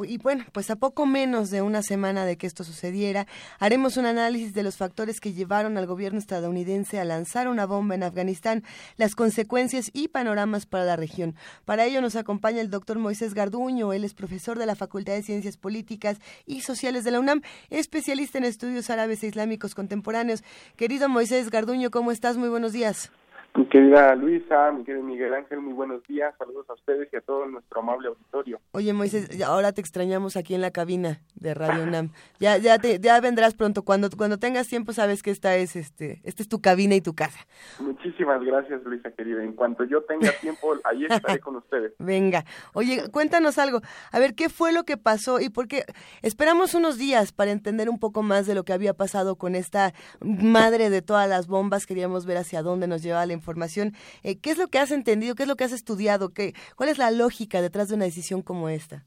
Y 0.05 0.17
bueno, 0.17 0.43
pues 0.51 0.71
a 0.71 0.75
poco 0.75 1.05
menos 1.05 1.51
de 1.51 1.61
una 1.61 1.83
semana 1.83 2.25
de 2.25 2.35
que 2.35 2.47
esto 2.47 2.63
sucediera, 2.63 3.27
haremos 3.59 3.95
un 3.97 4.07
análisis 4.07 4.53
de 4.53 4.63
los 4.63 4.77
factores 4.77 5.19
que 5.19 5.33
llevaron 5.33 5.77
al 5.77 5.85
gobierno 5.85 6.17
estadounidense 6.17 6.99
a 6.99 7.05
lanzar 7.05 7.47
una 7.47 7.67
bomba 7.67 7.93
en 7.93 8.01
Afganistán, 8.01 8.63
las 8.97 9.13
consecuencias 9.13 9.91
y 9.93 10.07
panoramas 10.07 10.65
para 10.65 10.83
la 10.83 10.95
región. 10.95 11.35
Para 11.65 11.85
ello 11.85 12.01
nos 12.01 12.15
acompaña 12.15 12.61
el 12.61 12.71
doctor 12.71 12.97
Moisés 12.97 13.35
Garduño, 13.35 13.93
él 13.93 14.03
es 14.03 14.15
profesor 14.15 14.57
de 14.57 14.65
la 14.65 14.75
Facultad 14.75 15.13
de 15.13 15.21
Ciencias 15.21 15.57
Políticas 15.57 16.17
y 16.47 16.61
Sociales 16.61 17.03
de 17.03 17.11
la 17.11 17.19
UNAM, 17.19 17.41
especialista 17.69 18.39
en 18.39 18.45
estudios 18.45 18.89
árabes 18.89 19.23
e 19.23 19.27
islámicos 19.27 19.75
contemporáneos. 19.75 20.43
Querido 20.75 21.07
Moisés 21.07 21.51
Garduño, 21.51 21.91
¿cómo 21.91 22.11
estás? 22.11 22.37
Muy 22.37 22.49
buenos 22.49 22.73
días. 22.73 23.11
Mi 23.55 23.67
querida 23.67 24.15
Luisa, 24.15 24.71
mi 24.71 24.84
querido 24.84 25.03
Miguel 25.03 25.31
Ángel, 25.31 25.59
muy 25.59 25.73
buenos 25.73 26.01
días. 26.07 26.34
Saludos 26.39 26.67
a 26.71 26.73
ustedes 26.73 27.07
y 27.13 27.17
a 27.17 27.21
todo 27.21 27.45
nuestro 27.45 27.81
amable 27.81 28.07
auditorio. 28.07 28.59
Oye, 28.71 28.93
Moisés, 28.93 29.30
ahora 29.43 29.71
te 29.73 29.80
extrañamos 29.80 30.35
aquí 30.38 30.55
en 30.55 30.61
la 30.61 30.71
cabina 30.71 31.21
de 31.35 31.53
Radio 31.53 31.84
UNAM. 31.84 32.09
Ya, 32.39 32.57
ya, 32.57 32.80
te, 32.80 32.99
ya 32.99 33.21
vendrás 33.21 33.53
pronto. 33.53 33.84
Cuando, 33.84 34.09
cuando 34.17 34.39
tengas 34.39 34.67
tiempo, 34.67 34.91
sabes 34.91 35.21
que 35.21 35.30
esta 35.30 35.55
es, 35.55 35.75
este, 35.75 36.19
esta 36.23 36.41
es 36.41 36.49
tu 36.49 36.61
cabina 36.61 36.95
y 36.95 37.01
tu 37.01 37.13
casa. 37.13 37.45
Muchísimas 37.80 38.41
gracias, 38.41 38.84
Luisa, 38.85 39.11
querida. 39.11 39.43
En 39.43 39.53
cuanto 39.53 39.84
yo 39.84 40.01
tenga 40.01 40.31
tiempo, 40.41 40.73
ahí 40.84 41.05
estaré 41.05 41.39
con 41.39 41.57
ustedes. 41.57 41.93
Venga. 41.99 42.45
Oye, 42.73 43.03
cuéntanos 43.11 43.59
algo. 43.59 43.81
A 44.11 44.17
ver, 44.17 44.34
¿qué 44.34 44.49
fue 44.49 44.73
lo 44.73 44.84
que 44.84 44.97
pasó? 44.97 45.39
Y 45.39 45.49
porque 45.49 45.84
esperamos 46.23 46.73
unos 46.73 46.97
días 46.97 47.31
para 47.31 47.51
entender 47.51 47.88
un 47.88 47.99
poco 47.99 48.23
más 48.23 48.47
de 48.47 48.55
lo 48.55 48.63
que 48.63 48.73
había 48.73 48.95
pasado 48.95 49.35
con 49.35 49.53
esta 49.53 49.93
madre 50.21 50.89
de 50.89 51.03
todas 51.03 51.30
las 51.30 51.45
bombas. 51.45 51.85
Queríamos 51.85 52.25
ver 52.25 52.38
hacia 52.38 52.63
dónde 52.63 52.88
nos 52.88 53.03
llevaba 53.03 53.27
la 53.27 53.34
información. 53.43 53.91
Eh, 54.23 54.39
¿Qué 54.39 54.51
es 54.51 54.57
lo 54.57 54.67
que 54.67 54.79
has 54.79 54.91
entendido? 54.91 55.35
¿Qué 55.35 55.43
es 55.43 55.49
lo 55.49 55.57
que 55.57 55.65
has 55.65 55.73
estudiado? 55.73 56.33
¿Qué, 56.33 56.53
¿Cuál 56.77 56.89
es 56.89 56.97
la 56.97 57.11
lógica 57.11 57.61
detrás 57.61 57.89
de 57.89 57.95
una 57.95 58.05
decisión 58.05 58.41
como 58.41 58.69
esta? 58.69 59.05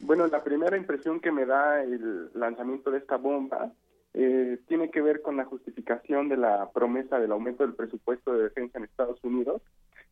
Bueno, 0.00 0.26
la 0.26 0.44
primera 0.44 0.76
impresión 0.76 1.20
que 1.20 1.32
me 1.32 1.46
da 1.46 1.82
el 1.82 2.30
lanzamiento 2.34 2.90
de 2.90 2.98
esta 2.98 3.16
bomba 3.16 3.72
eh, 4.14 4.58
tiene 4.68 4.90
que 4.90 5.00
ver 5.00 5.22
con 5.22 5.36
la 5.36 5.44
justificación 5.44 6.28
de 6.28 6.36
la 6.36 6.70
promesa 6.72 7.18
del 7.18 7.32
aumento 7.32 7.64
del 7.64 7.74
presupuesto 7.74 8.32
de 8.32 8.44
defensa 8.44 8.78
en 8.78 8.84
Estados 8.84 9.22
Unidos, 9.24 9.62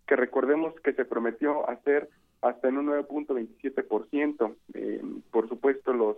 que 0.07 0.17
recordemos 0.17 0.75
que 0.81 0.93
se 0.95 1.05
prometió 1.05 1.69
hacer 1.69 2.09
hasta 2.41 2.69
en 2.69 2.79
un 2.79 2.87
9.27%. 2.89 4.57
Eh, 4.75 5.03
por 5.31 5.49
supuesto, 5.49 5.93
los 5.93 6.17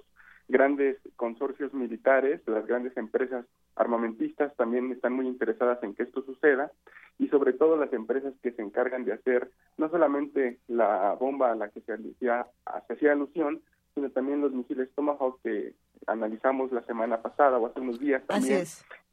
grandes 0.48 0.96
consorcios 1.16 1.72
militares, 1.74 2.40
las 2.46 2.66
grandes 2.66 2.96
empresas 2.96 3.44
armamentistas 3.76 4.54
también 4.56 4.90
están 4.90 5.12
muy 5.12 5.26
interesadas 5.26 5.82
en 5.82 5.94
que 5.94 6.02
esto 6.02 6.22
suceda 6.22 6.72
y 7.18 7.28
sobre 7.28 7.52
todo 7.52 7.76
las 7.76 7.92
empresas 7.92 8.34
que 8.42 8.52
se 8.52 8.62
encargan 8.62 9.04
de 9.04 9.12
hacer 9.12 9.50
no 9.76 9.88
solamente 9.90 10.58
la 10.66 11.14
bomba 11.14 11.52
a 11.52 11.54
la 11.54 11.68
que 11.68 11.80
se 11.82 11.92
hacía, 11.92 12.46
se 12.86 12.92
hacía 12.92 13.12
alusión, 13.12 13.60
sino 13.94 14.10
también 14.10 14.40
los 14.40 14.52
misiles 14.52 14.90
Tomahawk 14.94 15.40
que 15.42 15.74
analizamos 16.06 16.72
la 16.72 16.82
semana 16.82 17.20
pasada 17.20 17.58
o 17.58 17.66
hace 17.66 17.80
unos 17.80 18.00
días 18.00 18.22
también, 18.26 18.64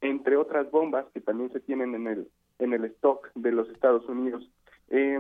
entre 0.02 0.38
otras 0.38 0.72
bombas 0.72 1.06
que 1.14 1.22
también 1.22 1.52
se 1.52 1.60
tienen 1.60 1.96
en 1.96 2.08
el 2.08 2.28
en 2.60 2.74
el 2.74 2.86
stock 2.86 3.30
de 3.36 3.52
los 3.52 3.70
Estados 3.70 4.08
Unidos. 4.08 4.50
Eh, 4.90 5.20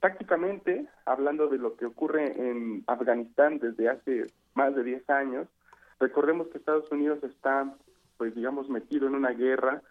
tácticamente, 0.00 0.86
hablando 1.06 1.48
de 1.48 1.56
lo 1.56 1.76
que 1.76 1.86
ocurre 1.86 2.34
en 2.38 2.84
Afganistán 2.86 3.58
desde 3.58 3.88
hace 3.88 4.26
más 4.54 4.74
de 4.74 4.84
10 4.84 5.08
años, 5.10 5.48
recordemos 5.98 6.48
que 6.48 6.58
Estados 6.58 6.90
Unidos 6.90 7.22
está, 7.22 7.74
pues 8.16 8.34
digamos, 8.34 8.68
metido 8.68 9.06
en 9.06 9.14
una 9.14 9.30
guerra 9.30 9.82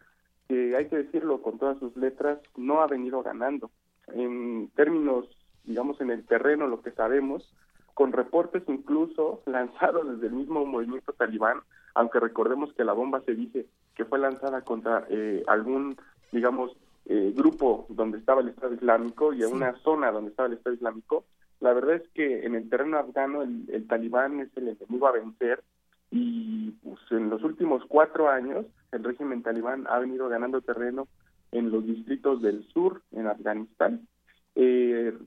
que 0.47 0.75
hay 0.75 0.87
que 0.87 0.97
decirlo 0.97 1.41
con 1.41 1.57
todas 1.57 1.79
sus 1.79 1.95
letras, 1.95 2.39
no 2.57 2.81
ha 2.81 2.87
venido 2.87 3.23
ganando. 3.23 3.71
En 4.07 4.69
términos, 4.75 5.25
digamos, 5.63 5.99
en 6.01 6.11
el 6.11 6.25
terreno, 6.25 6.67
lo 6.67 6.81
que 6.81 6.91
sabemos, 6.91 7.53
con 7.93 8.11
reportes 8.11 8.63
incluso 8.67 9.41
lanzados 9.45 10.07
desde 10.09 10.27
el 10.27 10.33
mismo 10.33 10.65
movimiento 10.65 11.13
talibán, 11.13 11.61
aunque 11.95 12.19
recordemos 12.19 12.73
que 12.73 12.83
la 12.83 12.93
bomba 12.93 13.21
se 13.21 13.35
dice 13.35 13.67
que 13.95 14.05
fue 14.05 14.19
lanzada 14.19 14.61
contra 14.61 15.05
eh, 15.09 15.43
algún, 15.47 15.95
digamos, 16.31 16.75
eh, 17.05 17.33
grupo 17.35 17.85
donde 17.89 18.17
estaba 18.17 18.41
el 18.41 18.49
Estado 18.49 18.73
Islámico 18.73 19.33
y 19.33 19.43
a 19.43 19.47
una 19.47 19.73
zona 19.79 20.11
donde 20.11 20.31
estaba 20.31 20.47
el 20.47 20.53
Estado 20.53 20.75
Islámico, 20.75 21.25
la 21.59 21.73
verdad 21.73 21.95
es 21.95 22.07
que 22.09 22.45
en 22.45 22.55
el 22.55 22.69
terreno 22.69 22.97
afgano 22.97 23.41
el, 23.41 23.87
talibán 23.87 24.39
es 24.39 24.49
el 24.57 24.69
enemigo 24.69 25.07
a 25.07 25.11
vencer 25.11 25.63
y 26.11 26.71
pues, 26.83 26.99
en 27.11 27.29
los 27.29 27.43
últimos 27.43 27.83
cuatro 27.87 28.29
años 28.29 28.65
el 28.91 29.03
régimen 29.03 29.43
talibán 29.43 29.85
ha 29.87 29.99
venido 29.99 30.29
ganando 30.29 30.61
terreno 30.61 31.07
en 31.51 31.71
los 31.71 31.85
distritos 31.85 32.41
del 32.41 32.67
sur 32.67 33.01
en 33.11 33.27
Afganistán. 33.27 34.07
Eh, 34.55 35.17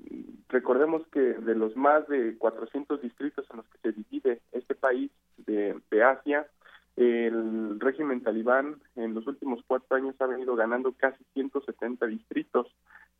recordemos 0.48 1.02
que 1.08 1.20
de 1.20 1.54
los 1.54 1.76
más 1.76 2.06
de 2.08 2.36
400 2.38 3.00
distritos 3.02 3.44
en 3.50 3.56
los 3.58 3.66
que 3.68 3.78
se 3.78 3.92
divide 3.92 4.40
este 4.52 4.74
país 4.74 5.10
de, 5.38 5.76
de 5.90 6.02
Asia, 6.02 6.46
el 6.96 7.78
régimen 7.78 8.22
talibán 8.22 8.76
en 8.94 9.14
los 9.14 9.26
últimos 9.26 9.60
cuatro 9.66 9.96
años 9.96 10.14
ha 10.18 10.26
venido 10.26 10.56
ganando 10.56 10.92
casi 10.92 11.22
170 11.34 12.06
distritos 12.06 12.68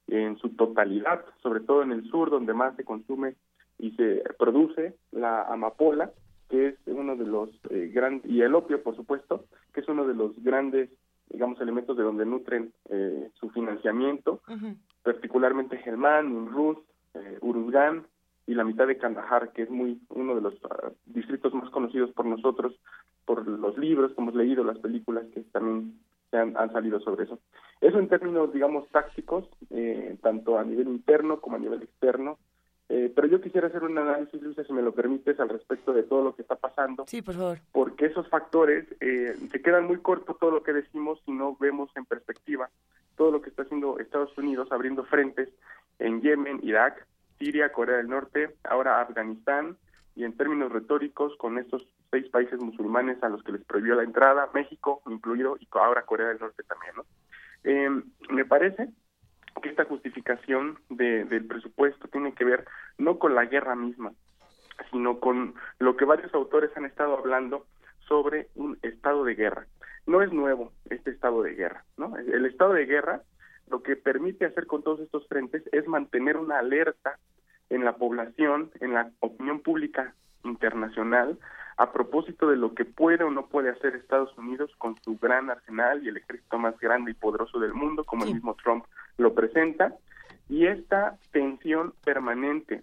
en 0.09 0.39
su 0.39 0.51
totalidad, 0.51 1.25
sobre 1.43 1.61
todo 1.61 1.83
en 1.83 1.93
el 1.93 2.09
sur, 2.09 2.31
donde 2.31 2.55
más 2.55 2.77
se 2.77 2.85
consume 2.85 3.35
y 3.79 3.91
se 3.93 4.23
produce 4.39 4.95
la 5.13 5.43
amapola, 5.43 6.11
que 6.49 6.69
es 6.69 6.75
uno 6.87 7.17
de 7.17 7.27
los 7.27 7.51
eh, 7.71 7.91
grandes, 7.93 8.31
y 8.31 8.41
el 8.41 8.55
opio, 8.55 8.83
por 8.83 8.95
supuesto, 8.97 9.45
que 9.75 9.81
es 9.81 9.89
uno 9.89 10.07
de 10.07 10.15
los 10.15 10.33
grandes, 10.43 10.91
digamos, 11.29 11.61
elementos 11.61 11.97
de 11.97 12.05
donde 12.05 12.25
nutren 12.25 12.73
eh, 12.89 13.31
su 13.35 13.51
financiamiento, 13.51 14.41
particularmente 15.03 15.81
Helmand, 15.85 16.29
Nimruz, 16.29 16.79
eh, 17.15 17.39
Uruzgan 17.41 18.07
y 18.47 18.55
la 18.55 18.65
mitad 18.65 18.87
de 18.87 18.97
Kandahar, 18.97 19.53
que 19.53 19.63
es 19.63 19.71
muy 19.71 20.01
uno 20.11 20.37
de 20.37 20.41
los 20.41 20.55
ah, 20.71 20.93
distritos 21.07 21.53
más 21.53 21.69
conocidos 21.71 22.13
por 22.13 22.27
nosotros, 22.27 22.75
por 23.25 23.47
los 23.47 23.77
libros 23.77 24.13
que 24.13 24.21
hemos 24.21 24.37
leído, 24.37 24.63
las 24.63 24.79
películas 24.79 25.27
que 25.35 25.41
también 25.41 25.99
se 26.31 26.39
han, 26.39 26.57
han 26.57 26.73
salido 26.73 27.01
sobre 27.01 27.25
eso. 27.25 27.41
Eso 27.81 27.99
en 27.99 28.09
términos, 28.09 28.53
digamos, 28.53 28.89
tácticos, 28.89 29.49
eh, 29.71 30.17
tanto 30.23 30.59
a 30.59 30.65
nivel 30.65 30.89
interno 30.89 31.41
como 31.41 31.57
a 31.57 31.59
nivel 31.59 31.83
externo. 31.83 32.39
Eh, 32.89 33.13
pero 33.15 33.27
yo 33.27 33.41
quisiera 33.41 33.67
hacer 33.67 33.83
un 33.83 33.99
análisis, 33.99 34.41
Luisa, 34.41 34.65
si 34.65 34.73
me 34.73 34.83
lo 34.83 34.93
permites, 34.93 35.39
al 35.41 35.49
respecto 35.49 35.93
de 35.93 36.05
todo 36.05 36.23
lo 36.23 36.35
que 36.37 36.43
está 36.43 36.55
pasando. 36.55 37.05
Sí, 37.09 37.21
por 37.21 37.35
favor. 37.35 37.59
Porque 37.73 38.07
esos 38.07 38.29
factores 38.29 38.87
eh, 39.01 39.35
se 39.51 39.61
quedan 39.61 39.87
muy 39.87 39.99
cortos 39.99 40.39
todo 40.39 40.53
lo 40.53 40.63
que 40.63 40.73
decimos 40.73 41.21
si 41.25 41.33
no 41.33 41.57
vemos 41.59 41.91
en 41.97 42.05
perspectiva 42.05 42.71
todo 43.17 43.31
lo 43.31 43.43
que 43.43 43.51
está 43.51 43.63
haciendo 43.63 43.99
Estados 43.99 44.37
Unidos 44.39 44.69
abriendo 44.71 45.05
frentes 45.05 45.49
en 45.99 46.21
Yemen, 46.21 46.61
Irak, 46.63 47.07
Siria, 47.39 47.73
Corea 47.73 47.97
del 47.97 48.09
Norte, 48.09 48.55
ahora 48.65 49.01
Afganistán, 49.01 49.77
y 50.15 50.25
en 50.25 50.37
términos 50.37 50.73
retóricos 50.73 51.37
con 51.37 51.59
estos 51.59 51.87
seis 52.11 52.29
países 52.29 52.61
musulmanes 52.61 53.23
a 53.23 53.29
los 53.29 53.43
que 53.43 53.53
les 53.53 53.65
prohibió 53.65 53.95
la 53.97 54.05
entrada, 54.05 54.49
México 54.55 55.03
incluido, 55.07 55.57
y 55.59 55.69
ahora 55.73 56.03
Corea 56.03 56.29
del 56.29 56.39
Norte 56.39 56.63
también, 56.63 56.95
¿no? 56.97 57.05
Eh, 57.67 57.91
me 58.31 58.45
parece 58.45 58.89
que 59.61 59.69
esta 59.69 59.85
justificación 59.85 60.79
de, 60.89 61.25
del 61.25 61.47
presupuesto 61.47 62.07
tiene 62.09 62.33
que 62.33 62.45
ver 62.45 62.65
no 62.97 63.19
con 63.19 63.35
la 63.35 63.45
guerra 63.45 63.75
misma, 63.75 64.13
sino 64.93 65.19
con 65.19 65.55
lo 65.81 65.97
que 65.97 66.05
varios 66.05 66.33
autores 66.33 66.71
han 66.77 66.85
estado 66.85 67.19
hablando 67.19 67.67
sobre 68.07 68.49
un 68.55 68.79
estado 68.83 69.25
de 69.25 69.35
guerra. 69.35 69.67
No 70.07 70.23
es 70.23 70.33
nuevo 70.33 70.73
este 70.91 71.11
estado 71.11 71.43
de 71.43 71.55
guerra, 71.55 71.85
¿no? 71.97 72.17
El 72.17 72.47
estado 72.47 72.73
de 72.73 72.87
guerra 72.87 73.23
lo 73.69 73.83
que 73.83 73.97
permite 73.97 74.47
hacer 74.47 74.69
con 74.69 74.85
todos 74.85 75.01
estos 75.01 75.27
frentes 75.27 75.65
es 75.73 75.89
mantener 75.89 76.37
una 76.37 76.61
alerta 76.61 77.19
en 77.69 77.85
la 77.85 77.97
población, 77.97 78.71
en 78.79 78.95
la 78.95 79.11
opinión 79.19 79.61
pública 79.61 80.15
internacional, 80.45 81.37
a 81.77 81.93
propósito 81.93 82.49
de 82.49 82.57
lo 82.57 82.75
que 82.75 82.85
puede 82.85 83.25
o 83.25 83.31
no 83.31 83.47
puede 83.47 83.71
hacer 83.71 83.95
Estados 83.95 84.37
Unidos 84.39 84.71
con 84.79 84.97
su 85.03 85.19
gran 85.19 85.51
arsenal 85.51 86.03
y 86.03 86.09
el 86.09 86.17
ejército 86.17 86.59
más 86.59 86.79
grande 86.79 87.11
y 87.11 87.15
poderoso 87.15 87.59
del 87.59 87.75
mundo, 87.75 88.05
como 88.05 88.25
el 88.25 88.35
mismo 88.35 88.55
Trump 88.55 88.85
lo 89.19 89.35
presenta, 89.35 89.95
y 90.49 90.67
esta 90.67 91.19
tensión 91.33 91.93
permanente 92.05 92.83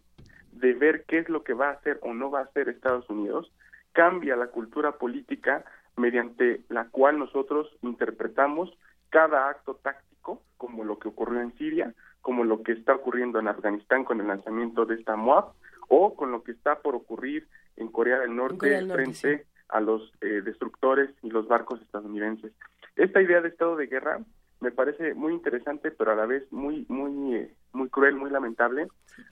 de 0.52 0.74
ver 0.74 1.06
qué 1.08 1.20
es 1.20 1.30
lo 1.30 1.44
que 1.44 1.54
va 1.54 1.70
a 1.70 1.74
hacer 1.74 2.00
o 2.04 2.14
no 2.14 2.30
va 2.30 2.42
a 2.42 2.44
hacer 2.44 2.70
Estados 2.70 3.10
Unidos 3.10 3.52
cambia 3.94 4.36
la 4.36 4.48
cultura 4.48 4.94
política 4.94 5.64
mediante 5.96 6.62
la 6.70 6.86
cual 6.90 7.20
nosotros 7.20 7.70
interpretamos 7.82 8.76
cada 9.10 9.50
acto 9.50 9.76
táctico, 9.76 10.42
como 10.58 10.84
lo 10.84 10.98
que 10.98 11.08
ocurrió 11.08 11.42
en 11.42 11.56
Siria, 11.58 11.94
como 12.22 12.44
lo 12.44 12.64
que 12.64 12.72
está 12.72 12.96
ocurriendo 12.96 13.40
en 13.40 13.48
Afganistán 13.48 14.04
con 14.04 14.20
el 14.20 14.28
lanzamiento 14.28 14.86
de 14.86 14.96
esta 14.96 15.16
MOAB, 15.16 15.54
o 15.90 16.16
con 16.16 16.32
lo 16.32 16.44
que 16.44 16.54
está 16.54 16.80
por 16.80 16.96
ocurrir 16.96 17.48
en 17.78 17.88
Corea 17.90 18.20
del 18.20 18.36
Norte, 18.36 18.58
Corea 18.58 18.78
del 18.78 18.88
Norte, 18.88 19.14
frente 19.14 19.46
a 19.70 19.80
los 19.80 20.12
eh, 20.22 20.42
destructores 20.44 21.10
y 21.22 21.30
los 21.30 21.48
barcos 21.48 21.82
estadounidenses. 21.82 22.52
Esta 22.96 23.22
idea 23.22 23.42
de 23.42 23.50
estado 23.50 23.76
de 23.76 23.88
guerra 23.88 24.20
me 24.60 24.72
parece 24.72 25.14
muy 25.14 25.34
interesante, 25.34 25.92
pero 25.92 26.12
a 26.12 26.16
la 26.16 26.26
vez 26.26 26.50
muy 26.52 26.86
muy 26.88 27.36
eh, 27.36 27.54
muy 27.74 27.90
cruel, 27.90 28.16
muy 28.16 28.30
lamentable, 28.30 28.88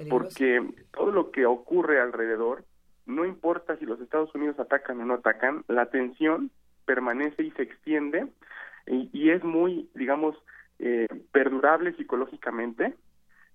porque 0.09 0.61
todo 0.91 1.11
lo 1.11 1.31
que 1.31 1.45
ocurre 1.45 2.01
alrededor, 2.01 2.65
no 3.05 3.25
importa 3.25 3.77
si 3.77 3.85
los 3.85 4.01
Estados 4.01 4.33
Unidos 4.35 4.59
atacan 4.59 4.99
o 4.99 5.05
no 5.05 5.13
atacan, 5.15 5.63
la 5.67 5.85
tensión 5.87 6.51
permanece 6.85 7.43
y 7.43 7.51
se 7.51 7.61
extiende 7.61 8.27
y, 8.87 9.09
y 9.13 9.29
es 9.29 9.43
muy, 9.43 9.89
digamos, 9.93 10.35
eh, 10.79 11.07
perdurable 11.31 11.93
psicológicamente, 11.93 12.95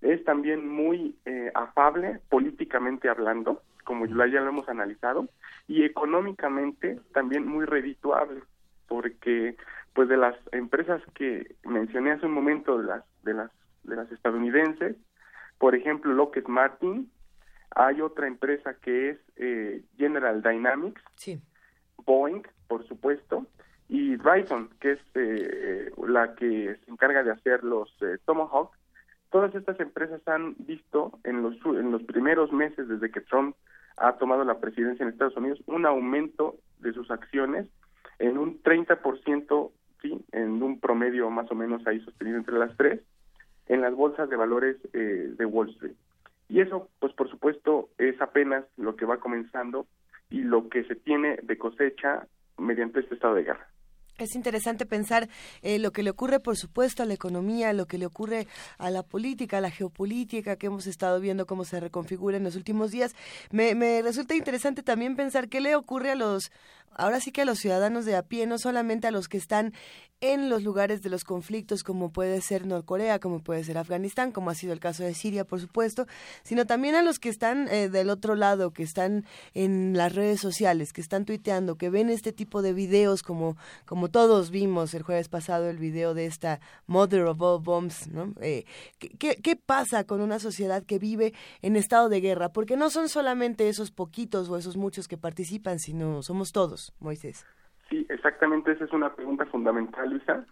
es 0.01 0.23
también 0.23 0.67
muy 0.67 1.17
eh, 1.25 1.51
afable 1.53 2.21
políticamente 2.29 3.09
hablando, 3.09 3.61
como 3.87 4.05
ya 4.05 4.27
ya 4.27 4.41
lo 4.41 4.49
hemos 4.49 4.67
analizado, 4.67 5.29
y 5.65 5.85
económicamente 5.85 6.99
también 7.13 7.47
muy 7.47 7.63
redituable, 7.65 8.41
porque 8.85 9.55
pues 9.93 10.09
de 10.09 10.17
las 10.17 10.35
empresas 10.51 11.01
que 11.15 11.55
mencioné 11.63 12.11
hace 12.11 12.25
un 12.25 12.33
momento 12.33 12.77
de 12.77 12.85
las 12.85 13.03
de 13.23 13.33
las 13.33 13.49
de 13.83 13.95
las 13.95 14.11
estadounidenses, 14.11 14.97
por 15.57 15.73
ejemplo 15.73 16.11
Lockheed 16.11 16.47
Martin, 16.47 17.09
hay 17.71 18.01
otra 18.01 18.27
empresa 18.27 18.73
que 18.73 19.11
es 19.11 19.19
eh, 19.37 19.81
General 19.97 20.43
Dynamics, 20.43 21.01
Boeing, 22.05 22.43
por 22.67 22.85
supuesto, 22.89 23.45
y 23.87 24.17
Raytheon, 24.17 24.69
que 24.81 24.91
es 24.91 24.99
eh, 25.13 25.91
la 26.09 26.35
que 26.35 26.75
se 26.83 26.91
encarga 26.91 27.23
de 27.23 27.31
hacer 27.31 27.63
los 27.63 27.89
eh, 28.01 28.17
Tomahawk. 28.25 28.71
Todas 29.29 29.55
estas 29.55 29.79
empresas 29.79 30.21
han 30.27 30.55
visto 30.59 31.17
en 31.23 31.41
los 31.41 31.55
en 31.65 31.91
los 31.91 32.03
primeros 32.03 32.51
meses 32.51 32.89
desde 32.89 33.09
que 33.11 33.21
Trump 33.21 33.55
ha 33.97 34.13
tomado 34.13 34.43
la 34.43 34.59
presidencia 34.59 35.03
en 35.03 35.09
Estados 35.09 35.35
Unidos 35.37 35.61
un 35.65 35.85
aumento 35.85 36.55
de 36.79 36.93
sus 36.93 37.09
acciones 37.11 37.67
en 38.19 38.37
un 38.37 38.61
30%, 38.63 39.71
sí, 40.01 40.25
en 40.31 40.63
un 40.63 40.79
promedio 40.79 41.29
más 41.29 41.51
o 41.51 41.55
menos 41.55 41.85
ahí 41.85 41.99
sostenido 42.01 42.37
entre 42.37 42.57
las 42.57 42.75
tres, 42.77 43.01
en 43.67 43.81
las 43.81 43.93
bolsas 43.93 44.29
de 44.29 44.35
valores 44.35 44.77
eh, 44.93 45.33
de 45.37 45.45
Wall 45.45 45.69
Street. 45.69 45.95
Y 46.49 46.61
eso, 46.61 46.89
pues 46.99 47.13
por 47.13 47.29
supuesto, 47.29 47.89
es 47.97 48.19
apenas 48.21 48.65
lo 48.77 48.95
que 48.95 49.05
va 49.05 49.19
comenzando 49.19 49.85
y 50.29 50.41
lo 50.41 50.69
que 50.69 50.83
se 50.85 50.95
tiene 50.95 51.39
de 51.43 51.57
cosecha 51.57 52.27
mediante 52.57 53.01
este 53.01 53.15
estado 53.15 53.35
de 53.35 53.43
guerra. 53.43 53.67
Es 54.17 54.33
interesante 54.35 54.87
pensar 54.87 55.29
eh, 55.61 55.77
lo 55.77 55.91
que 55.91 56.01
le 56.01 56.09
ocurre, 56.09 56.39
por 56.39 56.57
supuesto, 56.57 57.03
a 57.03 57.05
la 57.05 57.13
economía, 57.13 57.71
lo 57.73 57.85
que 57.85 57.99
le 57.99 58.07
ocurre 58.07 58.47
a 58.79 58.89
la 58.89 59.03
política, 59.03 59.59
a 59.59 59.61
la 59.61 59.69
geopolítica 59.69 60.55
que 60.55 60.67
hemos 60.67 60.87
estado 60.87 61.19
viendo 61.19 61.45
cómo 61.45 61.65
se 61.65 61.79
reconfigura 61.79 62.37
en 62.37 62.43
los 62.43 62.55
últimos 62.55 62.89
días. 62.89 63.15
Me, 63.51 63.75
me 63.75 64.01
resulta 64.01 64.33
interesante 64.33 64.81
también 64.81 65.15
pensar 65.15 65.49
qué 65.49 65.61
le 65.61 65.75
ocurre 65.75 66.09
a 66.09 66.15
los, 66.15 66.51
ahora 66.97 67.19
sí 67.19 67.31
que 67.31 67.41
a 67.41 67.45
los 67.45 67.59
ciudadanos 67.59 68.05
de 68.05 68.15
a 68.15 68.23
pie, 68.23 68.47
no 68.47 68.57
solamente 68.57 69.07
a 69.07 69.11
los 69.11 69.27
que 69.27 69.37
están 69.37 69.73
en 70.19 70.49
los 70.49 70.63
lugares 70.63 71.03
de 71.03 71.09
los 71.09 71.23
conflictos, 71.23 71.83
como 71.83 72.11
puede 72.11 72.41
ser 72.41 72.65
Norcorea, 72.65 73.19
como 73.19 73.39
puede 73.39 73.63
ser 73.63 73.77
Afganistán, 73.77 74.31
como 74.31 74.49
ha 74.49 74.55
sido 74.55 74.73
el 74.73 74.79
caso 74.79 75.03
de 75.03 75.13
Siria, 75.13 75.45
por 75.45 75.61
supuesto, 75.61 76.07
sino 76.43 76.65
también 76.65 76.95
a 76.95 77.03
los 77.03 77.19
que 77.19 77.29
están 77.29 77.67
eh, 77.67 77.87
del 77.89 78.09
otro 78.09 78.35
lado, 78.35 78.71
que 78.71 78.81
están 78.81 79.25
en 79.53 79.95
las 79.95 80.15
redes 80.15 80.39
sociales, 80.39 80.91
que 80.91 81.01
están 81.01 81.25
tuiteando, 81.25 81.75
que 81.75 81.91
ven 81.91 82.09
este 82.09 82.33
tipo 82.33 82.63
de 82.63 82.73
videos, 82.73 83.21
como, 83.21 83.57
como 83.85 84.09
todos 84.09 84.49
vimos 84.49 84.95
el 84.95 85.03
jueves 85.03 85.29
pasado 85.29 85.69
el 85.69 85.77
video 85.77 86.15
de 86.15 86.25
esta 86.25 86.59
Mother 86.87 87.25
of 87.25 87.39
All 87.39 87.61
Bombs, 87.61 88.07
¿no? 88.07 88.33
Eh, 88.41 88.65
¿qué, 88.97 89.35
¿Qué 89.35 89.55
pasa 89.55 90.03
con 90.05 90.21
una 90.21 90.39
sociedad 90.39 90.83
que 90.83 90.97
vive 90.97 91.33
en 91.61 91.75
estado 91.75 92.09
de 92.09 92.21
guerra? 92.21 92.49
Porque 92.49 92.75
no 92.75 92.89
son 92.89 93.07
solamente 93.07 93.69
esos 93.69 93.91
poquitos 93.91 94.49
o 94.49 94.57
esos 94.57 94.77
muchos 94.77 95.07
que 95.07 95.17
participan, 95.17 95.77
sino 95.77 96.23
somos 96.23 96.51
todos, 96.51 96.86
Moisés. 96.99 97.45
Sí, 97.89 98.05
exactamente, 98.09 98.71
esa 98.71 98.85
es 98.85 98.91
una 98.91 99.13
pregunta 99.15 99.45
fundamental, 99.45 100.09
Luisa. 100.09 100.45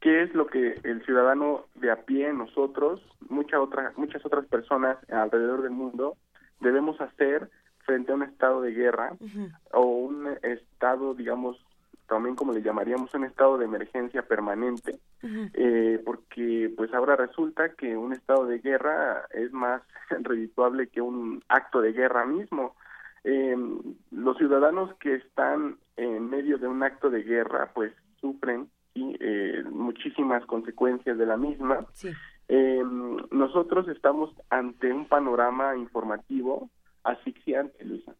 ¿Qué 0.00 0.22
es 0.22 0.34
lo 0.34 0.46
que 0.46 0.78
el 0.84 1.04
ciudadano 1.04 1.66
de 1.74 1.90
a 1.90 1.96
pie, 2.04 2.32
nosotros, 2.32 3.00
mucha 3.28 3.60
otra, 3.60 3.92
muchas 3.96 4.24
otras 4.24 4.46
personas 4.46 4.98
alrededor 5.10 5.62
del 5.62 5.72
mundo, 5.72 6.16
debemos 6.60 7.00
hacer 7.00 7.50
frente 7.78 8.12
a 8.12 8.14
un 8.14 8.22
estado 8.22 8.60
de 8.60 8.72
guerra 8.72 9.16
o 9.72 9.82
un 9.82 10.28
estado, 10.42 11.14
digamos, 11.14 11.56
también 12.06 12.36
como 12.36 12.52
le 12.52 12.62
llamaríamos, 12.62 13.12
un 13.14 13.24
estado 13.24 13.58
de 13.58 13.64
emergencia 13.64 14.22
permanente? 14.22 14.98
eh, 15.54 16.00
porque 16.04 16.72
pues 16.76 16.92
ahora 16.94 17.16
resulta 17.16 17.70
que 17.70 17.96
un 17.96 18.12
estado 18.12 18.46
de 18.46 18.58
guerra 18.58 19.26
es 19.30 19.52
más 19.52 19.82
redituable 20.22 20.88
que 20.88 21.00
un 21.00 21.42
acto 21.48 21.80
de 21.80 21.92
guerra 21.92 22.24
mismo. 22.24 22.76
Eh, 23.28 23.56
los 24.12 24.36
ciudadanos 24.36 24.94
que 25.00 25.16
están 25.16 25.78
en 25.96 26.30
medio 26.30 26.58
de 26.58 26.68
un 26.68 26.84
acto 26.84 27.10
de 27.10 27.24
guerra 27.24 27.72
pues 27.74 27.92
sufren 28.20 28.68
¿sí? 28.94 29.16
eh, 29.18 29.64
muchísimas 29.68 30.46
consecuencias 30.46 31.18
de 31.18 31.26
la 31.26 31.36
misma. 31.36 31.84
Eh, 32.46 32.84
nosotros 33.32 33.88
estamos 33.88 34.30
ante 34.48 34.92
un 34.92 35.08
panorama 35.08 35.76
informativo 35.76 36.70
asfixiante, 37.02 37.84
Luisa. 37.84 38.14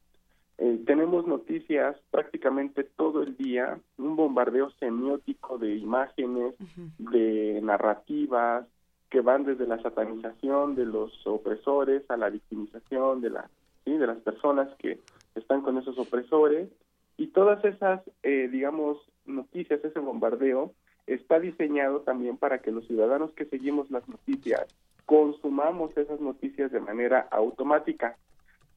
Eh, 0.59 0.83
tenemos 0.85 1.25
noticias 1.25 1.97
prácticamente 2.11 2.83
todo 2.83 3.23
el 3.23 3.37
día, 3.37 3.79
un 3.99 4.17
bombardeo 4.17 4.71
semiótico 4.81 5.57
de 5.59 5.77
imágenes, 5.77 6.57
de 6.99 7.61
narrativas, 7.63 8.67
que 9.09 9.21
van 9.21 9.45
desde 9.45 9.69
la 9.69 9.81
satanización 9.83 10.75
de 10.75 10.87
los 10.87 11.13
opresores 11.29 12.03
a 12.11 12.17
la 12.17 12.29
victimización 12.29 13.21
de, 13.21 13.31
la, 13.31 13.49
de 13.93 14.07
las 14.07 14.19
personas 14.19 14.69
que 14.79 15.01
están 15.35 15.63
con 15.63 15.79
esos 15.79 15.99
opresores. 15.99 16.69
Y 17.17 17.29
todas 17.29 17.65
esas, 17.65 18.03
eh, 18.23 18.49
digamos, 18.51 18.99
noticias, 19.25 19.83
ese 19.83 20.01
bombardeo, 20.01 20.73
está 21.07 21.39
diseñado 21.39 22.01
también 22.01 22.37
para 22.37 22.59
que 22.59 22.73
los 22.73 22.87
ciudadanos 22.87 23.33
que 23.33 23.47
seguimos 23.47 23.91
las 23.91 24.07
noticias 24.09 24.67
consumamos 25.07 25.97
esas 25.97 26.21
noticias 26.21 26.73
de 26.73 26.81
manera 26.81 27.29
automática. 27.31 28.17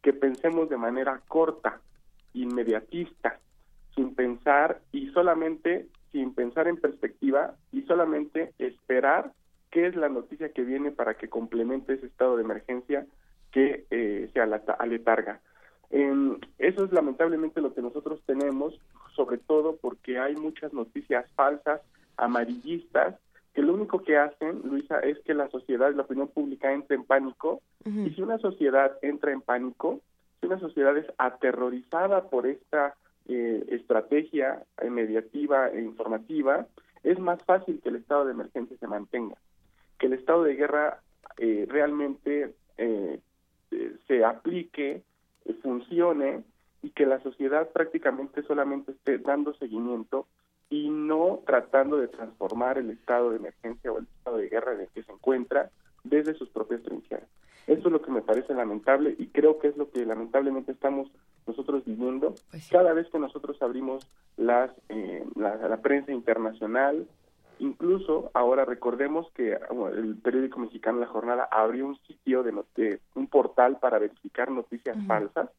que 0.01 0.13
pensemos 0.13 0.69
de 0.69 0.77
manera 0.77 1.21
corta, 1.27 1.81
inmediatista, 2.33 3.37
sin 3.93 4.15
pensar 4.15 4.79
y 4.93 5.09
solamente, 5.09 5.87
sin 6.13 6.33
pensar 6.33 6.69
en 6.69 6.77
perspectiva 6.77 7.55
y 7.73 7.81
solamente 7.81 8.53
esperar 8.59 9.33
qué 9.71 9.87
es 9.87 9.97
la 9.97 10.07
noticia 10.07 10.53
que 10.53 10.63
viene 10.63 10.91
para 10.91 11.15
que 11.15 11.27
complemente 11.27 11.95
ese 11.95 12.05
estado 12.05 12.37
de 12.37 12.43
emergencia 12.43 13.05
que 13.51 13.85
eh, 13.89 14.29
se 14.33 14.39
aletarga. 14.39 15.39
Eso 15.89 16.85
es 16.85 16.91
lamentablemente 16.91 17.61
lo 17.61 17.73
que 17.73 17.81
nosotros 17.81 18.21
tenemos, 18.25 18.79
sobre 19.15 19.37
todo 19.39 19.77
porque 19.77 20.19
hay 20.19 20.35
muchas 20.35 20.71
noticias 20.71 21.25
falsas, 21.35 21.81
amarillistas, 22.15 23.15
que 23.53 23.61
lo 23.63 23.73
único 23.73 24.03
que 24.03 24.17
hacen, 24.17 24.61
Luisa, 24.63 24.99
es 24.99 25.17
que 25.19 25.33
la 25.33 25.49
sociedad, 25.49 25.93
la 25.95 26.03
opinión 26.03 26.27
pública 26.27 26.71
entre 26.71 26.95
en 26.95 27.03
pánico, 27.03 27.61
y 27.85 28.11
si 28.11 28.21
una 28.21 28.37
sociedad 28.37 28.97
entra 29.01 29.31
en 29.31 29.41
pánico, 29.41 30.01
si 30.39 30.45
una 30.45 30.59
sociedad 30.59 30.95
es 30.95 31.07
aterrorizada 31.17 32.29
por 32.29 32.45
esta 32.45 32.95
eh, 33.27 33.65
estrategia 33.69 34.63
eh, 34.81 34.89
mediativa 34.89 35.69
e 35.69 35.81
informativa, 35.81 36.67
es 37.03 37.19
más 37.19 37.43
fácil 37.43 37.79
que 37.81 37.89
el 37.89 37.95
estado 37.95 38.25
de 38.25 38.31
emergencia 38.31 38.77
se 38.77 38.87
mantenga, 38.87 39.35
que 39.97 40.07
el 40.07 40.13
estado 40.13 40.43
de 40.43 40.55
guerra 40.55 41.01
eh, 41.37 41.65
realmente 41.67 42.53
eh, 42.77 43.19
eh, 43.71 43.95
se 44.07 44.23
aplique, 44.23 45.03
eh, 45.45 45.53
funcione 45.61 46.43
y 46.81 46.91
que 46.91 47.05
la 47.05 47.19
sociedad 47.21 47.69
prácticamente 47.69 48.43
solamente 48.43 48.91
esté 48.91 49.17
dando 49.17 49.53
seguimiento 49.55 50.27
y 50.69 50.89
no 50.89 51.41
tratando 51.45 51.97
de 51.97 52.07
transformar 52.07 52.77
el 52.77 52.91
estado 52.91 53.31
de 53.31 53.37
emergencia 53.37 53.91
o 53.91 53.97
el 53.97 54.05
estado 54.05 54.37
de 54.37 54.49
guerra 54.49 54.73
en 54.73 54.81
el 54.81 54.87
que 54.89 55.03
se 55.03 55.11
encuentra 55.11 55.71
desde 56.03 56.35
sus 56.35 56.49
propias 56.49 56.83
trincheras. 56.83 57.27
Eso 57.67 57.87
es 57.87 57.91
lo 57.91 58.01
que 58.01 58.11
me 58.11 58.21
parece 58.21 58.53
lamentable 58.53 59.15
y 59.17 59.27
creo 59.27 59.59
que 59.59 59.67
es 59.67 59.77
lo 59.77 59.91
que 59.91 60.05
lamentablemente 60.05 60.71
estamos 60.71 61.11
nosotros 61.45 61.83
viviendo 61.85 62.35
cada 62.71 62.93
vez 62.93 63.07
que 63.09 63.19
nosotros 63.19 63.61
abrimos 63.61 64.07
las 64.37 64.71
eh, 64.89 65.23
la, 65.35 65.55
la 65.55 65.77
prensa 65.77 66.11
internacional 66.11 67.07
incluso 67.59 68.31
ahora 68.33 68.65
recordemos 68.65 69.31
que 69.33 69.57
bueno, 69.71 69.95
el 69.97 70.15
periódico 70.17 70.59
mexicano 70.59 70.99
La 70.99 71.07
Jornada 71.07 71.47
abrió 71.51 71.85
un 71.85 71.97
sitio 72.07 72.43
de, 72.43 72.53
de- 72.75 72.99
un 73.15 73.27
portal 73.27 73.77
para 73.79 73.99
verificar 73.99 74.49
noticias 74.51 74.97
falsas. 75.07 75.49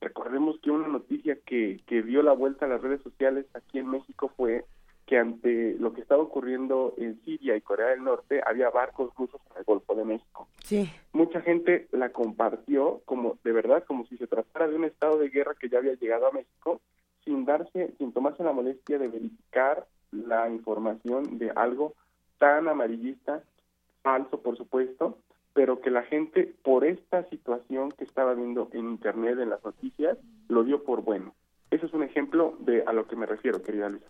Recordemos 0.00 0.58
que 0.60 0.70
una 0.70 0.88
noticia 0.88 1.38
que, 1.46 1.80
que 1.86 2.02
dio 2.02 2.22
la 2.22 2.32
vuelta 2.32 2.66
a 2.66 2.68
las 2.68 2.82
redes 2.82 3.00
sociales 3.02 3.46
aquí 3.54 3.78
en 3.78 3.88
México 3.88 4.30
fue 4.36 4.64
que 5.06 5.18
ante 5.18 5.76
lo 5.78 5.92
que 5.92 6.00
estaba 6.00 6.22
ocurriendo 6.22 6.94
en 6.96 7.20
Siria 7.24 7.56
y 7.56 7.60
Corea 7.60 7.88
del 7.88 8.02
Norte 8.04 8.40
había 8.46 8.70
barcos 8.70 9.10
rusos 9.16 9.40
en 9.50 9.58
el 9.58 9.64
Golfo 9.64 9.94
de 9.94 10.04
México. 10.04 10.48
Sí. 10.62 10.90
mucha 11.12 11.40
gente 11.42 11.88
la 11.92 12.08
compartió 12.10 13.02
como 13.04 13.38
de 13.44 13.52
verdad 13.52 13.84
como 13.84 14.06
si 14.06 14.16
se 14.16 14.26
tratara 14.26 14.66
de 14.66 14.76
un 14.76 14.84
estado 14.84 15.18
de 15.18 15.28
guerra 15.28 15.54
que 15.60 15.68
ya 15.68 15.78
había 15.78 15.92
llegado 15.94 16.26
a 16.26 16.32
México 16.32 16.80
sin 17.24 17.44
darse 17.44 17.92
sin 17.98 18.12
tomarse 18.12 18.42
la 18.42 18.52
molestia 18.52 18.98
de 18.98 19.08
verificar 19.08 19.86
la 20.14 20.48
información 20.48 21.38
de 21.38 21.50
algo 21.50 21.94
tan 22.38 22.68
amarillista 22.68 23.42
falso 24.02 24.40
por 24.40 24.56
supuesto 24.56 25.18
pero 25.52 25.80
que 25.80 25.90
la 25.90 26.02
gente 26.02 26.52
por 26.62 26.84
esta 26.84 27.28
situación 27.28 27.90
que 27.92 28.04
estaba 28.04 28.34
viendo 28.34 28.68
en 28.72 28.90
internet 28.90 29.38
en 29.38 29.50
las 29.50 29.64
noticias 29.64 30.18
lo 30.48 30.64
dio 30.64 30.84
por 30.84 31.02
bueno 31.02 31.34
ese 31.74 31.86
es 31.86 31.92
un 31.92 32.02
ejemplo 32.02 32.56
de 32.60 32.82
a 32.86 32.92
lo 32.92 33.06
que 33.06 33.16
me 33.16 33.26
refiero 33.26 33.62
querida 33.62 33.88
Luisa 33.88 34.06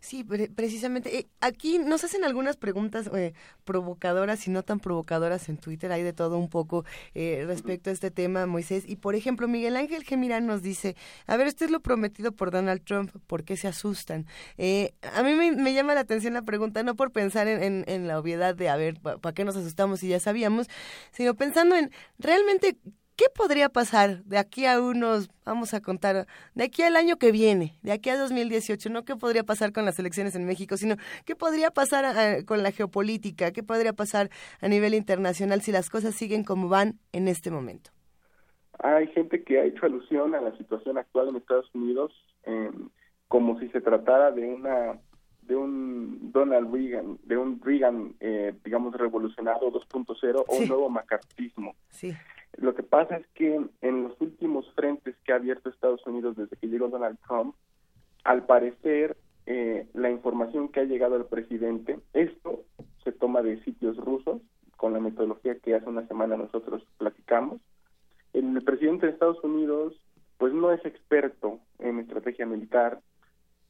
Sí, 0.00 0.22
pre- 0.22 0.48
precisamente. 0.48 1.18
Eh, 1.18 1.26
aquí 1.40 1.80
nos 1.80 2.04
hacen 2.04 2.22
algunas 2.22 2.56
preguntas 2.56 3.10
eh, 3.16 3.32
provocadoras 3.64 4.46
y 4.46 4.50
no 4.52 4.62
tan 4.62 4.78
provocadoras 4.78 5.48
en 5.48 5.56
Twitter. 5.58 5.90
Hay 5.90 6.04
de 6.04 6.12
todo 6.12 6.38
un 6.38 6.48
poco 6.48 6.84
eh, 7.14 7.42
respecto 7.48 7.90
a 7.90 7.92
este 7.92 8.12
tema, 8.12 8.46
Moisés. 8.46 8.84
Y 8.86 8.94
por 8.94 9.16
ejemplo, 9.16 9.48
Miguel 9.48 9.76
Ángel 9.76 10.04
Gemirán 10.04 10.46
nos 10.46 10.62
dice: 10.62 10.94
A 11.26 11.36
ver, 11.36 11.48
usted 11.48 11.66
es 11.66 11.72
lo 11.72 11.80
prometido 11.80 12.30
por 12.30 12.52
Donald 12.52 12.84
Trump, 12.84 13.10
¿por 13.26 13.42
qué 13.42 13.56
se 13.56 13.66
asustan? 13.66 14.26
Eh, 14.56 14.92
a 15.16 15.24
mí 15.24 15.34
me, 15.34 15.50
me 15.50 15.74
llama 15.74 15.94
la 15.94 16.00
atención 16.00 16.32
la 16.32 16.42
pregunta, 16.42 16.84
no 16.84 16.94
por 16.94 17.10
pensar 17.10 17.48
en, 17.48 17.60
en- 17.60 17.84
en 17.88 18.06
la 18.06 18.20
obviedad 18.20 18.54
de, 18.54 18.68
a 18.68 18.76
ver, 18.76 19.00
¿para 19.00 19.34
qué 19.34 19.44
nos 19.44 19.56
asustamos 19.56 19.98
si 19.98 20.08
ya 20.08 20.20
sabíamos? 20.20 20.68
Sino 21.10 21.34
pensando 21.34 21.74
en 21.74 21.90
realmente. 22.20 22.76
¿Qué 23.18 23.24
podría 23.34 23.68
pasar 23.68 24.22
de 24.26 24.38
aquí 24.38 24.64
a 24.64 24.80
unos, 24.80 25.28
vamos 25.44 25.74
a 25.74 25.80
contar, 25.80 26.28
de 26.54 26.62
aquí 26.62 26.82
al 26.82 26.94
año 26.94 27.16
que 27.16 27.32
viene, 27.32 27.72
de 27.82 27.90
aquí 27.90 28.10
a 28.10 28.16
2018? 28.16 28.90
No 28.90 29.04
qué 29.04 29.16
podría 29.16 29.42
pasar 29.42 29.72
con 29.72 29.84
las 29.84 29.98
elecciones 29.98 30.36
en 30.36 30.46
México, 30.46 30.76
sino 30.76 30.94
qué 31.26 31.34
podría 31.34 31.72
pasar 31.72 32.04
ah, 32.04 32.36
con 32.46 32.62
la 32.62 32.70
geopolítica, 32.70 33.50
qué 33.50 33.64
podría 33.64 33.92
pasar 33.92 34.30
a 34.60 34.68
nivel 34.68 34.94
internacional 34.94 35.62
si 35.62 35.72
las 35.72 35.90
cosas 35.90 36.14
siguen 36.14 36.44
como 36.44 36.68
van 36.68 37.00
en 37.10 37.26
este 37.26 37.50
momento. 37.50 37.90
hay 38.78 39.08
gente 39.08 39.42
que 39.42 39.58
ha 39.58 39.64
hecho 39.64 39.86
alusión 39.86 40.36
a 40.36 40.40
la 40.40 40.56
situación 40.56 40.96
actual 40.96 41.30
en 41.30 41.36
Estados 41.38 41.68
Unidos 41.74 42.12
eh, 42.44 42.70
como 43.26 43.58
si 43.58 43.68
se 43.70 43.80
tratara 43.80 44.30
de 44.30 44.46
una 44.46 45.00
de 45.42 45.56
un 45.56 46.30
Donald 46.30 46.72
Reagan, 46.72 47.18
de 47.24 47.36
un 47.36 47.60
Reagan, 47.60 48.14
eh, 48.20 48.54
digamos, 48.64 48.94
revolucionado 48.94 49.72
2.0 49.72 50.44
o 50.46 50.56
un 50.56 50.68
nuevo 50.68 50.88
macartismo. 50.88 51.74
Sí. 51.88 52.12
Lo 52.56 52.74
que 52.74 52.82
pasa 52.82 53.16
es 53.16 53.26
que 53.34 53.60
en 53.82 54.02
los 54.02 54.20
últimos 54.20 54.70
frentes 54.74 55.16
que 55.24 55.32
ha 55.32 55.36
abierto 55.36 55.68
Estados 55.68 56.04
Unidos 56.06 56.36
desde 56.36 56.56
que 56.56 56.68
llegó 56.68 56.88
Donald 56.88 57.18
Trump, 57.26 57.54
al 58.24 58.46
parecer 58.46 59.16
eh, 59.46 59.86
la 59.94 60.10
información 60.10 60.68
que 60.68 60.80
ha 60.80 60.84
llegado 60.84 61.14
al 61.14 61.26
presidente, 61.26 62.00
esto 62.12 62.64
se 63.04 63.12
toma 63.12 63.42
de 63.42 63.62
sitios 63.64 63.96
rusos, 63.96 64.42
con 64.76 64.92
la 64.92 65.00
metodología 65.00 65.58
que 65.58 65.74
hace 65.74 65.88
una 65.88 66.06
semana 66.06 66.36
nosotros 66.36 66.84
platicamos. 66.98 67.60
El 68.32 68.62
presidente 68.62 69.06
de 69.06 69.12
Estados 69.12 69.42
Unidos, 69.42 69.94
pues 70.36 70.52
no 70.52 70.70
es 70.72 70.84
experto 70.84 71.60
en 71.78 71.98
estrategia 71.98 72.46
militar, 72.46 73.00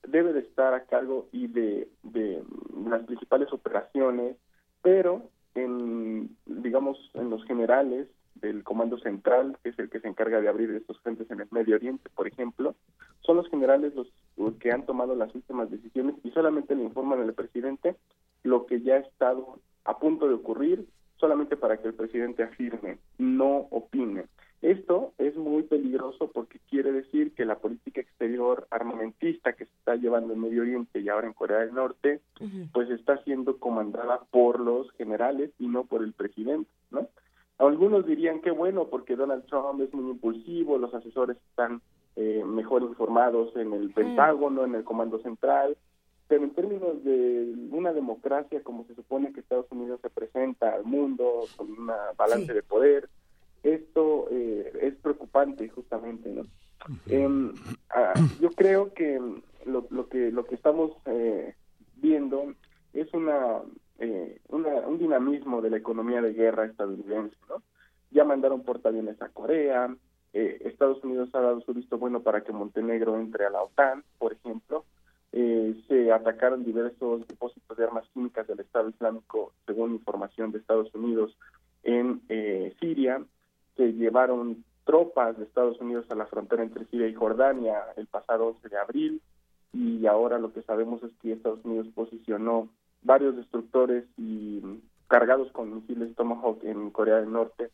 debe 0.07 0.33
de 0.33 0.41
estar 0.41 0.75
a 0.75 0.85
cargo 0.85 1.29
y 1.33 1.47
de, 1.47 1.89
de 2.03 2.43
las 2.89 3.05
principales 3.05 3.53
operaciones, 3.53 4.37
pero 4.83 5.31
en, 5.55 6.37
digamos, 6.47 6.99
en 7.15 7.31
los 7.31 7.45
generales 7.45 8.09
del 8.35 8.63
Comando 8.63 8.99
Central, 8.99 9.57
que 9.63 9.71
es 9.71 9.79
el 9.79 9.91
que 9.91 10.01
se 10.01 10.09
encarga 10.09 10.41
de 10.41 10.49
abrir 10.49 10.71
estos 10.71 10.99
frentes 11.01 11.31
en 11.31 11.41
el 11.41 11.49
Medio 11.51 11.77
Oriente, 11.77 12.09
por 12.15 12.27
ejemplo, 12.27 12.75
son 13.21 13.37
los 13.37 13.49
generales 13.49 13.95
los, 13.95 14.09
los 14.37 14.55
que 14.55 14.73
han 14.73 14.87
tomado 14.87 15.15
las 15.15 15.35
últimas 15.35 15.71
decisiones 15.71 16.15
y 16.23 16.31
solamente 16.31 16.75
le 16.75 16.85
informan 16.85 17.21
al 17.21 17.35
presidente 17.35 17.97
lo 18.43 18.67
que 18.67 18.81
ya 18.81 18.95
ha 18.95 18.99
estado 18.99 19.61
a 19.85 19.99
punto 19.99 20.29
de 20.29 20.35
ocurrir, 20.35 20.87
solamente 21.17 21.57
para 21.57 21.79
que 21.79 21.89
el 21.89 21.95
presidente 21.95 22.43
afirme, 22.43 22.99
no 23.19 23.67
opine. 23.71 24.27
Esto 24.61 25.13
es 25.19 25.37
muy 25.37 25.63
peligroso 25.63 26.31
porque 26.33 26.59
quiere 26.69 26.91
decir 26.91 27.33
que 27.35 27.45
la 27.45 27.59
política 27.59 28.01
exterior 28.01 28.67
armamentista 28.71 29.53
que 29.53 29.67
se 29.67 29.73
está 29.73 29.95
llevando 29.95 30.33
en 30.33 30.41
Medio 30.41 30.63
Oriente 30.63 31.01
y 31.01 31.09
ahora 31.09 31.29
en 31.29 31.33
Corea 31.33 31.59
del 31.59 31.75
Norte, 31.75 32.21
pues 32.73 32.91
está 32.91 33.23
siendo 33.23 33.59
comandada 33.59 34.21
por 34.31 34.59
los 34.59 34.91
generales 34.93 35.53
y 35.59 35.69
no 35.69 35.85
por 35.85 36.03
el 36.03 36.13
presidente, 36.13 36.71
¿no? 36.91 37.09
Algunos 37.59 38.07
dirían 38.07 38.41
que 38.41 38.51
bueno 38.51 38.87
porque 38.89 39.17
Donald 39.17 39.45
Trump 39.47 39.81
es 39.81 39.93
muy 39.93 40.11
impulsivo, 40.13 40.79
los 40.79 40.95
asesores 40.95 41.37
están 41.51 41.81
eh, 42.17 42.43
mejor 42.47 42.83
informados 42.83 43.55
en 43.57 43.73
el 43.73 43.91
Pentágono, 43.91 44.65
en 44.65 44.75
el 44.75 44.85
Comando 44.85 45.19
Central, 45.21 45.77
pero 46.29 46.45
en 46.45 46.51
términos 46.51 47.03
de 47.05 47.55
una 47.71 47.93
democracia 47.93 48.63
como 48.63 48.85
se 48.85 48.95
supone 48.95 49.33
que 49.33 49.41
Estados 49.41 49.67
Unidos 49.71 50.01
se 50.03 50.11
presenta 50.11 50.73
al 50.75 50.85
mundo 50.85 51.45
con 51.57 51.71
una 51.73 51.97
balance 52.17 52.47
Sí. 52.47 52.53
de 52.53 52.63
poder, 52.63 53.09
esto 53.63 54.27
eh, 54.31 54.73
es 54.83 54.95
preocupante 54.97 55.69
justamente, 55.69 56.31
¿no? 56.31 56.43
Em, 57.09 57.53
ah, 57.91 58.15
yo 58.41 58.51
creo 58.51 58.95
que 58.95 59.21
lo, 59.67 59.87
lo 59.91 60.09
que 60.09 60.31
lo 60.31 60.45
que 60.45 60.55
estamos 60.55 60.93
eh, 61.07 61.55
viendo 61.97 62.53
es 62.93 63.13
una, 63.13 63.37
eh, 63.37 63.59
una- 63.59 63.63
un 63.63 63.78
dinamismo 65.09 65.63
de 65.63 65.71
la 65.71 65.79
economía 65.79 66.21
de 66.21 66.35
guerra 66.35 66.67
estadounidense, 66.67 67.37
¿no? 67.49 67.63
Ya 68.11 68.25
mandaron 68.25 68.63
portaaviones 68.63 69.21
a 69.21 69.29
Corea, 69.29 69.95
eh, 70.33 70.59
Estados 70.65 71.03
Unidos 71.03 71.31
ha 71.33 71.41
dado 71.41 71.61
su 71.63 71.73
visto 71.73 71.99
bueno 71.99 72.21
para 72.21 72.43
que 72.43 72.53
Montenegro 72.53 73.19
entre 73.19 73.47
a 73.47 73.51
la 73.51 73.63
OTAN, 73.63 74.05
por 74.19 74.33
ejemplo, 74.35 74.85
eh, 75.33 75.75
se 75.89 76.13
atacaron 76.13 76.65
diversos 76.65 77.27
depósitos 77.27 77.77
de 77.77 77.85
armas 77.85 78.05
químicas 78.13 78.47
del 78.47 78.61
Estado 78.61 78.89
Islámico, 78.89 79.53
según 79.67 79.93
información 79.93 80.53
de 80.53 80.59
Estados 80.59 80.95
Unidos, 80.95 81.37
en 81.83 82.21
eh, 82.29 82.75
Siria, 82.81 83.23
se 83.77 83.93
llevaron 83.93 84.65
tropas 84.85 85.37
de 85.37 85.45
Estados 85.45 85.81
Unidos 85.81 86.07
a 86.11 86.15
la 86.15 86.27
frontera 86.27 86.63
entre 86.63 86.87
Siria 86.87 87.09
y 87.09 87.15
Jordania 87.15 87.79
el 87.97 88.07
pasado 88.07 88.49
11 88.49 88.69
de 88.69 88.79
abril. 88.79 89.23
Y 89.73 90.07
ahora 90.07 90.39
lo 90.39 90.53
que 90.53 90.63
sabemos 90.63 91.03
es 91.03 91.11
que 91.21 91.33
Estados 91.33 91.65
Unidos 91.65 91.87
posicionó 91.95 92.69
varios 93.03 93.37
destructores 93.37 94.05
y 94.17 94.63
cargados 95.09 95.51
con 95.53 95.75
misiles 95.75 96.15
Tomahawk 96.15 96.63
en 96.65 96.91
Corea 96.91 97.17
del 97.17 97.33
Norte. 97.33 97.71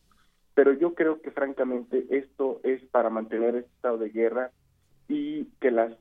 Pero 0.53 0.73
yo 0.73 0.95
creo 0.95 1.21
que 1.21 1.31
francamente 1.31 2.05
esto 2.09 2.61
es 2.63 2.81
para 2.85 3.09
mantener 3.09 3.55
este 3.55 3.71
estado 3.75 3.97
de 3.97 4.09
guerra 4.09 4.51
y 5.07 5.45
que 5.59 5.69
las 5.69 5.93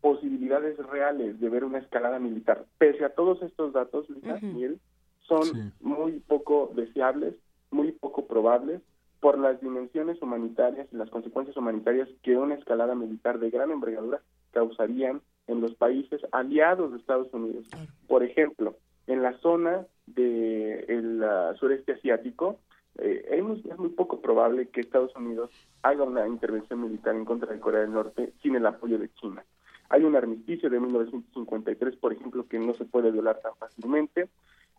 posibilidades 0.00 0.76
reales 0.78 1.40
de 1.40 1.48
ver 1.48 1.64
una 1.64 1.78
escalada 1.78 2.18
militar, 2.18 2.64
pese 2.78 3.04
a 3.04 3.14
todos 3.14 3.42
estos 3.42 3.72
datos, 3.72 4.08
Luisa, 4.10 4.38
Miguel, 4.42 4.80
son 5.22 5.72
muy 5.80 6.20
poco 6.20 6.72
deseables, 6.74 7.34
muy 7.70 7.92
poco 7.92 8.26
probables, 8.26 8.82
por 9.20 9.38
las 9.38 9.60
dimensiones 9.60 10.20
humanitarias 10.20 10.86
y 10.92 10.96
las 10.96 11.10
consecuencias 11.10 11.56
humanitarias 11.56 12.08
que 12.22 12.36
una 12.36 12.54
escalada 12.54 12.94
militar 12.94 13.38
de 13.38 13.50
gran 13.50 13.70
envergadura 13.70 14.20
causarían 14.52 15.22
en 15.46 15.60
los 15.60 15.74
países 15.74 16.20
aliados 16.32 16.92
de 16.92 16.98
Estados 16.98 17.32
Unidos. 17.32 17.66
Por 18.06 18.22
ejemplo, 18.22 18.76
en 19.06 19.22
la 19.22 19.36
zona 19.38 19.86
del 20.06 21.24
sureste 21.58 21.92
asiático, 21.92 22.60
eh, 22.98 23.26
es, 23.30 23.42
muy, 23.42 23.62
es 23.70 23.78
muy 23.78 23.90
poco 23.90 24.20
probable 24.20 24.68
que 24.68 24.80
Estados 24.80 25.14
Unidos 25.16 25.50
haga 25.82 26.04
una 26.04 26.26
intervención 26.26 26.80
militar 26.80 27.14
en 27.14 27.24
contra 27.24 27.52
de 27.52 27.60
Corea 27.60 27.82
del 27.82 27.92
Norte 27.92 28.32
sin 28.42 28.56
el 28.56 28.66
apoyo 28.66 28.98
de 28.98 29.10
China. 29.14 29.44
Hay 29.88 30.02
un 30.02 30.16
armisticio 30.16 30.70
de 30.70 30.80
1953, 30.80 31.96
por 31.96 32.12
ejemplo, 32.12 32.46
que 32.48 32.58
no 32.58 32.74
se 32.74 32.84
puede 32.84 33.10
violar 33.10 33.40
tan 33.40 33.54
fácilmente. 33.56 34.28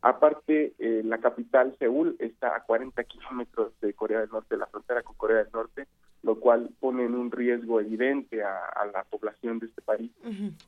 Aparte, 0.02 0.74
eh, 0.80 1.02
la 1.04 1.20
capital, 1.20 1.76
Seúl, 1.80 2.16
está 2.20 2.56
a 2.56 2.64
40 2.64 3.04
kilómetros 3.06 3.80
de 3.82 3.94
Corea 3.94 4.20
del 4.20 4.30
Norte, 4.30 4.58
la 4.58 4.68
frontera 4.68 5.02
con 5.04 5.16
Corea 5.16 5.38
del 5.38 5.52
Norte, 5.52 5.88
lo 6.24 6.40
cual 6.40 6.70
pone 6.80 7.06
en 7.06 7.16
un 7.16 7.32
riesgo 7.32 7.80
evidente 7.80 8.44
a, 8.44 8.86
la 8.94 9.04
población 9.04 9.60
de 9.60 9.68
este 9.68 9.82
país 9.82 10.12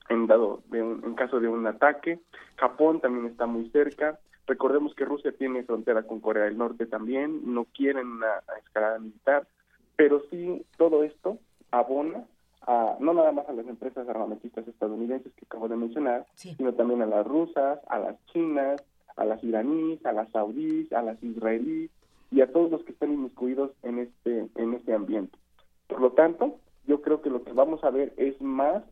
en 0.10 0.28
dado 0.28 0.62
de 0.70 0.80
en 0.80 1.16
caso 1.16 1.40
de 1.40 1.48
un 1.48 1.66
ataque. 1.68 2.20
Japón 2.56 3.02
también 3.02 3.26
está 3.26 3.46
muy 3.46 3.70
cerca. 3.70 4.20
Recordemos 4.50 4.96
que 4.96 5.06
Rusia 5.06 5.32
tiene 5.32 5.62
frontera 5.62 6.02
con 6.02 6.22
Corea 6.22 6.46
del 6.46 6.58
Norte 6.58 6.88
también, 6.88 7.54
no 7.54 7.66
quieren 7.66 8.08
una 8.08 8.42
escalada 8.58 8.98
militar, 8.98 9.48
pero 9.96 10.24
sí 10.32 10.66
todo 10.76 11.04
esto 11.04 11.38
abona 11.70 12.26
a, 12.66 12.98
no 13.00 13.14
nada 13.14 13.32
más 13.32 13.48
a 13.48 13.54
las 13.54 13.68
empresas 13.68 14.10
armamentistas 14.10 14.68
estadounidenses 14.68 15.32
que 15.36 15.46
acabo 15.46 15.68
de 15.68 15.76
mencionar, 15.76 16.26
sino 16.34 16.74
también 16.74 17.04
a 17.04 17.06
las 17.06 17.28
rusas, 17.28 17.80
a 17.88 18.00
las 18.00 18.16
chinas, 18.34 18.82
a 19.18 19.24
las 19.24 19.44
iraníes, 19.44 20.04
a 20.04 20.14
las 20.14 20.32
saudíes, 20.32 20.92
a 20.94 21.04
las 21.04 21.22
israelíes 21.22 21.92
y 22.32 22.42
a 22.42 22.52
todos 22.52 22.72
los 22.72 22.84
que 22.84 22.94
están 22.94 23.14
inmiscuidos 23.14 23.70
en 23.84 24.00
este 24.00 24.48
en 24.56 24.74
este 24.74 24.96
ambiente. 24.96 25.38
Por 25.86 26.02
lo 26.02 26.14
tanto, 26.14 26.58
yo 26.88 27.04
creo 27.04 27.22
que 27.22 27.30
lo 27.30 27.44
que 27.44 27.54
vamos 27.54 27.84
a 27.84 27.92
ver 27.92 28.16
es 28.18 28.42
más 28.42 28.84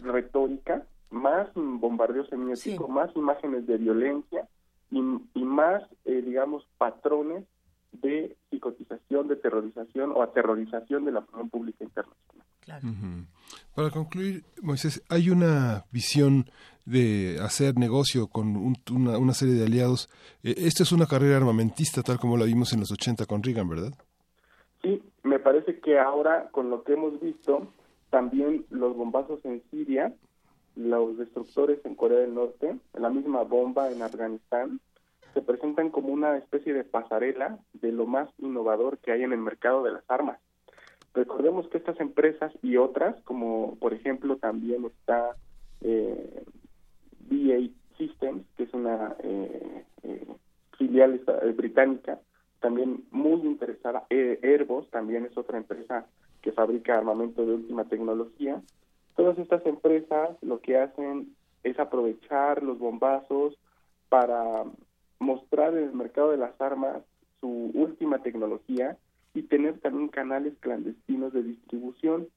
retórica, 0.00 0.82
más 1.10 1.48
bombardeo 1.54 2.24
semiótico, 2.24 2.88
más 2.88 3.14
imágenes 3.14 3.64
de 3.68 3.76
violencia 3.76 4.48
y, 4.90 5.00
más, 5.44 5.82
eh, 6.04 6.22
digamos, 6.24 6.66
patrones 6.78 7.44
de 7.92 8.36
psicotización, 8.50 9.28
de 9.28 9.36
terrorización 9.36 10.12
o 10.12 10.22
aterrorización 10.22 11.04
de 11.04 11.12
la 11.12 11.20
opinión 11.20 11.50
pública 11.50 11.84
internacional. 11.84 12.46
Para 13.74 13.90
concluir, 13.90 14.44
Moisés, 14.60 15.02
hay 15.08 15.30
una 15.30 15.86
visión 15.90 16.50
de 16.84 17.38
hacer 17.40 17.76
negocio 17.78 18.28
con 18.28 18.56
una, 18.90 19.18
una, 19.18 19.32
serie 19.32 19.54
de 19.54 19.66
aliados. 19.66 20.08
Eh, 20.42 20.54
esta 20.58 20.82
es 20.82 20.92
una 20.92 21.06
carrera 21.06 21.36
armamentista 21.36 22.02
tal 22.02 22.18
como 22.18 22.36
la 22.36 22.44
vimos 22.44 22.72
en 22.72 22.80
los 22.80 22.90
80 22.90 23.26
con 23.26 23.42
Reagan, 23.42 23.68
¿verdad? 23.68 23.92
Sí, 24.82 25.02
me 25.22 25.38
parece 25.38 25.80
que 25.80 25.98
ahora 25.98 26.48
con 26.50 26.70
lo 26.70 26.82
que 26.84 26.94
hemos 26.94 27.20
visto, 27.20 27.72
también 28.10 28.64
los 28.70 28.96
bombazos 28.96 29.44
en 29.44 29.62
Siria, 29.70 30.14
los 30.78 31.18
destructores 31.18 31.84
en 31.84 31.94
Corea 31.94 32.20
del 32.20 32.34
Norte, 32.34 32.78
la 32.94 33.10
misma 33.10 33.42
bomba 33.42 33.90
en 33.90 34.02
Afganistán, 34.02 34.80
se 35.34 35.42
presentan 35.42 35.90
como 35.90 36.08
una 36.08 36.38
especie 36.38 36.72
de 36.72 36.84
pasarela 36.84 37.58
de 37.72 37.92
lo 37.92 38.06
más 38.06 38.30
innovador 38.38 38.98
que 38.98 39.12
hay 39.12 39.22
en 39.22 39.32
el 39.32 39.40
mercado 39.40 39.82
de 39.82 39.92
las 39.92 40.04
armas. 40.08 40.38
Recordemos 41.14 41.68
que 41.68 41.78
estas 41.78 41.98
empresas 42.00 42.52
y 42.62 42.76
otras, 42.76 43.20
como 43.24 43.76
por 43.80 43.92
ejemplo 43.92 44.36
también 44.36 44.84
está 44.84 45.36
eh, 45.80 46.44
BA 47.28 47.70
Systems, 47.96 48.44
que 48.56 48.62
es 48.64 48.72
una 48.72 49.16
eh, 49.22 49.84
eh, 50.04 50.26
filial 50.76 51.20
eh, 51.26 51.52
británica, 51.52 52.20
también 52.60 53.04
muy 53.10 53.40
interesada. 53.40 54.06
Airbus 54.10 54.88
también 54.90 55.26
es 55.26 55.36
otra 55.36 55.58
empresa 55.58 56.06
que 56.40 56.52
fabrica 56.52 56.96
armamento 56.96 57.44
de 57.44 57.54
última 57.54 57.84
tecnología. 57.84 58.62
Todas 59.18 59.36
estas 59.36 59.66
empresas 59.66 60.36
lo 60.42 60.60
que 60.60 60.78
hacen 60.78 61.34
es 61.64 61.76
aprovechar 61.80 62.62
los 62.62 62.78
bombazos 62.78 63.58
para 64.08 64.62
mostrar 65.18 65.76
en 65.76 65.88
el 65.88 65.92
mercado 65.92 66.30
de 66.30 66.36
las 66.36 66.58
armas 66.60 67.02
su 67.40 67.72
última 67.74 68.22
tecnología 68.22 68.96
y 69.34 69.42
tener 69.42 69.80
también 69.80 70.06
canales 70.06 70.54
clandestinos 70.60 71.32
de 71.32 71.42
distribución. 71.42 72.28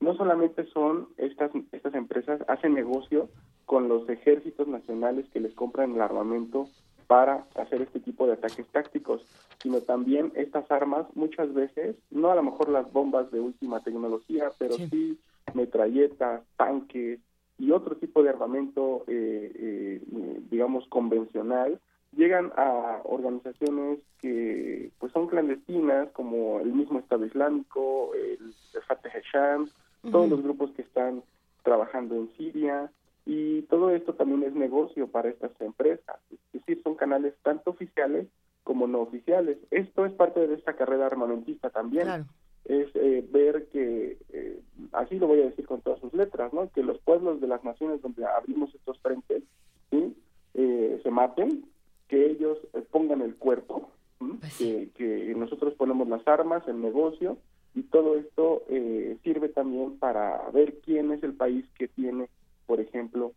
No 0.00 0.16
solamente 0.16 0.66
son 0.72 1.06
estas, 1.18 1.52
estas 1.70 1.94
empresas, 1.94 2.40
hacen 2.48 2.74
negocio 2.74 3.28
con 3.64 3.86
los 3.86 4.08
ejércitos 4.08 4.66
nacionales 4.66 5.28
que 5.28 5.38
les 5.38 5.54
compran 5.54 5.92
el 5.92 6.00
armamento 6.00 6.68
para 7.06 7.46
hacer 7.54 7.80
este 7.80 8.00
tipo 8.00 8.26
de 8.26 8.32
ataques 8.32 8.66
tácticos, 8.72 9.24
sino 9.62 9.82
también 9.82 10.32
estas 10.34 10.68
armas 10.72 11.06
muchas 11.14 11.54
veces, 11.54 11.94
no 12.10 12.32
a 12.32 12.34
lo 12.34 12.42
mejor 12.42 12.70
las 12.70 12.92
bombas 12.92 13.30
de 13.30 13.38
última 13.38 13.84
tecnología, 13.84 14.50
pero 14.58 14.74
sí, 14.74 15.16
metralletas, 15.54 16.42
tanques 16.56 17.20
y 17.58 17.70
otro 17.70 17.96
tipo 17.96 18.22
de 18.22 18.30
armamento, 18.30 19.04
eh, 19.06 19.52
eh, 19.54 20.40
digamos, 20.50 20.86
convencional, 20.88 21.80
llegan 22.16 22.52
a 22.56 23.00
organizaciones 23.04 23.98
que 24.20 24.90
pues 24.98 25.12
son 25.12 25.26
clandestinas, 25.28 26.10
como 26.10 26.60
el 26.60 26.72
mismo 26.72 26.98
Estado 26.98 27.26
Islámico, 27.26 28.12
el, 28.14 28.54
Fateh 28.86 29.22
Shams, 29.32 29.70
todos 30.10 30.28
los 30.28 30.42
grupos 30.42 30.70
que 30.72 30.82
están 30.82 31.22
trabajando 31.62 32.16
en 32.16 32.28
Siria, 32.36 32.90
y 33.26 33.62
todo 33.62 33.90
esto 33.90 34.14
también 34.14 34.42
es 34.42 34.54
negocio 34.54 35.08
para 35.08 35.30
estas 35.30 35.58
empresas, 35.60 36.16
es 36.30 36.38
decir, 36.52 36.82
son 36.82 36.94
canales 36.94 37.34
tanto 37.42 37.70
oficiales 37.70 38.26
como 38.64 38.86
no 38.86 39.00
oficiales. 39.00 39.58
Esto 39.70 40.04
es 40.04 40.12
parte 40.12 40.46
de 40.46 40.54
esta 40.54 40.74
carrera 40.74 41.06
armamentista 41.06 41.70
también. 41.70 42.26
Es 42.64 42.88
eh, 42.94 43.26
ver 43.30 43.66
que, 43.68 44.18
eh, 44.30 44.60
así 44.92 45.18
lo 45.18 45.26
voy 45.26 45.40
a 45.40 45.46
decir 45.46 45.66
con 45.66 45.80
todas 45.82 46.00
sus 46.00 46.12
letras, 46.14 46.52
¿no? 46.52 46.70
que 46.70 46.82
los 46.82 46.98
pueblos 47.00 47.40
de 47.40 47.46
las 47.46 47.62
naciones 47.62 48.00
donde 48.00 48.24
abrimos 48.24 48.74
estos 48.74 48.98
frentes 49.00 49.42
¿sí? 49.90 50.16
Eh, 50.54 51.00
se 51.02 51.10
maten, 51.10 51.66
que 52.08 52.26
ellos 52.26 52.58
pongan 52.90 53.22
el 53.22 53.34
cuerpo, 53.36 53.90
pues 54.18 54.58
que, 54.58 54.90
que 54.94 55.34
nosotros 55.36 55.74
ponemos 55.74 56.08
las 56.08 56.26
armas, 56.28 56.66
el 56.68 56.80
negocio, 56.80 57.38
y 57.74 57.82
todo 57.82 58.16
esto 58.16 58.62
sirve 59.24 59.48
también 59.48 59.98
para 59.98 60.48
ver 60.50 60.78
quién 60.84 61.10
es 61.10 61.22
el 61.24 61.34
país 61.34 61.66
que 61.76 61.88
tiene 61.88 62.28
por 62.66 62.80
ejemplo, 62.80 63.32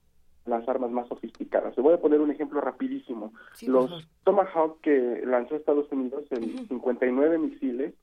las 0.45 0.67
armas 0.67 0.91
más 0.91 1.07
sofisticadas. 1.07 1.75
Le 1.75 1.83
voy 1.83 1.93
a 1.93 2.01
poner 2.01 2.21
un 2.21 2.31
ejemplo 2.31 2.61
rapidísimo. 2.61 3.33
los 3.61 4.07
Tomahawk 4.23 4.81
que 4.81 5.21
lanzó 5.25 5.55
Estados 5.55 5.91
Unidos 5.91 6.25
en 6.31 6.67
59 6.67 7.37
misiles, 7.37 7.93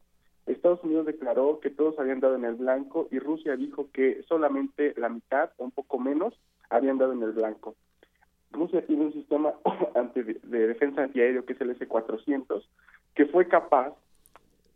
Estados 0.46 0.82
Unidos 0.82 1.06
declaró 1.06 1.60
que 1.60 1.70
todos 1.70 1.98
habían 1.98 2.20
dado 2.20 2.36
en 2.36 2.44
el 2.44 2.54
blanco 2.54 3.08
y 3.10 3.18
Rusia 3.18 3.56
dijo 3.56 3.88
que 3.92 4.22
solamente 4.28 4.94
la 4.96 5.08
mitad 5.08 5.50
o 5.56 5.64
un 5.64 5.70
poco 5.70 5.98
menos 5.98 6.34
habían 6.70 6.98
dado 6.98 7.12
en 7.12 7.22
el 7.22 7.32
blanco. 7.32 7.74
Rusia 8.50 8.86
tiene 8.86 9.06
un 9.06 9.12
sistema 9.12 9.54
de, 10.14 10.40
de 10.42 10.66
defensa 10.66 11.02
antiaéreo 11.02 11.44
que 11.44 11.54
es 11.54 11.60
el 11.60 11.70
S-400 11.70 12.62
que 13.14 13.26
fue 13.26 13.48
capaz 13.48 13.94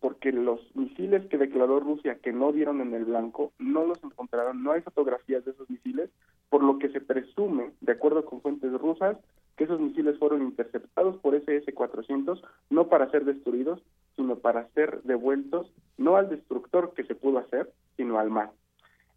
porque 0.00 0.32
los 0.32 0.60
misiles 0.74 1.26
que 1.26 1.38
declaró 1.38 1.80
Rusia 1.80 2.18
que 2.22 2.32
no 2.32 2.52
dieron 2.52 2.80
en 2.80 2.94
el 2.94 3.04
blanco 3.04 3.52
no 3.58 3.84
los 3.84 4.02
encontraron, 4.04 4.62
no 4.62 4.72
hay 4.72 4.80
fotografías 4.82 5.44
de 5.44 5.50
esos 5.50 5.68
misiles, 5.68 6.10
por 6.48 6.62
lo 6.62 6.78
que 6.78 6.88
se 6.90 7.00
presume, 7.00 7.72
de 7.80 7.92
acuerdo 7.92 8.24
con 8.24 8.40
fuentes 8.40 8.72
rusas, 8.72 9.16
que 9.56 9.64
esos 9.64 9.80
misiles 9.80 10.18
fueron 10.18 10.42
interceptados 10.42 11.16
por 11.16 11.34
ese 11.34 11.56
S-400 11.56 12.40
no 12.70 12.88
para 12.88 13.10
ser 13.10 13.24
destruidos, 13.24 13.82
sino 14.18 14.36
para 14.36 14.68
ser 14.70 15.00
devueltos 15.04 15.72
no 15.96 16.16
al 16.16 16.28
destructor 16.28 16.92
que 16.92 17.04
se 17.04 17.14
pudo 17.14 17.38
hacer, 17.38 17.72
sino 17.96 18.18
al 18.18 18.30
mar. 18.30 18.50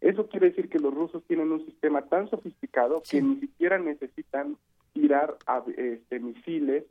Eso 0.00 0.28
quiere 0.28 0.50
decir 0.50 0.68
que 0.68 0.78
los 0.78 0.94
rusos 0.94 1.24
tienen 1.26 1.50
un 1.50 1.66
sistema 1.66 2.02
tan 2.02 2.30
sofisticado 2.30 3.02
que 3.08 3.20
ni 3.20 3.40
siquiera 3.40 3.78
necesitan 3.78 4.56
tirar 4.92 5.36
a, 5.46 5.62
este, 5.76 6.20
misiles 6.20 6.84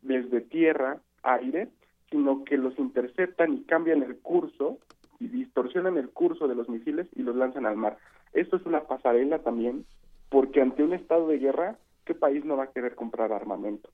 desde 0.00 0.40
tierra, 0.40 0.98
aire, 1.22 1.68
sino 2.10 2.42
que 2.44 2.56
los 2.56 2.78
interceptan 2.78 3.52
y 3.52 3.64
cambian 3.64 4.02
el 4.02 4.16
curso 4.18 4.78
y 5.20 5.28
distorsionan 5.28 5.98
el 5.98 6.08
curso 6.08 6.48
de 6.48 6.54
los 6.54 6.70
misiles 6.70 7.06
y 7.14 7.22
los 7.22 7.36
lanzan 7.36 7.66
al 7.66 7.76
mar. 7.76 7.98
Esto 8.32 8.56
es 8.56 8.64
una 8.64 8.84
pasarela 8.84 9.40
también, 9.40 9.84
porque 10.30 10.62
ante 10.62 10.82
un 10.82 10.94
estado 10.94 11.28
de 11.28 11.38
guerra, 11.38 11.76
¿qué 12.06 12.14
país 12.14 12.44
no 12.46 12.56
va 12.56 12.64
a 12.64 12.72
querer 12.72 12.94
comprar 12.94 13.32
armamento? 13.32 13.90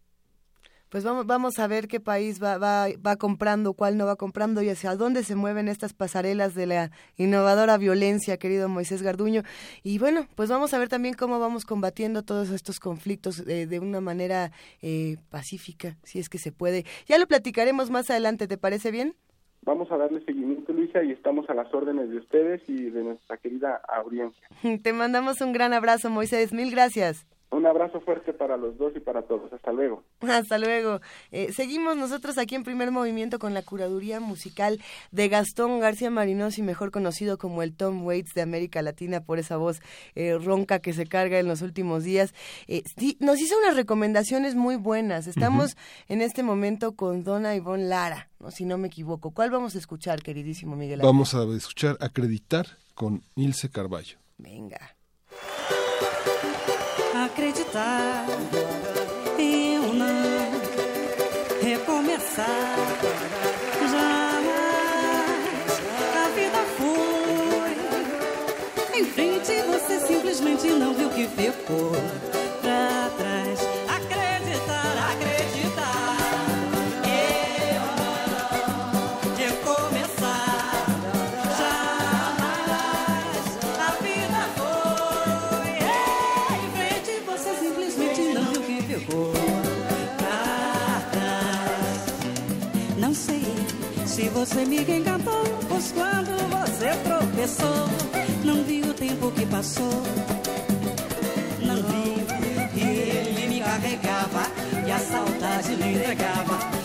Pues 0.94 1.02
vamos, 1.02 1.26
vamos 1.26 1.58
a 1.58 1.66
ver 1.66 1.88
qué 1.88 1.98
país 1.98 2.40
va, 2.40 2.56
va, 2.56 2.86
va 3.04 3.16
comprando, 3.16 3.72
cuál 3.72 3.98
no 3.98 4.06
va 4.06 4.14
comprando 4.14 4.62
y 4.62 4.68
hacia 4.68 4.94
dónde 4.94 5.24
se 5.24 5.34
mueven 5.34 5.66
estas 5.66 5.92
pasarelas 5.92 6.54
de 6.54 6.66
la 6.66 6.92
innovadora 7.16 7.76
violencia, 7.78 8.36
querido 8.36 8.68
Moisés 8.68 9.02
Garduño. 9.02 9.42
Y 9.82 9.98
bueno, 9.98 10.28
pues 10.36 10.50
vamos 10.50 10.72
a 10.72 10.78
ver 10.78 10.88
también 10.88 11.14
cómo 11.14 11.40
vamos 11.40 11.64
combatiendo 11.64 12.22
todos 12.22 12.50
estos 12.50 12.78
conflictos 12.78 13.40
eh, 13.40 13.66
de 13.66 13.80
una 13.80 14.00
manera 14.00 14.52
eh, 14.82 15.16
pacífica, 15.30 15.96
si 16.04 16.20
es 16.20 16.28
que 16.28 16.38
se 16.38 16.52
puede. 16.52 16.84
Ya 17.08 17.18
lo 17.18 17.26
platicaremos 17.26 17.90
más 17.90 18.08
adelante, 18.08 18.46
¿te 18.46 18.56
parece 18.56 18.92
bien? 18.92 19.16
Vamos 19.62 19.90
a 19.90 19.96
darle 19.96 20.24
seguimiento, 20.24 20.72
Luisa, 20.72 21.02
y 21.02 21.10
estamos 21.10 21.50
a 21.50 21.54
las 21.54 21.74
órdenes 21.74 22.08
de 22.08 22.18
ustedes 22.18 22.62
y 22.68 22.90
de 22.90 23.02
nuestra 23.02 23.36
querida 23.38 23.80
audiencia. 23.88 24.46
Te 24.84 24.92
mandamos 24.92 25.40
un 25.40 25.52
gran 25.52 25.72
abrazo, 25.72 26.08
Moisés. 26.08 26.52
Mil 26.52 26.70
gracias. 26.70 27.26
Un 27.54 27.66
abrazo 27.66 28.00
fuerte 28.00 28.32
para 28.32 28.56
los 28.56 28.76
dos 28.78 28.94
y 28.96 29.00
para 29.00 29.22
todos. 29.22 29.52
Hasta 29.52 29.72
luego. 29.72 30.02
Hasta 30.22 30.58
luego. 30.58 31.00
Eh, 31.30 31.52
seguimos 31.52 31.96
nosotros 31.96 32.36
aquí 32.36 32.56
en 32.56 32.64
primer 32.64 32.90
movimiento 32.90 33.38
con 33.38 33.54
la 33.54 33.62
curaduría 33.62 34.18
musical 34.18 34.80
de 35.12 35.28
Gastón 35.28 35.78
García 35.78 36.10
Marinos 36.10 36.58
y 36.58 36.62
mejor 36.62 36.90
conocido 36.90 37.38
como 37.38 37.62
el 37.62 37.72
Tom 37.76 38.04
Waits 38.04 38.34
de 38.34 38.42
América 38.42 38.82
Latina 38.82 39.20
por 39.20 39.38
esa 39.38 39.56
voz 39.56 39.80
eh, 40.16 40.36
ronca 40.36 40.80
que 40.80 40.92
se 40.92 41.06
carga 41.06 41.38
en 41.38 41.46
los 41.46 41.62
últimos 41.62 42.02
días. 42.02 42.34
Eh, 42.66 42.82
sí, 42.98 43.16
nos 43.20 43.40
hizo 43.40 43.56
unas 43.56 43.76
recomendaciones 43.76 44.56
muy 44.56 44.74
buenas. 44.74 45.28
Estamos 45.28 45.76
en 46.08 46.22
este 46.22 46.42
momento 46.42 46.96
con 46.96 47.22
Donna 47.22 47.54
Ivonne 47.54 47.84
Lara, 47.84 48.30
¿no? 48.40 48.50
si 48.50 48.64
no 48.64 48.78
me 48.78 48.88
equivoco. 48.88 49.30
¿Cuál 49.30 49.52
vamos 49.52 49.76
a 49.76 49.78
escuchar, 49.78 50.24
queridísimo 50.24 50.74
Miguel? 50.74 51.02
Ángel? 51.02 51.06
Vamos 51.06 51.36
a 51.36 51.44
escuchar 51.56 51.96
Acreditar 52.00 52.66
con 52.94 53.22
Ilse 53.36 53.70
Carballo. 53.70 54.18
Venga. 54.38 54.96
Acreditar 57.16 58.26
eu 59.38 59.92
não 59.92 60.50
recomeçar. 61.62 62.46
Jamais 63.80 64.54
a 66.16 66.28
vida 66.34 66.58
foi. 66.76 67.74
Em 69.00 69.04
frente 69.04 69.52
você 69.62 70.00
simplesmente 70.06 70.68
não 70.68 70.94
viu 70.94 71.10
que 71.10 71.26
ficou 71.28 71.92
você 94.44 94.66
me 94.66 94.78
encantou 94.80 95.42
pois 95.66 95.90
quando 95.92 96.36
você 96.50 96.90
tropeçou 97.02 97.88
não 98.44 98.62
viu 98.64 98.84
o 98.84 98.92
tempo 98.92 99.30
que 99.30 99.46
passou. 99.46 100.02
Não 101.60 101.76
viu 101.76 102.26
e 102.76 102.82
ele 102.82 103.48
me 103.48 103.60
carregava 103.60 104.42
e 104.86 104.92
a 104.92 104.98
saudade 104.98 105.74
lhe 105.74 105.94
entregava 105.94 106.83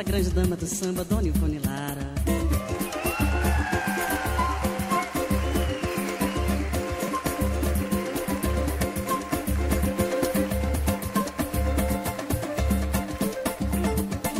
nossa 0.00 0.02
grande 0.02 0.30
dama 0.30 0.56
do 0.56 0.66
samba 0.66 1.04
Dona 1.04 1.28
Ivone 1.28 1.58
Lara. 1.58 2.10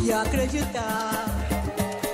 E 0.03 0.11
acreditar 0.11 1.25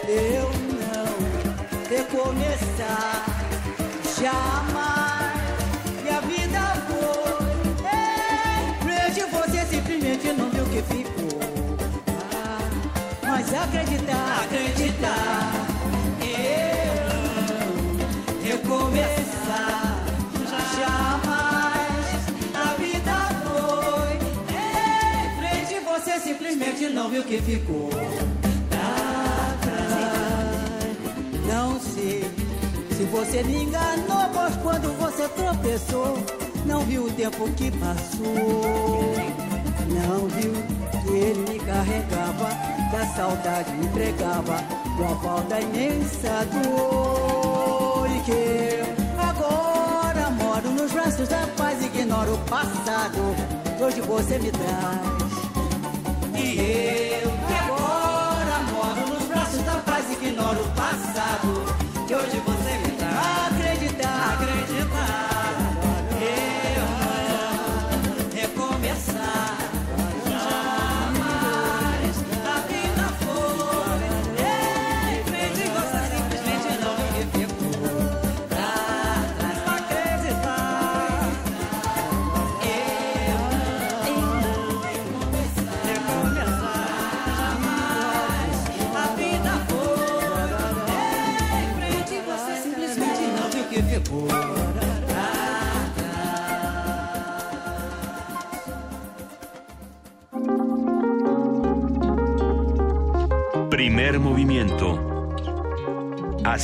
eu 0.07 0.49
não 0.73 1.87
recomeçar 1.89 3.25
jamais 4.19 4.66
acreditar 14.47 15.51
eu 16.21 17.07
recomeçar 18.41 20.05
jamais 20.79 22.19
a 22.55 22.73
vida 22.75 23.15
foi 23.43 24.13
em 24.55 25.27
frente 25.39 25.73
você 25.83 26.19
simplesmente 26.19 26.87
não 26.89 27.09
viu 27.09 27.23
que 27.23 27.41
ficou. 27.41 27.89
Não 31.45 31.79
sei 31.79 32.23
se 32.95 33.03
você 33.05 33.43
me 33.43 33.63
enganou, 33.63 34.29
pois 34.33 34.55
quando 34.57 34.97
você 34.97 35.27
tropeçou, 35.29 36.17
não 36.65 36.81
viu 36.81 37.05
o 37.05 37.11
tempo 37.11 37.49
que 37.53 37.71
passou. 37.71 39.15
Não 39.89 40.27
viu 40.27 40.53
que 41.03 41.09
ele 41.09 41.51
me 41.51 41.59
carregava, 41.59 42.76
da 42.91 43.05
saudade 43.07 43.72
entregava, 43.72 44.64
com 44.95 45.03
a 45.03 45.15
falta 45.22 45.59
imensa 45.59 46.45
dor. 46.51 48.07
E 48.09 48.19
que 48.22 49.19
agora 49.19 50.30
moro 50.31 50.69
nos 50.69 50.91
braços 50.91 51.27
da 51.27 51.47
paz, 51.57 51.84
ignoro 51.84 52.35
o 52.35 52.38
passado, 52.49 53.35
hoje 53.80 54.01
você 54.01 54.39
me 54.39 54.51
traz. 54.51 55.27
E 56.35 57.22
eu 57.23 57.31
que 57.47 57.53
agora 57.53 58.59
moro 58.72 59.14
nos 59.14 59.23
braços 59.27 59.61
da 59.64 59.76
paz, 59.85 60.09
ignoro 60.11 60.61
o 60.61 60.69
passado, 60.69 60.86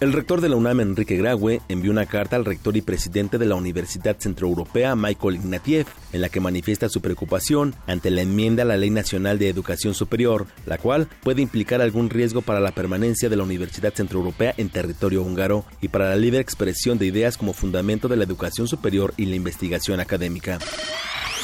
El 0.00 0.14
rector 0.14 0.40
de 0.40 0.48
la 0.48 0.56
UNAM, 0.56 0.80
Enrique 0.80 1.18
Graue, 1.18 1.60
envió 1.68 1.90
una 1.90 2.06
carta 2.06 2.34
al 2.36 2.46
rector 2.46 2.74
y 2.74 2.80
presidente 2.80 3.36
de 3.36 3.44
la 3.44 3.54
Universidad 3.54 4.16
Centroeuropea, 4.18 4.96
Michael 4.96 5.34
Ignatieff, 5.34 5.88
en 6.14 6.22
la 6.22 6.30
que 6.30 6.40
manifiesta 6.40 6.88
su 6.88 7.02
preocupación 7.02 7.74
ante 7.86 8.10
la 8.10 8.22
enmienda 8.22 8.62
a 8.62 8.66
la 8.66 8.78
Ley 8.78 8.88
Nacional 8.88 9.38
de 9.38 9.50
Educación 9.50 9.92
Superior, 9.92 10.46
la 10.64 10.78
cual 10.78 11.06
puede 11.22 11.42
implicar 11.42 11.82
algún 11.82 12.08
riesgo 12.08 12.40
para 12.40 12.60
la 12.60 12.72
permanencia 12.72 13.28
de 13.28 13.36
la 13.36 13.42
Universidad 13.42 13.92
Centroeuropea 13.92 14.54
en 14.56 14.70
territorio 14.70 15.22
húngaro 15.22 15.66
y 15.82 15.88
para 15.88 16.08
la 16.08 16.16
libre 16.16 16.40
expresión 16.40 16.96
de 16.96 17.04
ideas 17.04 17.36
como 17.36 17.52
fundamento 17.52 18.08
de 18.08 18.16
la 18.16 18.24
educación 18.24 18.68
superior 18.68 19.12
y 19.18 19.26
la 19.26 19.36
investigación 19.36 20.00
académica. 20.00 20.58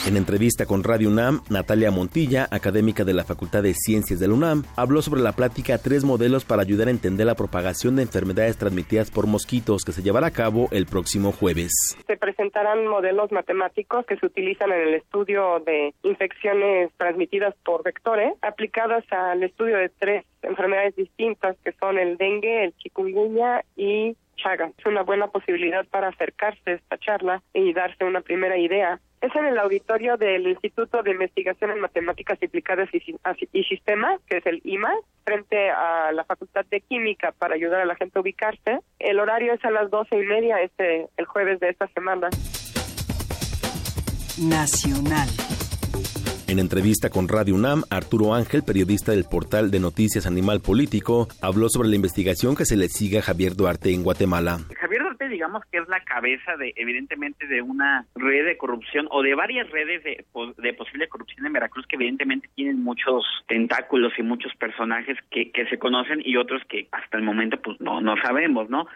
En 0.07 0.17
entrevista 0.17 0.67
con 0.67 0.85
Radio 0.85 1.09
UNAM, 1.09 1.41
Natalia 1.51 1.91
Montilla, 1.91 2.47
académica 2.53 3.03
de 3.03 3.13
la 3.13 3.25
Facultad 3.25 3.65
de 3.65 3.75
Ciencias 3.75 4.21
de 4.21 4.29
la 4.29 4.35
UNAM, 4.35 4.63
habló 4.77 5.03
sobre 5.03 5.21
la 5.21 5.33
plática 5.33 5.79
Tres 5.79 6.05
modelos 6.05 6.45
para 6.45 6.63
ayudar 6.63 6.87
a 6.87 6.93
entender 6.93 7.27
la 7.27 7.35
propagación 7.35 7.97
de 7.97 8.03
enfermedades 8.03 8.57
transmitidas 8.57 9.11
por 9.11 9.27
mosquitos 9.27 9.83
que 9.85 9.91
se 9.91 10.05
llevará 10.05 10.29
a 10.29 10.31
cabo 10.31 10.69
el 10.71 10.87
próximo 10.87 11.33
jueves. 11.33 11.73
Se 12.07 12.17
presentarán 12.17 12.87
modelos 12.87 13.33
matemáticos 13.33 14.07
que 14.07 14.17
se 14.17 14.27
utilizan 14.27 14.71
en 14.71 14.81
el 14.81 14.95
estudio 14.95 15.59
de 15.67 15.93
infecciones 16.05 16.93
transmitidas 16.99 17.57
por 17.65 17.83
vectores, 17.83 18.33
aplicadas 18.43 19.05
al 19.11 19.43
estudio 19.43 19.77
de 19.77 19.89
tres 19.89 20.25
enfermedades 20.43 20.95
distintas 20.95 21.57
que 21.65 21.73
son 21.81 21.99
el 21.99 22.17
dengue, 22.17 22.63
el 22.67 22.77
chikungunya 22.77 23.65
y 23.75 24.17
Chaga. 24.37 24.71
Es 24.77 24.87
una 24.87 25.03
buena 25.03 25.29
posibilidad 25.29 25.87
para 25.87 26.09
acercarse 26.09 26.71
a 26.71 26.75
esta 26.75 26.99
charla 26.99 27.43
y 27.53 27.73
darse 27.73 28.05
una 28.05 28.21
primera 28.21 28.57
idea. 28.57 29.01
Es 29.21 29.35
en 29.35 29.47
el 29.47 29.59
auditorio 29.59 30.17
del 30.17 30.47
Instituto 30.47 31.03
de 31.03 31.13
Investigación 31.13 31.71
en 31.71 31.81
Matemáticas 31.81 32.39
Aplicadas 32.43 32.89
y 32.93 33.65
Sistemas, 33.65 34.21
que 34.29 34.39
es 34.39 34.47
el 34.47 34.61
IMA, 34.65 34.93
frente 35.25 35.71
a 35.71 36.13
la 36.13 36.25
Facultad 36.25 36.65
de 36.67 36.81
Química 36.83 37.33
para 37.33 37.55
ayudar 37.55 37.81
a 37.81 37.87
la 37.87 37.97
gente 37.97 38.19
a 38.19 38.23
ubicarse. 38.23 38.81
El 38.99 39.19
horario 39.19 39.55
es 39.55 39.65
a 39.65 39.71
las 39.71 39.91
doce 39.91 40.17
y 40.17 40.27
media 40.27 40.61
este, 40.61 41.09
el 41.17 41.25
jueves 41.25 41.59
de 41.61 41.71
esta 41.71 41.89
semana. 41.89 42.29
Nacional. 44.39 45.56
En 46.49 46.61
entrevista 46.61 47.11
con 47.11 47.27
Radio 47.27 47.57
UNAM, 47.57 47.83
Arturo 47.91 48.33
Ángel, 48.33 48.63
periodista 48.65 49.11
del 49.11 49.25
portal 49.25 49.73
de 49.73 49.81
noticias 49.81 50.29
Animal 50.29 50.61
Político, 50.61 51.27
habló 51.43 51.69
sobre 51.69 51.89
la 51.89 51.97
investigación 51.97 52.55
que 52.55 52.65
se 52.65 52.77
le 52.77 52.87
sigue 52.87 53.19
a 53.19 53.23
Javier 53.23 53.57
Duarte 53.57 53.93
en 53.93 54.05
Guatemala. 54.05 54.59
Javier 54.79 55.03
Duarte, 55.03 55.29
digamos 55.29 55.65
que 55.73 55.79
es 55.79 55.89
la 55.89 55.99
cabeza 56.05 56.57
de, 56.57 56.73
evidentemente, 56.77 57.49
de 57.49 57.63
una 57.63 58.07
red 58.15 58.47
de 58.47 58.57
corrupción 58.57 59.09
o 59.11 59.25
de 59.25 59.35
varias 59.35 59.69
redes 59.71 60.05
de, 60.05 60.25
de 60.59 60.73
posible 60.75 61.09
corrupción 61.09 61.47
en 61.47 61.53
Veracruz 61.53 61.85
que 61.89 61.97
evidentemente 61.97 62.49
tienen 62.55 62.81
muchos 62.81 63.25
tentáculos 63.49 64.13
y 64.17 64.23
muchos 64.23 64.55
personajes 64.55 65.19
que, 65.33 65.51
que 65.51 65.67
se 65.67 65.81
conocen 65.81 66.23
y 66.25 66.37
otros 66.37 66.63
que 66.69 66.87
hasta 66.93 67.19
el 67.19 67.25
momento 67.25 67.57
pues 67.61 67.81
no, 67.81 68.01
no 68.01 68.15
sabemos, 68.23 68.71
¿no? 68.71 68.87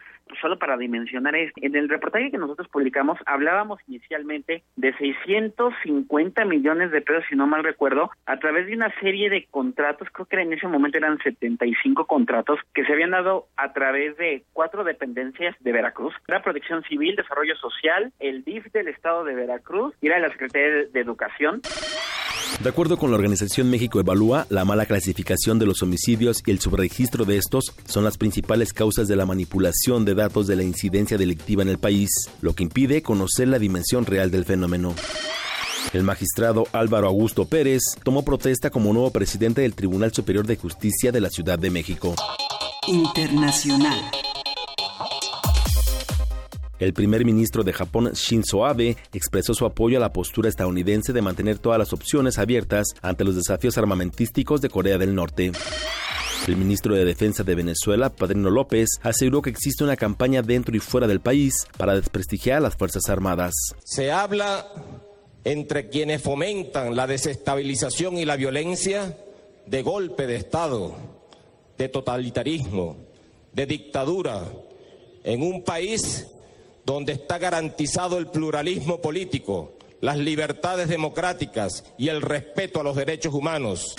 Solo 0.40 0.58
para 0.58 0.76
dimensionar 0.76 1.34
esto, 1.34 1.60
en 1.62 1.76
el 1.76 1.88
reportaje 1.88 2.30
que 2.30 2.38
nosotros 2.38 2.68
publicamos 2.68 3.18
hablábamos 3.26 3.80
inicialmente 3.88 4.62
de 4.76 4.96
650 4.96 6.44
millones 6.44 6.90
de 6.90 7.00
pesos, 7.00 7.24
si 7.28 7.36
no 7.36 7.46
mal 7.46 7.64
recuerdo, 7.64 8.10
a 8.26 8.38
través 8.38 8.66
de 8.66 8.74
una 8.74 8.92
serie 9.00 9.30
de 9.30 9.46
contratos, 9.50 10.08
creo 10.12 10.26
que 10.26 10.40
en 10.40 10.52
ese 10.52 10.66
momento 10.66 10.98
eran 10.98 11.18
75 11.18 12.06
contratos 12.06 12.58
que 12.74 12.84
se 12.84 12.92
habían 12.92 13.10
dado 13.10 13.46
a 13.56 13.72
través 13.72 14.16
de 14.16 14.44
cuatro 14.52 14.84
dependencias 14.84 15.56
de 15.60 15.72
Veracruz, 15.72 16.14
la 16.26 16.42
Protección 16.42 16.82
Civil, 16.84 17.16
Desarrollo 17.16 17.56
Social, 17.56 18.12
el 18.20 18.44
DIF 18.44 18.72
del 18.72 18.88
Estado 18.88 19.24
de 19.24 19.34
Veracruz 19.34 19.94
y 20.00 20.06
era 20.06 20.18
la 20.18 20.30
Secretaría 20.30 20.86
de 20.86 21.00
Educación. 21.00 21.62
De 22.62 22.68
acuerdo 22.68 22.98
con 22.98 23.10
la 23.10 23.16
organización 23.16 23.70
México 23.70 24.00
Evalúa, 24.00 24.46
la 24.50 24.66
mala 24.66 24.84
clasificación 24.84 25.58
de 25.58 25.64
los 25.64 25.82
homicidios 25.82 26.42
y 26.44 26.50
el 26.50 26.60
subregistro 26.60 27.24
de 27.24 27.38
estos 27.38 27.72
son 27.86 28.04
las 28.04 28.18
principales 28.18 28.74
causas 28.74 29.08
de 29.08 29.16
la 29.16 29.24
manipulación 29.24 30.04
de 30.04 30.14
datos 30.14 30.46
de 30.46 30.56
la 30.56 30.62
incidencia 30.62 31.16
delictiva 31.16 31.62
en 31.62 31.70
el 31.70 31.78
país, 31.78 32.10
lo 32.42 32.54
que 32.54 32.64
impide 32.64 33.02
conocer 33.02 33.48
la 33.48 33.58
dimensión 33.58 34.04
real 34.04 34.30
del 34.30 34.44
fenómeno. 34.44 34.94
El 35.94 36.02
magistrado 36.02 36.66
Álvaro 36.72 37.08
Augusto 37.08 37.46
Pérez 37.46 37.82
tomó 38.04 38.22
protesta 38.22 38.68
como 38.68 38.92
nuevo 38.92 39.10
presidente 39.10 39.62
del 39.62 39.74
Tribunal 39.74 40.12
Superior 40.12 40.46
de 40.46 40.56
Justicia 40.56 41.12
de 41.12 41.20
la 41.20 41.30
Ciudad 41.30 41.58
de 41.58 41.70
México. 41.70 42.14
Internacional. 42.86 43.98
El 46.80 46.94
primer 46.94 47.26
ministro 47.26 47.62
de 47.62 47.74
Japón, 47.74 48.10
Shinzo 48.14 48.64
Abe, 48.64 48.96
expresó 49.12 49.52
su 49.52 49.66
apoyo 49.66 49.98
a 49.98 50.00
la 50.00 50.14
postura 50.14 50.48
estadounidense 50.48 51.12
de 51.12 51.20
mantener 51.20 51.58
todas 51.58 51.78
las 51.78 51.92
opciones 51.92 52.38
abiertas 52.38 52.94
ante 53.02 53.22
los 53.22 53.36
desafíos 53.36 53.76
armamentísticos 53.76 54.62
de 54.62 54.70
Corea 54.70 54.96
del 54.96 55.14
Norte. 55.14 55.52
El 56.48 56.56
ministro 56.56 56.94
de 56.94 57.04
Defensa 57.04 57.44
de 57.44 57.54
Venezuela, 57.54 58.08
Padrino 58.08 58.48
López, 58.48 58.88
aseguró 59.02 59.42
que 59.42 59.50
existe 59.50 59.84
una 59.84 59.94
campaña 59.94 60.40
dentro 60.40 60.74
y 60.74 60.80
fuera 60.80 61.06
del 61.06 61.20
país 61.20 61.66
para 61.76 61.94
desprestigiar 61.94 62.56
a 62.56 62.60
las 62.60 62.76
Fuerzas 62.76 63.10
Armadas. 63.10 63.52
Se 63.84 64.10
habla 64.10 64.66
entre 65.44 65.90
quienes 65.90 66.22
fomentan 66.22 66.96
la 66.96 67.06
desestabilización 67.06 68.16
y 68.16 68.24
la 68.24 68.36
violencia 68.36 69.18
de 69.66 69.82
golpe 69.82 70.26
de 70.26 70.36
Estado, 70.36 70.96
de 71.76 71.90
totalitarismo, 71.90 72.96
de 73.52 73.66
dictadura, 73.66 74.50
en 75.24 75.42
un 75.42 75.62
país 75.62 76.26
donde 76.84 77.12
está 77.12 77.38
garantizado 77.38 78.18
el 78.18 78.26
pluralismo 78.26 79.00
político, 79.00 79.74
las 80.00 80.18
libertades 80.18 80.88
democráticas 80.88 81.84
y 81.98 82.08
el 82.08 82.22
respeto 82.22 82.80
a 82.80 82.84
los 82.84 82.96
derechos 82.96 83.34
humanos. 83.34 83.94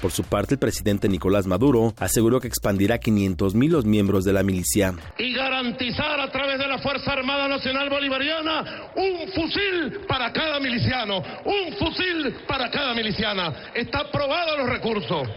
Por 0.00 0.12
su 0.12 0.22
parte, 0.22 0.54
el 0.54 0.60
presidente 0.60 1.08
Nicolás 1.08 1.46
Maduro 1.46 1.92
aseguró 1.98 2.40
que 2.40 2.46
expandirá 2.48 3.00
500.000 3.00 3.68
los 3.68 3.84
miembros 3.84 4.24
de 4.24 4.32
la 4.32 4.42
milicia. 4.42 4.94
y 5.18 5.34
garantizar 5.34 6.20
a 6.20 6.30
través 6.30 6.58
de 6.58 6.68
la 6.68 6.78
Fuerza 6.78 7.12
Armada 7.12 7.48
Nacional 7.48 7.90
Bolivariana 7.90 8.92
un 8.94 9.32
fusil 9.32 10.00
para 10.08 10.32
cada 10.32 10.60
miliciano, 10.60 11.18
un 11.44 11.76
fusil 11.76 12.36
para 12.46 12.70
cada 12.70 12.94
miliciana. 12.94 13.52
Está 13.74 14.00
aprobado 14.00 14.58
los 14.58 14.68
recursos. 14.70 15.28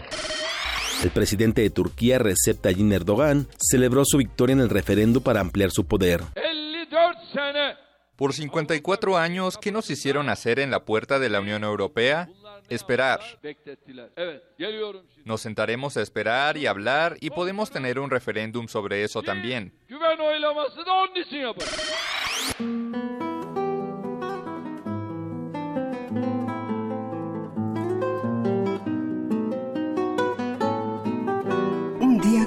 El 1.02 1.10
presidente 1.10 1.62
de 1.62 1.70
Turquía, 1.70 2.18
Recep 2.18 2.60
Tayyip 2.60 2.92
Erdogan, 2.92 3.46
celebró 3.58 4.04
su 4.04 4.18
victoria 4.18 4.54
en 4.54 4.60
el 4.60 4.70
referendo 4.70 5.20
para 5.20 5.40
ampliar 5.40 5.70
su 5.70 5.86
poder. 5.86 6.22
Por 8.16 8.32
54 8.32 9.18
años, 9.18 9.58
¿qué 9.58 9.72
nos 9.72 9.90
hicieron 9.90 10.28
hacer 10.28 10.60
en 10.60 10.70
la 10.70 10.84
puerta 10.84 11.18
de 11.18 11.28
la 11.28 11.40
Unión 11.40 11.64
Europea? 11.64 12.28
Esperar. 12.68 13.20
Nos 15.24 15.40
sentaremos 15.40 15.96
a 15.96 16.02
esperar 16.02 16.56
y 16.56 16.66
hablar 16.66 17.16
y 17.20 17.30
podemos 17.30 17.70
tener 17.70 17.98
un 17.98 18.10
referéndum 18.10 18.68
sobre 18.68 19.02
eso 19.02 19.22
también. 19.22 19.72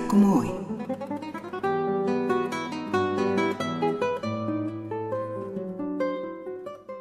Como 0.07 0.39
hoy. 0.39 0.51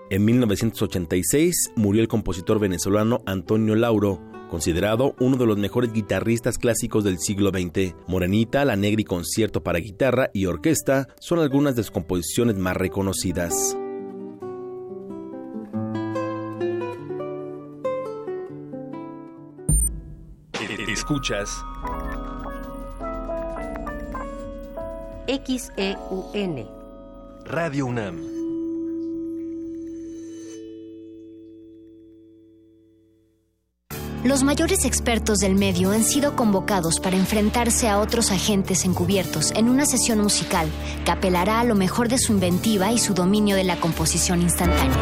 En 0.09 0.25
1986 0.25 1.73
murió 1.75 2.01
el 2.01 2.09
compositor 2.09 2.59
venezolano 2.59 3.23
Antonio 3.27 3.75
Lauro, 3.75 4.21
considerado 4.51 5.15
uno 5.19 5.37
de 5.37 5.47
los 5.47 5.59
mejores 5.59 5.93
guitarristas 5.93 6.59
clásicos 6.59 7.05
del 7.05 7.19
siglo 7.19 7.51
XX. 7.51 7.95
Morenita, 8.07 8.65
La 8.65 8.77
Negra 8.77 9.01
y 9.01 9.05
Concierto 9.05 9.63
para 9.63 9.81
guitarra 9.81 10.31
y 10.33 10.47
orquesta 10.47 11.09
son 11.21 11.41
algunas 11.41 11.77
de 11.77 11.83
sus 11.83 11.91
composiciones 11.91 12.57
más 12.57 12.77
reconocidas. 12.77 13.77
Escuchas 20.89 21.63
XEUN. 25.27 26.69
Radio 27.45 27.87
UNAM. 27.87 28.37
Los 34.25 34.43
mayores 34.43 34.85
expertos 34.85 35.39
del 35.39 35.55
medio 35.55 35.91
han 35.91 36.05
sido 36.05 36.35
convocados 36.35 37.01
para 37.01 37.17
enfrentarse 37.17 37.89
a 37.89 38.01
otros 38.01 38.31
agentes 38.31 38.85
encubiertos 38.85 39.53
en 39.53 39.69
una 39.69 39.87
sesión 39.87 40.21
musical 40.21 40.69
que 41.05 41.11
apelará 41.13 41.61
a 41.61 41.65
lo 41.65 41.75
mejor 41.75 42.09
de 42.09 42.19
su 42.19 42.33
inventiva 42.33 42.93
y 42.93 42.99
su 42.99 43.15
dominio 43.15 43.57
de 43.57 43.65
la 43.65 43.77
composición 43.77 44.43
instantánea. 44.43 44.97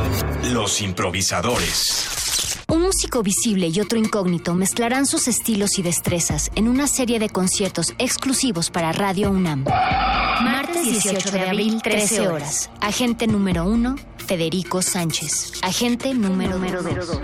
Los 0.52 0.80
improvisadores. 0.82 2.43
Un 2.68 2.82
músico 2.82 3.22
visible 3.22 3.68
y 3.68 3.80
otro 3.80 3.98
incógnito 3.98 4.54
mezclarán 4.54 5.06
sus 5.06 5.28
estilos 5.28 5.78
y 5.78 5.82
destrezas 5.82 6.50
en 6.54 6.68
una 6.68 6.86
serie 6.86 7.18
de 7.18 7.28
conciertos 7.28 7.94
exclusivos 7.98 8.70
para 8.70 8.92
Radio 8.92 9.30
UNAM. 9.30 9.64
Martes 9.64 10.84
18 10.84 11.30
de 11.30 11.40
abril, 11.40 11.82
13 11.82 12.28
horas. 12.28 12.70
Agente 12.80 13.26
número 13.26 13.66
1, 13.66 13.96
Federico 14.26 14.82
Sánchez. 14.82 15.52
Agente 15.62 16.14
número 16.14 16.58
2. 16.58 17.20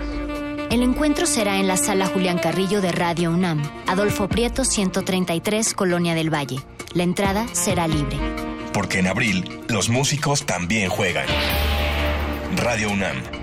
El 0.69 0.83
encuentro 0.83 1.25
será 1.25 1.57
en 1.57 1.67
la 1.67 1.75
sala 1.75 2.07
Julián 2.07 2.37
Carrillo 2.37 2.79
de 2.79 2.91
Radio 2.91 3.31
UNAM, 3.31 3.61
Adolfo 3.87 4.29
Prieto 4.29 4.63
133, 4.63 5.73
Colonia 5.73 6.13
del 6.15 6.33
Valle. 6.33 6.61
La 6.93 7.03
entrada 7.03 7.47
será 7.53 7.87
libre. 7.87 8.17
Porque 8.73 8.99
en 8.99 9.07
abril 9.07 9.59
los 9.67 9.89
músicos 9.89 10.45
también 10.45 10.89
juegan. 10.89 11.25
Radio 12.55 12.89
UNAM. 12.89 13.40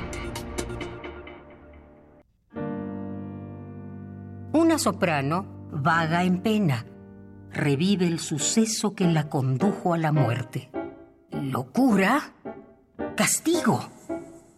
Una 4.53 4.79
soprano 4.79 5.69
vaga 5.71 6.25
en 6.25 6.41
pena. 6.41 6.87
Revive 7.53 8.07
el 8.07 8.19
suceso 8.19 8.95
que 8.95 9.07
la 9.07 9.29
condujo 9.29 9.93
a 9.93 9.99
la 9.99 10.11
muerte. 10.11 10.71
Locura, 11.31 12.33
castigo, 13.15 13.91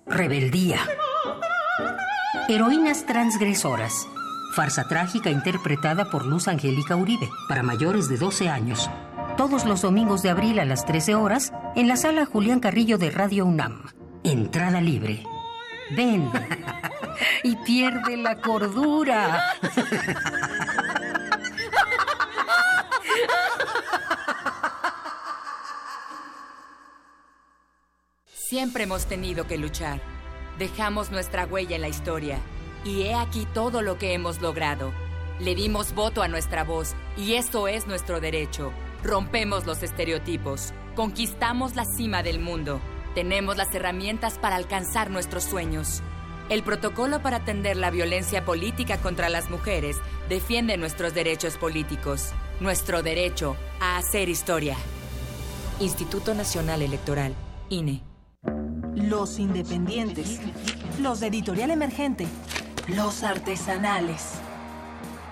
rebeldía. 0.07 0.79
Heroínas 2.49 3.05
transgresoras. 3.05 4.07
Farsa 4.55 4.87
trágica 4.87 5.31
interpretada 5.31 6.11
por 6.11 6.25
Luz 6.25 6.47
Angélica 6.47 6.95
Uribe, 6.95 7.29
para 7.49 7.63
mayores 7.63 8.09
de 8.09 8.17
12 8.17 8.49
años. 8.49 8.89
Todos 9.37 9.65
los 9.65 9.83
domingos 9.83 10.23
de 10.23 10.31
abril 10.31 10.61
a 10.61 10.65
las 10.65 10.85
13 10.85 11.17
horas, 11.17 11.53
en 11.75 11.89
la 11.89 11.97
sala 11.97 12.27
Julián 12.27 12.61
Carrillo 12.61 12.99
de 12.99 13.11
Radio 13.11 13.45
UNAM. 13.45 13.87
Entrada 14.23 14.81
libre. 14.81 15.25
Ven. 15.91 16.31
y 17.43 17.57
pierde 17.57 18.17
la 18.17 18.37
cordura. 18.41 19.57
Siempre 28.27 28.85
hemos 28.85 29.07
tenido 29.07 29.47
que 29.47 29.59
luchar. 29.59 30.01
Dejamos 30.59 31.11
nuestra 31.11 31.47
huella 31.47 31.77
en 31.77 31.83
la 31.83 31.89
historia. 31.89 32.39
Y 32.85 33.03
he 33.03 33.15
aquí 33.15 33.47
todo 33.55 33.83
lo 33.83 33.99
que 33.99 34.15
hemos 34.15 34.41
logrado. 34.41 34.93
Le 35.39 35.55
dimos 35.55 35.95
voto 35.95 36.23
a 36.23 36.29
nuestra 36.29 36.65
voz 36.65 36.95
y 37.17 37.35
esto 37.35 37.69
es 37.69 37.87
nuestro 37.87 38.21
derecho. 38.21 38.73
Rompemos 39.03 39.67
los 39.67 39.83
estereotipos. 39.83 40.73
Conquistamos 40.97 41.77
la 41.77 41.85
cima 41.85 42.23
del 42.23 42.41
mundo. 42.41 42.81
Tenemos 43.15 43.57
las 43.57 43.75
herramientas 43.75 44.39
para 44.39 44.55
alcanzar 44.55 45.11
nuestros 45.11 45.43
sueños. 45.43 46.01
El 46.49 46.63
protocolo 46.63 47.23
para 47.23 47.39
atender 47.39 47.77
la 47.77 47.91
violencia 47.91 48.45
política 48.45 48.99
contra 48.99 49.29
las 49.29 49.51
mujeres 49.51 49.97
defiende 50.29 50.77
nuestros 50.77 51.13
derechos 51.13 51.57
políticos. 51.57 52.31
Nuestro 52.61 53.03
derecho 53.03 53.57
a 53.81 53.97
hacer 53.97 54.29
historia. 54.29 54.77
Instituto 55.81 56.35
Nacional 56.35 56.83
Electoral, 56.83 57.35
INE. 57.69 58.03
Los 58.95 59.41
independientes. 59.41 60.41
Los 61.01 61.19
de 61.19 61.29
editorial 61.29 61.73
emergente. 61.73 62.27
Los 62.87 63.25
artesanales. 63.25 64.35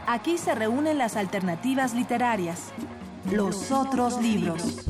Aquí 0.08 0.36
se 0.36 0.54
reúnen 0.54 0.98
las 0.98 1.16
alternativas 1.16 1.94
literarias. 1.94 2.72
Los 3.32 3.70
otros 3.70 4.20
libros. 4.22 4.84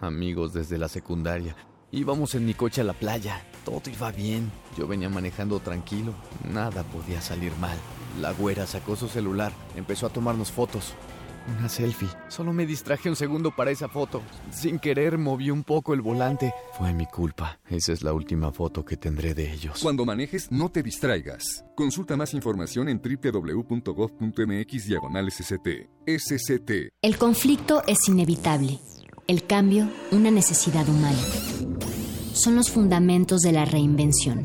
amigos 0.00 0.52
desde 0.52 0.76
la 0.76 0.88
secundaria. 0.88 1.56
Íbamos 1.90 2.34
en 2.34 2.44
mi 2.44 2.52
coche 2.52 2.82
a 2.82 2.84
la 2.84 2.92
playa, 2.92 3.42
todo 3.64 3.80
iba 3.90 4.12
bien. 4.12 4.52
Yo 4.76 4.86
venía 4.86 5.08
manejando 5.08 5.58
tranquilo, 5.60 6.12
nada 6.52 6.82
podía 6.82 7.22
salir 7.22 7.56
mal. 7.56 7.78
La 8.20 8.32
Güera 8.32 8.66
sacó 8.66 8.94
su 8.94 9.08
celular, 9.08 9.52
empezó 9.74 10.04
a 10.06 10.10
tomarnos 10.10 10.52
fotos. 10.52 10.92
Una 11.56 11.68
selfie. 11.68 12.08
Solo 12.28 12.52
me 12.52 12.66
distraje 12.66 13.08
un 13.08 13.16
segundo 13.16 13.54
para 13.54 13.70
esa 13.70 13.88
foto. 13.88 14.22
Sin 14.50 14.78
querer 14.78 15.18
moví 15.18 15.50
un 15.50 15.64
poco 15.64 15.94
el 15.94 16.02
volante. 16.02 16.52
Fue 16.76 16.92
mi 16.92 17.06
culpa. 17.06 17.58
Esa 17.68 17.92
es 17.92 18.02
la 18.02 18.12
última 18.12 18.52
foto 18.52 18.84
que 18.84 18.96
tendré 18.96 19.34
de 19.34 19.52
ellos. 19.52 19.80
Cuando 19.82 20.04
manejes, 20.04 20.50
no 20.52 20.70
te 20.70 20.82
distraigas. 20.82 21.64
Consulta 21.74 22.16
más 22.16 22.34
información 22.34 22.88
en 22.88 23.00
www.gov.mx 23.00 24.86
diagonal 24.86 25.30
SCT. 25.30 25.88
SCT. 26.06 26.70
El 27.02 27.16
conflicto 27.18 27.82
es 27.86 27.98
inevitable. 28.08 28.78
El 29.26 29.44
cambio, 29.44 29.88
una 30.10 30.30
necesidad 30.30 30.88
humana. 30.88 31.18
Son 32.32 32.54
los 32.54 32.70
fundamentos 32.70 33.40
de 33.40 33.52
la 33.52 33.64
reinvención. 33.64 34.44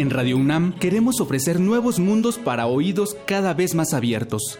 En 0.00 0.08
Radio 0.08 0.38
UNAM 0.38 0.72
queremos 0.78 1.20
ofrecer 1.20 1.60
nuevos 1.60 2.00
mundos 2.00 2.38
para 2.38 2.66
oídos 2.66 3.18
cada 3.26 3.52
vez 3.52 3.74
más 3.74 3.92
abiertos. 3.92 4.58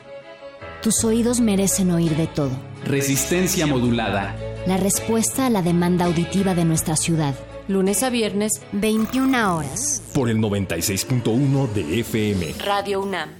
Tus 0.82 1.02
oídos 1.02 1.40
merecen 1.40 1.90
oír 1.92 2.14
de 2.14 2.26
todo. 2.26 2.50
Resistencia 2.84 3.66
modulada. 3.66 4.36
La 4.66 4.76
respuesta 4.76 5.46
a 5.46 5.48
la 5.48 5.62
demanda 5.62 6.04
auditiva 6.04 6.54
de 6.54 6.66
nuestra 6.66 6.94
ciudad. 6.94 7.34
Lunes 7.68 8.02
a 8.02 8.10
viernes, 8.10 8.52
21 8.72 9.56
horas. 9.56 10.02
Por 10.14 10.28
el 10.28 10.36
96.1 10.40 11.72
de 11.72 12.00
FM. 12.00 12.54
Radio 12.62 13.00
UNAM. 13.00 13.30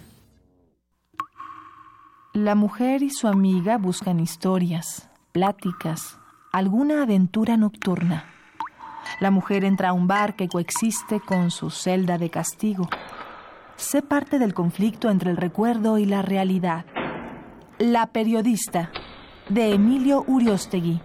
La 2.32 2.54
mujer 2.54 3.02
y 3.02 3.10
su 3.10 3.28
amiga 3.28 3.76
buscan 3.76 4.20
historias, 4.20 5.10
pláticas, 5.32 6.16
alguna 6.50 7.02
aventura 7.02 7.58
nocturna. 7.58 8.39
La 9.18 9.30
mujer 9.30 9.64
entra 9.64 9.90
a 9.90 9.92
un 9.92 10.06
bar 10.06 10.36
que 10.36 10.48
coexiste 10.48 11.20
con 11.20 11.50
su 11.50 11.70
celda 11.70 12.18
de 12.18 12.30
castigo. 12.30 12.88
Sé 13.76 14.02
parte 14.02 14.38
del 14.38 14.54
conflicto 14.54 15.10
entre 15.10 15.30
el 15.30 15.36
recuerdo 15.36 15.98
y 15.98 16.04
la 16.04 16.22
realidad. 16.22 16.84
La 17.78 18.06
periodista, 18.08 18.90
de 19.48 19.74
Emilio 19.74 20.24
Uriostegui. 20.26 21.00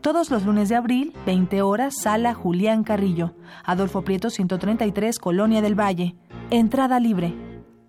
Todos 0.00 0.30
los 0.30 0.44
lunes 0.44 0.68
de 0.68 0.74
abril, 0.74 1.14
20 1.26 1.62
horas, 1.62 1.94
sala 2.02 2.34
Julián 2.34 2.82
Carrillo, 2.82 3.36
Adolfo 3.64 4.02
Prieto 4.02 4.30
133, 4.30 5.18
Colonia 5.20 5.62
del 5.62 5.78
Valle. 5.78 6.16
Entrada 6.50 6.98
libre. 6.98 7.34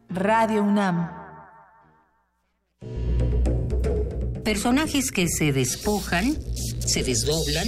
Radio 0.10 0.62
UNAM. 0.62 1.10
Personajes 4.44 5.10
que 5.10 5.28
se 5.28 5.52
despojan, 5.54 6.36
se 6.86 7.02
desdoblan, 7.02 7.68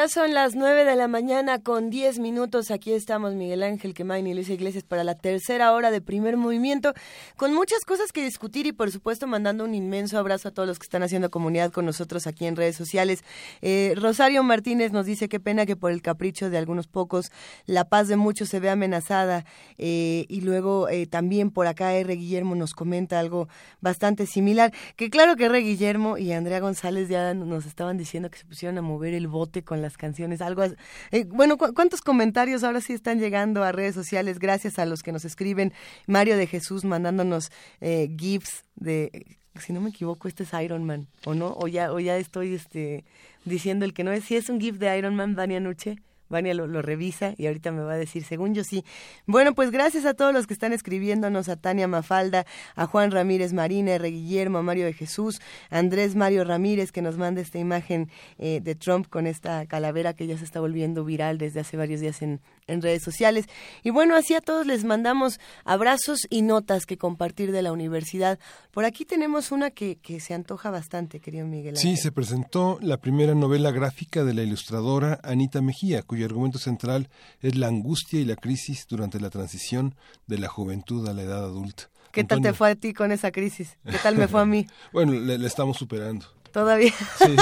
ya 0.00 0.08
son 0.08 0.32
las 0.32 0.54
nueve 0.54 0.86
de 0.86 0.96
la 0.96 1.08
mañana 1.08 1.58
con 1.58 1.90
diez 1.90 2.18
minutos. 2.18 2.70
Aquí 2.70 2.94
estamos 2.94 3.34
Miguel 3.34 3.62
Ángel 3.62 3.92
Quemain 3.92 4.26
y 4.26 4.32
Luis 4.32 4.48
Iglesias 4.48 4.82
para 4.82 5.04
la 5.04 5.14
tercera 5.14 5.74
hora 5.74 5.90
de 5.90 6.00
primer 6.00 6.38
movimiento, 6.38 6.94
con 7.36 7.52
muchas 7.52 7.84
cosas 7.84 8.10
que 8.10 8.24
discutir 8.24 8.64
y 8.64 8.72
por 8.72 8.90
supuesto 8.90 9.26
mandando 9.26 9.62
un 9.62 9.74
inmenso 9.74 10.18
abrazo 10.18 10.48
a 10.48 10.52
todos 10.52 10.66
los 10.66 10.78
que 10.78 10.84
están 10.84 11.02
haciendo 11.02 11.30
comunidad 11.30 11.70
con 11.70 11.84
nosotros 11.84 12.26
aquí 12.26 12.46
en 12.46 12.56
redes 12.56 12.76
sociales. 12.76 13.22
Eh, 13.60 13.92
Rosario 13.94 14.42
Martínez 14.42 14.90
nos 14.90 15.04
dice 15.04 15.28
qué 15.28 15.38
pena 15.38 15.66
que 15.66 15.76
por 15.76 15.90
el 15.90 16.00
capricho 16.00 16.48
de 16.48 16.56
algunos 16.56 16.86
pocos 16.86 17.30
la 17.66 17.84
paz 17.84 18.08
de 18.08 18.16
muchos 18.16 18.48
se 18.48 18.58
ve 18.58 18.70
amenazada. 18.70 19.44
Eh, 19.76 20.24
y 20.30 20.40
luego 20.40 20.88
eh, 20.88 21.08
también 21.08 21.50
por 21.50 21.66
acá 21.66 21.92
R. 21.92 22.16
Guillermo 22.16 22.54
nos 22.54 22.72
comenta 22.72 23.18
algo 23.18 23.48
bastante 23.82 24.24
similar, 24.24 24.72
que 24.96 25.10
claro 25.10 25.36
que 25.36 25.44
R. 25.44 25.58
Guillermo 25.58 26.16
y 26.16 26.32
Andrea 26.32 26.60
González 26.60 27.10
ya 27.10 27.34
nos 27.34 27.66
estaban 27.66 27.98
diciendo 27.98 28.30
que 28.30 28.38
se 28.38 28.46
pusieron 28.46 28.78
a 28.78 28.82
mover 28.82 29.12
el 29.12 29.28
bote 29.28 29.62
con 29.62 29.82
canciones, 29.96 30.40
algo 30.40 30.62
eh, 31.10 31.24
bueno, 31.26 31.56
¿cuántos 31.56 32.00
comentarios 32.00 32.64
ahora 32.64 32.80
sí 32.80 32.92
están 32.92 33.18
llegando 33.18 33.62
a 33.64 33.72
redes 33.72 33.94
sociales? 33.94 34.38
Gracias 34.38 34.78
a 34.78 34.86
los 34.86 35.02
que 35.02 35.12
nos 35.12 35.24
escriben. 35.24 35.72
Mario 36.06 36.36
de 36.36 36.46
Jesús 36.46 36.84
mandándonos 36.84 37.50
eh, 37.80 38.08
gifs 38.18 38.64
de 38.76 39.38
si 39.58 39.72
no 39.72 39.80
me 39.80 39.90
equivoco, 39.90 40.28
este 40.28 40.44
es 40.44 40.52
Iron 40.62 40.84
Man, 40.84 41.08
¿o 41.26 41.34
no? 41.34 41.54
O 41.58 41.68
ya, 41.68 41.92
o 41.92 42.00
ya 42.00 42.16
estoy 42.16 42.54
este 42.54 43.04
diciendo 43.44 43.84
el 43.84 43.92
que 43.92 44.04
no 44.04 44.12
es, 44.12 44.24
si 44.24 44.36
es 44.36 44.48
un 44.48 44.60
GIF 44.60 44.78
de 44.78 44.96
Iron 44.96 45.16
Man, 45.16 45.34
Vania 45.34 45.60
Nuche. 45.60 45.96
Vania 46.30 46.54
lo, 46.54 46.66
lo, 46.66 46.80
revisa 46.80 47.34
y 47.36 47.46
ahorita 47.46 47.72
me 47.72 47.82
va 47.82 47.92
a 47.92 47.96
decir, 47.98 48.24
según 48.24 48.54
yo 48.54 48.64
sí. 48.64 48.84
Bueno, 49.26 49.54
pues 49.54 49.70
gracias 49.70 50.06
a 50.06 50.14
todos 50.14 50.32
los 50.32 50.46
que 50.46 50.54
están 50.54 50.72
escribiéndonos, 50.72 51.48
a 51.48 51.56
Tania 51.56 51.88
Mafalda, 51.88 52.46
a 52.76 52.86
Juan 52.86 53.10
Ramírez 53.10 53.52
Marina, 53.52 53.92
R. 53.92 54.10
Guillermo, 54.10 54.58
a 54.58 54.62
Mario 54.62 54.86
de 54.86 54.94
Jesús, 54.94 55.40
a 55.68 55.78
Andrés 55.78 56.14
Mario 56.14 56.44
Ramírez, 56.44 56.92
que 56.92 57.02
nos 57.02 57.18
manda 57.18 57.40
esta 57.40 57.58
imagen 57.58 58.08
eh, 58.38 58.60
de 58.62 58.74
Trump 58.74 59.08
con 59.08 59.26
esta 59.26 59.66
calavera 59.66 60.14
que 60.14 60.26
ya 60.26 60.38
se 60.38 60.44
está 60.44 60.60
volviendo 60.60 61.04
viral 61.04 61.36
desde 61.36 61.60
hace 61.60 61.76
varios 61.76 62.00
días 62.00 62.22
en, 62.22 62.40
en 62.70 62.82
redes 62.82 63.02
sociales. 63.02 63.46
Y 63.82 63.90
bueno, 63.90 64.14
así 64.14 64.34
a 64.34 64.40
todos 64.40 64.66
les 64.66 64.84
mandamos 64.84 65.40
abrazos 65.64 66.26
y 66.30 66.42
notas 66.42 66.86
que 66.86 66.96
compartir 66.96 67.52
de 67.52 67.62
la 67.62 67.72
universidad. 67.72 68.38
Por 68.70 68.84
aquí 68.84 69.04
tenemos 69.04 69.52
una 69.52 69.70
que, 69.70 69.96
que 69.96 70.20
se 70.20 70.34
antoja 70.34 70.70
bastante, 70.70 71.20
querido 71.20 71.46
Miguel. 71.46 71.76
Sí, 71.76 71.96
se 71.96 72.12
presentó 72.12 72.78
la 72.80 72.96
primera 72.96 73.34
novela 73.34 73.70
gráfica 73.70 74.24
de 74.24 74.34
la 74.34 74.42
ilustradora 74.42 75.20
Anita 75.22 75.60
Mejía, 75.60 76.02
cuyo 76.02 76.26
argumento 76.26 76.58
central 76.58 77.08
es 77.40 77.56
la 77.56 77.68
angustia 77.68 78.20
y 78.20 78.24
la 78.24 78.36
crisis 78.36 78.86
durante 78.88 79.20
la 79.20 79.30
transición 79.30 79.94
de 80.26 80.38
la 80.38 80.48
juventud 80.48 81.06
a 81.08 81.12
la 81.12 81.22
edad 81.22 81.44
adulta. 81.44 81.90
¿Qué 82.12 82.24
tal 82.24 82.42
te 82.42 82.52
fue 82.52 82.70
a 82.70 82.74
ti 82.74 82.92
con 82.92 83.12
esa 83.12 83.30
crisis? 83.30 83.76
¿Qué 83.84 83.98
tal 84.02 84.16
me 84.16 84.26
fue 84.26 84.40
a 84.40 84.44
mí? 84.44 84.66
bueno, 84.92 85.12
le, 85.12 85.38
le 85.38 85.46
estamos 85.46 85.76
superando. 85.76 86.26
¿Todavía? 86.52 86.92
Sí, 87.18 87.36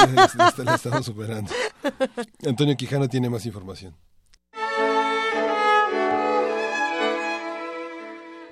le 0.64 0.74
estamos 0.74 1.06
superando. 1.06 1.50
Antonio 2.46 2.76
Quijano 2.76 3.08
tiene 3.08 3.30
más 3.30 3.46
información. 3.46 3.94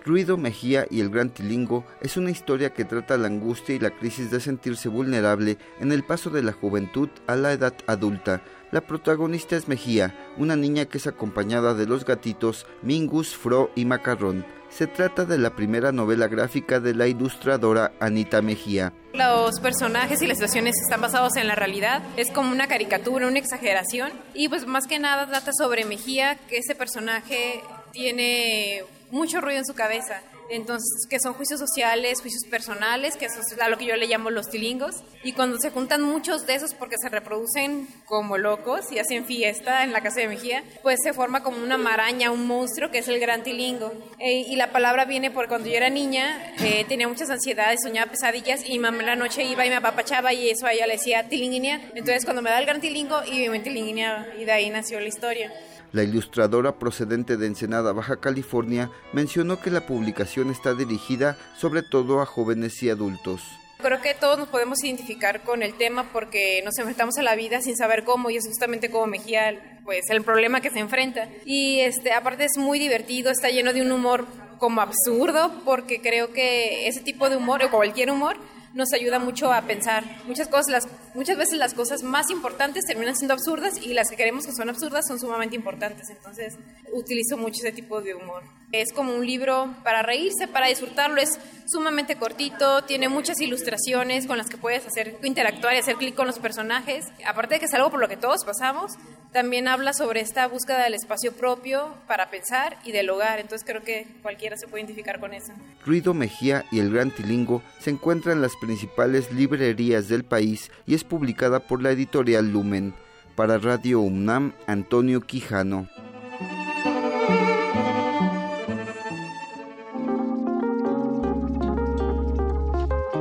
Ruido 0.06 0.36
Mejía 0.36 0.86
y 0.88 1.00
el 1.00 1.10
Gran 1.10 1.30
Tilingo 1.30 1.84
es 2.00 2.16
una 2.16 2.30
historia 2.30 2.72
que 2.72 2.84
trata 2.84 3.18
la 3.18 3.26
angustia 3.26 3.74
y 3.74 3.80
la 3.80 3.90
crisis 3.90 4.30
de 4.30 4.38
sentirse 4.38 4.88
vulnerable 4.88 5.58
en 5.80 5.90
el 5.90 6.04
paso 6.04 6.30
de 6.30 6.44
la 6.44 6.52
juventud 6.52 7.08
a 7.26 7.34
la 7.34 7.52
edad 7.52 7.74
adulta. 7.88 8.40
La 8.70 8.82
protagonista 8.82 9.56
es 9.56 9.66
Mejía, 9.66 10.16
una 10.38 10.54
niña 10.54 10.84
que 10.84 10.98
es 10.98 11.08
acompañada 11.08 11.74
de 11.74 11.86
los 11.86 12.04
gatitos 12.04 12.66
Mingus, 12.82 13.36
Fro 13.36 13.72
y 13.74 13.84
Macarrón. 13.84 14.46
Se 14.68 14.86
trata 14.86 15.24
de 15.24 15.38
la 15.38 15.56
primera 15.56 15.90
novela 15.90 16.28
gráfica 16.28 16.78
de 16.78 16.94
la 16.94 17.08
ilustradora 17.08 17.92
Anita 17.98 18.42
Mejía. 18.42 18.92
Los 19.12 19.58
personajes 19.58 20.22
y 20.22 20.28
las 20.28 20.36
situaciones 20.36 20.76
están 20.84 21.00
basados 21.00 21.34
en 21.36 21.48
la 21.48 21.56
realidad. 21.56 22.04
Es 22.16 22.30
como 22.30 22.52
una 22.52 22.68
caricatura, 22.68 23.26
una 23.26 23.40
exageración. 23.40 24.12
Y 24.34 24.48
pues 24.48 24.66
más 24.66 24.86
que 24.86 25.00
nada 25.00 25.26
trata 25.26 25.50
sobre 25.52 25.84
Mejía, 25.84 26.38
que 26.48 26.58
ese 26.58 26.76
personaje 26.76 27.62
tiene 27.92 28.84
mucho 29.10 29.40
ruido 29.40 29.58
en 29.58 29.66
su 29.66 29.74
cabeza. 29.74 30.22
Entonces, 30.48 31.06
que 31.08 31.18
son 31.18 31.34
juicios 31.34 31.58
sociales, 31.58 32.20
juicios 32.20 32.44
personales, 32.48 33.16
que 33.16 33.24
eso 33.26 33.40
es 33.40 33.60
a 33.60 33.68
lo 33.68 33.78
que 33.78 33.86
yo 33.86 33.96
le 33.96 34.06
llamo 34.06 34.30
los 34.30 34.48
tilingos. 34.48 35.02
Y 35.24 35.32
cuando 35.32 35.58
se 35.58 35.70
juntan 35.70 36.02
muchos 36.02 36.46
de 36.46 36.54
esos 36.54 36.74
porque 36.74 36.96
se 36.98 37.08
reproducen 37.08 37.88
como 38.04 38.38
locos 38.38 38.92
y 38.92 38.98
hacen 38.98 39.24
fiesta 39.24 39.82
en 39.82 39.92
la 39.92 40.02
casa 40.02 40.20
de 40.20 40.28
Mejía, 40.28 40.62
pues 40.82 41.00
se 41.02 41.12
forma 41.12 41.42
como 41.42 41.62
una 41.62 41.78
maraña, 41.78 42.30
un 42.30 42.46
monstruo 42.46 42.90
que 42.90 42.98
es 42.98 43.08
el 43.08 43.18
gran 43.18 43.42
tilingo. 43.42 43.92
Eh, 44.18 44.44
y 44.48 44.56
la 44.56 44.70
palabra 44.70 45.04
viene 45.04 45.30
porque 45.30 45.48
cuando 45.48 45.68
yo 45.68 45.76
era 45.76 45.90
niña 45.90 46.54
eh, 46.60 46.84
tenía 46.88 47.08
muchas 47.08 47.30
ansiedades, 47.30 47.80
soñaba 47.82 48.10
pesadillas 48.10 48.68
y 48.68 48.78
mamá 48.78 49.00
en 49.00 49.06
la 49.06 49.16
noche 49.16 49.42
iba 49.42 49.66
y 49.66 49.70
me 49.70 49.76
apapachaba 49.76 50.32
y 50.32 50.48
eso 50.48 50.66
a 50.66 50.72
ella 50.72 50.86
le 50.86 50.94
decía 50.94 51.28
tilinguinear. 51.28 51.80
Entonces, 51.94 52.24
cuando 52.24 52.42
me 52.42 52.50
da 52.50 52.58
el 52.58 52.66
gran 52.66 52.80
tilingo, 52.80 53.16
y 53.24 53.48
me 53.48 53.60
tilinguineaba. 53.60 54.26
Y 54.38 54.44
de 54.44 54.52
ahí 54.52 54.70
nació 54.70 55.00
la 55.00 55.08
historia. 55.08 55.52
La 55.92 56.02
ilustradora 56.02 56.78
procedente 56.78 57.36
de 57.36 57.46
Ensenada, 57.46 57.92
Baja 57.92 58.20
California, 58.20 58.90
mencionó 59.12 59.60
que 59.60 59.70
la 59.70 59.86
publicación 59.86 60.50
está 60.50 60.74
dirigida 60.74 61.38
sobre 61.56 61.82
todo 61.82 62.20
a 62.20 62.26
jóvenes 62.26 62.82
y 62.82 62.90
adultos. 62.90 63.42
Creo 63.78 64.00
que 64.00 64.14
todos 64.14 64.38
nos 64.38 64.48
podemos 64.48 64.82
identificar 64.82 65.42
con 65.42 65.62
el 65.62 65.74
tema 65.74 66.10
porque 66.12 66.62
nos 66.64 66.78
enfrentamos 66.78 67.18
a 67.18 67.22
la 67.22 67.36
vida 67.36 67.60
sin 67.60 67.76
saber 67.76 68.04
cómo 68.04 68.30
y 68.30 68.36
es 68.36 68.46
justamente 68.46 68.90
como 68.90 69.06
Mejía, 69.06 69.80
pues 69.84 70.08
el 70.08 70.22
problema 70.22 70.60
que 70.60 70.70
se 70.70 70.78
enfrenta. 70.78 71.28
Y 71.44 71.80
este, 71.80 72.12
aparte 72.12 72.44
es 72.46 72.56
muy 72.56 72.78
divertido, 72.78 73.30
está 73.30 73.50
lleno 73.50 73.72
de 73.74 73.82
un 73.82 73.92
humor 73.92 74.26
como 74.58 74.80
absurdo 74.80 75.52
porque 75.64 76.00
creo 76.00 76.32
que 76.32 76.88
ese 76.88 77.02
tipo 77.02 77.28
de 77.28 77.36
humor 77.36 77.62
o 77.62 77.70
cualquier 77.70 78.10
humor 78.10 78.38
nos 78.76 78.92
ayuda 78.92 79.18
mucho 79.18 79.52
a 79.52 79.62
pensar. 79.62 80.04
Muchas, 80.26 80.48
cosas, 80.48 80.68
las, 80.68 80.88
muchas 81.14 81.38
veces 81.38 81.58
las 81.58 81.72
cosas 81.72 82.02
más 82.02 82.30
importantes 82.30 82.84
terminan 82.84 83.16
siendo 83.16 83.32
absurdas 83.32 83.78
y 83.82 83.94
las 83.94 84.10
que 84.10 84.16
queremos 84.16 84.44
que 84.44 84.52
son 84.52 84.68
absurdas 84.68 85.06
son 85.08 85.18
sumamente 85.18 85.56
importantes. 85.56 86.10
Entonces 86.10 86.54
utilizo 86.92 87.38
mucho 87.38 87.60
ese 87.60 87.72
tipo 87.72 88.02
de 88.02 88.14
humor. 88.14 88.42
Es 88.72 88.92
como 88.92 89.14
un 89.14 89.26
libro 89.26 89.74
para 89.82 90.02
reírse, 90.02 90.46
para 90.46 90.66
disfrutarlo. 90.66 91.20
Es 91.20 91.38
sumamente 91.66 92.16
cortito, 92.16 92.84
tiene 92.84 93.08
muchas 93.08 93.40
ilustraciones 93.40 94.26
con 94.26 94.36
las 94.36 94.48
que 94.48 94.58
puedes 94.58 94.86
hacer 94.86 95.16
interactuar 95.22 95.74
y 95.74 95.78
hacer 95.78 95.96
clic 95.96 96.14
con 96.14 96.26
los 96.26 96.38
personajes. 96.38 97.06
Aparte 97.26 97.54
de 97.54 97.60
que 97.60 97.66
es 97.66 97.74
algo 97.74 97.90
por 97.90 98.00
lo 98.00 98.08
que 98.08 98.18
todos 98.18 98.44
pasamos, 98.44 98.92
también 99.32 99.68
habla 99.68 99.92
sobre 99.92 100.20
esta 100.20 100.46
búsqueda 100.48 100.84
del 100.84 100.94
espacio 100.94 101.32
propio 101.32 101.94
para 102.06 102.30
pensar 102.30 102.78
y 102.84 102.92
del 102.92 103.08
hogar. 103.08 103.38
Entonces 103.38 103.66
creo 103.66 103.82
que 103.82 104.06
cualquiera 104.22 104.56
se 104.56 104.68
puede 104.68 104.82
identificar 104.82 105.18
con 105.18 105.32
eso. 105.32 105.52
Ruido 105.84 106.14
Mejía 106.14 106.64
y 106.70 106.80
el 106.80 106.92
Gran 106.92 107.10
Tilingo 107.10 107.62
se 107.80 107.90
encuentran 107.90 108.36
en 108.36 108.42
las 108.42 108.56
principales 108.66 109.32
librerías 109.32 110.08
del 110.08 110.24
país 110.24 110.72
y 110.86 110.96
es 110.96 111.04
publicada 111.04 111.60
por 111.60 111.80
la 111.80 111.92
editorial 111.92 112.50
Lumen. 112.50 112.94
Para 113.36 113.58
Radio 113.58 114.00
UNAM, 114.00 114.54
Antonio 114.66 115.20
Quijano. 115.20 115.88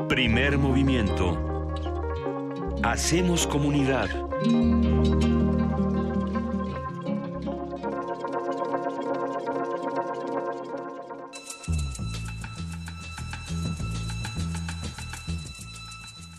Primer 0.09 0.57
movimiento. 0.57 1.37
Hacemos 2.81 3.45
comunidad. 3.45 4.09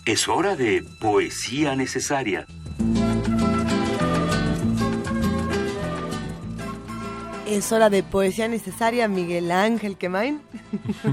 Es 0.07 0.29
hora 0.29 0.55
de 0.55 0.85
poesía 1.01 1.75
necesaria. 1.75 2.47
Es 7.45 7.73
hora 7.73 7.91
de 7.91 8.05
poesía 8.05 8.47
necesaria, 8.47 9.09
Miguel 9.09 9.51
Ángel 9.51 9.97
Quemain. 9.97 10.41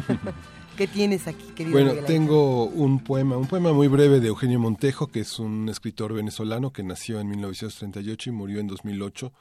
¿Qué 0.77 0.85
tienes 0.85 1.27
aquí, 1.27 1.43
querido 1.55 1.73
Bueno, 1.73 1.89
Miguel 1.93 2.05
tengo 2.05 2.65
un 2.65 3.03
poema, 3.03 3.35
un 3.35 3.47
poema 3.47 3.73
muy 3.73 3.87
breve 3.87 4.19
de 4.19 4.27
Eugenio 4.27 4.59
Montejo, 4.59 5.07
que 5.07 5.21
es 5.21 5.39
un 5.39 5.69
escritor 5.69 6.13
venezolano 6.13 6.71
que 6.71 6.83
nació 6.83 7.19
en 7.19 7.29
1938 7.29 8.29
y 8.29 8.33
murió 8.33 8.59
en 8.59 8.67
2008. 8.67 9.33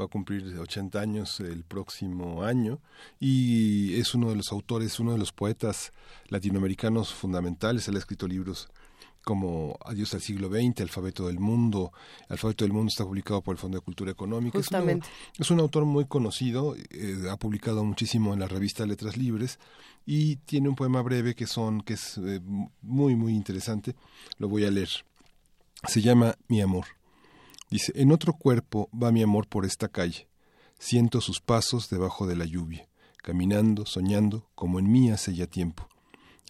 Va 0.00 0.06
a 0.06 0.08
cumplir 0.08 0.58
80 0.58 0.98
años 0.98 1.40
el 1.40 1.62
próximo 1.64 2.42
año 2.42 2.80
y 3.20 4.00
es 4.00 4.14
uno 4.14 4.30
de 4.30 4.36
los 4.36 4.50
autores, 4.50 4.98
uno 4.98 5.12
de 5.12 5.18
los 5.18 5.32
poetas 5.32 5.92
latinoamericanos 6.28 7.12
fundamentales. 7.12 7.86
Él 7.88 7.96
ha 7.96 7.98
escrito 7.98 8.26
libros 8.26 8.70
como 9.24 9.76
Adiós 9.84 10.14
al 10.14 10.20
siglo 10.20 10.48
XX, 10.48 10.82
Alfabeto 10.82 11.26
del 11.26 11.40
Mundo. 11.40 11.92
Alfabeto 12.28 12.64
del 12.64 12.72
Mundo 12.72 12.88
está 12.88 13.04
publicado 13.04 13.42
por 13.42 13.54
el 13.54 13.58
Fondo 13.58 13.78
de 13.78 13.82
Cultura 13.84 14.10
Económica. 14.10 14.58
Es, 14.58 14.66
Justamente. 14.66 15.08
es 15.38 15.50
un 15.50 15.60
autor 15.60 15.86
muy 15.86 16.04
conocido, 16.04 16.76
eh, 16.90 17.16
ha 17.30 17.36
publicado 17.36 17.84
muchísimo 17.84 18.34
en 18.34 18.40
la 18.40 18.46
revista 18.46 18.86
Letras 18.86 19.16
Libres 19.16 19.58
y 20.06 20.36
tiene 20.36 20.68
un 20.68 20.74
poema 20.76 21.00
breve 21.02 21.34
que 21.34 21.46
son 21.46 21.80
que 21.80 21.94
es 21.94 22.18
eh, 22.18 22.40
muy 22.82 23.16
muy 23.16 23.34
interesante. 23.34 23.96
Lo 24.38 24.48
voy 24.48 24.64
a 24.64 24.70
leer. 24.70 24.90
Se 25.88 26.02
llama 26.02 26.36
Mi 26.48 26.60
amor. 26.60 26.86
Dice, 27.70 27.92
en 27.96 28.12
otro 28.12 28.34
cuerpo 28.34 28.88
va 28.94 29.10
mi 29.10 29.22
amor 29.22 29.48
por 29.48 29.64
esta 29.64 29.88
calle. 29.88 30.28
Siento 30.78 31.20
sus 31.20 31.40
pasos 31.40 31.88
debajo 31.88 32.26
de 32.26 32.36
la 32.36 32.44
lluvia, 32.44 32.88
caminando, 33.22 33.86
soñando, 33.86 34.48
como 34.54 34.78
en 34.78 34.90
mí 34.92 35.10
hace 35.10 35.34
ya 35.34 35.46
tiempo. 35.46 35.88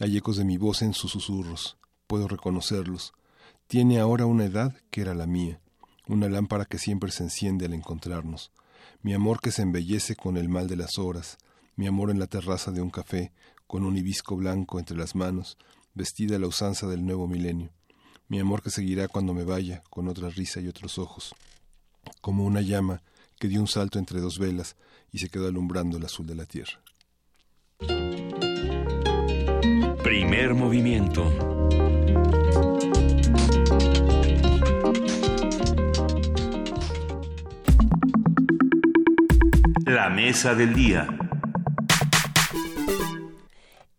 Hay 0.01 0.17
ecos 0.17 0.37
de 0.37 0.45
mi 0.45 0.57
voz 0.57 0.83
en 0.83 0.93
sus 0.93 1.13
susurros. 1.13 1.79
Puedo 2.06 2.28
reconocerlos. 2.28 3.12
Tiene 3.66 3.98
ahora 3.98 4.26
una 4.26 4.44
edad 4.44 4.74
que 4.90 5.01
era 5.01 5.14
la 5.14 5.26
mía. 5.26 5.60
una 6.06 6.28
lámpara 6.28 6.66
que 6.66 6.78
siempre 6.78 7.10
se 7.10 7.22
enciende 7.22 7.64
al 7.64 7.72
encontrarnos, 7.72 8.52
mi 9.02 9.14
amor 9.14 9.40
que 9.40 9.51
se 9.51 9.62
embellece 9.62 10.16
con 10.16 10.36
el 10.36 10.51
mal 10.51 10.68
de 10.68 10.76
las 10.76 10.98
horas, 10.98 11.39
mi 11.76 11.86
amor 11.86 12.10
en 12.10 12.18
la 12.18 12.26
terraza 12.26 12.72
de 12.72 12.82
un 12.82 12.90
café, 12.90 13.32
con 13.66 13.85
un 13.85 13.97
hibisco 13.97 14.36
blanco 14.36 14.78
entre 14.78 14.97
las 14.97 15.14
manos, 15.14 15.56
vestida 15.94 16.36
a 16.36 16.39
la 16.39 16.47
usanza 16.47 16.86
del 16.86 17.05
nuevo 17.05 17.26
milenio, 17.26 17.70
mi 18.28 18.39
amor 18.39 18.62
que 18.62 18.70
seguirá 18.70 19.09
cuando 19.09 19.32
me 19.32 19.44
vaya, 19.44 19.82
con 19.90 20.09
otra 20.09 20.28
risa 20.28 20.60
y 20.60 20.68
otros 20.68 20.98
ojos, 20.98 21.35
como 22.20 22.44
una 22.44 22.60
llama 22.60 23.02
que 23.39 23.48
dio 23.48 23.60
un 23.60 23.68
salto 23.68 23.98
entre 23.98 24.20
dos 24.20 24.39
velas 24.39 24.76
y 25.10 25.18
se 25.18 25.28
quedó 25.28 25.48
alumbrando 25.48 25.97
el 25.97 26.05
azul 26.05 26.26
de 26.26 26.35
la 26.35 26.47
tierra. 26.47 26.81
Primer 30.02 30.55
movimiento. 30.55 31.53
La 39.95 40.11
mesa 40.11 40.57
del 40.57 40.75
día. 40.75 41.07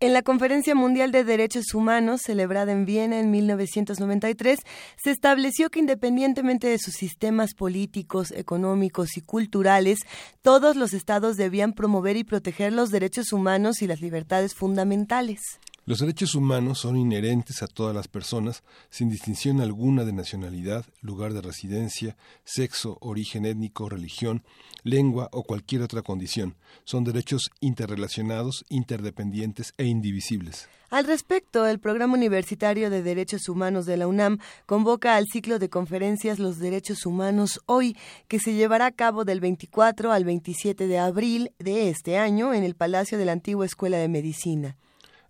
En 0.01 0.11
la 0.11 0.23
Conferencia 0.23 0.75
Mundial 0.75 1.13
de 1.13 1.23
Derechos 1.23 1.73
Humanos, 1.73 2.19
celebrada 2.21 2.73
en 2.73 2.83
Viena 2.83 3.17
en 3.17 3.31
1993, 3.31 4.59
se 5.01 5.11
estableció 5.11 5.69
que 5.69 5.79
independientemente 5.79 6.67
de 6.67 6.79
sus 6.79 6.95
sistemas 6.95 7.53
políticos, 7.53 8.31
económicos 8.31 9.15
y 9.15 9.21
culturales, 9.21 9.99
todos 10.41 10.75
los 10.75 10.91
estados 10.91 11.37
debían 11.37 11.71
promover 11.71 12.17
y 12.17 12.25
proteger 12.25 12.73
los 12.73 12.89
derechos 12.89 13.31
humanos 13.31 13.81
y 13.81 13.87
las 13.87 14.01
libertades 14.01 14.53
fundamentales. 14.53 15.61
Los 15.87 15.99
derechos 15.99 16.33
humanos 16.33 16.79
son 16.79 16.97
inherentes 16.97 17.61
a 17.61 17.67
todas 17.67 17.93
las 17.93 18.07
personas, 18.07 18.63
sin 18.89 19.07
distinción 19.07 19.61
alguna 19.61 20.03
de 20.03 20.13
nacionalidad, 20.13 20.83
lugar 21.01 21.31
de 21.33 21.41
residencia, 21.41 22.17
sexo, 22.43 22.97
origen 23.01 23.45
étnico, 23.45 23.87
religión, 23.87 24.43
lengua 24.81 25.29
o 25.31 25.43
cualquier 25.43 25.83
otra 25.83 26.01
condición. 26.01 26.55
Son 26.85 27.03
derechos 27.03 27.51
interrelacionados, 27.59 28.65
interdependientes 28.67 29.75
e 29.77 29.85
indivisibles. 29.85 30.67
Al 30.89 31.05
respecto, 31.05 31.67
el 31.67 31.77
Programa 31.77 32.15
Universitario 32.15 32.89
de 32.89 33.03
Derechos 33.03 33.47
Humanos 33.47 33.85
de 33.85 33.97
la 33.97 34.07
UNAM 34.07 34.39
convoca 34.65 35.15
al 35.15 35.27
ciclo 35.27 35.59
de 35.59 35.69
conferencias 35.69 36.39
Los 36.39 36.57
Derechos 36.57 37.05
Humanos 37.05 37.61
Hoy, 37.67 37.95
que 38.27 38.39
se 38.39 38.55
llevará 38.55 38.87
a 38.87 38.91
cabo 38.91 39.23
del 39.23 39.39
24 39.39 40.11
al 40.11 40.25
27 40.25 40.87
de 40.87 40.97
abril 40.97 41.51
de 41.59 41.89
este 41.89 42.17
año 42.17 42.55
en 42.55 42.63
el 42.63 42.73
Palacio 42.73 43.19
de 43.19 43.25
la 43.25 43.33
Antigua 43.33 43.67
Escuela 43.67 43.99
de 43.99 44.07
Medicina. 44.07 44.77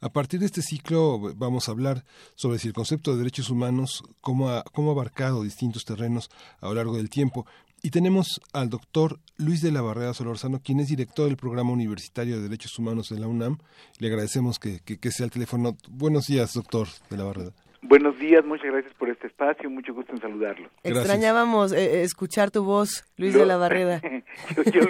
A 0.02 0.10
partir 0.10 0.40
de 0.40 0.46
este 0.46 0.62
ciclo 0.62 1.20
vamos 1.36 1.68
a 1.68 1.72
hablar 1.72 2.04
sobre 2.36 2.60
si 2.60 2.68
el 2.68 2.74
concepto 2.74 3.12
de 3.12 3.20
derechos 3.20 3.50
humanos, 3.50 4.04
cómo 4.22 4.50
ha, 4.50 4.64
cómo 4.74 4.90
ha 4.90 4.94
abarcado 4.94 5.44
distintos 5.44 5.86
terrenos 5.86 6.30
a 6.62 6.68
lo 6.68 6.76
largo 6.76 6.98
del 6.98 7.10
tiempo. 7.10 7.46
Y 7.82 7.92
tenemos 7.92 8.42
al 8.54 8.70
doctor 8.70 9.20
Luis 9.38 9.62
de 9.62 9.72
la 9.72 9.82
Barrera 9.82 10.14
Solorzano, 10.14 10.60
quien 10.60 10.80
es 10.80 10.88
director 10.88 11.28
del 11.28 11.38
Programa 11.38 11.72
Universitario 11.72 12.38
de 12.38 12.44
Derechos 12.44 12.80
Humanos 12.80 13.10
de 13.10 13.20
la 13.20 13.28
UNAM. 13.28 13.60
Le 14.00 14.08
agradecemos 14.08 14.58
que, 14.58 14.80
que, 14.80 15.12
sea 15.12 15.26
el 15.26 15.32
teléfono. 15.32 15.78
Buenos 15.90 16.26
días, 16.26 16.54
doctor 16.54 16.88
de 17.10 17.18
la 17.18 17.26
Barrera. 17.26 17.52
Buenos 17.84 18.18
días, 18.18 18.44
muchas 18.44 18.72
gracias 18.72 18.94
por 18.96 19.10
este 19.10 19.28
espacio, 19.28 19.70
mucho 19.70 19.94
gusto 19.94 20.12
en 20.12 20.20
saludarlo. 20.20 20.68
Extrañábamos 20.82 21.72
eh, 21.72 22.02
escuchar 22.02 22.50
tu 22.50 22.64
voz, 22.64 23.06
Luis 23.18 23.36
de 23.36 23.46
la 23.46 23.58
Barrera. 23.58 24.02
yo, 24.74 24.82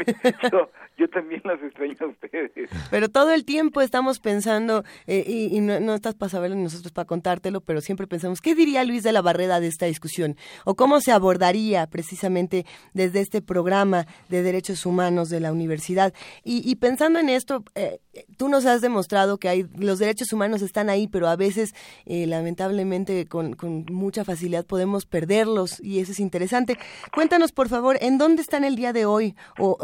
yo 0.49 0.69
también 1.09 1.41
las 1.43 1.61
extraño 1.61 1.95
a 1.99 2.05
ustedes. 2.07 2.69
Pero 2.89 3.09
todo 3.09 3.31
el 3.31 3.45
tiempo 3.45 3.81
estamos 3.81 4.19
pensando, 4.19 4.83
eh, 5.07 5.23
y, 5.27 5.59
no, 5.59 5.93
estás 5.93 6.15
para 6.15 6.29
saberlo 6.29 6.55
nosotros 6.55 6.91
para 6.91 7.05
contártelo, 7.05 7.61
pero 7.61 7.81
siempre 7.81 8.07
pensamos, 8.07 8.41
¿qué 8.41 8.55
diría 8.55 8.83
Luis 8.83 9.03
de 9.03 9.11
la 9.11 9.21
Barrera 9.21 9.59
de 9.59 9.67
esta 9.67 9.85
discusión? 9.85 10.37
¿O 10.63 10.75
cómo 10.75 11.01
se 11.01 11.11
abordaría 11.11 11.87
precisamente 11.87 12.65
desde 12.93 13.19
este 13.19 13.41
programa 13.41 14.07
de 14.29 14.41
derechos 14.41 14.85
humanos 14.85 15.29
de 15.29 15.39
la 15.39 15.51
universidad? 15.51 16.13
Y, 16.43 16.75
pensando 16.75 17.19
en 17.19 17.29
esto, 17.29 17.63
eh, 17.75 17.99
tú 18.37 18.47
nos 18.47 18.65
has 18.65 18.81
demostrado 18.81 19.37
que 19.37 19.49
hay, 19.49 19.65
los 19.77 19.99
derechos 19.99 20.31
humanos 20.31 20.61
están 20.61 20.89
ahí, 20.89 21.07
pero 21.07 21.27
a 21.27 21.35
veces, 21.35 21.73
eh, 22.05 22.25
lamentablemente, 22.25 23.25
con, 23.25 23.55
mucha 23.91 24.23
facilidad 24.23 24.65
podemos 24.65 25.05
perderlos, 25.05 25.79
y 25.81 25.99
eso 25.99 26.13
es 26.13 26.19
interesante. 26.19 26.77
Cuéntanos, 27.13 27.51
por 27.51 27.67
favor, 27.67 27.97
¿en 28.01 28.17
dónde 28.17 28.41
están 28.41 28.63
el 28.63 28.75
día 28.75 28.93
de 28.93 29.05
hoy? 29.05 29.35
¿O 29.59 29.77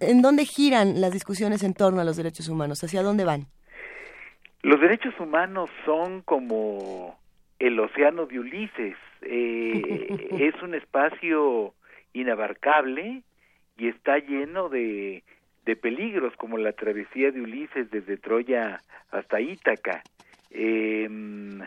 en 0.00 0.22
dónde 0.22 0.46
giran 0.54 1.00
las 1.00 1.12
discusiones 1.12 1.62
en 1.64 1.74
torno 1.74 2.00
a 2.00 2.04
los 2.04 2.16
derechos 2.16 2.48
humanos? 2.48 2.82
¿Hacia 2.84 3.02
dónde 3.02 3.24
van? 3.24 3.46
Los 4.62 4.80
derechos 4.80 5.14
humanos 5.18 5.68
son 5.84 6.22
como 6.22 7.18
el 7.58 7.78
océano 7.80 8.26
de 8.26 8.38
Ulises. 8.38 8.96
Eh, 9.22 10.28
es 10.54 10.62
un 10.62 10.74
espacio 10.74 11.74
inabarcable 12.12 13.22
y 13.76 13.88
está 13.88 14.18
lleno 14.18 14.68
de, 14.68 15.24
de 15.64 15.76
peligros, 15.76 16.34
como 16.36 16.56
la 16.56 16.72
travesía 16.72 17.32
de 17.32 17.40
Ulises 17.40 17.90
desde 17.90 18.16
Troya 18.16 18.80
hasta 19.10 19.40
Ítaca. 19.40 20.02
Em, 20.50 21.60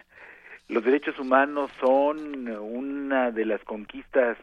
los 0.70 0.84
derechos 0.84 1.20
humanos 1.20 1.70
son 1.82 2.48
una 2.48 3.32
de 3.32 3.46
las 3.46 3.62
conquistas 3.64 4.38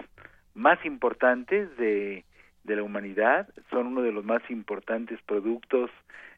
más 0.54 0.84
importantes 0.84 1.74
de, 1.76 2.24
de 2.64 2.76
la 2.76 2.82
humanidad, 2.82 3.48
son 3.70 3.86
uno 3.88 4.02
de 4.02 4.12
los 4.12 4.24
más 4.24 4.42
importantes 4.50 5.20
productos 5.22 5.90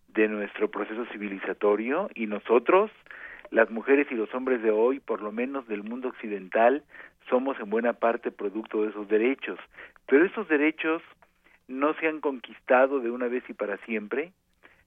de 0.09 0.29
nuestro 0.29 0.71
proceso 0.71 1.07
civilizatorio 1.13 2.11
y 2.15 2.27
nosotros, 2.27 2.91
las 3.51 3.71
mujeres 3.71 4.09
y 4.11 4.15
los 4.15 4.33
hombres 4.35 4.63
de 4.63 4.71
hoy, 4.71 5.01
por 5.01 5.23
lo 5.23 5.33
menos 5.33 5.67
del 5.69 5.83
mundo 5.83 6.09
occidental, 6.09 6.83
somos 7.29 7.59
en 7.61 7.71
buena 7.71 7.95
parte 7.95 8.31
producto 8.31 8.83
de 8.83 8.91
esos 8.91 9.09
derechos. 9.09 9.59
Pero 10.07 10.25
esos 10.25 10.49
derechos 10.49 11.03
no 11.69 11.95
se 11.95 12.07
han 12.07 12.21
conquistado 12.21 13.01
de 13.01 13.11
una 13.11 13.29
vez 13.29 13.45
y 13.49 13.53
para 13.53 13.77
siempre, 13.79 14.33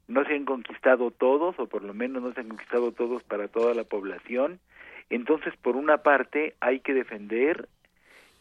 no 0.08 0.26
se 0.26 0.34
han 0.34 0.46
conquistado 0.46 1.12
todos, 1.12 1.58
o 1.60 1.68
por 1.68 1.84
lo 1.84 1.94
menos 1.94 2.24
no 2.24 2.34
se 2.34 2.42
han 2.42 2.50
conquistado 2.50 2.92
todos 2.92 3.24
para 3.24 3.48
toda 3.48 3.74
la 3.74 3.84
población. 3.84 4.60
Entonces, 5.10 5.54
por 5.58 5.76
una 5.76 6.00
parte, 6.00 6.56
hay 6.60 6.80
que 6.80 6.94
defender 6.94 7.68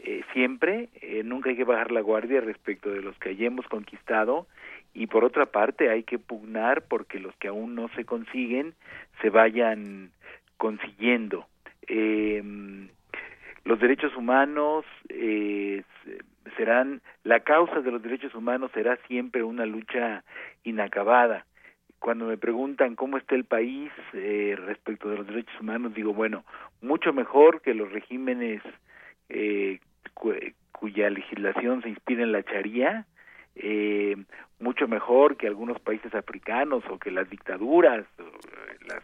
eh, 0.00 0.22
siempre, 0.32 0.88
eh, 1.00 1.22
nunca 1.24 1.50
hay 1.50 1.56
que 1.56 1.64
bajar 1.64 1.90
la 1.90 2.00
guardia 2.00 2.40
respecto 2.40 2.90
de 2.90 3.02
los 3.02 3.18
que 3.18 3.30
hayamos 3.30 3.66
conquistado 3.66 4.46
y 4.94 5.06
por 5.06 5.24
otra 5.24 5.46
parte 5.46 5.90
hay 5.90 6.02
que 6.02 6.18
pugnar 6.18 6.82
porque 6.82 7.18
los 7.18 7.34
que 7.36 7.48
aún 7.48 7.74
no 7.74 7.88
se 7.96 8.04
consiguen 8.04 8.74
se 9.20 9.30
vayan 9.30 10.10
consiguiendo. 10.56 11.46
Eh, 11.86 12.42
los 13.64 13.78
derechos 13.80 14.16
humanos 14.16 14.86
eh, 15.10 15.82
serán, 16.56 17.02
la 17.22 17.40
causa 17.40 17.80
de 17.80 17.90
los 17.90 18.02
derechos 18.02 18.34
humanos 18.34 18.70
será 18.72 18.96
siempre 19.06 19.42
una 19.42 19.66
lucha 19.66 20.24
inacabada. 20.64 21.44
Cuando 21.98 22.24
me 22.24 22.38
preguntan 22.38 22.94
cómo 22.94 23.18
está 23.18 23.34
el 23.34 23.44
país 23.44 23.90
eh, 24.14 24.56
respecto 24.58 25.10
de 25.10 25.18
los 25.18 25.26
derechos 25.26 25.60
humanos, 25.60 25.92
digo, 25.94 26.14
bueno, 26.14 26.44
mucho 26.80 27.12
mejor 27.12 27.60
que 27.60 27.74
los 27.74 27.92
regímenes 27.92 28.62
eh, 29.28 29.80
cuya 30.72 31.10
legislación 31.10 31.82
se 31.82 31.90
inspira 31.90 32.22
en 32.22 32.32
la 32.32 32.42
charía, 32.42 33.06
eh, 33.56 34.16
mucho 34.60 34.86
mejor 34.86 35.36
que 35.36 35.46
algunos 35.46 35.78
países 35.80 36.14
africanos 36.14 36.84
o 36.88 36.98
que 36.98 37.10
las 37.10 37.28
dictaduras, 37.28 38.04
las, 38.86 39.02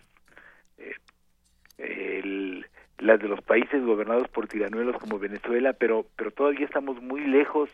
eh, 1.78 2.62
las 2.98 3.20
de 3.20 3.28
los 3.28 3.40
países 3.42 3.84
gobernados 3.84 4.28
por 4.28 4.46
tiranuelos 4.46 4.96
como 4.98 5.18
Venezuela, 5.18 5.72
pero, 5.72 6.06
pero 6.16 6.30
todavía 6.30 6.64
estamos 6.64 7.02
muy 7.02 7.26
lejos 7.26 7.68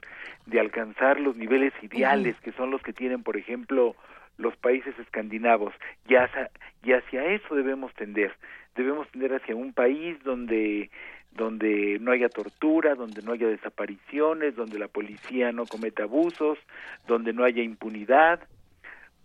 de 0.46 0.60
alcanzar 0.60 1.20
los 1.20 1.36
niveles 1.36 1.72
ideales 1.82 2.36
que 2.40 2.52
son 2.52 2.70
los 2.70 2.82
que 2.82 2.92
tienen, 2.92 3.22
por 3.22 3.36
ejemplo, 3.36 3.94
los 4.38 4.56
países 4.56 4.98
escandinavos. 4.98 5.74
Y 6.08 6.14
hacia, 6.14 6.50
y 6.82 6.92
hacia 6.92 7.24
eso 7.26 7.54
debemos 7.54 7.92
tender. 7.94 8.32
Debemos 8.74 9.08
tender 9.10 9.34
hacia 9.34 9.54
un 9.54 9.72
país 9.72 10.22
donde 10.24 10.90
donde 11.32 11.98
no 12.00 12.12
haya 12.12 12.28
tortura, 12.28 12.94
donde 12.94 13.22
no 13.22 13.32
haya 13.32 13.48
desapariciones, 13.48 14.56
donde 14.56 14.78
la 14.78 14.88
policía 14.88 15.52
no 15.52 15.66
cometa 15.66 16.02
abusos, 16.04 16.58
donde 17.06 17.32
no 17.32 17.44
haya 17.44 17.62
impunidad, 17.62 18.40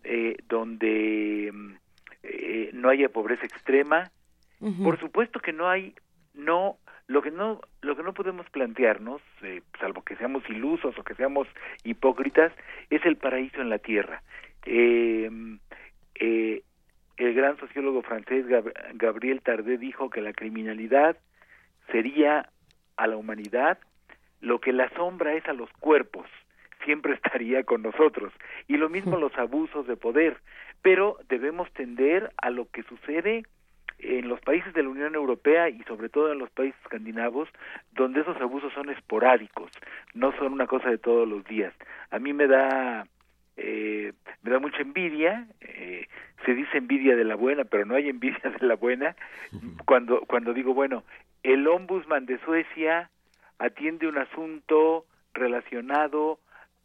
eh, 0.03 0.38
donde 0.48 1.52
eh, 2.23 2.69
no 2.73 2.90
haya 2.90 3.10
pobreza 3.10 3.45
extrema. 3.45 4.11
Por 4.84 4.99
supuesto 4.99 5.40
que 5.40 5.53
no 5.53 5.69
hay, 5.69 5.94
no, 6.34 6.77
lo 7.07 7.22
que 7.22 7.30
no, 7.30 7.61
lo 7.82 7.95
que 7.95 8.02
no 8.02 8.14
podemos 8.14 8.49
plantearnos, 8.49 9.22
eh, 9.44 9.61
salvo 9.80 10.02
que 10.03 10.15
seamos 10.15 10.49
ilusos 10.49 10.98
o 10.98 11.03
que 11.03 11.14
seamos 11.14 11.48
hipócritas, 11.84 12.52
es 12.90 13.06
el 13.06 13.18
paraíso 13.18 13.61
en 13.61 13.69
la 13.69 13.77
tierra. 13.77 14.23
el 14.65 15.60
gran 17.34 17.57
sociólogo 17.57 18.02
francés 18.02 18.45
Gabriel 18.94 19.41
Tardet 19.41 19.80
dijo 19.80 20.10
que 20.10 20.22
la 20.22 20.34
criminalidad 20.34 21.18
sería 21.91 22.49
a 22.98 23.07
la 23.07 23.18
humanidad 23.18 23.78
lo 24.41 24.60
que 24.60 24.74
la 24.74 24.90
sombra 24.90 25.34
es 25.34 25.48
a 25.48 25.53
los 25.53 25.72
cuerpos, 25.80 26.28
siempre 26.84 27.14
estaría 27.24 27.64
con 27.64 27.82
nosotros. 27.82 28.34
Y 28.68 28.78
lo 28.78 28.90
mismo 28.90 29.18
los 29.20 29.36
abusos 29.38 29.88
de 29.88 29.98
poder, 29.98 30.38
pero 30.82 31.18
debemos 31.30 31.72
tender 31.74 32.32
a 32.38 32.49
lo 32.49 32.70
que 32.70 32.84
sucede 32.84 33.44
en 33.99 34.28
los 34.28 34.41
países 34.41 34.74
de 34.74 34.84
la 34.84 34.90
Unión 34.90 35.16
Europea 35.16 35.70
y 35.70 35.82
sobre 35.84 36.10
todo 36.10 36.32
en 36.32 36.40
los 36.40 36.49
países 36.52 36.80
escandinavos, 36.84 37.49
donde 37.94 38.22
esos 38.22 38.36
abusos 38.41 38.74
son 38.74 38.90
esporádicos, 38.90 39.72
no 40.14 40.36
son 40.38 40.53
una 40.53 40.68
cosa 40.68 40.90
de 40.90 40.98
todos 40.98 41.28
los 41.28 41.45
días. 41.45 41.74
A 42.12 42.20
mí 42.20 42.34
me 42.34 42.48
da 42.48 43.07
eh, 43.57 44.12
me 44.44 44.52
da 44.52 44.60
mucha 44.60 44.82
envidia, 44.82 45.48
eh, 45.62 46.07
se 46.45 46.53
dice 46.53 46.78
envidia 46.78 47.16
de 47.16 47.24
la 47.24 47.36
buena, 47.36 47.64
pero 47.64 47.86
no 47.86 47.95
hay 47.95 48.10
envidia 48.10 48.41
de 48.60 48.68
la 48.68 48.76
buena, 48.76 49.16
cuando, 49.86 50.22
cuando 50.22 50.53
digo, 50.53 50.74
bueno, 50.74 51.03
el 51.46 51.68
ombudsman 51.68 52.26
de 52.26 52.40
Suecia 52.40 53.12
atiende 53.60 54.08
un 54.08 54.18
asunto 54.18 55.06
relacionado 55.34 56.40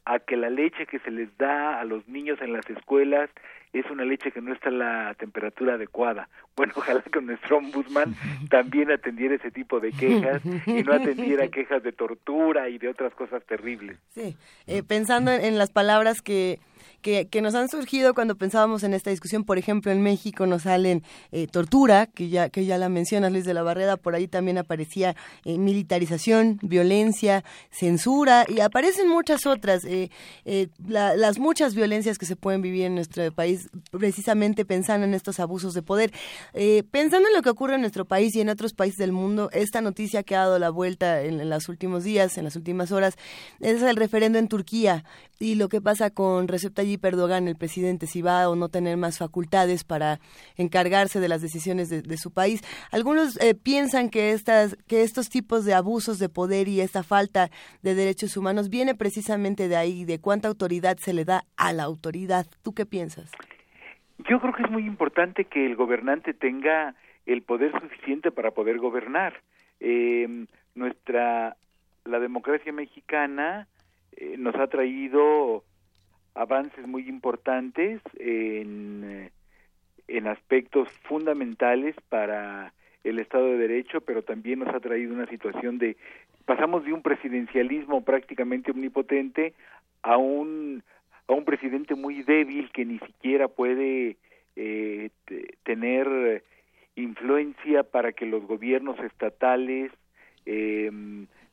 a 0.05 0.19
que 0.19 0.37
la 0.37 0.51
leche 0.51 0.87
que 0.87 0.99
se 0.99 1.11
les 1.11 1.37
da 1.39 1.81
a 1.81 1.85
los 1.85 2.07
niños 2.09 2.39
en 2.43 2.53
las 2.53 2.69
escuelas 2.69 3.31
es 3.73 3.89
una 3.91 4.05
leche 4.05 4.33
que 4.33 4.43
no 4.43 4.53
está 4.53 4.69
a 4.69 4.73
la 4.73 5.15
temperatura 5.15 5.75
adecuada. 5.75 6.29
Bueno, 6.57 6.75
ojalá 6.77 7.01
que 7.01 7.21
nuestro 7.23 7.57
ombudsman 7.57 8.15
también 8.51 8.91
atendiera 8.91 9.35
ese 9.35 9.51
tipo 9.51 9.81
de 9.81 9.93
quejas 9.93 10.43
y 10.67 10.83
no 10.83 10.93
atendiera 10.93 11.49
quejas 11.53 11.83
de 11.83 11.93
tortura 11.93 12.69
y 12.69 12.77
de 12.77 12.89
otras 12.89 13.15
cosas 13.15 13.43
terribles. 13.47 13.99
Sí, 14.11 14.37
eh, 14.67 14.83
pensando 14.83 15.33
en 15.33 15.57
las 15.57 15.71
palabras 15.71 16.21
que 16.21 16.59
que, 17.03 17.29
que, 17.29 17.41
nos 17.41 17.55
han 17.55 17.69
surgido 17.69 18.15
cuando 18.15 18.37
pensábamos 18.37 18.83
en 18.83 18.95
esta 18.95 19.11
discusión. 19.11 19.45
Por 19.45 19.59
ejemplo, 19.59 19.93
en 19.93 20.03
México 20.03 20.47
nos 20.47 20.63
salen 20.63 21.03
eh, 21.33 21.47
tortura, 21.47 22.07
que 22.07 22.29
ya, 22.29 22.49
que 22.49 22.65
ya 22.65 22.79
la 22.79 22.89
mencionas, 22.89 23.33
Luis 23.33 23.45
de 23.45 23.55
la 23.55 23.63
Barrera, 23.63 23.97
por 23.97 24.15
ahí 24.15 24.29
también 24.29 24.59
aparecía 24.59 25.17
eh, 25.45 25.59
militarización, 25.59 26.59
violencia, 26.63 27.45
censura, 27.71 28.45
y 28.49 28.61
aparecen 28.61 29.09
muchas 29.09 29.47
otras, 29.47 29.85
eh, 29.85 30.11
las 30.87 31.39
muchas 31.39 31.75
violencias 31.75 32.19
que 32.19 32.27
se 32.27 32.37
pueden 32.37 32.63
vivir 32.63 32.85
en 32.85 32.95
nuestro 32.95 33.31
país, 33.33 33.69
precisamente 33.91 34.65
pensando 34.65 35.07
en 35.07 35.15
estos 35.15 35.41
abusos 35.41 35.75
de 35.75 35.83
poder. 35.83 36.13
pensando 36.91 37.29
en 37.29 37.35
lo 37.35 37.43
que 37.43 37.51
ocurre 37.51 37.75
en 37.77 37.81
nuestro 37.81 38.05
país 38.05 38.35
y 38.35 38.41
en 38.41 38.49
otros 38.49 38.75
países 38.75 38.99
del 38.99 39.13
mundo, 39.13 39.51
esta 39.53 39.81
noticia 39.81 40.23
que 40.23 40.35
ha 40.35 40.41
dado 40.41 40.59
la 40.59 40.71
vuelta 40.71 41.23
en, 41.23 41.41
en 41.41 41.51
los 41.51 41.69
últimos 41.69 42.05
días, 42.05 42.37
en 42.39 42.45
las 42.45 42.57
últimas 42.57 42.93
horas, 42.93 43.17
es 43.61 43.83
el 43.83 43.97
referendo 43.97 44.39
en 44.39 44.49
Turquía 44.49 45.05
y 45.39 45.55
lo 45.55 45.69
que 45.71 45.81
pasa 45.81 46.11
con 46.11 46.49
Recep 46.49 46.75
Tayyip 46.75 46.90
Erdogan, 47.03 47.49
el 47.49 47.57
presidente, 47.57 48.07
si 48.07 48.23
va 48.23 48.49
o 48.49 48.57
no 48.57 48.69
tener 48.69 48.97
más 48.97 49.19
facultades 49.19 49.85
para 49.85 50.19
encargarse 50.57 51.21
de 51.21 51.29
las 51.29 51.43
decisiones 51.43 51.89
de, 51.91 52.17
su 52.17 52.33
país. 52.33 52.63
Algunos 52.93 53.41
eh, 53.41 53.55
piensan 53.55 54.11
que, 54.11 54.33
estas, 54.33 54.77
que 54.89 55.03
estos 55.03 55.29
tipos 55.29 55.65
de 55.65 55.75
abusos 55.75 56.19
de 56.19 56.29
poder 56.29 56.69
y 56.69 56.81
esta 56.81 57.03
falta 57.03 57.51
de 57.83 57.95
derechos 57.95 58.37
humanos 58.37 58.69
viene 58.69 58.95
precisamente 58.95 59.69
de 59.69 59.77
ahí, 59.77 60.05
de 60.05 60.21
cuánta 60.21 60.49
autoridad 60.49 60.97
se 60.99 61.15
le 61.15 61.25
da 61.25 61.43
a 61.57 61.73
la 61.73 61.85
autoridad. 61.85 62.47
¿Tú 62.63 62.73
qué 62.75 62.87
piensas? 62.87 63.31
Yo 64.29 64.41
creo 64.41 64.53
que 64.53 64.63
es 64.65 64.71
muy 64.71 64.87
importante 64.87 65.45
que 65.45 65.65
el 65.65 65.77
gobernante 65.77 66.35
tenga 66.35 66.95
el 67.27 67.43
poder 67.43 67.73
suficiente 67.81 68.31
para 68.31 68.51
poder 68.51 68.79
gobernar. 68.79 69.41
Eh, 69.79 70.47
nuestra, 70.75 71.57
la 72.05 72.19
democracia 72.19 72.73
mexicana 72.73 73.67
eh, 74.13 74.37
nos 74.39 74.55
ha 74.57 74.67
traído 74.67 75.65
avances 76.35 76.87
muy 76.87 77.09
importantes 77.09 78.01
en, 78.19 79.03
eh, 79.05 79.31
en 80.09 80.27
aspectos 80.27 80.89
fundamentales 81.03 81.95
para 82.09 82.73
el 83.05 83.19
Estado 83.19 83.47
de 83.47 83.59
Derecho, 83.59 84.01
pero 84.01 84.23
también 84.23 84.61
nos 84.61 84.75
ha 84.75 84.81
traído 84.81 85.15
una 85.15 85.27
situación 85.27 85.79
de 85.79 85.97
pasamos 86.45 86.85
de 86.85 86.93
un 86.93 87.03
presidencialismo 87.03 88.05
prácticamente 88.05 88.73
omnipotente 88.73 89.55
a 90.03 90.17
un 90.17 90.83
a 91.29 91.33
un 91.33 91.45
presidente 91.45 91.95
muy 91.95 92.23
débil 92.23 92.71
que 92.73 92.85
ni 92.85 92.99
siquiera 92.99 93.47
puede 93.47 94.17
eh, 94.57 95.11
tener 95.63 96.43
influencia 96.97 97.85
para 97.85 98.13
que 98.13 98.27
los 98.27 98.45
gobiernos 98.47 98.99
estatales 98.99 99.93
eh, 100.47 100.91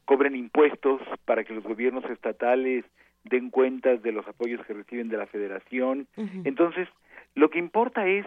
cobren 0.06 0.36
impuestos 0.36 1.02
para 1.26 1.44
que 1.44 1.54
los 1.54 1.64
gobiernos 1.64 2.06
estatales 2.06 2.86
den 3.30 3.50
cuentas 3.50 4.02
de 4.02 4.12
los 4.12 4.28
apoyos 4.28 4.66
que 4.66 4.74
reciben 4.74 5.10
de 5.10 5.18
la 5.18 5.28
federación. 5.28 6.08
Entonces, 6.44 6.88
lo 7.36 7.50
que 7.50 7.60
importa 7.60 8.08
es 8.08 8.26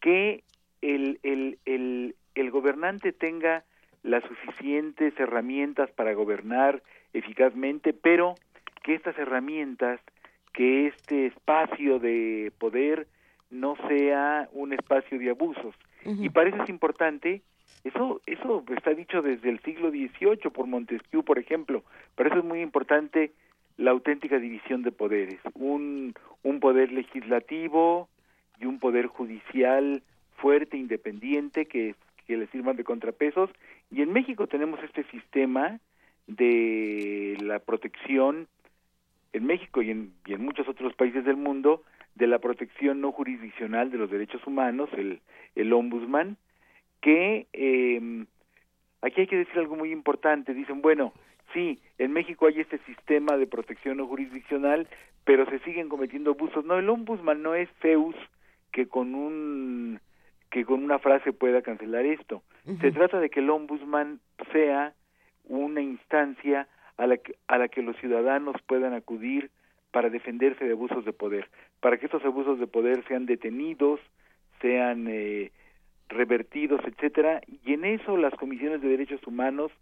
que 0.00 0.42
el, 0.80 1.18
el, 1.22 1.58
el, 1.64 2.14
el 2.34 2.50
gobernante 2.50 3.12
tenga 3.12 3.64
las 4.02 4.24
suficientes 4.24 5.18
herramientas 5.18 5.90
para 5.90 6.14
gobernar 6.14 6.82
eficazmente, 7.12 7.92
pero 7.92 8.34
que 8.82 8.94
estas 8.94 9.18
herramientas, 9.18 10.00
que 10.52 10.86
este 10.86 11.26
espacio 11.26 11.98
de 11.98 12.52
poder 12.58 13.06
no 13.50 13.76
sea 13.88 14.48
un 14.52 14.72
espacio 14.72 15.18
de 15.18 15.30
abusos. 15.30 15.74
Y 16.04 16.30
para 16.30 16.48
eso 16.48 16.62
es 16.62 16.70
importante 16.70 17.42
eso, 17.84 18.20
eso 18.26 18.64
está 18.76 18.90
dicho 18.90 19.22
desde 19.22 19.48
el 19.48 19.60
siglo 19.60 19.90
XVIII 19.90 20.50
por 20.52 20.66
Montesquieu, 20.66 21.22
por 21.22 21.38
ejemplo. 21.38 21.82
Por 22.14 22.26
eso 22.26 22.38
es 22.38 22.44
muy 22.44 22.60
importante 22.60 23.32
la 23.80 23.92
auténtica 23.92 24.38
división 24.38 24.82
de 24.82 24.92
poderes. 24.92 25.40
Un, 25.54 26.14
un 26.42 26.60
poder 26.60 26.92
legislativo 26.92 28.08
y 28.60 28.66
un 28.66 28.78
poder 28.78 29.06
judicial 29.06 30.02
fuerte, 30.36 30.76
independiente, 30.76 31.64
que, 31.64 31.94
que 32.26 32.36
le 32.36 32.46
sirvan 32.48 32.76
de 32.76 32.84
contrapesos. 32.84 33.48
Y 33.90 34.02
en 34.02 34.12
México 34.12 34.46
tenemos 34.46 34.82
este 34.82 35.04
sistema 35.04 35.80
de 36.26 37.38
la 37.40 37.58
protección, 37.58 38.48
en 39.32 39.46
México 39.46 39.80
y 39.80 39.90
en, 39.90 40.12
muchos 40.38 40.68
otros 40.68 40.94
países 40.94 41.24
del 41.24 41.36
mundo, 41.36 41.82
de 42.16 42.26
la 42.26 42.38
protección 42.38 43.00
no 43.00 43.12
jurisdiccional 43.12 43.90
de 43.90 43.96
los 43.96 44.10
derechos 44.10 44.46
humanos, 44.46 44.90
el, 44.92 45.20
el 45.54 45.72
ombudsman, 45.72 46.36
que 47.00 47.46
eh, 47.54 48.26
aquí 49.00 49.22
hay 49.22 49.26
que 49.26 49.38
decir 49.38 49.58
algo 49.58 49.76
muy 49.76 49.90
importante. 49.90 50.52
Dicen, 50.52 50.82
bueno, 50.82 51.14
sí, 51.52 51.80
en 51.98 52.12
México 52.12 52.46
hay 52.46 52.60
este 52.60 52.78
sistema 52.78 53.36
de 53.36 53.46
protección 53.46 53.98
no 53.98 54.06
jurisdiccional, 54.06 54.88
pero 55.24 55.46
se 55.46 55.58
siguen 55.60 55.88
cometiendo 55.88 56.32
abusos. 56.32 56.64
No, 56.64 56.78
el 56.78 56.88
ombudsman 56.88 57.42
no 57.42 57.54
es 57.54 57.68
Zeus 57.80 58.16
que 58.72 58.86
con 58.86 59.14
un 59.14 60.00
que 60.50 60.64
con 60.64 60.82
una 60.82 60.98
frase 60.98 61.32
pueda 61.32 61.62
cancelar 61.62 62.04
esto. 62.04 62.42
Se 62.80 62.90
trata 62.90 63.20
de 63.20 63.30
que 63.30 63.38
el 63.38 63.50
ombudsman 63.50 64.18
sea 64.52 64.94
una 65.44 65.80
instancia 65.80 66.66
a 66.96 67.06
la 67.06 67.18
que, 67.18 67.36
a 67.46 67.56
la 67.56 67.68
que 67.68 67.82
los 67.82 67.96
ciudadanos 67.98 68.56
puedan 68.66 68.92
acudir 68.92 69.50
para 69.92 70.10
defenderse 70.10 70.64
de 70.64 70.72
abusos 70.72 71.04
de 71.04 71.12
poder, 71.12 71.48
para 71.80 71.98
que 71.98 72.06
estos 72.06 72.24
abusos 72.24 72.58
de 72.58 72.66
poder 72.66 73.04
sean 73.06 73.26
detenidos, 73.26 74.00
sean 74.60 75.06
eh, 75.08 75.52
revertidos, 76.08 76.80
etcétera, 76.84 77.40
y 77.64 77.72
en 77.72 77.84
eso 77.84 78.16
las 78.16 78.34
comisiones 78.34 78.82
de 78.82 78.88
derechos 78.88 79.24
humanos, 79.26 79.72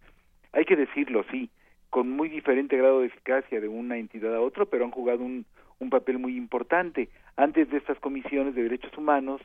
hay 0.53 0.65
que 0.65 0.77
decirlo, 0.77 1.25
sí, 1.31 1.51
con 1.91 2.11
muy 2.11 2.29
diferente 2.29 2.77
grado 2.77 3.01
de 3.01 3.07
eficacia 3.07 3.61
de 3.61 3.69
una 3.69 3.97
entidad 3.97 4.35
a 4.35 4.41
otra, 4.41 4.65
pero 4.67 4.85
han 4.85 4.91
jugado 4.91 5.25
un, 5.25 5.47
un 5.79 5.91
papel 5.91 6.19
muy 6.19 6.37
importante. 6.37 7.09
Antes 7.37 7.71
de 7.71 7.79
estas 7.79 7.99
comisiones 7.99 8.55
de 8.55 8.63
derechos 8.63 8.97
humanos, 8.97 9.41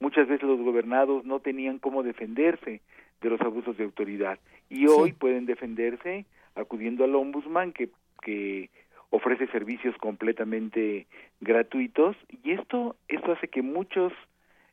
muchas 0.00 0.28
veces 0.28 0.46
los 0.46 0.60
gobernados 0.60 1.24
no 1.24 1.40
tenían 1.40 1.78
cómo 1.78 2.02
defenderse 2.02 2.80
de 3.20 3.30
los 3.30 3.40
abusos 3.40 3.76
de 3.76 3.84
autoridad. 3.84 4.38
Y 4.68 4.86
hoy 4.86 5.12
pueden 5.12 5.46
defenderse 5.46 6.26
acudiendo 6.54 7.04
al 7.04 7.14
ombudsman 7.14 7.72
que, 7.72 7.88
que 8.22 8.70
ofrece 9.10 9.46
servicios 9.48 9.96
completamente 9.96 11.06
gratuitos. 11.40 12.16
Y 12.44 12.52
esto 12.52 12.96
esto 13.08 13.32
hace 13.32 13.48
que 13.48 13.62
muchos 13.62 14.12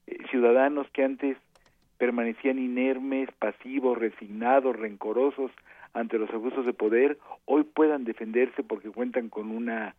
eh, 0.08 0.18
ciudadanos 0.30 0.88
que 0.92 1.04
antes 1.04 1.38
permanecían 1.98 2.60
inermes, 2.60 3.30
pasivos, 3.40 3.98
resignados, 3.98 4.76
rencorosos 4.76 5.52
ante 5.95 6.19
los 6.19 6.30
abusos 6.30 6.65
de 6.65 6.74
poder, 6.74 7.17
hoy 7.45 7.64
puedan 7.64 8.03
defenderse 8.03 8.64
porque 8.64 8.90
cuentan 8.90 9.30
con 9.30 9.49
una 9.49 9.95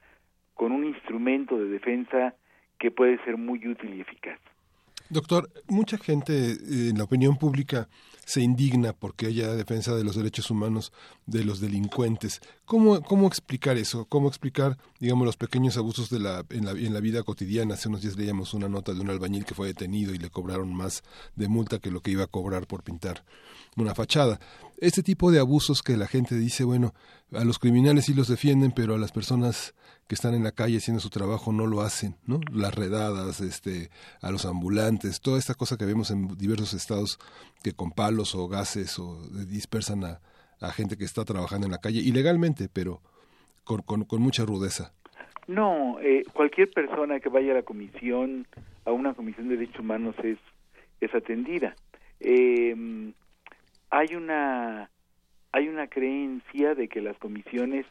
con 0.55 0.73
un 0.73 0.85
instrumento 0.85 1.59
de 1.59 1.69
defensa 1.69 2.35
que 2.79 2.91
puede 2.91 3.23
ser 3.25 3.37
muy 3.37 3.67
útil 3.67 3.95
y 3.95 4.01
eficaz. 4.01 4.39
Doctor, 5.09 5.49
mucha 5.69 5.99
gente 5.99 6.53
eh, 6.53 6.57
en 6.91 6.99
la 6.99 7.05
opinión 7.05 7.37
pública 7.37 7.89
se 8.25 8.41
indigna 8.41 8.93
porque 8.93 9.27
haya 9.27 9.55
defensa 9.55 9.95
de 9.95 10.03
los 10.03 10.17
derechos 10.17 10.51
humanos 10.51 10.93
de 11.27 11.45
los 11.45 11.61
delincuentes. 11.61 12.41
¿Cómo, 12.65 13.01
cómo 13.03 13.29
explicar 13.29 13.77
eso? 13.77 14.07
¿Cómo 14.07 14.27
explicar, 14.27 14.77
digamos, 14.99 15.27
los 15.27 15.37
pequeños 15.37 15.77
abusos 15.77 16.11
de 16.11 16.19
la, 16.19 16.45
la, 16.49 16.73
en 16.73 16.93
la 16.93 17.01
vida 17.01 17.23
cotidiana? 17.23 17.75
Hace 17.75 17.89
unos 17.89 18.03
días 18.03 18.17
leíamos 18.17 18.53
una 18.53 18.69
nota 18.69 18.95
de 18.95 19.01
un 19.01 19.11
albañil 19.11 19.45
que 19.45 19.55
fue 19.55 19.69
detenido 19.69 20.13
y 20.13 20.19
le 20.19 20.29
cobraron 20.29 20.75
más 20.75 21.05
de 21.37 21.47
multa 21.47 21.79
que 21.79 21.93
lo 21.93 22.01
que 22.01 22.11
iba 22.11 22.25
a 22.25 22.29
cobrar 22.29 22.67
por 22.67 22.83
pintar 22.83 23.23
una 23.77 23.95
fachada. 23.95 24.41
Este 24.79 25.03
tipo 25.03 25.31
de 25.31 25.41
abusos 25.41 25.83
que 25.83 25.97
la 25.97 26.07
gente 26.07 26.35
dice, 26.35 26.63
bueno, 26.65 26.93
a 27.33 27.45
los 27.45 27.59
criminales 27.59 28.05
sí 28.05 28.15
los 28.15 28.29
defienden, 28.29 28.73
pero 28.73 28.95
a 28.95 28.99
las 28.99 29.11
personas 29.11 29.75
que 30.07 30.15
están 30.15 30.35
en 30.35 30.45
la 30.45 30.53
calle 30.53 30.77
haciendo 30.77 31.01
su 31.01 31.09
trabajo 31.09 31.51
no 31.51 31.67
lo 31.67 31.81
hacen, 31.81 32.17
¿no? 32.27 32.41
Las 32.53 32.75
redadas, 32.75 33.41
este, 33.41 33.89
a 34.21 34.31
los 34.31 34.45
ambulantes, 34.45 35.23
toda 35.23 35.39
esta 35.39 35.55
cosa 35.55 35.79
que 35.79 35.87
vemos 35.87 36.11
en 36.11 36.29
diversos 36.37 36.75
estados 36.75 37.19
que 37.65 37.73
con 37.73 37.91
palos 37.91 38.35
o 38.35 38.49
gases 38.49 38.99
o 38.99 39.27
dispersan 39.47 40.05
a, 40.05 40.21
gente 40.73 40.97
que 40.97 41.05
está 41.05 41.25
trabajando 41.25 41.67
en 41.67 41.73
la 41.73 41.79
calle 41.79 42.01
ilegalmente, 42.01 42.69
pero 42.71 43.01
con, 43.65 43.81
con, 43.83 44.21
mucha 44.21 44.45
rudeza. 44.45 44.93
No, 45.47 45.99
eh, 46.01 46.23
cualquier 46.33 46.71
persona 46.71 47.21
que 47.21 47.29
vaya 47.29 47.53
a 47.53 47.57
la 47.57 47.63
comisión, 47.63 48.47
a 48.85 48.93
una 48.93 49.15
comisión 49.15 49.49
de 49.49 49.57
derechos 49.57 49.81
humanos 49.81 50.17
es, 50.23 50.39
es 51.01 51.15
atendida. 51.15 51.77
Eh, 52.21 53.13
hay 53.91 54.15
una 54.15 54.91
hay 55.53 55.69
una 55.69 55.87
creencia 55.87 56.75
de 56.75 56.89
que 56.89 57.01
las 57.01 57.17
comisiones 57.19 57.87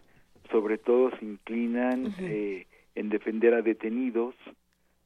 sobre 0.52 0.78
todo 0.78 1.10
se 1.18 1.26
inclinan 1.26 2.14
eh, 2.20 2.68
en 2.94 3.10
defender 3.10 3.56
a 3.56 3.62
detenidos, 3.62 4.36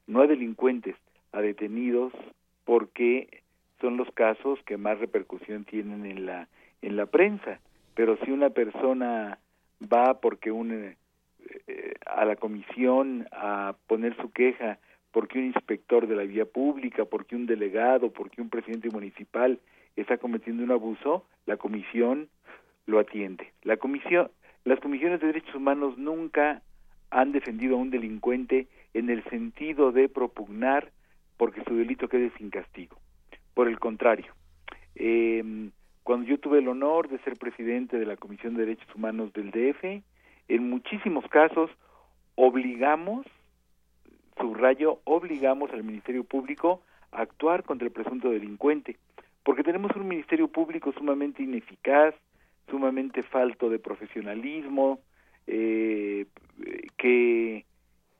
no 0.06 0.20
a 0.20 0.26
delincuentes, 0.26 0.96
a 1.32 1.40
detenidos, 1.40 2.12
porque 2.64 3.42
son 3.80 3.96
los 3.96 4.10
casos 4.12 4.58
que 4.66 4.76
más 4.76 4.98
repercusión 4.98 5.64
tienen 5.64 6.04
en 6.04 6.26
la 6.26 6.48
en 6.82 6.96
la 6.96 7.06
prensa. 7.06 7.60
Pero 7.94 8.18
si 8.24 8.30
una 8.30 8.50
persona 8.50 9.38
va 9.80 10.20
porque 10.20 10.50
un 10.50 10.72
eh, 10.72 10.96
eh, 11.66 11.94
a 12.06 12.24
la 12.24 12.36
comisión 12.36 13.26
a 13.32 13.74
poner 13.86 14.16
su 14.16 14.30
queja 14.30 14.78
porque 15.12 15.38
un 15.38 15.46
inspector 15.46 16.06
de 16.06 16.14
la 16.14 16.22
vía 16.22 16.44
pública, 16.44 17.04
porque 17.04 17.34
un 17.34 17.46
delegado, 17.46 18.12
porque 18.12 18.40
un 18.40 18.48
presidente 18.48 18.90
municipal 18.90 19.58
está 19.96 20.18
cometiendo 20.18 20.62
un 20.62 20.70
abuso, 20.70 21.26
la 21.46 21.56
comisión 21.56 22.28
lo 22.86 22.98
atiende. 22.98 23.52
La 23.62 23.76
comisión, 23.76 24.30
las 24.64 24.80
comisiones 24.80 25.20
de 25.20 25.28
derechos 25.28 25.54
humanos 25.54 25.98
nunca 25.98 26.62
han 27.10 27.32
defendido 27.32 27.76
a 27.76 27.80
un 27.80 27.90
delincuente 27.90 28.68
en 28.94 29.10
el 29.10 29.24
sentido 29.24 29.92
de 29.92 30.08
propugnar 30.08 30.92
porque 31.36 31.64
su 31.64 31.74
delito 31.74 32.08
quede 32.08 32.30
sin 32.36 32.50
castigo. 32.50 32.96
Por 33.54 33.68
el 33.68 33.78
contrario, 33.78 34.32
eh, 34.94 35.70
cuando 36.02 36.26
yo 36.26 36.38
tuve 36.38 36.58
el 36.58 36.68
honor 36.68 37.08
de 37.08 37.18
ser 37.20 37.36
presidente 37.36 37.98
de 37.98 38.06
la 38.06 38.16
Comisión 38.16 38.54
de 38.54 38.66
Derechos 38.66 38.94
Humanos 38.94 39.32
del 39.32 39.50
DF, 39.50 40.02
en 40.48 40.70
muchísimos 40.70 41.24
casos 41.28 41.70
obligamos, 42.34 43.26
subrayo, 44.36 45.00
obligamos 45.04 45.70
al 45.72 45.84
Ministerio 45.84 46.24
Público 46.24 46.82
a 47.12 47.22
actuar 47.22 47.64
contra 47.64 47.86
el 47.86 47.92
presunto 47.92 48.30
delincuente, 48.30 48.96
porque 49.44 49.62
tenemos 49.62 49.94
un 49.96 50.08
Ministerio 50.08 50.48
Público 50.48 50.92
sumamente 50.92 51.42
ineficaz, 51.42 52.14
sumamente 52.68 53.22
falto 53.22 53.68
de 53.68 53.78
profesionalismo, 53.78 55.00
eh, 55.46 56.26
que, 56.96 57.64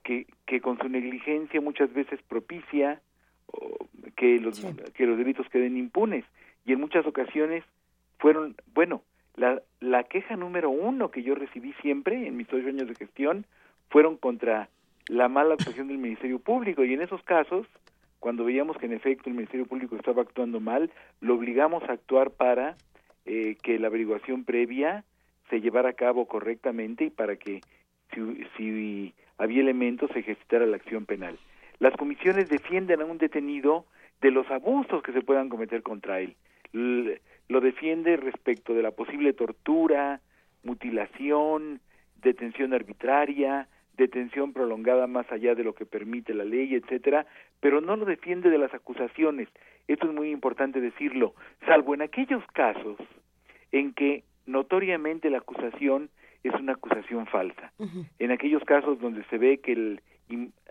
que, 0.02 0.26
que 0.46 0.60
con 0.60 0.78
su 0.78 0.88
negligencia 0.88 1.60
muchas 1.60 1.92
veces 1.92 2.20
propicia 2.22 3.00
que 4.16 4.38
los, 4.38 4.60
que 4.94 5.06
los 5.06 5.18
delitos 5.18 5.48
queden 5.48 5.76
impunes. 5.76 6.24
Y 6.64 6.72
en 6.72 6.80
muchas 6.80 7.06
ocasiones 7.06 7.64
fueron, 8.18 8.54
bueno, 8.74 9.02
la, 9.36 9.62
la 9.80 10.04
queja 10.04 10.36
número 10.36 10.70
uno 10.70 11.10
que 11.10 11.22
yo 11.22 11.34
recibí 11.34 11.72
siempre 11.80 12.26
en 12.26 12.36
mis 12.36 12.52
ocho 12.52 12.68
años 12.68 12.88
de 12.88 12.94
gestión 12.94 13.46
fueron 13.88 14.16
contra 14.16 14.68
la 15.08 15.28
mala 15.28 15.54
actuación 15.54 15.88
del 15.88 15.98
Ministerio 15.98 16.38
Público 16.38 16.84
y 16.84 16.94
en 16.94 17.02
esos 17.02 17.22
casos, 17.22 17.66
cuando 18.20 18.44
veíamos 18.44 18.76
que 18.76 18.86
en 18.86 18.92
efecto 18.92 19.28
el 19.28 19.34
Ministerio 19.34 19.66
Público 19.66 19.96
estaba 19.96 20.22
actuando 20.22 20.60
mal, 20.60 20.90
lo 21.20 21.34
obligamos 21.34 21.82
a 21.84 21.92
actuar 21.92 22.30
para 22.30 22.76
eh, 23.24 23.56
que 23.62 23.78
la 23.78 23.88
averiguación 23.88 24.44
previa 24.44 25.04
se 25.48 25.60
llevara 25.60 25.90
a 25.90 25.94
cabo 25.94 26.26
correctamente 26.26 27.06
y 27.06 27.10
para 27.10 27.36
que 27.36 27.62
si, 28.14 28.44
si 28.56 29.14
había 29.38 29.62
elementos 29.62 30.10
se 30.12 30.20
ejercitara 30.20 30.66
la 30.66 30.76
acción 30.76 31.06
penal. 31.06 31.38
Las 31.78 31.96
comisiones 31.96 32.48
defienden 32.50 33.00
a 33.00 33.06
un 33.06 33.18
detenido 33.18 33.86
de 34.20 34.30
los 34.30 34.48
abusos 34.50 35.02
que 35.02 35.12
se 35.12 35.22
puedan 35.22 35.48
cometer 35.48 35.82
contra 35.82 36.20
él. 36.20 36.36
Lo 36.72 37.60
defiende 37.60 38.16
respecto 38.16 38.74
de 38.74 38.82
la 38.82 38.90
posible 38.90 39.32
tortura, 39.32 40.20
mutilación, 40.62 41.80
detención 42.22 42.74
arbitraria, 42.74 43.66
detención 43.96 44.52
prolongada 44.52 45.06
más 45.06 45.30
allá 45.32 45.54
de 45.54 45.64
lo 45.64 45.74
que 45.74 45.86
permite 45.86 46.34
la 46.34 46.44
ley, 46.44 46.74
etcétera, 46.74 47.26
pero 47.60 47.80
no 47.80 47.96
lo 47.96 48.04
defiende 48.04 48.50
de 48.50 48.58
las 48.58 48.72
acusaciones. 48.74 49.48
Esto 49.88 50.06
es 50.06 50.14
muy 50.14 50.30
importante 50.30 50.80
decirlo, 50.80 51.34
salvo 51.66 51.94
en 51.94 52.02
aquellos 52.02 52.44
casos 52.52 52.96
en 53.72 53.92
que 53.92 54.24
notoriamente 54.46 55.30
la 55.30 55.38
acusación 55.38 56.10
es 56.42 56.54
una 56.54 56.72
acusación 56.72 57.26
falsa. 57.26 57.72
Uh 57.78 57.84
-huh. 57.84 58.06
En 58.18 58.30
aquellos 58.30 58.64
casos 58.64 58.98
donde 58.98 59.24
se 59.24 59.38
ve 59.38 59.58
que 59.58 59.72
el, 59.72 60.00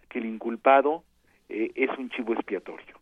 que 0.09 0.19
el 0.19 0.25
inculpado 0.25 1.03
eh, 1.47 1.71
es 1.75 1.89
un 1.97 2.09
chivo 2.09 2.33
expiatorio. 2.33 2.98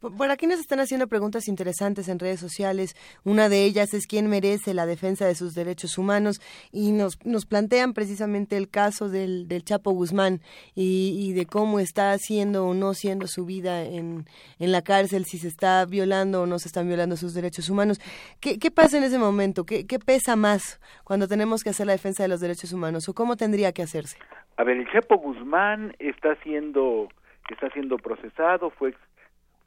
Por 0.00 0.30
aquí 0.30 0.46
nos 0.46 0.60
están 0.60 0.78
haciendo 0.78 1.08
preguntas 1.08 1.48
interesantes 1.48 2.08
en 2.08 2.20
redes 2.20 2.38
sociales. 2.38 2.94
Una 3.24 3.48
de 3.48 3.64
ellas 3.64 3.94
es 3.94 4.06
quién 4.06 4.28
merece 4.28 4.72
la 4.72 4.86
defensa 4.86 5.26
de 5.26 5.34
sus 5.34 5.54
derechos 5.54 5.98
humanos 5.98 6.40
y 6.70 6.92
nos, 6.92 7.18
nos 7.26 7.46
plantean 7.46 7.94
precisamente 7.94 8.56
el 8.56 8.70
caso 8.70 9.08
del, 9.08 9.48
del 9.48 9.64
Chapo 9.64 9.90
Guzmán 9.90 10.40
y, 10.76 11.32
de 11.32 11.46
cómo 11.46 11.80
está 11.80 12.16
siendo 12.18 12.66
o 12.66 12.74
no 12.74 12.94
siendo 12.94 13.26
su 13.26 13.44
vida 13.44 13.82
en, 13.82 14.26
en, 14.60 14.72
la 14.72 14.82
cárcel, 14.82 15.24
si 15.24 15.36
se 15.36 15.48
está 15.48 15.84
violando 15.84 16.42
o 16.42 16.46
no 16.46 16.60
se 16.60 16.68
están 16.68 16.86
violando 16.86 17.16
sus 17.16 17.34
derechos 17.34 17.68
humanos. 17.68 17.98
¿Qué, 18.40 18.60
qué 18.60 18.70
pasa 18.70 18.98
en 18.98 19.04
ese 19.04 19.18
momento? 19.18 19.64
¿Qué, 19.64 19.84
¿Qué 19.84 19.98
pesa 19.98 20.36
más 20.36 20.80
cuando 21.02 21.26
tenemos 21.26 21.64
que 21.64 21.70
hacer 21.70 21.86
la 21.86 21.92
defensa 21.92 22.22
de 22.22 22.28
los 22.28 22.40
derechos 22.40 22.72
humanos 22.72 23.08
o 23.08 23.14
cómo 23.14 23.36
tendría 23.36 23.72
que 23.72 23.82
hacerse? 23.82 24.16
A 24.56 24.62
ver, 24.62 24.76
el 24.76 24.88
Chapo 24.92 25.16
Guzmán 25.16 25.96
está 25.98 26.36
siendo, 26.42 27.08
está 27.50 27.68
siendo 27.70 27.96
procesado, 27.96 28.70
fue 28.70 28.94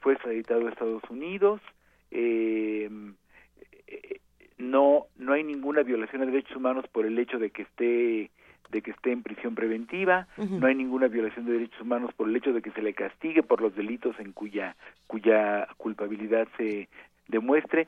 fue 0.01 0.13
extraditado 0.13 0.67
a 0.67 0.69
Estados 0.71 1.03
Unidos. 1.09 1.61
Eh, 2.11 2.89
no 4.57 5.07
no 5.17 5.33
hay 5.33 5.43
ninguna 5.43 5.81
violación 5.83 6.21
de 6.21 6.27
derechos 6.27 6.55
humanos 6.55 6.85
por 6.91 7.05
el 7.05 7.17
hecho 7.17 7.39
de 7.39 7.49
que 7.49 7.63
esté 7.63 8.31
de 8.69 8.81
que 8.81 8.91
esté 8.91 9.11
en 9.11 9.21
prisión 9.21 9.53
preventiva, 9.53 10.27
uh 10.38 10.43
-huh. 10.43 10.59
no 10.59 10.67
hay 10.67 10.75
ninguna 10.75 11.07
violación 11.07 11.45
de 11.45 11.53
derechos 11.53 11.81
humanos 11.81 12.13
por 12.13 12.30
el 12.30 12.35
hecho 12.38 12.53
de 12.53 12.61
que 12.61 12.71
se 12.71 12.81
le 12.81 12.93
castigue 12.93 13.43
por 13.43 13.59
los 13.61 13.75
delitos 13.75 14.17
en 14.19 14.31
cuya 14.31 14.75
cuya 15.07 15.67
culpabilidad 15.77 16.47
se 16.57 16.88
demuestre. 17.27 17.88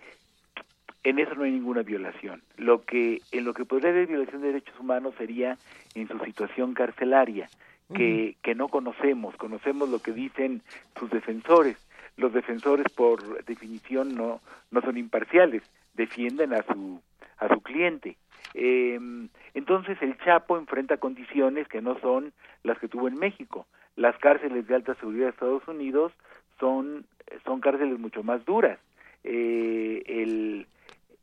En 1.05 1.19
eso 1.19 1.35
no 1.35 1.43
hay 1.43 1.51
ninguna 1.51 1.83
violación. 1.83 2.41
Lo 2.57 2.83
que 2.83 3.21
en 3.31 3.45
lo 3.45 3.53
que 3.53 3.65
podría 3.65 3.91
haber 3.91 4.07
violación 4.07 4.41
de 4.41 4.47
derechos 4.47 4.77
humanos 4.79 5.13
sería 5.17 5.57
en 5.95 6.07
su 6.07 6.17
situación 6.19 6.73
carcelaria, 6.73 7.47
que, 7.93 7.93
uh 7.93 7.97
-huh. 7.97 8.35
que 8.41 8.55
no 8.55 8.67
conocemos, 8.67 9.35
conocemos 9.37 9.89
lo 9.89 9.99
que 9.99 10.11
dicen 10.11 10.61
sus 10.99 11.09
defensores. 11.09 11.77
Los 12.17 12.33
defensores 12.33 12.85
por 12.93 13.43
definición 13.45 14.15
no 14.15 14.41
no 14.71 14.81
son 14.81 14.97
imparciales, 14.97 15.63
defienden 15.93 16.53
a 16.53 16.63
su 16.63 17.01
a 17.37 17.47
su 17.47 17.61
cliente. 17.61 18.17
Eh, 18.53 18.99
entonces 19.53 19.97
el 20.01 20.17
Chapo 20.19 20.57
enfrenta 20.57 20.97
condiciones 20.97 21.67
que 21.67 21.81
no 21.81 21.99
son 21.99 22.33
las 22.63 22.77
que 22.79 22.87
tuvo 22.87 23.07
en 23.07 23.17
México. 23.17 23.65
Las 23.95 24.17
cárceles 24.17 24.67
de 24.67 24.75
alta 24.75 24.95
seguridad 24.95 25.25
de 25.25 25.31
Estados 25.31 25.67
Unidos 25.67 26.11
son 26.59 27.05
son 27.45 27.61
cárceles 27.61 27.99
mucho 27.99 28.23
más 28.23 28.45
duras. 28.45 28.79
Eh, 29.23 30.03
el, 30.05 30.67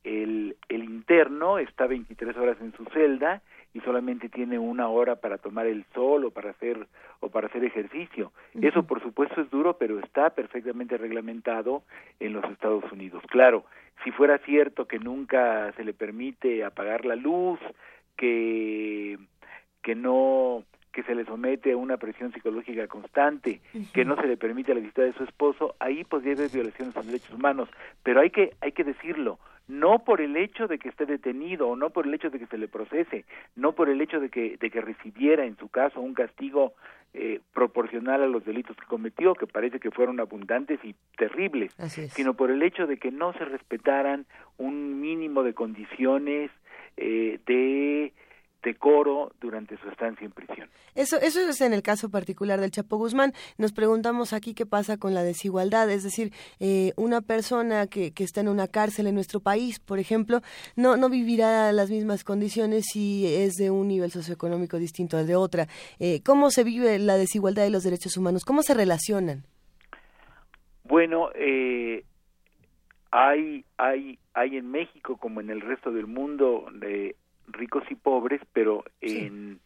el, 0.04 0.56
el 0.68 0.84
interno 0.84 1.58
está 1.58 1.86
23 1.86 2.36
horas 2.36 2.56
en 2.60 2.72
su 2.72 2.84
celda 2.86 3.42
y 3.72 3.80
solamente 3.80 4.28
tiene 4.28 4.58
una 4.58 4.88
hora 4.88 5.16
para 5.16 5.38
tomar 5.38 5.66
el 5.66 5.84
sol 5.94 6.24
o 6.24 6.30
para 6.30 6.50
hacer 6.50 6.86
o 7.20 7.28
para 7.28 7.46
hacer 7.46 7.64
ejercicio. 7.64 8.32
Uh 8.54 8.58
-huh. 8.58 8.68
Eso 8.68 8.82
por 8.84 9.02
supuesto 9.02 9.40
es 9.40 9.50
duro, 9.50 9.76
pero 9.78 9.98
está 10.00 10.30
perfectamente 10.30 10.96
reglamentado 10.96 11.82
en 12.18 12.32
los 12.32 12.44
Estados 12.44 12.90
Unidos. 12.90 13.22
Claro, 13.28 13.64
si 14.04 14.10
fuera 14.10 14.38
cierto 14.38 14.86
que 14.86 14.98
nunca 14.98 15.72
se 15.76 15.84
le 15.84 15.92
permite 15.92 16.64
apagar 16.64 17.04
la 17.04 17.16
luz, 17.16 17.60
que 18.16 19.18
que 19.82 19.94
no 19.94 20.64
que 20.92 21.04
se 21.04 21.14
le 21.14 21.24
somete 21.24 21.70
a 21.70 21.76
una 21.76 21.98
presión 21.98 22.32
psicológica 22.32 22.88
constante, 22.88 23.60
uh 23.72 23.78
-huh. 23.78 23.92
que 23.92 24.04
no 24.04 24.16
se 24.16 24.26
le 24.26 24.36
permite 24.36 24.74
la 24.74 24.80
visita 24.80 25.02
de 25.02 25.12
su 25.12 25.22
esposo, 25.22 25.76
ahí 25.78 26.02
podría 26.02 26.32
haber 26.32 26.50
violaciones 26.50 26.96
a 26.96 27.00
los 27.00 27.06
derechos 27.06 27.32
humanos, 27.32 27.68
pero 28.02 28.20
hay 28.20 28.30
que 28.30 28.54
hay 28.60 28.72
que 28.72 28.82
decirlo, 28.82 29.38
no 29.70 30.00
por 30.00 30.20
el 30.20 30.36
hecho 30.36 30.66
de 30.66 30.78
que 30.78 30.88
esté 30.88 31.06
detenido 31.06 31.68
o 31.68 31.76
no 31.76 31.90
por 31.90 32.06
el 32.06 32.12
hecho 32.12 32.28
de 32.28 32.40
que 32.40 32.46
se 32.46 32.58
le 32.58 32.66
procese, 32.66 33.24
no 33.54 33.72
por 33.72 33.88
el 33.88 34.00
hecho 34.00 34.18
de 34.18 34.28
que 34.28 34.56
de 34.58 34.70
que 34.70 34.80
recibiera 34.80 35.46
en 35.46 35.56
su 35.56 35.68
caso 35.68 36.00
un 36.00 36.12
castigo 36.12 36.74
eh, 37.14 37.40
proporcional 37.54 38.22
a 38.22 38.26
los 38.26 38.44
delitos 38.44 38.76
que 38.76 38.86
cometió, 38.86 39.34
que 39.34 39.46
parece 39.46 39.78
que 39.78 39.90
fueron 39.90 40.20
abundantes 40.20 40.80
y 40.84 40.94
terribles, 41.16 41.72
sino 42.12 42.34
por 42.34 42.50
el 42.50 42.62
hecho 42.62 42.86
de 42.86 42.98
que 42.98 43.12
no 43.12 43.32
se 43.34 43.44
respetaran 43.44 44.26
un 44.58 45.00
mínimo 45.00 45.42
de 45.42 45.54
condiciones 45.54 46.50
eh, 46.96 47.38
de 47.46 48.12
decoro 48.62 49.32
durante 49.40 49.76
su 49.78 49.88
estancia 49.88 50.24
en 50.24 50.32
prisión. 50.32 50.68
Eso, 50.94 51.16
eso 51.20 51.40
es 51.40 51.60
en 51.60 51.72
el 51.72 51.82
caso 51.82 52.10
particular 52.10 52.60
del 52.60 52.70
Chapo 52.70 52.96
Guzmán. 52.96 53.32
Nos 53.58 53.72
preguntamos 53.72 54.32
aquí 54.32 54.54
qué 54.54 54.66
pasa 54.66 54.96
con 54.96 55.14
la 55.14 55.22
desigualdad, 55.22 55.90
es 55.90 56.02
decir, 56.02 56.32
eh, 56.58 56.92
una 56.96 57.20
persona 57.20 57.86
que, 57.86 58.12
que 58.12 58.24
está 58.24 58.40
en 58.40 58.48
una 58.48 58.68
cárcel 58.68 59.06
en 59.06 59.14
nuestro 59.14 59.40
país, 59.40 59.80
por 59.80 59.98
ejemplo, 59.98 60.40
no, 60.76 60.96
no 60.96 61.08
vivirá 61.08 61.72
las 61.72 61.90
mismas 61.90 62.24
condiciones 62.24 62.86
si 62.92 63.26
es 63.26 63.54
de 63.54 63.70
un 63.70 63.88
nivel 63.88 64.10
socioeconómico 64.10 64.78
distinto 64.78 65.16
al 65.16 65.26
de 65.26 65.36
otra. 65.36 65.66
Eh, 65.98 66.20
¿Cómo 66.24 66.50
se 66.50 66.64
vive 66.64 66.98
la 66.98 67.16
desigualdad 67.16 67.62
de 67.62 67.70
los 67.70 67.84
derechos 67.84 68.16
humanos? 68.16 68.44
¿Cómo 68.44 68.62
se 68.62 68.74
relacionan? 68.74 69.44
Bueno, 70.84 71.30
eh, 71.34 72.04
hay, 73.10 73.64
hay, 73.76 74.18
hay 74.34 74.56
en 74.56 74.70
México 74.70 75.16
como 75.16 75.40
en 75.40 75.50
el 75.50 75.60
resto 75.60 75.92
del 75.92 76.06
mundo 76.06 76.66
de 76.72 77.16
ricos 77.52 77.84
y 77.90 77.94
pobres, 77.94 78.40
pero 78.52 78.84
en, 79.00 79.58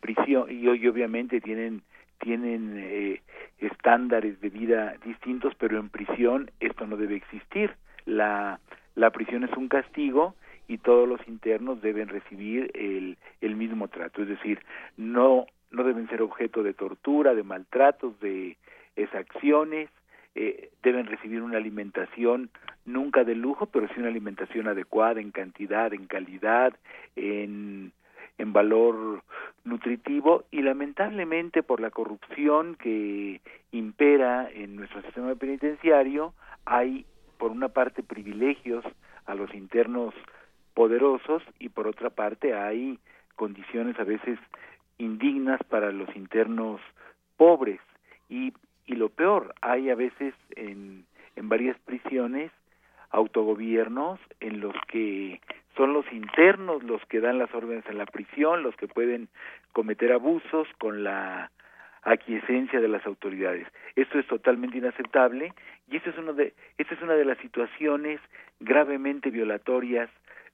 prisión 0.00 0.50
y, 0.50 0.68
y, 0.68 0.88
obviamente 0.88 1.40
tienen 1.40 1.82
tienen 2.18 2.74
eh, 2.78 3.20
estándares 3.58 4.40
de 4.40 4.48
vida 4.48 4.94
distintos, 5.04 5.54
pero 5.58 5.78
en 5.78 5.90
prisión 5.90 6.50
esto 6.60 6.86
no 6.86 6.96
debe 6.96 7.16
existir. 7.16 7.74
La, 8.04 8.58
la 8.94 9.10
prisión 9.10 9.44
es 9.44 9.52
un 9.56 9.68
castigo 9.68 10.34
y 10.68 10.78
todos 10.78 11.08
los 11.08 11.20
internos 11.28 11.80
deben 11.82 12.08
recibir 12.08 12.70
el, 12.74 13.16
el 13.40 13.56
mismo 13.56 13.88
trato, 13.88 14.22
es 14.22 14.28
decir, 14.28 14.60
no, 14.96 15.46
no 15.70 15.84
deben 15.84 16.08
ser 16.08 16.22
objeto 16.22 16.62
de 16.62 16.74
tortura, 16.74 17.34
de 17.34 17.42
maltratos, 17.42 18.18
de 18.20 18.56
exacciones, 18.96 19.90
eh, 20.38 20.68
deben 20.82 21.06
recibir 21.06 21.40
una 21.40 21.56
alimentación 21.56 22.50
nunca 22.84 23.24
de 23.24 23.34
lujo, 23.34 23.64
pero 23.64 23.88
sí 23.88 23.94
una 23.98 24.08
alimentación 24.08 24.68
adecuada 24.68 25.18
en 25.18 25.30
cantidad, 25.30 25.94
en 25.94 26.06
calidad, 26.06 26.74
en, 27.16 27.92
en 28.36 28.52
valor 28.52 29.22
nutritivo. 29.64 30.44
Y 30.50 30.60
lamentablemente 30.60 31.62
por 31.62 31.80
la 31.80 31.90
corrupción 31.90 32.74
que 32.74 33.40
impera 33.72 34.50
en 34.52 34.76
nuestro 34.76 35.00
sistema 35.00 35.34
penitenciario 35.36 36.34
hay 36.66 37.06
por 37.38 37.50
una 37.50 37.68
parte 37.68 38.02
privilegios 38.02 38.84
a 39.24 39.34
los 39.34 39.54
internos 39.54 40.12
poderosos 40.74 41.42
y 41.58 41.70
por 41.70 41.86
otra 41.86 42.10
parte 42.10 42.52
hay 42.54 42.98
condiciones 43.36 43.98
a 43.98 44.04
veces 44.04 44.38
indignas 44.98 45.62
para 45.64 45.92
los 45.92 46.14
internos 46.14 46.82
pobres. 47.38 47.80
Y 48.28 48.52
y 48.86 48.94
lo 48.94 49.08
peor, 49.08 49.54
hay 49.60 49.90
a 49.90 49.94
veces 49.94 50.34
en, 50.54 51.04
en 51.34 51.48
varias 51.48 51.78
prisiones 51.80 52.50
autogobiernos 53.10 54.18
en 54.40 54.60
los 54.60 54.74
que 54.88 55.40
son 55.76 55.92
los 55.92 56.10
internos 56.10 56.82
los 56.82 57.04
que 57.06 57.20
dan 57.20 57.38
las 57.38 57.54
órdenes 57.54 57.84
en 57.86 57.98
la 57.98 58.06
prisión, 58.06 58.62
los 58.62 58.74
que 58.76 58.88
pueden 58.88 59.28
cometer 59.72 60.12
abusos 60.12 60.66
con 60.78 61.04
la 61.04 61.50
aquiescencia 62.02 62.80
de 62.80 62.88
las 62.88 63.04
autoridades. 63.04 63.66
Esto 63.94 64.18
es 64.18 64.26
totalmente 64.26 64.78
inaceptable 64.78 65.52
y 65.90 65.96
esto 65.96 66.10
es 66.10 66.18
uno 66.18 66.32
de 66.32 66.54
esta 66.78 66.94
es 66.94 67.02
una 67.02 67.14
de 67.14 67.24
las 67.24 67.38
situaciones 67.38 68.20
gravemente 68.60 69.30
violatorias 69.30 70.08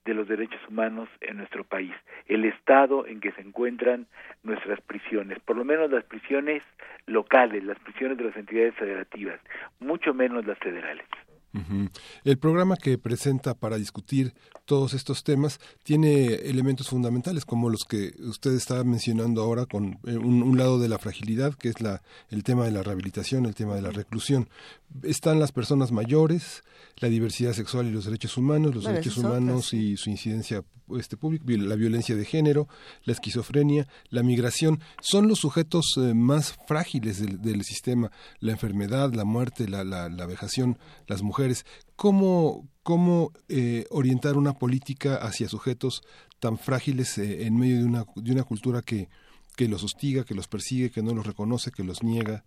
de 0.04 0.14
los 0.14 0.28
derechos 0.28 0.60
humanos 0.68 1.08
en 1.20 1.36
nuestro 1.36 1.64
país, 1.64 1.92
el 2.26 2.44
estado 2.44 3.06
en 3.06 3.20
que 3.20 3.32
se 3.32 3.40
encuentran 3.40 4.06
nuestras 4.42 4.80
prisiones, 4.80 5.38
por 5.40 5.56
lo 5.56 5.64
menos 5.64 5.90
las 5.90 6.04
prisiones 6.04 6.62
locales, 7.06 7.64
las 7.64 7.78
prisiones 7.78 8.18
de 8.18 8.24
las 8.24 8.36
entidades 8.36 8.74
federativas, 8.74 9.40
mucho 9.80 10.14
menos 10.14 10.46
las 10.46 10.58
federales. 10.58 11.06
El 12.24 12.38
programa 12.38 12.76
que 12.76 12.96
presenta 12.96 13.54
para 13.54 13.76
discutir 13.76 14.34
todos 14.64 14.94
estos 14.94 15.22
temas 15.22 15.60
tiene 15.82 16.34
elementos 16.34 16.88
fundamentales 16.88 17.44
como 17.44 17.68
los 17.68 17.84
que 17.84 18.14
usted 18.20 18.52
está 18.52 18.82
mencionando 18.84 19.42
ahora 19.42 19.66
con 19.66 19.98
eh, 20.06 20.16
un, 20.16 20.56
lado 20.56 20.78
de 20.78 20.88
la 20.88 20.98
fragilidad 20.98 21.54
que 21.54 21.68
es 21.68 21.80
la, 21.80 22.02
el 22.30 22.42
tema 22.42 22.64
de 22.64 22.70
la 22.70 22.82
rehabilitación, 22.82 23.44
el 23.44 23.54
tema 23.54 23.74
de 23.74 23.82
la 23.82 23.90
reclusión. 23.90 24.48
Están 25.02 25.40
las 25.40 25.52
personas 25.52 25.92
mayores, 25.92 26.62
la 26.98 27.08
diversidad 27.08 27.52
sexual 27.52 27.86
y 27.86 27.90
los 27.90 28.04
derechos 28.04 28.36
humanos, 28.36 28.74
los 28.74 28.84
derechos 28.84 29.16
humanos 29.18 29.74
y 29.74 29.96
su 29.96 30.10
incidencia 30.10 30.64
este, 30.98 31.16
pública, 31.16 31.44
la 31.46 31.76
violencia 31.76 32.14
de 32.16 32.24
género, 32.24 32.68
la 33.04 33.12
esquizofrenia, 33.12 33.88
la 34.10 34.22
migración, 34.22 34.80
son 35.00 35.28
los 35.28 35.38
sujetos 35.40 35.94
eh, 35.96 36.14
más 36.14 36.54
frágiles 36.66 37.20
del, 37.42 37.64
sistema, 37.64 38.10
la 38.40 38.52
enfermedad, 38.52 39.12
la 39.12 39.24
muerte, 39.24 39.68
la, 39.68 39.84
la, 39.84 40.08
la 40.08 40.26
vejación, 40.26 40.78
las 41.06 41.22
mujeres. 41.22 41.41
¿Cómo, 41.96 42.68
cómo 42.82 43.32
eh, 43.48 43.86
orientar 43.90 44.36
una 44.36 44.54
política 44.54 45.16
hacia 45.16 45.48
sujetos 45.48 46.02
tan 46.40 46.58
frágiles 46.58 47.18
eh, 47.18 47.46
en 47.46 47.56
medio 47.56 47.78
de 47.78 47.84
una, 47.84 48.04
de 48.16 48.32
una 48.32 48.44
cultura 48.44 48.82
que, 48.82 49.08
que 49.56 49.68
los 49.68 49.84
hostiga, 49.84 50.24
que 50.24 50.34
los 50.34 50.48
persigue, 50.48 50.90
que 50.90 51.02
no 51.02 51.14
los 51.14 51.26
reconoce, 51.26 51.70
que 51.70 51.84
los 51.84 52.02
niega? 52.02 52.44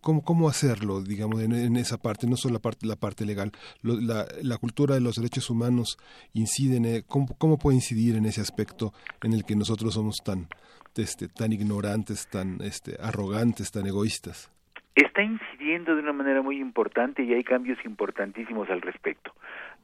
¿Cómo, 0.00 0.22
cómo 0.22 0.48
hacerlo, 0.48 1.02
digamos, 1.02 1.42
en, 1.42 1.76
esa 1.76 1.96
parte, 1.96 2.28
no 2.28 2.36
solo 2.36 2.54
la 2.54 2.60
parte, 2.60 2.86
la 2.86 2.94
parte 2.94 3.24
legal? 3.24 3.50
la, 3.82 4.58
cultura 4.58 4.94
de 4.94 5.00
los 5.00 5.16
derechos 5.16 5.50
humanos 5.50 5.98
incide 6.32 6.76
en, 6.76 7.02
¿cómo, 7.08 7.26
¿cómo, 7.38 7.58
puede 7.58 7.76
incidir 7.76 8.14
en 8.14 8.26
ese 8.26 8.40
aspecto 8.40 8.92
en 9.22 9.32
el 9.32 9.44
que 9.44 9.56
nosotros 9.56 9.94
somos 9.94 10.18
tan, 10.24 10.48
este, 10.94 11.26
tan 11.26 11.52
ignorantes, 11.52 12.28
tan 12.30 12.60
este, 12.62 12.96
arrogantes, 13.00 13.72
tan 13.72 13.86
egoístas? 13.86 14.50
Está 14.96 15.22
incidiendo 15.22 15.94
de 15.94 16.00
una 16.00 16.14
manera 16.14 16.40
muy 16.40 16.58
importante 16.58 17.22
y 17.22 17.34
hay 17.34 17.44
cambios 17.44 17.78
importantísimos 17.84 18.70
al 18.70 18.80
respecto. 18.80 19.30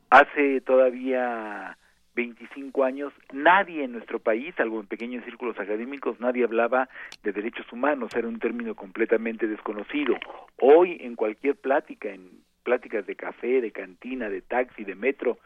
Hace 0.08 0.62
todavía 0.62 1.76
25 2.14 2.82
años, 2.82 3.12
nadie 3.30 3.84
en 3.84 3.92
nuestro 3.92 4.20
país, 4.20 4.54
salvo 4.56 4.80
en 4.80 4.86
pequeños 4.86 5.22
círculos 5.26 5.58
académicos, 5.60 6.18
nadie 6.18 6.44
hablaba 6.44 6.88
de 7.22 7.32
derechos 7.32 7.70
humanos, 7.70 8.16
era 8.16 8.26
un 8.26 8.38
término 8.38 8.74
completamente 8.74 9.46
desconocido. 9.46 10.16
Hoy, 10.58 10.96
en 11.00 11.14
cualquier 11.14 11.56
plática, 11.56 12.08
en 12.08 12.30
pláticas 12.62 13.06
de 13.06 13.14
café, 13.14 13.60
de 13.60 13.70
cantina, 13.70 14.30
de 14.30 14.40
taxi, 14.40 14.82
de 14.82 14.94
metro, 14.94 15.38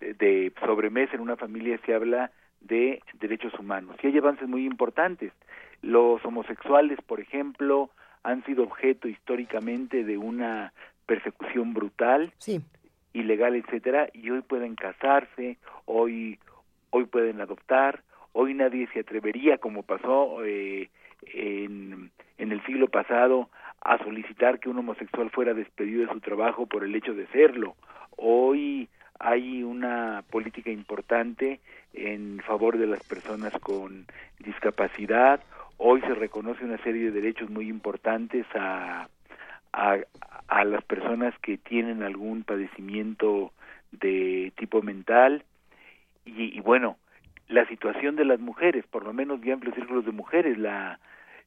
de 0.00 0.52
sobremesa 0.58 1.14
en 1.14 1.20
una 1.20 1.36
familia 1.36 1.78
se 1.86 1.94
habla 1.94 2.32
de 2.60 3.00
derechos 3.20 3.56
humanos. 3.56 3.94
Y 4.02 4.08
hay 4.08 4.18
avances 4.18 4.48
muy 4.48 4.66
importantes. 4.66 5.32
Los 5.80 6.24
homosexuales, 6.24 6.98
por 7.06 7.20
ejemplo, 7.20 7.90
han 8.22 8.44
sido 8.44 8.64
objeto 8.64 9.08
históricamente 9.08 10.04
de 10.04 10.18
una 10.18 10.72
persecución 11.06 11.74
brutal. 11.74 12.32
Sí 12.38 12.62
ilegal, 13.12 13.56
etcétera, 13.56 14.08
y 14.12 14.30
hoy 14.30 14.40
pueden 14.42 14.74
casarse, 14.74 15.58
hoy 15.84 16.38
hoy 16.90 17.06
pueden 17.06 17.40
adoptar, 17.40 18.02
hoy 18.32 18.54
nadie 18.54 18.86
se 18.92 19.00
atrevería, 19.00 19.58
como 19.58 19.82
pasó 19.82 20.44
eh, 20.44 20.90
en, 21.22 22.10
en 22.38 22.52
el 22.52 22.62
siglo 22.66 22.88
pasado, 22.88 23.48
a 23.80 23.98
solicitar 23.98 24.60
que 24.60 24.68
un 24.68 24.78
homosexual 24.78 25.30
fuera 25.30 25.54
despedido 25.54 26.06
de 26.06 26.12
su 26.12 26.20
trabajo 26.20 26.66
por 26.66 26.84
el 26.84 26.94
hecho 26.94 27.14
de 27.14 27.26
serlo. 27.28 27.76
Hoy 28.16 28.88
hay 29.18 29.62
una 29.62 30.22
política 30.30 30.70
importante 30.70 31.60
en 31.94 32.40
favor 32.40 32.76
de 32.76 32.86
las 32.86 33.02
personas 33.04 33.52
con 33.60 34.06
discapacidad. 34.38 35.40
Hoy 35.78 36.00
se 36.02 36.14
reconoce 36.14 36.64
una 36.64 36.78
serie 36.78 37.04
de 37.04 37.10
derechos 37.10 37.50
muy 37.50 37.68
importantes 37.68 38.46
a, 38.54 39.08
a, 39.72 40.64
las 40.64 40.84
personas 40.84 41.34
que 41.40 41.58
tienen 41.58 42.02
algún 42.02 42.44
padecimiento 42.44 43.52
de 43.90 44.52
tipo 44.56 44.82
mental. 44.82 45.44
Y, 46.24 46.60
bueno 46.60 46.96
la 47.48 47.66
situación 47.66 48.16
de 48.16 48.24
las 48.24 48.40
mujeres 48.40 48.86
por 48.86 49.04
lo 49.04 49.12
menos 49.12 49.40
de 49.40 49.52
amplios 49.52 49.74
círculos 49.74 50.06
de 50.06 50.12
mujeres 50.12 50.56
la 50.56 51.00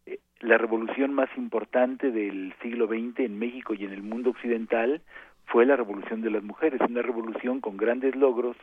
eh, 0.05 0.19
la 0.41 0.57
revolución 0.57 1.13
más 1.13 1.29
importante 1.37 2.11
del 2.11 2.53
siglo 2.61 2.85
XX 2.87 3.21
en 3.21 3.39
México 3.39 3.73
y 3.73 3.85
en 3.85 3.93
el 3.93 4.03
mundo 4.03 4.31
occidental 4.31 5.01
fue 5.45 5.65
la 5.65 5.77
revolución 5.77 6.21
de 6.21 6.29
las 6.29 6.43
mujeres 6.43 6.81
una 6.81 7.01
revolución 7.01 7.61
con 7.61 7.77
grandes 7.77 8.15
logros 8.15 8.57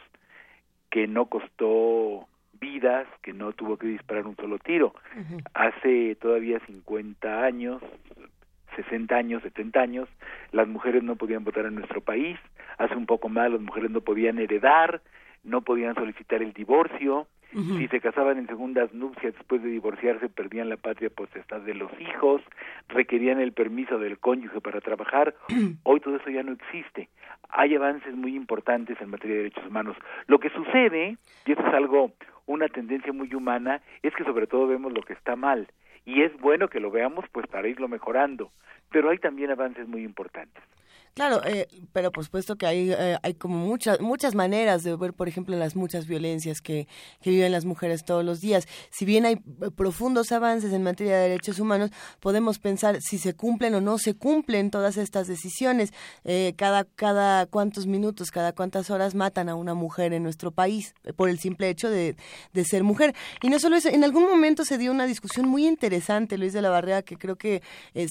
que 0.90 1.08
no 1.08 1.26
costó 1.26 2.28
vidas, 2.62 3.08
que 3.22 3.32
no 3.32 3.52
tuvo 3.52 3.76
que 3.76 3.88
disparar 3.88 4.26
un 4.26 4.36
solo 4.36 4.58
tiro. 4.58 4.94
Hace 5.52 6.14
todavía 6.14 6.60
50 6.60 7.44
años, 7.44 7.82
60 8.76 9.14
años, 9.14 9.42
70 9.42 9.80
años, 9.80 10.08
las 10.52 10.68
mujeres 10.68 11.02
no 11.02 11.16
podían 11.16 11.44
votar 11.44 11.66
en 11.66 11.74
nuestro 11.74 12.00
país, 12.00 12.38
hace 12.78 12.94
un 12.94 13.06
poco 13.06 13.28
más 13.28 13.50
las 13.50 13.60
mujeres 13.60 13.90
no 13.90 14.00
podían 14.00 14.38
heredar, 14.38 15.02
no 15.42 15.62
podían 15.62 15.96
solicitar 15.96 16.40
el 16.40 16.52
divorcio, 16.52 17.26
si 17.52 17.88
se 17.88 18.00
casaban 18.00 18.38
en 18.38 18.46
segundas 18.46 18.92
nupcias 18.94 19.34
después 19.34 19.62
de 19.62 19.68
divorciarse 19.68 20.28
perdían 20.28 20.68
la 20.68 20.76
patria 20.76 21.10
potestad 21.10 21.60
de 21.60 21.74
los 21.74 21.90
hijos, 22.00 22.40
requerían 22.88 23.40
el 23.40 23.52
permiso 23.52 23.98
del 23.98 24.18
cónyuge 24.18 24.60
para 24.60 24.80
trabajar, 24.80 25.34
hoy 25.84 26.00
todo 26.00 26.16
eso 26.16 26.30
ya 26.30 26.42
no 26.42 26.52
existe. 26.52 27.08
Hay 27.50 27.74
avances 27.74 28.14
muy 28.14 28.34
importantes 28.34 29.00
en 29.00 29.10
materia 29.10 29.36
de 29.36 29.42
derechos 29.42 29.66
humanos. 29.66 29.96
Lo 30.26 30.40
que 30.40 30.50
sucede, 30.50 31.18
y 31.44 31.52
esto 31.52 31.66
es 31.66 31.74
algo, 31.74 32.12
una 32.46 32.68
tendencia 32.68 33.12
muy 33.12 33.34
humana, 33.34 33.82
es 34.02 34.14
que 34.14 34.24
sobre 34.24 34.46
todo 34.46 34.66
vemos 34.66 34.92
lo 34.92 35.02
que 35.02 35.12
está 35.12 35.36
mal 35.36 35.68
y 36.04 36.22
es 36.22 36.36
bueno 36.40 36.68
que 36.68 36.80
lo 36.80 36.90
veamos 36.90 37.24
pues 37.32 37.46
para 37.46 37.68
irlo 37.68 37.88
mejorando, 37.88 38.50
pero 38.90 39.10
hay 39.10 39.18
también 39.18 39.50
avances 39.50 39.86
muy 39.86 40.02
importantes. 40.02 40.62
Claro, 41.14 41.42
eh, 41.44 41.68
pero 41.92 42.10
por 42.10 42.24
supuesto 42.24 42.56
que 42.56 42.64
hay, 42.64 42.90
eh, 42.90 43.18
hay 43.22 43.34
como 43.34 43.58
muchas 43.58 44.00
muchas 44.00 44.34
maneras 44.34 44.82
de 44.82 44.96
ver, 44.96 45.12
por 45.12 45.28
ejemplo, 45.28 45.54
las 45.58 45.76
muchas 45.76 46.06
violencias 46.06 46.62
que, 46.62 46.88
que 47.20 47.28
viven 47.28 47.52
las 47.52 47.66
mujeres 47.66 48.06
todos 48.06 48.24
los 48.24 48.40
días. 48.40 48.66
Si 48.90 49.04
bien 49.04 49.26
hay 49.26 49.34
eh, 49.34 49.70
profundos 49.76 50.32
avances 50.32 50.72
en 50.72 50.82
materia 50.82 51.16
de 51.16 51.28
derechos 51.28 51.58
humanos, 51.58 51.90
podemos 52.18 52.58
pensar 52.58 52.98
si 53.02 53.18
se 53.18 53.34
cumplen 53.34 53.74
o 53.74 53.82
no 53.82 53.98
se 53.98 54.14
cumplen 54.14 54.70
todas 54.70 54.96
estas 54.96 55.26
decisiones. 55.26 55.92
cada, 56.56 56.84
cada 56.84 57.44
cuántos 57.46 57.86
minutos, 57.86 58.30
cada 58.30 58.52
cuántas 58.52 58.88
horas 58.88 59.14
matan 59.14 59.50
a 59.50 59.54
una 59.54 59.74
mujer 59.74 60.14
en 60.14 60.22
nuestro 60.22 60.50
país 60.50 60.94
por 61.16 61.28
el 61.28 61.38
simple 61.38 61.68
hecho 61.68 61.90
de, 61.90 62.16
de 62.54 62.64
ser 62.64 62.84
mujer. 62.84 63.14
Y 63.42 63.50
no 63.50 63.58
solo 63.58 63.76
eso, 63.76 63.90
en 63.90 64.02
algún 64.04 64.24
momento 64.24 64.64
se 64.64 64.78
dio 64.78 64.90
una 64.90 65.06
discusión 65.06 65.46
muy 65.46 65.66
interesante, 65.66 66.38
Luis 66.38 66.54
de 66.54 66.62
la 66.62 66.70
Barrera, 66.70 67.02
que 67.02 67.16
creo 67.16 67.36
que 67.36 67.62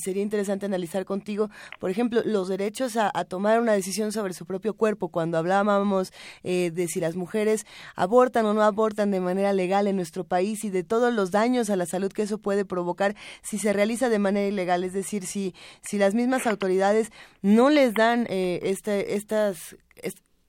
sería 0.03 0.21
interesante 0.21 0.67
analizar 0.67 1.05
contigo. 1.05 1.49
Por 1.79 1.89
ejemplo, 1.89 2.21
los 2.25 2.47
derechos 2.47 2.90
a, 2.97 3.11
tomar 3.25 3.59
una 3.59 3.73
decisión 3.73 4.11
sobre 4.11 4.33
su 4.33 4.45
propio 4.45 4.73
cuerpo. 4.73 5.09
Cuando 5.09 5.37
hablábamos 5.37 6.11
eh, 6.43 6.71
de 6.71 6.87
si 6.87 6.99
las 6.99 7.15
mujeres 7.15 7.65
abortan 7.95 8.45
o 8.45 8.53
no 8.53 8.61
abortan 8.61 9.11
de 9.11 9.19
manera 9.19 9.53
legal 9.53 9.87
en 9.87 9.95
nuestro 9.95 10.23
país 10.23 10.63
y 10.63 10.69
de 10.69 10.83
todos 10.83 11.13
los 11.13 11.31
daños 11.31 11.69
a 11.69 11.75
la 11.75 11.85
salud 11.85 12.11
que 12.11 12.23
eso 12.23 12.37
puede 12.37 12.65
provocar 12.65 13.15
si 13.41 13.57
se 13.57 13.73
realiza 13.73 14.09
de 14.09 14.19
manera 14.19 14.47
ilegal, 14.47 14.83
es 14.83 14.93
decir, 14.93 15.25
si, 15.25 15.53
si 15.81 15.97
las 15.97 16.13
mismas 16.13 16.47
autoridades 16.47 17.11
no 17.41 17.69
les 17.69 17.93
dan 17.93 18.27
eh, 18.29 18.59
este, 18.63 19.15
estas 19.15 19.75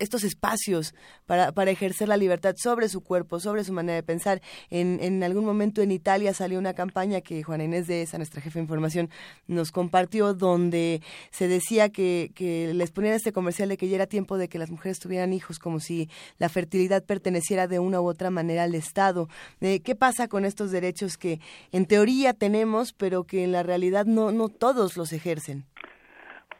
estos 0.02 0.24
espacios 0.24 0.94
para, 1.26 1.52
para 1.52 1.70
ejercer 1.70 2.08
la 2.08 2.16
libertad 2.16 2.54
sobre 2.56 2.88
su 2.88 3.02
cuerpo, 3.02 3.40
sobre 3.40 3.64
su 3.64 3.72
manera 3.72 3.94
de 3.96 4.02
pensar. 4.02 4.42
En, 4.70 4.98
en 5.00 5.22
algún 5.22 5.44
momento 5.44 5.80
en 5.80 5.90
Italia 5.90 6.34
salió 6.34 6.58
una 6.58 6.74
campaña 6.74 7.20
que 7.20 7.42
Juana 7.42 7.64
Inés 7.64 7.86
de 7.86 8.02
esa, 8.02 8.18
nuestra 8.18 8.40
jefe 8.40 8.58
de 8.58 8.64
información, 8.64 9.10
nos 9.46 9.70
compartió 9.70 10.34
donde 10.34 11.02
se 11.30 11.48
decía 11.48 11.90
que, 11.90 12.32
que 12.34 12.74
les 12.74 12.90
ponían 12.90 13.14
este 13.14 13.32
comercial 13.32 13.68
de 13.68 13.76
que 13.76 13.88
ya 13.88 13.96
era 13.96 14.06
tiempo 14.06 14.36
de 14.36 14.48
que 14.48 14.58
las 14.58 14.70
mujeres 14.70 14.98
tuvieran 14.98 15.32
hijos, 15.32 15.58
como 15.58 15.80
si 15.80 16.08
la 16.38 16.48
fertilidad 16.48 17.04
perteneciera 17.04 17.66
de 17.66 17.78
una 17.78 18.00
u 18.00 18.06
otra 18.06 18.30
manera 18.30 18.64
al 18.64 18.74
Estado. 18.74 19.28
Eh, 19.60 19.80
¿Qué 19.80 19.94
pasa 19.94 20.28
con 20.28 20.44
estos 20.44 20.70
derechos 20.70 21.16
que 21.16 21.40
en 21.70 21.86
teoría 21.86 22.34
tenemos, 22.34 22.92
pero 22.92 23.24
que 23.24 23.44
en 23.44 23.52
la 23.52 23.62
realidad 23.62 24.06
no, 24.06 24.32
no 24.32 24.48
todos 24.48 24.96
los 24.96 25.12
ejercen? 25.12 25.64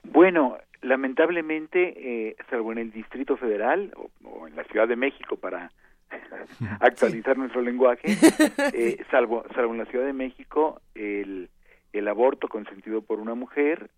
Bueno, 0.04 0.58
lamentablemente, 0.82 1.94
eh, 2.28 2.36
salvo 2.50 2.72
en 2.72 2.78
el 2.78 2.92
Distrito 2.92 3.36
Federal 3.36 3.92
o, 4.24 4.46
en 4.46 4.56
la 4.56 4.64
Ciudad 4.64 4.88
de 4.88 4.96
México 4.96 5.36
para 5.36 5.72
actualizar 6.80 7.38
nuestro 7.38 7.62
lenguaje, 7.62 8.08
eh, 8.74 9.02
salvo, 9.10 9.44
salvo 9.54 9.72
en 9.72 9.78
la 9.78 9.86
Ciudad 9.86 10.04
de 10.04 10.12
México, 10.12 10.82
el, 10.94 11.48
el 11.92 12.08
aborto 12.08 12.48
consentido 12.48 13.02
por 13.02 13.20
una 13.20 13.34
mujer 13.34 13.90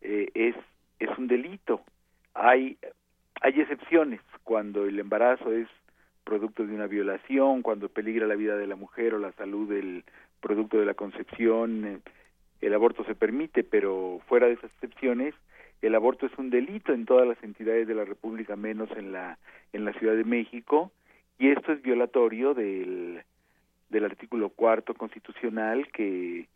eh, 0.00 0.30
es, 0.34 0.56
es 0.98 1.16
un 1.18 1.28
delito. 1.28 1.82
Hay, 2.34 2.78
hay 3.40 3.60
excepciones 3.60 4.20
cuando 4.44 4.84
el 4.84 4.98
embarazo 4.98 5.52
es 5.52 5.68
producto 6.24 6.66
de 6.66 6.74
una 6.74 6.86
violación, 6.86 7.62
cuando 7.62 7.88
peligra 7.88 8.26
la 8.26 8.34
vida 8.34 8.56
de 8.56 8.66
la 8.66 8.76
mujer 8.76 9.14
o 9.14 9.18
la 9.18 9.32
salud 9.32 9.68
del 9.68 10.04
producto 10.40 10.78
de 10.78 10.86
la 10.86 10.94
concepción, 10.94 11.84
eh, 11.84 11.98
el 12.60 12.74
aborto 12.74 13.04
se 13.04 13.14
permite, 13.14 13.64
pero 13.64 14.20
fuera 14.26 14.46
de 14.46 14.54
esas 14.54 14.70
excepciones, 14.72 15.34
el 15.82 15.94
aborto 15.94 16.26
es 16.26 16.32
un 16.38 16.50
delito 16.50 16.92
en 16.92 17.06
todas 17.06 17.26
las 17.26 17.42
entidades 17.42 17.86
de 17.86 17.94
la 17.94 18.04
República 18.04 18.56
menos 18.56 18.90
en 18.96 19.12
la 19.12 19.38
en 19.72 19.84
la 19.84 19.92
Ciudad 19.94 20.16
de 20.16 20.24
México 20.24 20.90
y 21.38 21.50
esto 21.50 21.72
es 21.72 21.82
violatorio 21.82 22.54
del 22.54 23.22
del 23.90 24.04
artículo 24.04 24.50
cuarto 24.50 24.94
constitucional 24.94 25.88
que 25.92 26.46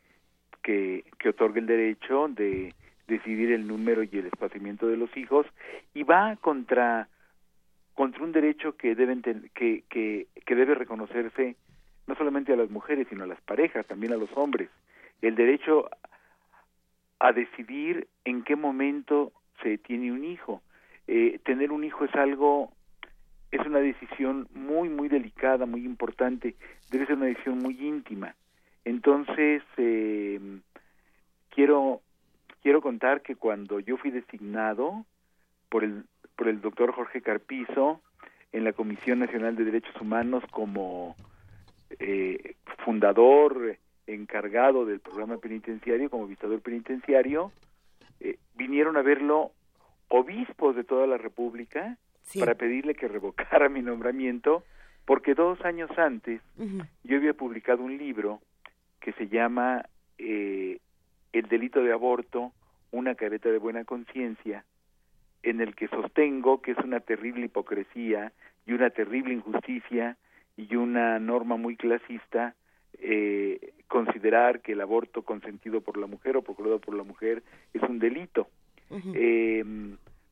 que, 0.62 1.04
que 1.18 1.28
otorga 1.30 1.58
el 1.58 1.66
derecho 1.66 2.28
de 2.28 2.74
decidir 3.08 3.52
el 3.52 3.66
número 3.66 4.02
y 4.02 4.10
el 4.12 4.26
espaciamiento 4.26 4.86
de 4.86 4.96
los 4.96 5.14
hijos 5.16 5.46
y 5.94 6.02
va 6.02 6.36
contra 6.36 7.08
contra 7.94 8.24
un 8.24 8.32
derecho 8.32 8.76
que 8.76 8.94
deben 8.94 9.22
que, 9.54 9.84
que, 9.88 10.26
que 10.46 10.54
debe 10.54 10.74
reconocerse 10.74 11.56
no 12.06 12.14
solamente 12.16 12.52
a 12.52 12.56
las 12.56 12.70
mujeres 12.70 13.06
sino 13.08 13.24
a 13.24 13.28
las 13.28 13.40
parejas 13.42 13.86
también 13.86 14.12
a 14.12 14.16
los 14.16 14.30
hombres. 14.34 14.68
El 15.20 15.36
derecho 15.36 15.88
a 17.22 17.32
decidir 17.32 18.08
en 18.24 18.42
qué 18.42 18.56
momento 18.56 19.32
se 19.62 19.78
tiene 19.78 20.10
un 20.10 20.24
hijo. 20.24 20.60
Eh, 21.06 21.38
tener 21.44 21.70
un 21.70 21.84
hijo 21.84 22.04
es 22.04 22.12
algo, 22.16 22.72
es 23.52 23.64
una 23.64 23.78
decisión 23.78 24.48
muy, 24.54 24.88
muy 24.88 25.08
delicada, 25.08 25.64
muy 25.64 25.84
importante, 25.84 26.56
debe 26.90 27.06
ser 27.06 27.16
una 27.16 27.26
decisión 27.26 27.58
muy 27.58 27.80
íntima. 27.80 28.34
Entonces, 28.84 29.62
eh, 29.76 30.40
quiero, 31.50 32.00
quiero 32.60 32.82
contar 32.82 33.22
que 33.22 33.36
cuando 33.36 33.78
yo 33.78 33.96
fui 33.98 34.10
designado 34.10 35.06
por 35.68 35.84
el, 35.84 36.02
por 36.34 36.48
el 36.48 36.60
doctor 36.60 36.90
Jorge 36.90 37.22
Carpizo 37.22 38.00
en 38.50 38.64
la 38.64 38.72
Comisión 38.72 39.20
Nacional 39.20 39.54
de 39.54 39.64
Derechos 39.64 39.94
Humanos 40.00 40.42
como 40.50 41.14
eh, 42.00 42.56
fundador, 42.84 43.78
encargado 44.14 44.84
del 44.84 45.00
programa 45.00 45.38
penitenciario, 45.38 46.10
como 46.10 46.26
visitador 46.26 46.60
penitenciario, 46.60 47.52
eh, 48.20 48.38
vinieron 48.54 48.96
a 48.96 49.02
verlo 49.02 49.52
obispos 50.08 50.76
de 50.76 50.84
toda 50.84 51.06
la 51.06 51.18
República 51.18 51.96
para 52.38 52.54
pedirle 52.54 52.94
que 52.94 53.08
revocara 53.08 53.68
mi 53.68 53.82
nombramiento, 53.82 54.62
porque 55.04 55.34
dos 55.34 55.60
años 55.64 55.90
antes 55.98 56.40
yo 57.02 57.16
había 57.16 57.34
publicado 57.34 57.82
un 57.82 57.98
libro 57.98 58.40
que 59.00 59.12
se 59.14 59.28
llama 59.28 59.84
eh, 60.18 60.78
El 61.32 61.48
delito 61.48 61.82
de 61.82 61.92
aborto, 61.92 62.52
una 62.90 63.14
careta 63.14 63.48
de 63.48 63.58
buena 63.58 63.84
conciencia, 63.84 64.64
en 65.42 65.60
el 65.60 65.74
que 65.74 65.88
sostengo 65.88 66.62
que 66.62 66.72
es 66.72 66.78
una 66.78 67.00
terrible 67.00 67.46
hipocresía 67.46 68.32
y 68.66 68.72
una 68.72 68.90
terrible 68.90 69.34
injusticia 69.34 70.16
y 70.56 70.76
una 70.76 71.18
norma 71.18 71.56
muy 71.56 71.76
clasista 71.76 72.54
eh, 73.04 73.72
considerar 73.88 74.60
que 74.60 74.72
el 74.72 74.80
aborto 74.80 75.22
consentido 75.22 75.80
por 75.80 75.96
la 75.96 76.06
mujer 76.06 76.36
o 76.36 76.42
procurado 76.42 76.78
por 76.78 76.94
la 76.94 77.02
mujer 77.02 77.42
es 77.74 77.82
un 77.82 77.98
delito. 77.98 78.48
eh, 79.14 79.64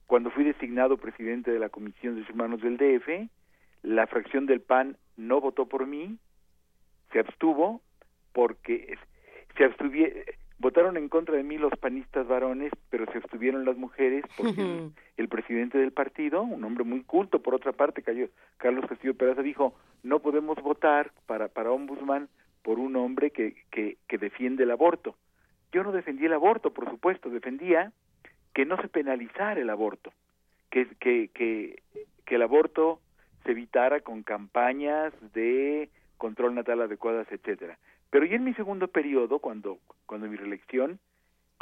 cuando 0.07 0.31
fui 0.31 0.45
designado 0.45 0.97
presidente 0.97 1.51
de 1.51 1.59
la 1.59 1.69
Comisión 1.69 2.17
de 2.17 2.33
Humanos 2.33 2.61
del 2.61 2.77
DF, 2.77 3.29
la 3.83 4.07
fracción 4.07 4.47
del 4.47 4.61
PAN 4.61 4.97
no 5.17 5.41
votó 5.41 5.67
por 5.67 5.87
mí, 5.87 6.17
se 7.13 7.21
abstuvo 7.21 7.81
porque 8.33 8.99
se 9.57 9.65
abstuvieron, 9.65 10.23
votaron 10.59 10.97
en 10.97 11.09
contra 11.09 11.37
de 11.37 11.43
mí 11.43 11.59
los 11.59 11.73
panistas 11.79 12.29
varones, 12.29 12.71
pero 12.91 13.11
se 13.11 13.19
abstuvieron 13.19 13.65
las 13.65 13.77
mujeres 13.77 14.25
porque 14.37 14.91
el, 15.17 15.29
presidente 15.29 15.79
del 15.79 15.93
partido, 15.93 16.43
un 16.43 16.63
hombre 16.65 16.85
muy 16.85 17.03
culto 17.03 17.41
por 17.41 17.55
otra 17.55 17.73
parte, 17.73 18.03
Carlos 18.03 18.85
Castillo 18.89 19.15
Peraza 19.15 19.43
dijo, 19.43 19.75
no 20.03 20.21
podemos 20.21 20.61
votar 20.63 21.13
para 21.27 21.49
para 21.49 21.73
ombudsman 21.73 22.29
por 22.63 22.79
un 22.79 22.97
hombre 22.97 23.31
que, 23.31 23.55
que, 23.71 23.97
que 24.09 24.19
defiende 24.19 24.65
el 24.65 24.71
aborto. 24.71 25.17
Yo 25.73 25.83
no 25.83 25.93
defendí 25.93 26.27
el 26.27 26.33
aborto, 26.33 26.73
por 26.73 26.89
supuesto, 26.91 27.31
defendía 27.31 27.93
que 28.55 28.67
no 28.67 28.81
se 28.81 28.89
penalizara 28.89 29.61
el 29.61 29.71
aborto, 29.71 30.13
que, 30.71 30.87
que, 30.99 31.29
que, 31.33 31.83
que 32.27 32.35
el 32.35 32.43
aborto 32.43 33.01
se 33.45 33.53
evitara 33.53 34.01
con 34.01 34.23
campañas 34.23 35.13
de 35.33 35.89
control 36.19 36.55
natal 36.55 36.83
adecuadas, 36.83 37.31
etcétera. 37.31 37.79
Pero 38.11 38.27
ya 38.27 38.37
en 38.37 38.45
mi 38.45 38.55
segundo 38.55 38.89
periodo, 38.89 39.39
cuando, 39.39 39.79
cuando 40.07 40.29
mi 40.29 40.37
reelección, 40.37 40.99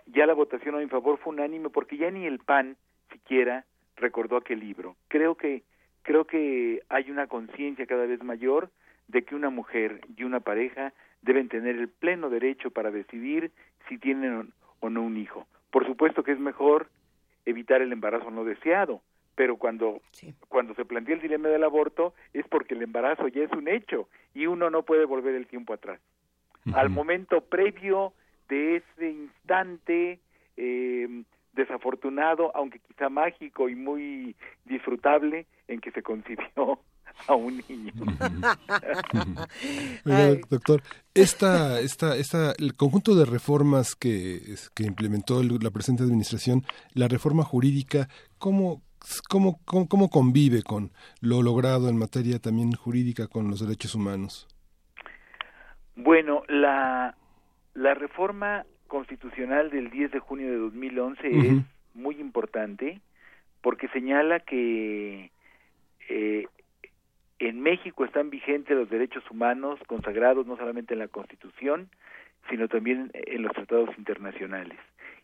ya 0.06 0.26
la 0.26 0.34
votación 0.34 0.74
a 0.74 0.78
mi 0.78 0.86
favor 0.86 1.18
fue 1.18 1.34
unánime 1.34 1.68
porque 1.68 1.98
ya 1.98 2.10
ni 2.10 2.26
el 2.26 2.38
PAN 2.38 2.76
siquiera 3.12 3.66
recordó 3.96 4.36
aquel 4.36 4.60
libro. 4.60 4.96
Creo 5.08 5.34
que 5.34 5.62
creo 6.02 6.24
que 6.24 6.82
hay 6.88 7.10
una 7.10 7.26
conciencia 7.26 7.86
cada 7.86 8.06
vez 8.06 8.22
mayor 8.22 8.70
de 9.08 9.24
que 9.24 9.34
una 9.34 9.50
mujer 9.50 10.00
y 10.16 10.24
una 10.24 10.40
pareja 10.40 10.92
deben 11.22 11.48
tener 11.48 11.76
el 11.76 11.88
pleno 11.88 12.30
derecho 12.30 12.70
para 12.70 12.90
decidir 12.90 13.50
si 13.88 13.98
tienen 13.98 14.52
o 14.80 14.90
no 14.90 15.02
un 15.02 15.16
hijo. 15.16 15.46
Por 15.70 15.86
supuesto 15.86 16.22
que 16.22 16.32
es 16.32 16.38
mejor 16.38 16.88
evitar 17.44 17.82
el 17.82 17.92
embarazo 17.92 18.30
no 18.30 18.44
deseado, 18.44 19.00
pero 19.34 19.56
cuando 19.56 20.00
cuando 20.48 20.74
se 20.74 20.84
plantea 20.84 21.14
el 21.14 21.20
dilema 21.22 21.48
del 21.48 21.64
aborto 21.64 22.14
es 22.32 22.46
porque 22.48 22.74
el 22.74 22.82
embarazo 22.82 23.28
ya 23.28 23.42
es 23.42 23.52
un 23.52 23.68
hecho 23.68 24.08
y 24.34 24.46
uno 24.46 24.70
no 24.70 24.82
puede 24.82 25.04
volver 25.04 25.34
el 25.34 25.46
tiempo 25.46 25.72
atrás. 25.72 26.00
Al 26.74 26.90
momento 26.90 27.40
previo 27.40 28.12
de 28.48 28.76
ese 28.76 29.10
instante 29.10 30.18
eh, 30.56 31.22
desafortunado, 31.58 32.50
aunque 32.54 32.78
quizá 32.78 33.08
mágico 33.08 33.68
y 33.68 33.74
muy 33.74 34.36
disfrutable, 34.64 35.46
en 35.66 35.80
que 35.80 35.90
se 35.90 36.02
concibió 36.02 36.80
a 37.26 37.34
un 37.34 37.62
niño. 37.68 37.92
doctor, 40.48 40.82
esta, 41.14 41.80
esta, 41.80 42.16
esta, 42.16 42.52
el 42.58 42.74
conjunto 42.74 43.14
de 43.14 43.26
reformas 43.26 43.94
que, 43.94 44.40
que 44.74 44.84
implementó 44.84 45.42
la 45.42 45.70
presente 45.70 46.04
administración, 46.04 46.62
la 46.94 47.08
reforma 47.08 47.42
jurídica, 47.42 48.08
¿cómo, 48.38 48.82
cómo, 49.28 49.58
cómo, 49.64 49.88
cómo 49.88 50.08
convive 50.08 50.62
con 50.62 50.92
lo 51.20 51.42
logrado 51.42 51.88
en 51.88 51.98
materia 51.98 52.38
también 52.38 52.72
jurídica 52.72 53.26
con 53.26 53.50
los 53.50 53.60
derechos 53.60 53.94
humanos? 53.94 54.46
Bueno, 55.96 56.44
la, 56.48 57.16
la 57.74 57.94
reforma 57.94 58.64
constitucional 58.88 59.70
del 59.70 59.90
10 59.90 60.10
de 60.10 60.18
junio 60.18 60.50
de 60.50 60.56
2011 60.56 61.28
es 61.28 61.54
muy 61.94 62.16
importante 62.16 63.00
porque 63.60 63.88
señala 63.88 64.40
que 64.40 65.30
eh, 66.08 66.46
en 67.38 67.60
México 67.60 68.04
están 68.04 68.30
vigentes 68.30 68.76
los 68.76 68.90
derechos 68.90 69.22
humanos 69.30 69.78
consagrados 69.86 70.46
no 70.46 70.56
solamente 70.56 70.94
en 70.94 71.00
la 71.00 71.08
Constitución, 71.08 71.88
sino 72.50 72.68
también 72.68 73.10
en 73.14 73.42
los 73.42 73.52
tratados 73.52 73.96
internacionales. 73.98 74.78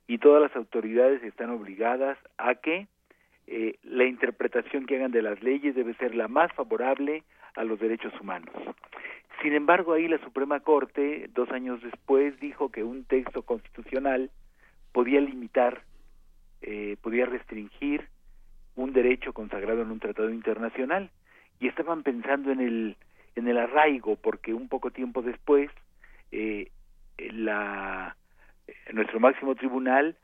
Y 0.06 0.18
todas 0.18 0.42
las 0.42 0.54
autoridades 0.54 1.22
están 1.22 1.50
obligadas 1.50 2.18
a 2.38 2.54
que 2.54 2.86
eh, 3.46 3.76
la 3.82 4.04
interpretación 4.04 4.86
que 4.86 4.96
hagan 4.96 5.10
de 5.10 5.22
las 5.22 5.42
leyes 5.42 5.74
debe 5.74 5.94
ser 5.94 6.14
la 6.14 6.28
más 6.28 6.52
favorable 6.52 7.22
a 7.56 7.64
los 7.64 7.78
derechos 7.80 8.12
humanos. 8.20 8.54
Sin 9.42 9.52
embargo, 9.52 9.92
ahí 9.92 10.08
la 10.08 10.18
Suprema 10.18 10.60
Corte, 10.60 11.28
dos 11.34 11.50
años 11.50 11.82
después, 11.82 12.38
dijo 12.40 12.70
que 12.70 12.82
un 12.82 13.04
texto 13.04 13.42
constitucional 13.42 14.30
podía 14.92 15.20
limitar 15.20 15.82
eh, 16.66 16.96
podía 17.02 17.26
restringir 17.26 18.08
un 18.74 18.94
derecho 18.94 19.34
consagrado 19.34 19.82
en 19.82 19.90
un 19.90 20.00
tratado 20.00 20.30
internacional. 20.30 21.10
Y 21.60 21.68
estaban 21.68 22.02
pensando 22.02 22.50
en 22.50 22.60
el 22.60 22.96
en 23.36 23.48
el 23.48 23.58
arraigo 23.58 24.16
porque 24.16 24.54
un 24.54 24.68
poco 24.68 24.90
tiempo 24.90 25.20
después 25.20 25.70
eh, 26.32 26.70
la 27.18 28.16
nuestro 28.92 29.20
máximo 29.20 29.54
tribunal 29.56 30.16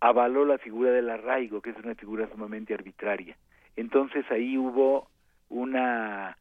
avaló 0.00 0.44
la 0.44 0.58
figura 0.58 0.90
del 0.90 1.10
arraigo 1.10 1.60
que 1.60 1.70
es 1.70 1.76
una 1.76 1.94
figura 1.94 2.28
sumamente 2.28 2.74
arbitraria. 2.74 3.36
Entonces 3.76 4.24
ahí 4.30 4.58
hubo 4.58 5.08
una 5.48 6.36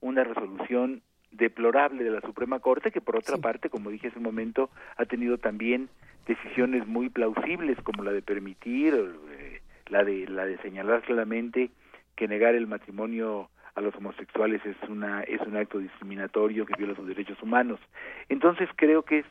una 0.00 0.22
resolución 0.22 1.02
deplorable 1.36 2.04
de 2.04 2.10
la 2.10 2.20
Suprema 2.20 2.60
Corte 2.60 2.90
que 2.90 3.00
por 3.00 3.16
otra 3.16 3.38
parte 3.38 3.68
como 3.70 3.90
dije 3.90 4.08
hace 4.08 4.18
un 4.18 4.24
momento 4.24 4.70
ha 4.96 5.04
tenido 5.04 5.38
también 5.38 5.88
decisiones 6.26 6.86
muy 6.86 7.08
plausibles 7.08 7.80
como 7.82 8.02
la 8.02 8.12
de 8.12 8.22
permitir 8.22 8.94
eh, 8.94 9.60
la 9.88 10.04
de 10.04 10.26
la 10.28 10.46
de 10.46 10.58
señalar 10.58 11.02
claramente 11.02 11.70
que 12.16 12.28
negar 12.28 12.54
el 12.54 12.66
matrimonio 12.66 13.50
a 13.74 13.80
los 13.80 13.94
homosexuales 13.96 14.64
es 14.64 14.76
una 14.88 15.22
es 15.22 15.40
un 15.40 15.56
acto 15.56 15.78
discriminatorio 15.78 16.64
que 16.66 16.74
viola 16.78 16.94
sus 16.94 17.08
derechos 17.08 17.42
humanos. 17.42 17.80
Entonces 18.28 18.68
creo 18.76 19.02
que 19.02 19.20
es 19.20 19.26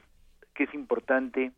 que 0.54 0.66
es 0.66 0.74
importante 0.74 1.52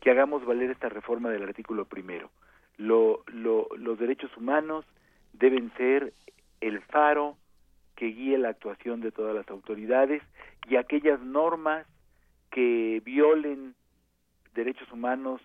que 0.00 0.10
hagamos 0.10 0.44
valer 0.46 0.70
esta 0.70 0.88
reforma 0.88 1.30
del 1.30 1.42
artículo 1.42 1.84
primero. 1.84 2.30
Lo, 2.76 3.24
lo, 3.26 3.66
los 3.76 3.98
derechos 3.98 4.34
humanos 4.36 4.86
deben 5.32 5.72
ser 5.76 6.12
el 6.60 6.80
faro 6.82 7.36
que 7.98 8.06
guíe 8.06 8.38
la 8.38 8.50
actuación 8.50 9.00
de 9.00 9.10
todas 9.10 9.34
las 9.34 9.48
autoridades 9.50 10.22
y 10.68 10.76
aquellas 10.76 11.20
normas 11.20 11.84
que 12.48 13.02
violen 13.04 13.74
derechos 14.54 14.90
humanos 14.92 15.40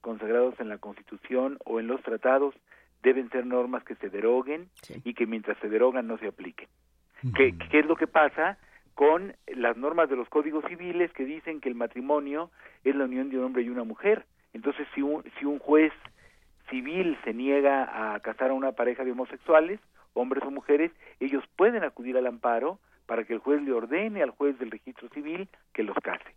consagrados 0.00 0.54
en 0.60 0.68
la 0.68 0.78
Constitución 0.78 1.58
o 1.64 1.80
en 1.80 1.88
los 1.88 2.00
tratados 2.04 2.54
deben 3.02 3.28
ser 3.30 3.46
normas 3.46 3.82
que 3.82 3.96
se 3.96 4.10
deroguen 4.10 4.68
y 5.02 5.14
que 5.14 5.26
mientras 5.26 5.58
se 5.58 5.68
derogan 5.68 6.06
no 6.06 6.18
se 6.18 6.28
apliquen. 6.28 6.68
¿Qué, 7.34 7.58
¿Qué 7.68 7.80
es 7.80 7.86
lo 7.86 7.96
que 7.96 8.06
pasa 8.06 8.58
con 8.94 9.34
las 9.48 9.76
normas 9.76 10.08
de 10.08 10.14
los 10.14 10.28
códigos 10.28 10.64
civiles 10.68 11.12
que 11.12 11.24
dicen 11.24 11.60
que 11.60 11.68
el 11.68 11.74
matrimonio 11.74 12.52
es 12.84 12.94
la 12.94 13.06
unión 13.06 13.28
de 13.28 13.38
un 13.38 13.44
hombre 13.46 13.62
y 13.62 13.70
una 13.70 13.82
mujer? 13.82 14.24
Entonces, 14.52 14.86
si 14.94 15.02
un, 15.02 15.24
si 15.40 15.46
un 15.46 15.58
juez 15.58 15.92
civil 16.70 17.18
se 17.24 17.34
niega 17.34 18.14
a 18.14 18.20
casar 18.20 18.50
a 18.50 18.54
una 18.54 18.70
pareja 18.70 19.02
de 19.02 19.10
homosexuales, 19.10 19.80
hombres 20.18 20.42
o 20.44 20.50
mujeres, 20.50 20.92
ellos 21.20 21.44
pueden 21.56 21.84
acudir 21.84 22.16
al 22.16 22.26
amparo 22.26 22.78
para 23.06 23.24
que 23.24 23.32
el 23.32 23.38
juez 23.38 23.62
le 23.62 23.72
ordene 23.72 24.22
al 24.22 24.30
juez 24.30 24.58
del 24.58 24.70
registro 24.70 25.08
civil 25.10 25.48
que 25.72 25.82
los 25.82 25.96
case. 26.02 26.34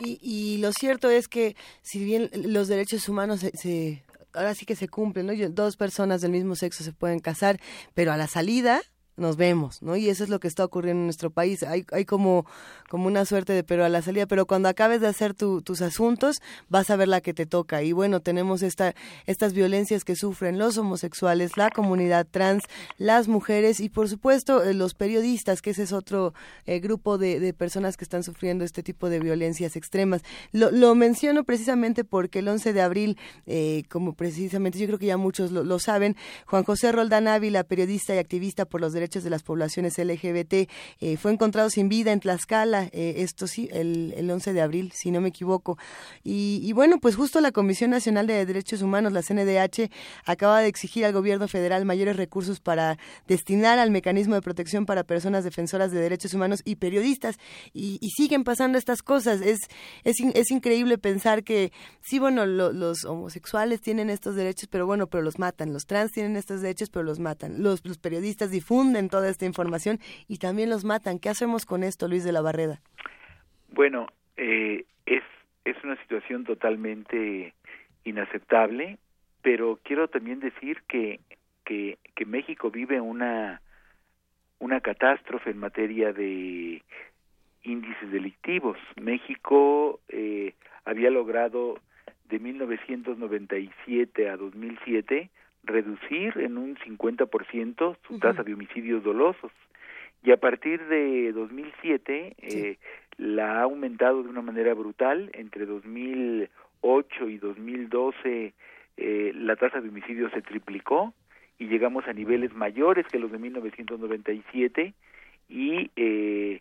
Y, 0.00 0.18
y 0.22 0.58
lo 0.58 0.72
cierto 0.72 1.10
es 1.10 1.28
que 1.28 1.54
si 1.82 2.04
bien 2.04 2.30
los 2.34 2.68
derechos 2.68 3.08
humanos 3.08 3.40
se, 3.40 3.50
se 3.56 4.02
ahora 4.34 4.54
sí 4.54 4.66
que 4.66 4.76
se 4.76 4.88
cumplen, 4.88 5.26
¿no? 5.26 5.32
Dos 5.50 5.76
personas 5.76 6.20
del 6.20 6.32
mismo 6.32 6.54
sexo 6.54 6.84
se 6.84 6.92
pueden 6.92 7.20
casar, 7.20 7.60
pero 7.94 8.12
a 8.12 8.16
la 8.16 8.26
salida 8.26 8.80
nos 9.16 9.36
vemos, 9.36 9.82
¿no? 9.82 9.96
Y 9.96 10.08
eso 10.08 10.24
es 10.24 10.30
lo 10.30 10.40
que 10.40 10.48
está 10.48 10.64
ocurriendo 10.64 11.00
en 11.00 11.06
nuestro 11.06 11.30
país. 11.30 11.62
Hay, 11.62 11.84
hay 11.92 12.04
como, 12.04 12.46
como 12.88 13.06
una 13.06 13.24
suerte 13.24 13.52
de 13.52 13.62
pero 13.62 13.84
a 13.84 13.88
la 13.88 14.02
salida, 14.02 14.26
pero 14.26 14.46
cuando 14.46 14.68
acabes 14.68 15.00
de 15.00 15.06
hacer 15.06 15.34
tus 15.34 15.82
asuntos, 15.82 16.36
vas 16.68 16.90
a 16.90 16.96
ver 16.96 17.08
la 17.08 17.20
que 17.20 17.34
te 17.34 17.46
toca. 17.46 17.82
Y 17.82 17.92
bueno, 17.92 18.20
tenemos 18.20 18.62
esta, 18.62 18.94
estas 19.26 19.52
violencias 19.52 20.04
que 20.04 20.16
sufren 20.16 20.58
los 20.58 20.78
homosexuales, 20.78 21.56
la 21.56 21.70
comunidad 21.70 22.26
trans, 22.30 22.64
las 22.96 23.28
mujeres 23.28 23.80
y 23.80 23.88
por 23.88 24.08
supuesto 24.08 24.62
eh, 24.62 24.74
los 24.74 24.94
periodistas, 24.94 25.62
que 25.62 25.70
ese 25.70 25.82
es 25.82 25.92
otro 25.92 26.32
eh, 26.66 26.80
grupo 26.80 27.18
de, 27.18 27.38
de, 27.38 27.52
personas 27.52 27.96
que 27.96 28.04
están 28.04 28.22
sufriendo 28.22 28.64
este 28.64 28.82
tipo 28.82 29.10
de 29.10 29.20
violencias 29.20 29.76
extremas. 29.76 30.22
Lo, 30.52 30.70
lo 30.70 30.94
menciono 30.94 31.44
precisamente 31.44 32.04
porque 32.04 32.38
el 32.38 32.48
11 32.48 32.72
de 32.72 32.80
abril, 32.80 33.18
eh, 33.46 33.84
como 33.90 34.14
precisamente 34.14 34.78
yo 34.78 34.86
creo 34.86 34.98
que 34.98 35.06
ya 35.06 35.16
muchos 35.16 35.50
lo, 35.50 35.78
saben, 35.78 36.16
Juan 36.46 36.64
José 36.64 36.92
Roldán 36.92 37.28
Ávila, 37.28 37.64
periodista 37.64 38.14
y 38.14 38.18
activista 38.18 38.64
por 38.64 38.80
los 38.80 38.92
derechos 38.92 39.01
derechos 39.02 39.24
de 39.24 39.30
las 39.30 39.42
poblaciones 39.42 39.98
LGBT. 39.98 40.68
Eh, 41.00 41.16
fue 41.16 41.32
encontrado 41.32 41.70
sin 41.70 41.88
vida 41.88 42.12
en 42.12 42.20
Tlaxcala, 42.20 42.88
eh, 42.92 43.14
esto 43.18 43.48
sí, 43.48 43.68
el, 43.72 44.14
el, 44.16 44.30
11 44.30 44.52
de 44.52 44.60
abril, 44.60 44.92
si 44.94 45.10
no 45.10 45.20
me 45.20 45.28
equivoco. 45.28 45.76
Y, 46.22 46.60
y, 46.62 46.72
bueno, 46.72 46.98
pues 47.00 47.16
justo 47.16 47.40
la 47.40 47.50
Comisión 47.50 47.90
Nacional 47.90 48.28
de 48.28 48.46
Derechos 48.46 48.80
Humanos, 48.80 49.12
la 49.12 49.22
CNDH, 49.22 49.90
acaba 50.24 50.60
de 50.60 50.68
exigir 50.68 51.04
al 51.04 51.12
gobierno 51.12 51.48
federal 51.48 51.84
mayores 51.84 52.16
recursos 52.16 52.60
para 52.60 52.96
destinar 53.26 53.80
al 53.80 53.90
mecanismo 53.90 54.36
de 54.36 54.42
protección 54.42 54.86
para 54.86 55.02
personas 55.02 55.42
defensoras 55.42 55.90
de 55.90 55.98
derechos 55.98 56.32
humanos 56.34 56.62
y 56.64 56.76
periodistas. 56.76 57.36
Y, 57.72 57.98
y 58.00 58.10
siguen 58.10 58.44
pasando 58.44 58.78
estas 58.78 59.02
cosas. 59.02 59.40
Es, 59.40 59.58
es, 60.04 60.16
es 60.34 60.50
increíble 60.52 60.96
pensar 60.96 61.42
que, 61.42 61.72
sí, 62.00 62.20
bueno, 62.20 62.46
lo, 62.46 62.72
los 62.72 63.04
homosexuales 63.04 63.80
tienen 63.80 64.10
estos 64.10 64.36
derechos, 64.36 64.68
pero 64.70 64.86
bueno, 64.86 65.08
pero 65.08 65.24
los 65.24 65.40
matan. 65.40 65.72
Los 65.72 65.86
trans 65.86 66.12
tienen 66.12 66.36
estos 66.36 66.60
derechos, 66.60 66.88
pero 66.88 67.02
los 67.02 67.18
matan. 67.18 67.62
Los, 67.62 67.84
los 67.84 67.98
periodistas 67.98 68.50
difunden 68.50 68.91
toda 69.08 69.28
esta 69.28 69.44
información 69.46 69.98
y 70.28 70.38
también 70.38 70.70
los 70.70 70.84
matan. 70.84 71.18
¿Qué 71.18 71.28
hacemos 71.28 71.66
con 71.66 71.82
esto, 71.82 72.08
Luis 72.08 72.24
de 72.24 72.32
la 72.32 72.40
Barreda? 72.40 72.80
Bueno, 73.72 74.06
eh, 74.36 74.84
es, 75.06 75.22
es 75.64 75.76
una 75.84 75.96
situación 76.02 76.44
totalmente 76.44 77.54
inaceptable, 78.04 78.98
pero 79.42 79.78
quiero 79.82 80.08
también 80.08 80.40
decir 80.40 80.82
que, 80.88 81.20
que, 81.64 81.98
que 82.14 82.24
México 82.26 82.70
vive 82.70 83.00
una, 83.00 83.60
una 84.58 84.80
catástrofe 84.80 85.50
en 85.50 85.58
materia 85.58 86.12
de 86.12 86.82
índices 87.62 88.10
delictivos. 88.10 88.78
México 89.00 90.00
eh, 90.08 90.54
había 90.84 91.10
logrado 91.10 91.78
de 92.28 92.38
1997 92.38 94.28
a 94.28 94.36
2007 94.36 95.30
reducir 95.64 96.38
en 96.38 96.58
un 96.58 96.76
50% 96.76 97.96
su 98.06 98.18
tasa 98.18 98.42
de 98.42 98.54
homicidios 98.54 99.02
dolosos. 99.02 99.52
Y 100.24 100.30
a 100.30 100.36
partir 100.36 100.84
de 100.86 101.32
2007 101.32 102.36
sí. 102.38 102.58
eh, 102.58 102.78
la 103.16 103.58
ha 103.58 103.62
aumentado 103.62 104.22
de 104.22 104.28
una 104.28 104.42
manera 104.42 104.74
brutal. 104.74 105.30
Entre 105.34 105.66
2008 105.66 107.28
y 107.28 107.38
2012 107.38 108.54
eh, 108.96 109.32
la 109.34 109.56
tasa 109.56 109.80
de 109.80 109.88
homicidios 109.88 110.32
se 110.32 110.42
triplicó 110.42 111.14
y 111.58 111.66
llegamos 111.66 112.06
a 112.06 112.12
niveles 112.12 112.52
mayores 112.54 113.06
que 113.06 113.18
los 113.18 113.32
de 113.32 113.38
1997 113.38 114.92
y 115.48 115.90
eh, 115.96 116.60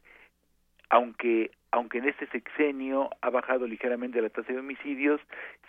aunque 0.89 1.51
aunque 1.71 1.99
en 1.99 2.09
este 2.09 2.27
sexenio 2.27 3.09
ha 3.21 3.30
bajado 3.30 3.65
ligeramente 3.65 4.21
la 4.21 4.30
tasa 4.30 4.51
de 4.51 4.59
homicidios, 4.59 5.21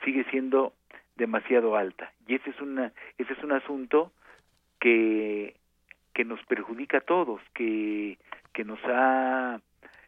sigue 0.05 0.25
siendo 0.31 0.73
demasiado 1.17 1.77
alta. 1.77 2.13
Y 2.27 2.35
ese 2.37 2.51
es 2.51 2.61
una 2.61 2.93
ese 3.19 3.33
es 3.33 3.43
un 3.43 3.53
asunto 3.53 4.13
que 4.81 5.57
que 6.15 6.25
nos 6.25 6.45
perjudica 6.47 6.99
a 6.99 7.03
todos 7.03 7.41
que 7.55 8.19
que 8.53 8.65
nos 8.65 8.81
ha 8.85 9.61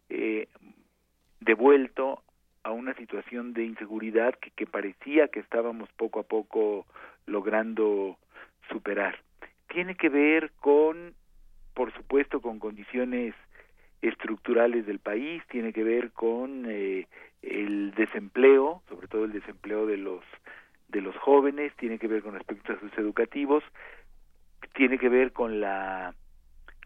eh, 0.09 0.49
devuelto 1.41 2.23
a 2.63 2.73
una 2.73 2.95
situación 2.95 3.53
de 3.53 3.65
inseguridad 3.65 4.35
que, 4.35 4.51
que 4.51 4.67
parecía 4.67 5.29
que 5.29 5.41
estábamos 5.41 5.89
poco 5.93 6.21
a 6.21 6.25
poco 6.25 6.87
logrando 7.27 8.19
superar. 8.71 9.19
Tiene 9.69 9.97
que 9.97 10.09
ver 10.09 10.53
con 10.61 11.15
por 11.75 11.93
supuesto 11.93 12.41
con 12.41 12.59
condiciones 12.59 13.35
estructurales 14.03 14.87
del 14.87 14.99
país 14.99 15.43
tiene 15.49 15.73
que 15.73 15.83
ver 15.83 16.13
con 16.13 16.67
eh, 16.69 17.07
el 17.43 17.93
desempleo 17.95 18.83
sobre 18.89 19.09
todo 19.09 19.25
el 19.25 19.33
desempleo 19.33 19.87
de 19.87 19.97
los 19.97 20.23
de 20.95 21.03
los 21.03 21.17
jóvenes, 21.17 21.73
tiene 21.77 21.99
que 21.99 22.07
ver 22.07 22.23
con 22.23 22.37
aspectos 22.37 22.79
educativos, 22.97 23.65
tiene 24.75 24.97
que 24.97 25.09
ver 25.09 25.33
con 25.33 25.61
la 25.61 26.15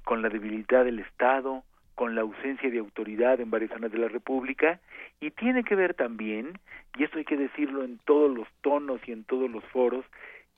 con 0.04 0.22
la 0.22 0.30
debilidad 0.30 0.86
del 0.86 1.00
Estado, 1.00 1.62
con 1.94 2.14
la 2.14 2.22
ausencia 2.22 2.70
de 2.70 2.78
autoridad 2.78 3.40
en 3.40 3.50
varias 3.50 3.70
zonas 3.70 3.92
de 3.92 3.98
la 3.98 4.08
República 4.08 4.80
y 5.20 5.30
tiene 5.32 5.64
que 5.64 5.74
ver 5.74 5.92
también, 5.92 6.58
y 6.96 7.04
esto 7.04 7.18
hay 7.18 7.26
que 7.26 7.36
decirlo 7.36 7.84
en 7.84 7.98
todos 8.06 8.34
los 8.34 8.48
tonos 8.62 9.00
y 9.06 9.12
en 9.12 9.24
todos 9.24 9.50
los 9.50 9.62
foros, 9.66 10.06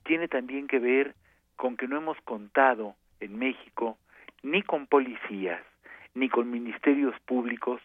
tiene 0.05 0.29
también 0.29 0.67
que 0.67 0.79
ver 0.79 1.15
con 1.57 1.75
que 1.75 1.89
no 1.89 1.97
hemos 1.97 2.17
contado 2.21 2.95
en 3.19 3.37
México 3.37 3.97
ni 4.41 4.61
con 4.63 4.87
policías 4.87 5.61
ni 6.13 6.29
con 6.29 6.49
ministerios 6.49 7.19
públicos 7.25 7.81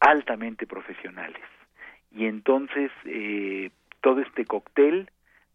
altamente 0.00 0.66
profesionales. 0.66 1.42
Y 2.10 2.26
entonces 2.26 2.90
eh, 3.04 3.70
todo 4.00 4.20
este 4.20 4.44
cóctel 4.44 5.10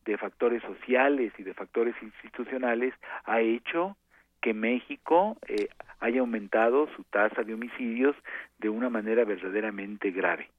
de 0.05 0.17
factores 0.17 0.61
sociales 0.63 1.31
y 1.38 1.43
de 1.43 1.53
factores 1.53 1.95
institucionales 2.01 2.93
ha 3.25 3.41
hecho 3.41 3.95
que 4.41 4.53
México 4.53 5.38
eh, 5.47 5.69
haya 5.99 6.19
aumentado 6.19 6.89
su 6.95 7.03
tasa 7.05 7.43
de 7.43 7.53
homicidios 7.53 8.15
de 8.59 8.69
una 8.69 8.89
manera 8.89 9.23
verdaderamente 9.23 10.11
grave. 10.11 10.49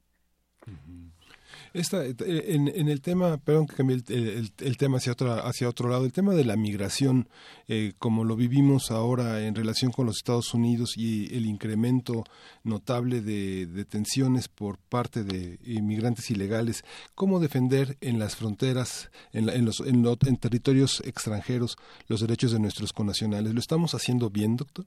Esta, 1.75 2.07
eh, 2.07 2.15
en, 2.55 2.69
en, 2.69 2.89
el 2.89 3.03
tema, 3.03 3.37
perdón 3.37 3.67
que 3.67 3.75
cambie 3.75 3.97
el, 3.97 4.77
tema 4.79 4.99
hacia, 4.99 5.13
otra, 5.13 5.41
hacia 5.41 5.69
otro 5.69 5.89
lado, 5.89 6.05
el 6.05 6.13
tema 6.13 6.33
de 6.33 6.45
la 6.45 6.55
migración, 6.55 7.27
eh, 7.67 7.95
como 7.99 8.23
lo 8.23 8.37
vivimos 8.37 8.93
ahora 8.93 9.41
en 9.41 9.57
relación 9.57 9.91
con 9.91 10.07
los 10.07 10.19
Estados 10.19 10.55
Unidos 10.55 10.95
y 10.97 11.37
el 11.37 11.47
incremento 11.47 12.23
notable 12.63 13.21
de 13.23 13.67
detenciones 13.67 14.47
por 14.47 14.79
parte 14.89 15.25
de 15.25 15.59
inmigrantes 15.65 16.31
ilegales, 16.31 16.85
¿cómo 17.17 17.41
defender 17.41 17.97
en 18.01 18.21
las 18.21 18.37
fronteras, 18.37 19.11
en, 19.33 19.49
en 19.49 19.65
los, 19.65 19.81
en, 19.81 20.07
en 20.07 20.37
territorios 20.37 21.03
extranjeros, 21.05 21.77
los 22.07 22.21
derechos 22.21 22.53
de 22.53 22.61
nuestros 22.61 22.93
connacionales? 22.93 23.53
¿Lo 23.53 23.59
estamos 23.59 23.97
haciendo 23.97 24.31
bien, 24.31 24.57
doctor? 24.57 24.85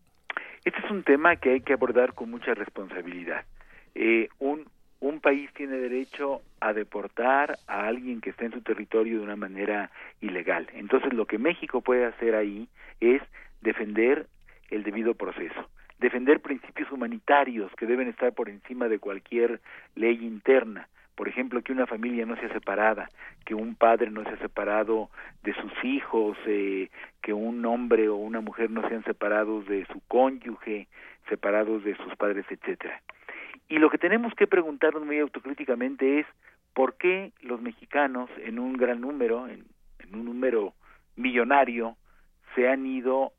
Este 0.63 0.79
es 0.85 0.89
un 0.89 1.03
tema 1.03 1.35
que 1.35 1.51
hay 1.51 1.59
que 1.59 1.73
abordar 1.73 2.13
con 2.13 2.31
mucha 2.31 2.53
responsabilidad. 2.53 3.43
Eh, 3.93 4.29
un, 4.39 4.69
un 4.99 5.19
país 5.19 5.49
tiene 5.53 5.77
derecho 5.77 6.41
a 6.59 6.73
deportar 6.73 7.57
a 7.67 7.87
alguien 7.87 8.21
que 8.21 8.31
está 8.31 8.45
en 8.45 8.53
su 8.53 8.61
territorio 8.61 9.17
de 9.17 9.23
una 9.23 9.35
manera 9.35 9.91
ilegal. 10.21 10.67
Entonces 10.73 11.13
lo 11.13 11.25
que 11.25 11.37
México 11.37 11.81
puede 11.81 12.05
hacer 12.05 12.35
ahí 12.35 12.67
es 12.99 13.21
defender 13.61 14.27
el 14.69 14.83
debido 14.83 15.13
proceso, 15.13 15.69
defender 15.99 16.41
principios 16.41 16.91
humanitarios 16.91 17.71
que 17.75 17.85
deben 17.85 18.07
estar 18.07 18.33
por 18.33 18.49
encima 18.49 18.87
de 18.87 18.99
cualquier 18.99 19.61
ley 19.95 20.25
interna. 20.25 20.87
Por 21.15 21.27
ejemplo, 21.27 21.63
que 21.63 21.71
una 21.71 21.87
familia 21.87 22.27
no 22.27 22.35
sea 22.35 22.53
separada, 22.53 23.09
que 23.43 23.55
un 23.55 23.73
padre 23.73 24.11
no 24.11 24.23
sea 24.23 24.37
separado 24.37 25.09
de 25.43 25.53
sus 25.55 25.71
hijos, 25.83 26.37
eh, 26.45 26.89
que 27.21 27.33
un 27.33 27.65
hombre 27.65 28.07
o 28.09 28.15
una 28.15 28.39
mujer 28.39 28.69
no 28.69 28.87
sean 28.87 29.03
separados 29.03 29.65
de 29.65 29.85
su 29.87 29.99
cónyuge, 30.07 30.87
separados 31.27 31.83
de 31.83 31.95
sus 31.97 32.15
padres, 32.17 32.45
etcétera. 32.49 33.01
Y 33.69 33.79
lo 33.79 33.89
que 33.89 33.97
tenemos 33.97 34.33
que 34.33 34.47
preguntarnos 34.47 35.05
muy 35.05 35.19
autocríticamente 35.19 36.19
es 36.19 36.25
por 36.73 36.95
qué 36.95 37.33
los 37.41 37.61
mexicanos, 37.61 38.29
en 38.37 38.59
un 38.59 38.73
gran 38.73 39.01
número, 39.01 39.47
en, 39.47 39.65
un 40.13 40.25
número 40.25 40.73
millonario, 41.15 41.97
se 42.55 42.69
han 42.69 42.85
ido 42.85 43.33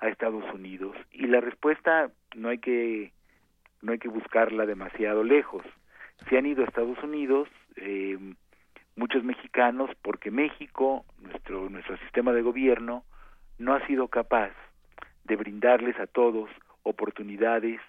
a, 0.00 0.08
Estados 0.08 0.44
Unidos. 0.54 0.96
Y 1.12 1.26
la 1.26 1.40
respuesta 1.40 2.10
no 2.36 2.48
hay 2.48 2.58
que 2.58 3.12
no 3.82 3.92
hay 3.92 3.98
que 3.98 4.08
buscarla 4.08 4.64
demasiado 4.64 5.24
lejos. 5.24 5.64
Se 6.28 6.38
han 6.38 6.46
ido 6.46 6.62
a 6.62 6.66
Estados 6.66 7.02
Unidos 7.02 7.48
eh, 7.76 8.18
muchos 8.96 9.24
mexicanos 9.24 9.90
porque 10.02 10.30
México, 10.30 11.04
nuestro 11.20 11.68
nuestro 11.68 11.96
sistema 11.98 12.32
de 12.32 12.42
gobierno, 12.42 13.04
no 13.58 13.74
ha 13.74 13.86
sido 13.86 14.08
capaz 14.08 14.52
de 15.24 15.36
brindarles 15.36 15.98
a 15.98 16.06
todos 16.06 16.48
oportunidades 16.82 17.80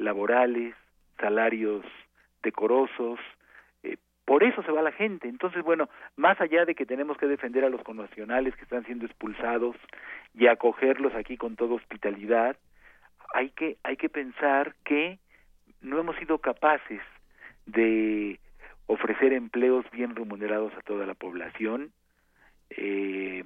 laborales, 0.00 0.74
salarios 1.18 1.84
decorosos, 2.42 3.20
eh, 3.82 3.96
por 4.24 4.42
eso 4.42 4.62
se 4.62 4.72
va 4.72 4.82
la 4.82 4.92
gente. 4.92 5.28
Entonces, 5.28 5.62
bueno, 5.62 5.88
más 6.16 6.40
allá 6.40 6.64
de 6.64 6.74
que 6.74 6.86
tenemos 6.86 7.16
que 7.18 7.26
defender 7.26 7.64
a 7.64 7.68
los 7.68 7.82
connacionales 7.82 8.56
que 8.56 8.62
están 8.62 8.84
siendo 8.84 9.06
expulsados 9.06 9.76
y 10.34 10.46
acogerlos 10.46 11.14
aquí 11.14 11.36
con 11.36 11.56
toda 11.56 11.74
hospitalidad, 11.74 12.56
hay 13.32 13.50
que 13.50 13.76
hay 13.84 13.96
que 13.96 14.08
pensar 14.08 14.74
que 14.84 15.18
no 15.80 15.98
hemos 15.98 16.16
sido 16.16 16.38
capaces 16.38 17.00
de 17.66 18.40
ofrecer 18.86 19.32
empleos 19.32 19.84
bien 19.92 20.16
remunerados 20.16 20.72
a 20.74 20.82
toda 20.82 21.06
la 21.06 21.14
población 21.14 21.92
eh, 22.70 23.44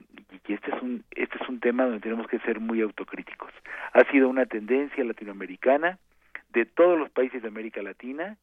y 0.49 0.53
este 0.53 0.75
es 0.75 0.83
un 0.83 1.05
este 1.11 1.37
es 1.43 1.49
un 1.49 1.61
tema 1.61 1.85
donde 1.85 2.01
tenemos 2.01 2.27
que 2.29 2.39
ser 2.41 2.61
muy 2.61 2.81
autocríticos. 2.81 3.53
Ha 3.93 4.11
sido 4.11 4.29
una 4.29 4.47
tendencia 4.47 5.05
latinoamericana 5.05 5.99
de 6.55 6.65
todos 6.65 6.99
los 6.99 7.11
países 7.11 7.43
de 7.43 7.49
América 7.49 7.83
Latina. 7.83 8.39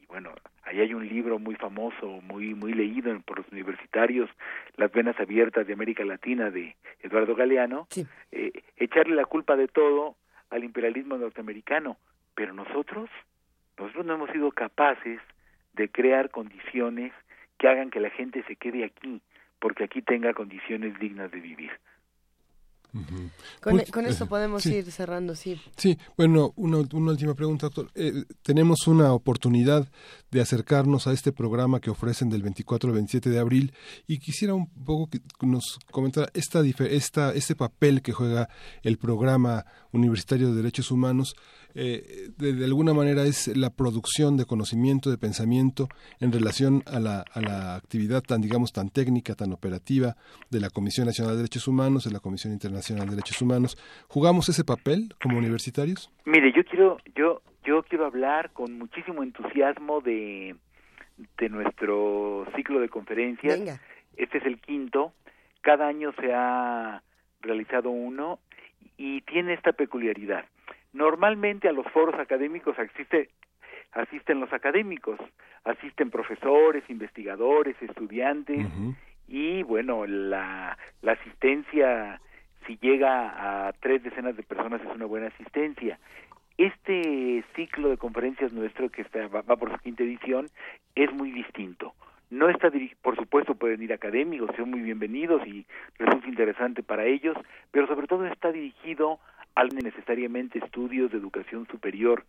Y 0.00 0.06
bueno 0.06 0.32
ahí 0.62 0.80
hay 0.80 0.94
un 0.94 1.08
libro 1.08 1.38
muy 1.38 1.56
famoso 1.56 2.06
muy 2.22 2.54
muy 2.54 2.72
leído 2.72 3.18
por 3.20 3.38
los 3.38 3.48
universitarios 3.50 4.28
las 4.76 4.92
venas 4.92 5.18
abiertas 5.18 5.66
de 5.66 5.72
América 5.72 6.04
Latina 6.04 6.50
de 6.50 6.76
Eduardo 7.00 7.34
Galeano. 7.34 7.88
Eh, 8.30 8.52
echarle 8.76 9.16
la 9.16 9.24
culpa 9.24 9.56
de 9.56 9.68
todo 9.68 10.16
al 10.50 10.62
imperialismo 10.62 11.16
norteamericano. 11.16 11.96
Pero 12.34 12.52
nosotros 12.52 13.10
nosotros 13.78 14.06
no 14.06 14.14
hemos 14.14 14.30
sido 14.30 14.50
capaces 14.52 15.20
de 15.72 15.88
crear 15.88 16.30
condiciones 16.30 17.12
que 17.58 17.68
hagan 17.68 17.90
que 17.90 18.00
la 18.00 18.10
gente 18.10 18.42
se 18.44 18.56
quede 18.56 18.84
aquí 18.84 19.22
porque 19.58 19.84
aquí 19.84 20.02
tenga 20.02 20.34
condiciones 20.34 20.98
dignas 20.98 21.30
de 21.30 21.40
vivir 21.40 21.70
con, 23.60 23.76
pues, 23.76 23.90
con, 23.90 24.06
esto 24.06 24.26
podemos 24.28 24.64
ir 24.66 24.90
cerrando, 24.90 25.34
sí. 25.34 25.60
Sí, 25.76 25.98
bueno, 26.16 26.52
una, 26.56 26.78
una 26.92 27.10
última 27.12 27.34
pregunta, 27.34 27.66
doctor. 27.66 27.90
Eh, 27.94 28.24
tenemos 28.42 28.86
una 28.86 29.12
oportunidad 29.12 29.88
de 30.30 30.40
acercarnos 30.40 31.06
a 31.06 31.12
este 31.12 31.32
programa 31.32 31.80
que 31.80 31.90
ofrecen 31.90 32.28
del 32.28 32.42
24 32.42 32.90
al 32.90 32.94
27 32.94 33.30
de 33.30 33.38
abril 33.38 33.72
y 34.06 34.18
quisiera 34.18 34.54
un 34.54 34.66
poco 34.68 35.08
que 35.08 35.20
nos 35.42 35.78
comentara 35.90 36.30
esta, 36.34 36.60
esta, 36.60 37.32
este 37.32 37.54
papel 37.54 38.02
que 38.02 38.12
juega 38.12 38.48
el 38.82 38.98
programa 38.98 39.64
universitario 39.92 40.50
de 40.50 40.56
derechos 40.56 40.90
humanos 40.90 41.36
eh, 41.78 42.30
de, 42.38 42.64
alguna 42.64 42.94
manera 42.94 43.24
es 43.24 43.54
la 43.54 43.68
producción 43.68 44.38
de 44.38 44.46
conocimiento, 44.46 45.10
de 45.10 45.18
pensamiento 45.18 45.90
en 46.20 46.32
relación 46.32 46.82
a 46.86 46.98
la, 47.00 47.22
a 47.30 47.40
la 47.42 47.74
actividad 47.74 48.22
tan, 48.22 48.40
digamos, 48.40 48.72
tan 48.72 48.88
técnica, 48.88 49.34
tan 49.34 49.52
operativa 49.52 50.16
de 50.48 50.60
la 50.60 50.70
Comisión 50.70 51.06
Nacional 51.06 51.34
de 51.34 51.42
Derechos 51.42 51.68
Humanos, 51.68 52.04
de 52.04 52.12
la 52.12 52.20
Comisión 52.20 52.54
Internacional 52.54 52.85
de 52.94 53.06
Derechos 53.06 53.40
Humanos. 53.42 53.76
¿Jugamos 54.08 54.48
ese 54.48 54.64
papel 54.64 55.14
como 55.22 55.38
universitarios? 55.38 56.10
Mire, 56.24 56.52
yo 56.52 56.64
quiero, 56.64 56.98
yo, 57.14 57.42
yo 57.64 57.82
quiero 57.82 58.06
hablar 58.06 58.50
con 58.52 58.78
muchísimo 58.78 59.22
entusiasmo 59.22 60.00
de, 60.00 60.54
de 61.38 61.48
nuestro 61.48 62.46
ciclo 62.54 62.80
de 62.80 62.88
conferencias. 62.88 63.80
Este 64.16 64.38
es 64.38 64.46
el 64.46 64.60
quinto. 64.60 65.12
Cada 65.62 65.88
año 65.88 66.12
se 66.20 66.32
ha 66.32 67.02
realizado 67.40 67.90
uno 67.90 68.38
y 68.96 69.22
tiene 69.22 69.54
esta 69.54 69.72
peculiaridad. 69.72 70.44
Normalmente 70.92 71.68
a 71.68 71.72
los 71.72 71.86
foros 71.92 72.18
académicos 72.18 72.78
asiste, 72.78 73.30
asisten 73.92 74.40
los 74.40 74.52
académicos, 74.52 75.18
asisten 75.64 76.10
profesores, 76.10 76.84
investigadores, 76.88 77.76
estudiantes 77.82 78.66
y 79.28 79.62
bueno, 79.64 80.06
la, 80.06 80.78
la 81.02 81.12
asistencia 81.12 82.20
si 82.66 82.78
llega 82.80 83.68
a 83.68 83.72
tres 83.74 84.02
decenas 84.02 84.36
de 84.36 84.42
personas 84.42 84.80
es 84.82 84.94
una 84.94 85.06
buena 85.06 85.28
asistencia. 85.28 85.98
Este 86.58 87.44
ciclo 87.54 87.90
de 87.90 87.98
conferencias 87.98 88.52
nuestro 88.52 88.90
que 88.90 89.02
está, 89.02 89.28
va, 89.28 89.42
por 89.42 89.70
su 89.70 89.78
quinta 89.78 90.02
edición 90.02 90.48
es 90.94 91.12
muy 91.12 91.30
distinto. 91.30 91.92
No 92.28 92.48
está 92.48 92.70
por 93.02 93.14
supuesto 93.14 93.54
pueden 93.54 93.82
ir 93.82 93.92
académicos, 93.92 94.50
son 94.56 94.70
muy 94.70 94.80
bienvenidos 94.80 95.46
y 95.46 95.64
resulta 95.98 96.28
interesante 96.28 96.82
para 96.82 97.04
ellos, 97.04 97.36
pero 97.70 97.86
sobre 97.86 98.08
todo 98.08 98.26
está 98.26 98.50
dirigido 98.50 99.20
al 99.54 99.68
necesariamente 99.68 100.58
estudios 100.58 101.12
de 101.12 101.18
educación 101.18 101.68
superior 101.68 102.24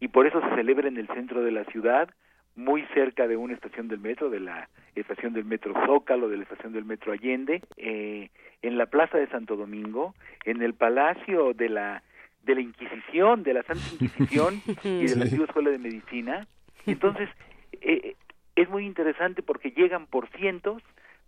y 0.00 0.08
por 0.08 0.26
eso 0.26 0.40
se 0.40 0.54
celebra 0.54 0.88
en 0.88 0.96
el 0.96 1.06
centro 1.08 1.42
de 1.42 1.52
la 1.52 1.64
ciudad, 1.64 2.08
muy 2.54 2.84
cerca 2.94 3.26
de 3.26 3.36
una 3.36 3.54
estación 3.54 3.88
del 3.88 4.00
metro, 4.00 4.30
de 4.30 4.40
la 4.40 4.68
estación 4.94 5.32
del 5.32 5.44
metro 5.44 5.74
Zócalo, 5.86 6.28
de 6.28 6.36
la 6.36 6.42
estación 6.42 6.72
del 6.72 6.84
metro 6.84 7.12
Allende, 7.12 7.62
eh, 7.76 8.30
en 8.60 8.78
la 8.78 8.86
plaza 8.86 9.18
de 9.18 9.28
Santo 9.28 9.56
Domingo, 9.56 10.14
en 10.44 10.62
el 10.62 10.74
palacio 10.74 11.54
de 11.54 11.68
la 11.68 12.02
de 12.42 12.56
la 12.56 12.60
Inquisición, 12.60 13.44
de 13.44 13.54
la 13.54 13.62
Santa 13.62 13.84
Inquisición 13.92 14.60
y 14.82 15.06
de 15.06 15.16
la 15.16 15.24
antigua 15.24 15.46
Escuela 15.46 15.70
de 15.70 15.78
Medicina. 15.78 16.46
Entonces, 16.86 17.28
eh, 17.80 18.16
es 18.56 18.68
muy 18.68 18.84
interesante 18.84 19.42
porque 19.42 19.70
llegan 19.70 20.06
por 20.06 20.28
cientos 20.30 20.82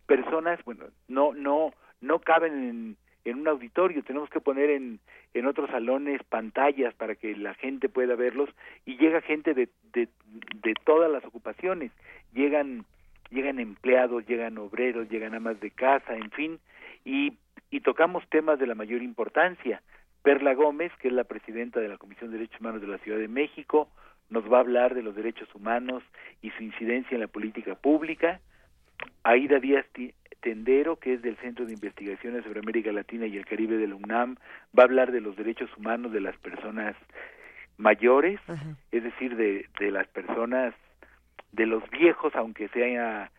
personas, 0.07 0.59
bueno, 0.65 0.87
no 1.09 1.33
no 1.33 1.73
no 2.01 2.19
caben 2.19 2.69
en 2.69 2.97
en 3.25 3.39
un 3.41 3.49
auditorio, 3.49 4.03
tenemos 4.03 4.29
que 4.31 4.41
poner 4.41 4.71
en, 4.71 5.01
en 5.33 5.47
otros 5.47 5.71
salones 5.71 6.23
pantallas 6.25 6.95
para 6.95 7.15
que 7.15 7.37
la 7.37 7.55
gente 7.55 7.89
pueda 7.89 8.15
verlos 8.17 8.51
y 8.85 8.97
llega 8.97 9.21
gente 9.23 9.55
de, 9.55 9.69
de, 9.93 10.09
de 10.63 10.75
todas 10.85 11.11
las 11.11 11.25
ocupaciones, 11.25 11.91
llegan, 12.35 12.85
llegan 13.31 13.59
empleados, 13.59 14.27
llegan 14.27 14.59
obreros, 14.59 15.09
llegan 15.09 15.35
amas 15.35 15.59
de 15.61 15.71
casa, 15.71 16.15
en 16.17 16.31
fin, 16.31 16.59
y, 17.05 17.33
y 17.71 17.81
tocamos 17.81 18.29
temas 18.29 18.59
de 18.59 18.67
la 18.67 18.75
mayor 18.75 19.03
importancia. 19.03 19.83
Perla 20.23 20.55
Gómez, 20.55 20.93
que 21.01 21.09
es 21.09 21.15
la 21.15 21.25
presidenta 21.25 21.81
de 21.81 21.89
la 21.89 21.99
Comisión 21.99 22.31
de 22.31 22.39
Derechos 22.39 22.61
Humanos 22.61 22.81
de 22.81 22.89
la 22.89 22.99
Ciudad 22.99 23.19
de 23.19 23.29
México, 23.29 23.89
nos 24.31 24.51
va 24.51 24.57
a 24.57 24.61
hablar 24.61 24.95
de 24.95 25.03
los 25.03 25.15
derechos 25.15 25.55
humanos 25.55 26.03
y 26.41 26.51
su 26.53 26.63
incidencia 26.63 27.15
en 27.15 27.21
la 27.21 27.29
política 27.29 27.75
pública. 27.75 28.41
Aida 29.23 29.59
Díaz 29.59 29.85
Tendero, 30.45 30.97
que 30.97 31.15
es 31.15 31.23
del 31.23 31.39
Centro 31.39 31.65
de 31.65 31.73
Investigaciones 31.73 32.45
sobre 32.45 32.61
América 32.61 32.93
Latina 32.93 33.27
y 33.27 33.39
el 33.39 33.47
Caribe 33.47 33.79
de 33.79 33.89
la 33.89 33.95
UNAM, 33.95 34.37
va 34.79 34.83
a 34.83 34.87
hablar 34.87 35.11
de 35.11 35.23
los 35.23 35.35
derechos 35.37 35.75
humanos 35.79 36.13
de 36.13 36.21
las 36.21 36.37
personas 36.37 36.95
mayores, 37.79 38.39
es 38.93 39.03
decir, 39.03 39.37
de, 39.37 39.67
de 39.81 39.91
las 39.91 40.07
personas, 40.09 40.75
de 41.53 41.65
los 41.65 41.83
viejos, 41.89 42.37
aunque 42.37 42.69
sea 42.69 43.31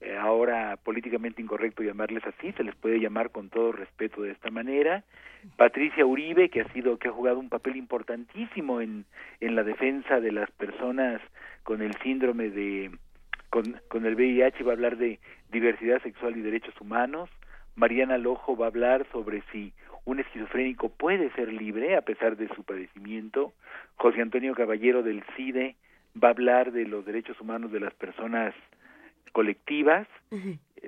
eh, 0.00 0.16
ahora 0.16 0.76
políticamente 0.76 1.42
incorrecto 1.42 1.82
llamarles 1.82 2.22
así, 2.24 2.52
se 2.52 2.62
les 2.62 2.76
puede 2.76 3.00
llamar 3.00 3.30
con 3.30 3.50
todo 3.50 3.72
respeto 3.72 4.22
de 4.22 4.30
esta 4.30 4.52
manera. 4.52 5.02
Patricia 5.56 6.06
Uribe, 6.06 6.50
que 6.50 6.60
ha 6.60 6.72
sido, 6.72 6.98
que 6.98 7.08
ha 7.08 7.12
jugado 7.12 7.40
un 7.40 7.48
papel 7.48 7.74
importantísimo 7.74 8.80
en, 8.80 9.06
en 9.40 9.56
la 9.56 9.64
defensa 9.64 10.20
de 10.20 10.30
las 10.30 10.52
personas 10.52 11.20
con 11.64 11.82
el 11.82 11.96
síndrome 12.04 12.50
de 12.50 12.92
con, 13.54 13.80
con 13.86 14.04
el 14.04 14.16
VIH 14.16 14.64
va 14.64 14.72
a 14.72 14.74
hablar 14.74 14.96
de 14.96 15.20
diversidad 15.54 16.02
sexual 16.02 16.36
y 16.36 16.42
derechos 16.42 16.74
humanos. 16.80 17.30
Mariana 17.76 18.18
Lojo 18.18 18.56
va 18.56 18.66
a 18.66 18.68
hablar 18.68 19.06
sobre 19.12 19.42
si 19.52 19.72
un 20.04 20.18
esquizofrénico 20.18 20.90
puede 20.90 21.30
ser 21.32 21.52
libre 21.52 21.96
a 21.96 22.02
pesar 22.02 22.36
de 22.36 22.48
su 22.48 22.64
padecimiento. 22.64 23.52
José 23.96 24.20
Antonio 24.20 24.54
Caballero 24.54 25.02
del 25.02 25.22
CIDE 25.36 25.76
va 26.22 26.28
a 26.28 26.32
hablar 26.32 26.72
de 26.72 26.86
los 26.86 27.06
derechos 27.06 27.40
humanos 27.40 27.72
de 27.72 27.80
las 27.80 27.94
personas 27.94 28.54
colectivas. 29.32 30.06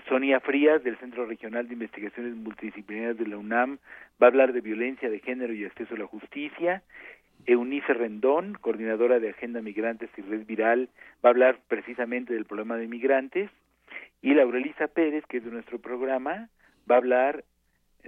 Sonia 0.08 0.40
Frías 0.40 0.82
del 0.84 0.98
Centro 0.98 1.26
Regional 1.26 1.68
de 1.68 1.74
Investigaciones 1.74 2.34
Multidisciplinarias 2.34 3.16
de 3.16 3.26
la 3.26 3.38
UNAM 3.38 3.78
va 4.20 4.26
a 4.26 4.30
hablar 4.30 4.52
de 4.52 4.60
violencia 4.60 5.08
de 5.08 5.20
género 5.20 5.54
y 5.54 5.64
acceso 5.64 5.94
a 5.94 5.98
la 5.98 6.06
justicia. 6.06 6.82
Eunice 7.46 7.94
Rendón, 7.94 8.54
coordinadora 8.60 9.20
de 9.20 9.30
Agenda 9.30 9.62
Migrantes 9.62 10.10
y 10.16 10.22
Red 10.22 10.46
Viral, 10.46 10.88
va 11.24 11.28
a 11.28 11.32
hablar 11.32 11.58
precisamente 11.68 12.34
del 12.34 12.44
problema 12.44 12.76
de 12.76 12.88
migrantes. 12.88 13.50
Y 14.22 14.34
Laurelisa 14.34 14.88
Pérez, 14.88 15.24
que 15.26 15.38
es 15.38 15.44
de 15.44 15.50
nuestro 15.50 15.78
programa, 15.78 16.48
va 16.90 16.96
a 16.96 16.98
hablar 16.98 17.44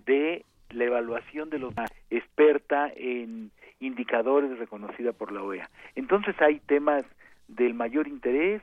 de 0.07 0.45
la 0.71 0.85
evaluación 0.85 1.51
de 1.51 1.59
los 1.59 1.75
experta 2.11 2.91
en 2.95 3.51
indicadores 3.81 4.59
reconocida 4.59 5.13
por 5.13 5.33
la 5.33 5.43
OEA. 5.43 5.71
Entonces 5.95 6.35
hay 6.41 6.61
temas 6.61 7.05
del 7.47 7.75
mayor 7.75 8.09
interés, 8.09 8.61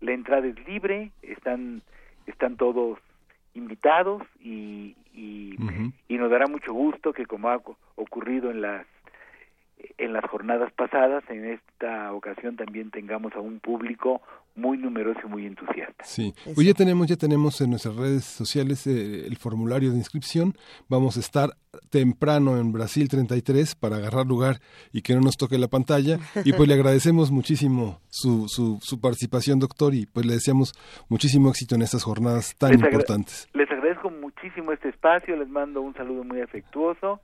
la 0.00 0.12
entrada 0.12 0.46
es 0.46 0.68
libre, 0.68 1.10
están 1.22 1.82
están 2.26 2.56
todos 2.56 2.98
invitados 3.54 4.22
y, 4.40 4.96
y, 5.14 5.56
y 6.08 6.18
nos 6.18 6.30
dará 6.30 6.46
mucho 6.46 6.72
gusto 6.72 7.12
que 7.12 7.24
como 7.24 7.48
ha 7.48 7.60
ocurrido 7.94 8.50
en 8.50 8.60
las 8.60 8.84
en 9.98 10.12
las 10.12 10.24
jornadas 10.28 10.72
pasadas, 10.72 11.24
en 11.28 11.44
esta 11.44 12.12
ocasión 12.12 12.56
también 12.56 12.90
tengamos 12.90 13.32
a 13.34 13.40
un 13.40 13.60
público 13.60 14.22
muy 14.54 14.78
numeroso 14.78 15.20
y 15.24 15.28
muy 15.28 15.46
entusiasta. 15.46 16.02
Sí, 16.04 16.32
hoy 16.56 16.66
ya 16.66 16.74
tenemos, 16.74 17.06
ya 17.06 17.16
tenemos 17.16 17.60
en 17.60 17.70
nuestras 17.70 17.94
redes 17.96 18.24
sociales 18.24 18.86
eh, 18.86 19.26
el 19.26 19.36
formulario 19.36 19.90
de 19.90 19.96
inscripción. 19.96 20.54
Vamos 20.88 21.16
a 21.16 21.20
estar 21.20 21.50
temprano 21.90 22.58
en 22.58 22.72
Brasil 22.72 23.08
33 23.08 23.74
para 23.74 23.96
agarrar 23.96 24.26
lugar 24.26 24.56
y 24.92 25.02
que 25.02 25.14
no 25.14 25.20
nos 25.20 25.36
toque 25.36 25.58
la 25.58 25.68
pantalla. 25.68 26.18
Y 26.44 26.54
pues 26.54 26.68
le 26.68 26.74
agradecemos 26.80 27.30
muchísimo 27.30 28.00
su, 28.08 28.48
su, 28.48 28.78
su 28.80 29.00
participación, 29.00 29.58
doctor, 29.58 29.94
y 29.94 30.06
pues 30.06 30.24
le 30.24 30.34
deseamos 30.34 30.72
muchísimo 31.10 31.50
éxito 31.50 31.74
en 31.74 31.82
estas 31.82 32.02
jornadas 32.02 32.54
tan 32.56 32.72
importantes. 32.72 33.48
Les 33.52 33.70
agradezco 33.70 34.10
muchísimo 34.10 34.72
este 34.72 34.88
espacio, 34.88 35.36
les 35.36 35.48
mando 35.48 35.82
un 35.82 35.92
saludo 35.94 36.24
muy 36.24 36.40
afectuoso 36.40 37.20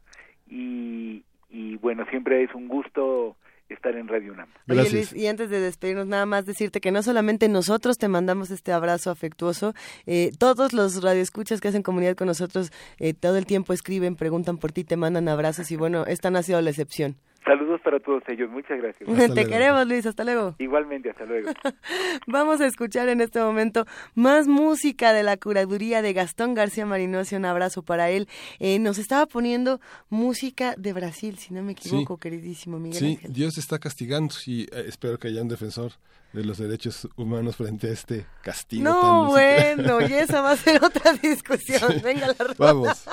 y, 0.48 1.24
y 1.52 1.76
bueno, 1.76 2.04
siempre 2.10 2.42
es 2.42 2.54
un 2.54 2.66
gusto 2.66 3.36
estar 3.68 3.94
en 3.96 4.08
Radio 4.08 4.32
UNAM. 4.32 4.48
Oye 4.68 4.90
Luis, 4.90 5.12
y 5.12 5.26
antes 5.26 5.50
de 5.50 5.60
despedirnos, 5.60 6.06
nada 6.06 6.26
más 6.26 6.46
decirte 6.46 6.80
que 6.80 6.90
no 6.90 7.02
solamente 7.02 7.48
nosotros 7.48 7.98
te 7.98 8.08
mandamos 8.08 8.50
este 8.50 8.72
abrazo 8.72 9.10
afectuoso, 9.10 9.74
eh, 10.06 10.32
todos 10.38 10.72
los 10.72 11.02
radioescuchas 11.02 11.60
que 11.60 11.68
hacen 11.68 11.82
comunidad 11.82 12.16
con 12.16 12.26
nosotros 12.26 12.72
eh, 12.98 13.14
todo 13.14 13.36
el 13.36 13.46
tiempo 13.46 13.72
escriben, 13.72 14.16
preguntan 14.16 14.58
por 14.58 14.72
ti, 14.72 14.84
te 14.84 14.96
mandan 14.96 15.28
abrazos 15.28 15.70
y 15.70 15.76
bueno, 15.76 16.04
esta 16.06 16.30
no 16.30 16.38
ha 16.38 16.42
sido 16.42 16.60
la 16.60 16.70
excepción. 16.70 17.16
Saludos 17.44 17.80
para 17.82 17.98
todos 17.98 18.22
ellos, 18.28 18.48
muchas 18.50 18.78
gracias. 18.78 19.34
Te 19.34 19.46
queremos, 19.46 19.86
Luis, 19.86 20.06
hasta 20.06 20.22
luego. 20.22 20.54
Igualmente, 20.58 21.10
hasta 21.10 21.24
luego. 21.24 21.50
Vamos 22.26 22.60
a 22.60 22.66
escuchar 22.66 23.08
en 23.08 23.20
este 23.20 23.40
momento 23.40 23.84
más 24.14 24.46
música 24.46 25.12
de 25.12 25.24
la 25.24 25.36
curaduría 25.36 26.02
de 26.02 26.12
Gastón 26.12 26.54
García 26.54 26.86
Marinosi, 26.86 27.34
un 27.34 27.44
abrazo 27.44 27.82
para 27.82 28.10
él. 28.10 28.28
Eh, 28.60 28.78
nos 28.78 28.98
estaba 28.98 29.26
poniendo 29.26 29.80
música 30.08 30.74
de 30.78 30.92
Brasil, 30.92 31.36
si 31.38 31.52
no 31.52 31.62
me 31.62 31.72
equivoco, 31.72 32.18
queridísimo 32.18 32.78
Miguel 32.78 32.98
Sí, 32.98 33.06
Ángel. 33.16 33.32
Dios 33.32 33.58
está 33.58 33.78
castigando 33.78 34.34
y 34.46 34.62
eh, 34.64 34.84
espero 34.86 35.18
que 35.18 35.28
haya 35.28 35.42
un 35.42 35.48
defensor 35.48 35.92
de 36.32 36.44
los 36.44 36.58
derechos 36.58 37.08
humanos 37.16 37.56
frente 37.56 37.88
a 37.88 37.92
este 37.92 38.24
castigo. 38.42 38.84
No, 38.84 39.00
tan 39.00 39.26
bueno, 39.28 40.00
y 40.00 40.12
esa 40.12 40.40
va 40.40 40.52
a 40.52 40.56
ser 40.56 40.82
otra 40.82 41.12
discusión. 41.22 42.00
Venga 42.02 42.28
la 42.28 42.34
rola. 42.34 42.54
Vamos. 42.58 43.04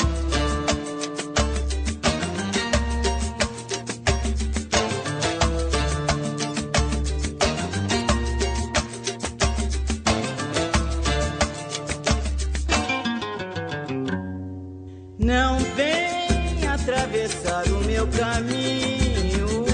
Não 15.26 15.58
vem 15.76 16.68
atravessar 16.72 17.66
o 17.70 17.84
meu 17.86 18.08
caminho. 18.10 19.66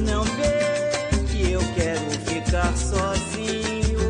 Não 0.00 0.24
vê 0.24 1.22
que 1.28 1.52
eu 1.52 1.60
quero 1.76 2.10
ficar 2.26 2.76
sozinho. 2.76 4.00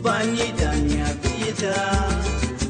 Bani 0.00 0.52
da 0.52 0.70
minha 0.74 1.04
vida, 1.06 1.74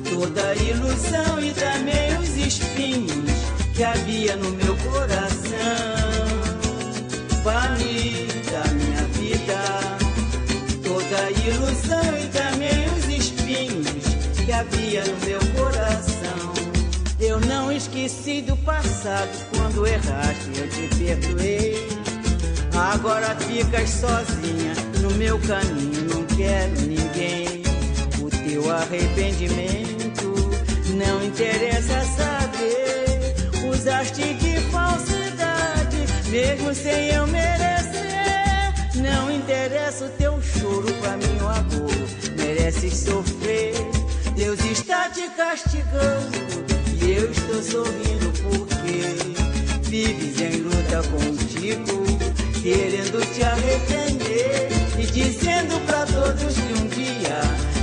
toda 0.09 0.55
ilusão 0.55 1.39
e 1.39 1.53
também 1.53 2.17
os 2.19 2.35
espinhos 2.47 3.31
que 3.75 3.85
havia 3.85 4.37
no 4.37 4.53
meu 4.53 4.75
coração. 4.79 5.61
Bani 7.45 8.27
da 8.51 8.73
minha 8.73 9.05
vida, 9.19 9.61
toda 10.83 11.31
ilusão 11.47 12.17
e 12.17 12.27
também 12.29 12.87
os 12.97 13.07
espinhos 13.07 13.87
que 14.47 14.51
havia 14.51 15.05
no 15.05 15.20
esqueci 17.81 18.43
do 18.43 18.57
passado, 18.59 19.31
quando 19.57 19.87
erraste 19.87 20.51
eu 20.55 20.69
te 20.69 20.87
perdoei. 20.97 21.89
Agora 22.75 23.35
ficas 23.37 23.89
sozinha 23.89 24.75
no 25.01 25.11
meu 25.13 25.39
caminho, 25.41 26.15
não 26.15 26.25
quero 26.25 26.81
ninguém. 26.83 27.63
O 28.21 28.29
teu 28.29 28.71
arrependimento 28.71 30.35
não 30.95 31.25
interessa 31.25 32.03
saber. 32.17 33.35
Usaste 33.73 34.35
de 34.35 34.61
falsidade, 34.71 35.97
mesmo 36.29 36.75
sem 36.75 37.09
eu 37.15 37.27
merecer. 37.29 38.75
Não 38.97 39.31
interessa 39.31 40.05
o 40.05 40.09
teu 40.11 40.41
choro 40.43 40.93
pra 41.01 41.17
mim, 41.17 41.39
o 41.41 41.49
amor. 41.49 42.37
Mereces 42.37 42.95
sofrer. 42.95 43.75
Deus 44.37 44.61
está 44.65 45.09
te 45.09 45.29
castigando 45.31 46.70
eu 47.13 47.31
estou 47.31 47.63
sorrindo 47.63 48.33
porque 48.43 49.89
vives 49.89 50.41
em 50.41 50.59
luta 50.59 51.03
contigo, 51.09 52.05
querendo 52.63 53.21
te 53.35 53.43
arrepender 53.43 54.69
e 54.99 55.07
dizendo 55.07 55.81
pra 55.87 56.07
todos 56.07 56.55
que 56.55 56.73
um 56.73 56.87
dia 56.89 57.41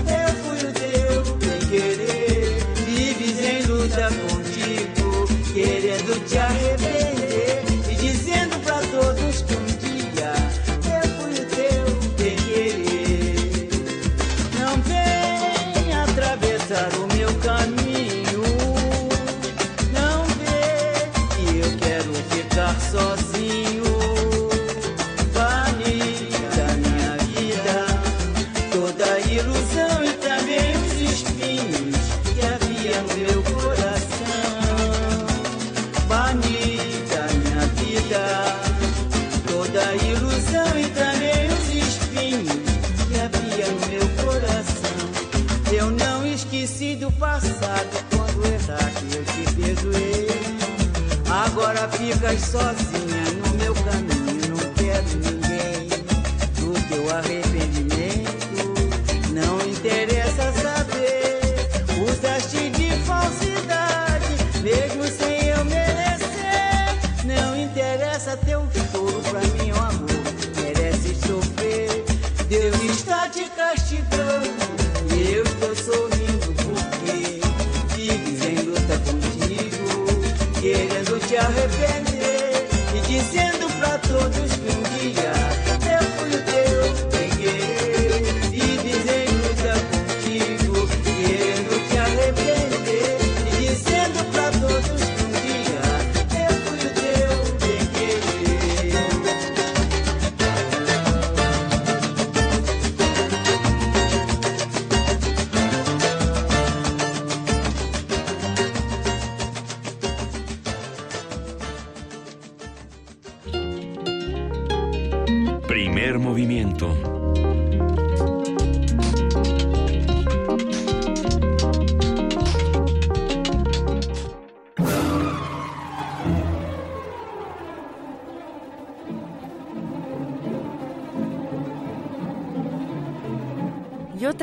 eu 0.07 0.29
fui 0.43 0.57
o 0.57 0.73
teu 0.73 1.35
bem 1.35 1.59
querer. 1.69 2.57
Vives 2.85 3.39
em 3.41 3.61
luta 3.63 4.09
contigo, 4.29 5.27
querendo 5.53 6.25
te 6.25 6.37
arrepender 6.37 6.66
Agora 51.29 51.87
ficas 51.89 52.41
sozinha 52.41 53.06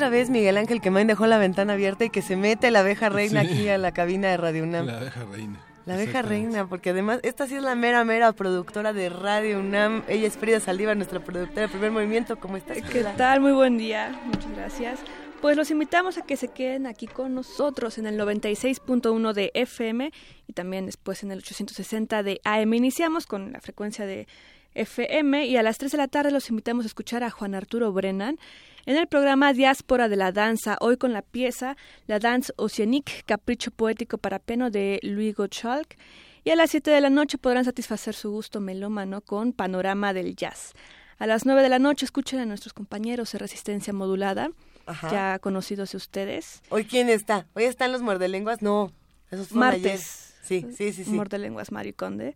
otra 0.05 0.11
vez 0.19 0.29
Miguel 0.31 0.57
Ángel 0.59 0.81
Quemain 0.83 1.07
dejó 1.07 1.27
la 1.27 1.39
ventana 1.39 1.73
abierta 1.73 2.05
y 2.05 2.11
que 2.11 2.21
se 2.21 2.37
mete 2.37 2.71
la 2.71 2.81
abeja 2.81 3.09
reina 3.09 3.41
Sí. 3.43 3.47
aquí 3.47 3.69
a 3.69 3.79
la 3.79 3.93
cabina 3.93 4.29
de 4.29 4.37
Radio 4.37 4.63
UNAM. 4.65 4.87
La 4.87 4.99
abeja 4.99 5.25
reina. 5.25 5.61
La 5.87 5.95
abeja 5.95 6.21
reina, 6.23 6.67
porque 6.67 6.91
además 6.91 7.21
esta 7.23 7.47
sí 7.47 7.55
es 7.55 7.63
la 7.63 7.75
mera, 7.75 8.05
mera 8.05 8.33
productora 8.33 8.93
de 8.93 9.09
Radio 9.09 9.61
UNAM. 9.61 10.03
Ella 10.09 10.27
es 10.27 10.37
Frida 10.37 10.61
Saldívar, 10.61 10.97
nuestra 10.97 11.21
productora 11.21 11.63
de 11.63 11.69
primer 11.69 11.91
movimiento. 11.91 12.37
¿Cómo 12.37 12.57
estás? 12.59 12.77
¿Qué 12.77 12.83
Frida? 12.83 13.15
tal? 13.17 13.41
Muy 13.41 13.53
buen 13.53 13.79
día. 13.79 14.19
Muchas 14.27 14.51
gracias. 14.55 15.01
Pues 15.41 15.57
los 15.57 15.71
invitamos 15.71 16.19
a 16.19 16.23
que 16.23 16.37
se 16.37 16.49
queden 16.49 16.87
aquí 16.87 17.07
con 17.07 17.35
nosotros 17.35 17.97
en 17.99 18.07
el 18.07 18.19
96.1 18.19 19.33
de 19.33 19.51
FM 19.55 20.11
y 20.47 20.53
también 20.53 20.85
después 20.87 21.23
en 21.23 21.31
el 21.33 21.39
860 21.39 22.23
de 22.23 22.41
AM. 22.45 22.75
Iniciamos 22.75 23.27
con 23.27 23.53
la 23.53 23.61
frecuencia 23.61 24.05
de 24.07 24.27
FM 24.75 25.47
y 25.47 25.57
a 25.57 25.63
las 25.63 25.79
3 25.79 25.93
de 25.93 25.99
la 25.99 26.09
tarde 26.09 26.31
los 26.31 26.49
invitamos 26.51 26.85
a 26.85 26.89
escuchar 26.89 27.23
a 27.25 27.31
Juan 27.31 27.55
Arturo 27.55 27.93
Brennan 27.93 28.39
en 28.87 28.97
el 28.97 29.07
programa 29.07 29.53
Diáspora 29.53 30.09
de 30.09 30.17
la 30.17 30.33
Danza, 30.33 30.77
hoy 30.81 30.97
con 30.97 31.13
la 31.13 31.23
pieza 31.23 31.77
La 32.07 32.19
Danse 32.19 32.53
Oceanique, 32.57 33.23
Capricho 33.27 33.71
Poético 33.71 34.19
para 34.19 34.39
Piano 34.39 34.71
de 34.71 35.01
Louis 35.03 35.35
Gottschalk. 35.35 35.97
Y 36.45 36.51
a 36.51 36.57
las 36.57 36.71
7 36.71 36.91
de 36.91 37.01
la 37.01 37.09
noche 37.11 37.39
podrán 37.39 37.65
satisfacer 37.65 38.15
su 38.15 38.31
gusto 38.31 38.61
melómano 38.61 39.23
con 39.23 39.53
Panorama 39.53 40.13
del 40.13 40.37
Jazz. 40.37 40.73
A 41.19 41.27
las 41.27 41.47
9 41.47 41.63
de 41.63 41.69
la 41.71 41.79
noche 41.79 42.05
escuchen 42.05 42.41
a 42.41 42.45
nuestros 42.47 42.75
compañeros 42.75 43.33
de 43.33 43.39
Resistencia 43.39 43.93
Modulada, 43.95 44.51
Ajá. 44.85 45.11
ya 45.11 45.39
conocidos 45.39 45.93
de 45.93 45.97
ustedes. 45.97 46.61
¿Hoy 46.69 46.85
quién 46.85 47.09
está? 47.09 47.47
¿Hoy 47.55 47.65
están 47.65 47.93
los 47.93 48.03
muerdelenguas? 48.03 48.61
No, 48.61 48.93
esos 49.31 49.49
fueron 49.49 49.71
ayer. 49.71 49.83
Martes. 49.93 50.35
Sí, 50.43 50.67
sí, 50.77 50.93
sí, 50.93 51.05
sí. 51.05 51.11
Muerte 51.11 51.39
Lenguas 51.39 51.73
Mario 51.73 51.95
Conde. 51.97 52.35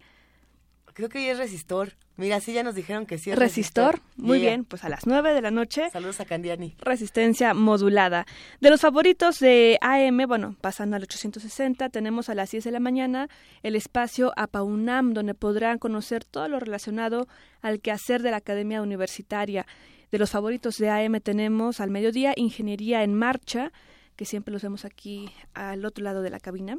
Creo 0.98 1.08
que 1.08 1.18
hoy 1.18 1.26
es 1.26 1.38
resistor. 1.38 1.92
Mira, 2.16 2.40
sí 2.40 2.52
ya 2.52 2.64
nos 2.64 2.74
dijeron 2.74 3.06
que 3.06 3.18
sí 3.18 3.30
es 3.30 3.38
Resistor. 3.38 4.00
Muy 4.16 4.40
Yeah. 4.40 4.50
bien, 4.50 4.64
pues 4.64 4.82
a 4.82 4.88
las 4.88 5.06
9 5.06 5.32
de 5.32 5.40
la 5.40 5.52
noche. 5.52 5.88
Saludos 5.90 6.18
a 6.18 6.24
Candiani. 6.24 6.74
Resistencia 6.80 7.54
modulada. 7.54 8.26
De 8.60 8.68
los 8.68 8.80
favoritos 8.80 9.38
de 9.38 9.78
AM, 9.80 10.26
bueno, 10.26 10.56
pasando 10.60 10.96
al 10.96 11.04
860, 11.04 11.88
tenemos 11.90 12.28
a 12.30 12.34
las 12.34 12.50
10 12.50 12.64
de 12.64 12.72
la 12.72 12.80
mañana 12.80 13.28
el 13.62 13.76
espacio 13.76 14.32
APAUNAM, 14.36 15.12
donde 15.14 15.34
podrán 15.34 15.78
conocer 15.78 16.24
todo 16.24 16.48
lo 16.48 16.58
relacionado 16.58 17.28
al 17.62 17.78
quehacer 17.78 18.20
de 18.22 18.32
la 18.32 18.38
Academia 18.38 18.82
Universitaria. 18.82 19.66
De 20.10 20.18
los 20.18 20.30
favoritos 20.32 20.78
de 20.78 20.90
AM 20.90 21.20
tenemos 21.20 21.78
al 21.78 21.90
mediodía 21.90 22.32
Ingeniería 22.34 23.04
en 23.04 23.14
Marcha, 23.14 23.70
que 24.16 24.24
siempre 24.24 24.50
los 24.52 24.62
vemos 24.62 24.84
aquí 24.84 25.30
al 25.54 25.84
otro 25.84 26.02
lado 26.02 26.22
de 26.22 26.30
la 26.30 26.40
cabina. 26.40 26.76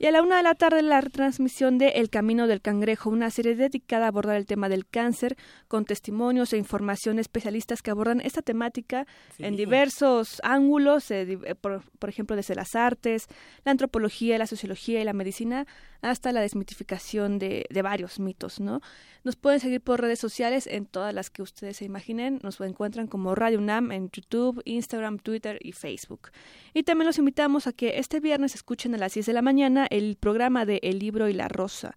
Y 0.00 0.06
a 0.06 0.12
la 0.12 0.22
una 0.22 0.36
de 0.36 0.44
la 0.44 0.54
tarde 0.54 0.80
la 0.82 1.02
transmisión 1.02 1.76
de 1.76 1.88
El 1.88 2.08
Camino 2.08 2.46
del 2.46 2.60
Cangrejo, 2.60 3.10
una 3.10 3.30
serie 3.30 3.56
dedicada 3.56 4.04
a 4.04 4.08
abordar 4.08 4.36
el 4.36 4.46
tema 4.46 4.68
del 4.68 4.86
cáncer, 4.86 5.36
con 5.66 5.84
testimonios 5.84 6.52
e 6.52 6.56
información 6.56 7.18
especialistas 7.18 7.82
que 7.82 7.90
abordan 7.90 8.20
esta 8.20 8.40
temática 8.40 9.06
en 9.38 9.56
diversos 9.56 10.40
ángulos, 10.44 11.10
eh, 11.10 11.38
eh, 11.44 11.54
por, 11.56 11.82
por 11.98 12.08
ejemplo, 12.08 12.36
desde 12.36 12.54
las 12.54 12.76
artes, 12.76 13.26
la 13.64 13.72
antropología, 13.72 14.38
la 14.38 14.46
sociología 14.46 15.00
y 15.00 15.04
la 15.04 15.12
medicina, 15.12 15.66
hasta 16.00 16.32
la 16.32 16.40
desmitificación 16.40 17.38
de, 17.38 17.66
de 17.70 17.82
varios 17.82 18.20
mitos, 18.20 18.60
¿no? 18.60 18.80
Nos 19.24 19.36
pueden 19.36 19.60
seguir 19.60 19.80
por 19.80 20.00
redes 20.00 20.18
sociales 20.18 20.66
en 20.66 20.86
todas 20.86 21.12
las 21.12 21.30
que 21.30 21.42
ustedes 21.42 21.78
se 21.78 21.84
imaginen. 21.84 22.38
Nos 22.42 22.60
encuentran 22.60 23.06
como 23.06 23.34
Radio 23.34 23.58
UNAM 23.58 23.92
en 23.92 24.10
YouTube, 24.10 24.62
Instagram, 24.64 25.18
Twitter 25.18 25.58
y 25.60 25.72
Facebook. 25.72 26.30
Y 26.72 26.84
también 26.84 27.06
los 27.06 27.18
invitamos 27.18 27.66
a 27.66 27.72
que 27.72 27.98
este 27.98 28.20
viernes 28.20 28.54
escuchen 28.54 28.94
a 28.94 28.98
las 28.98 29.14
10 29.14 29.26
de 29.26 29.32
la 29.32 29.42
mañana 29.42 29.86
el 29.90 30.16
programa 30.16 30.64
de 30.64 30.80
El 30.82 30.98
Libro 30.98 31.28
y 31.28 31.32
la 31.32 31.48
Rosa 31.48 31.94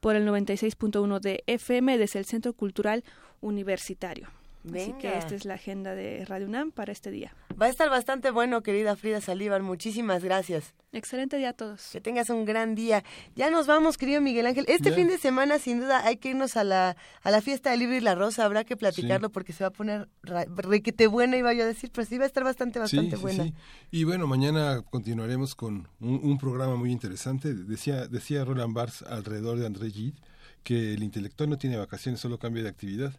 por 0.00 0.16
el 0.16 0.26
96.1 0.26 1.20
de 1.20 1.44
FM 1.46 1.98
desde 1.98 2.18
el 2.18 2.24
Centro 2.24 2.54
Cultural 2.54 3.04
Universitario. 3.40 4.28
Así 4.64 4.92
que 5.00 5.18
esta 5.18 5.34
es 5.34 5.44
la 5.44 5.54
agenda 5.54 5.94
de 5.94 6.24
Radio 6.24 6.46
UNAM 6.46 6.70
para 6.70 6.92
este 6.92 7.10
día. 7.10 7.34
Va 7.60 7.66
a 7.66 7.68
estar 7.68 7.90
bastante 7.90 8.30
bueno, 8.30 8.62
querida 8.62 8.94
Frida 8.96 9.20
Salívar. 9.20 9.62
Muchísimas 9.62 10.22
gracias. 10.22 10.74
Excelente 10.92 11.36
día 11.36 11.50
a 11.50 11.52
todos. 11.52 11.88
Que 11.92 12.00
tengas 12.00 12.30
un 12.30 12.44
gran 12.44 12.74
día. 12.74 13.02
Ya 13.34 13.50
nos 13.50 13.66
vamos, 13.66 13.98
querido 13.98 14.20
Miguel 14.20 14.46
Ángel. 14.46 14.64
Este 14.68 14.90
Ya. 14.90 14.96
fin 14.96 15.08
de 15.08 15.18
semana, 15.18 15.58
sin 15.58 15.80
duda, 15.80 16.04
hay 16.06 16.16
que 16.16 16.30
irnos 16.30 16.56
a 16.56 16.64
la, 16.64 16.96
a 17.22 17.30
la 17.30 17.40
fiesta 17.40 17.70
del 17.70 17.80
libro 17.80 17.96
y 17.96 18.00
la 18.00 18.14
rosa. 18.14 18.44
Habrá 18.44 18.64
que 18.64 18.76
platicarlo 18.76 19.30
porque 19.30 19.52
se 19.52 19.64
va 19.64 19.68
a 19.68 19.72
poner 19.72 20.08
requete 20.22 21.06
buena, 21.06 21.36
iba 21.36 21.52
yo 21.52 21.64
a 21.64 21.66
decir, 21.66 21.90
pero 21.92 22.06
sí 22.06 22.18
va 22.18 22.24
a 22.24 22.26
estar 22.28 22.44
bastante, 22.44 22.78
bastante 22.78 23.10
Sí, 23.10 23.16
sí, 23.16 23.22
buena. 23.22 23.44
sí. 23.44 23.54
Y 23.90 24.04
bueno, 24.04 24.26
mañana 24.26 24.82
continuaremos 24.90 25.54
con 25.54 25.88
un, 26.00 26.20
un 26.22 26.38
programa 26.38 26.76
muy 26.76 26.92
interesante. 26.92 27.52
Decía, 27.54 28.06
decía 28.06 28.44
Roland 28.44 28.74
Barthes 28.74 29.02
alrededor 29.02 29.58
de 29.58 29.66
André 29.66 29.90
Gide 29.90 30.14
que 30.62 30.94
el 30.94 31.02
intelectual 31.02 31.50
no 31.50 31.58
tiene 31.58 31.76
vacaciones, 31.76 32.20
solo 32.20 32.38
cambia 32.38 32.62
de 32.62 32.68
actividad. 32.68 33.12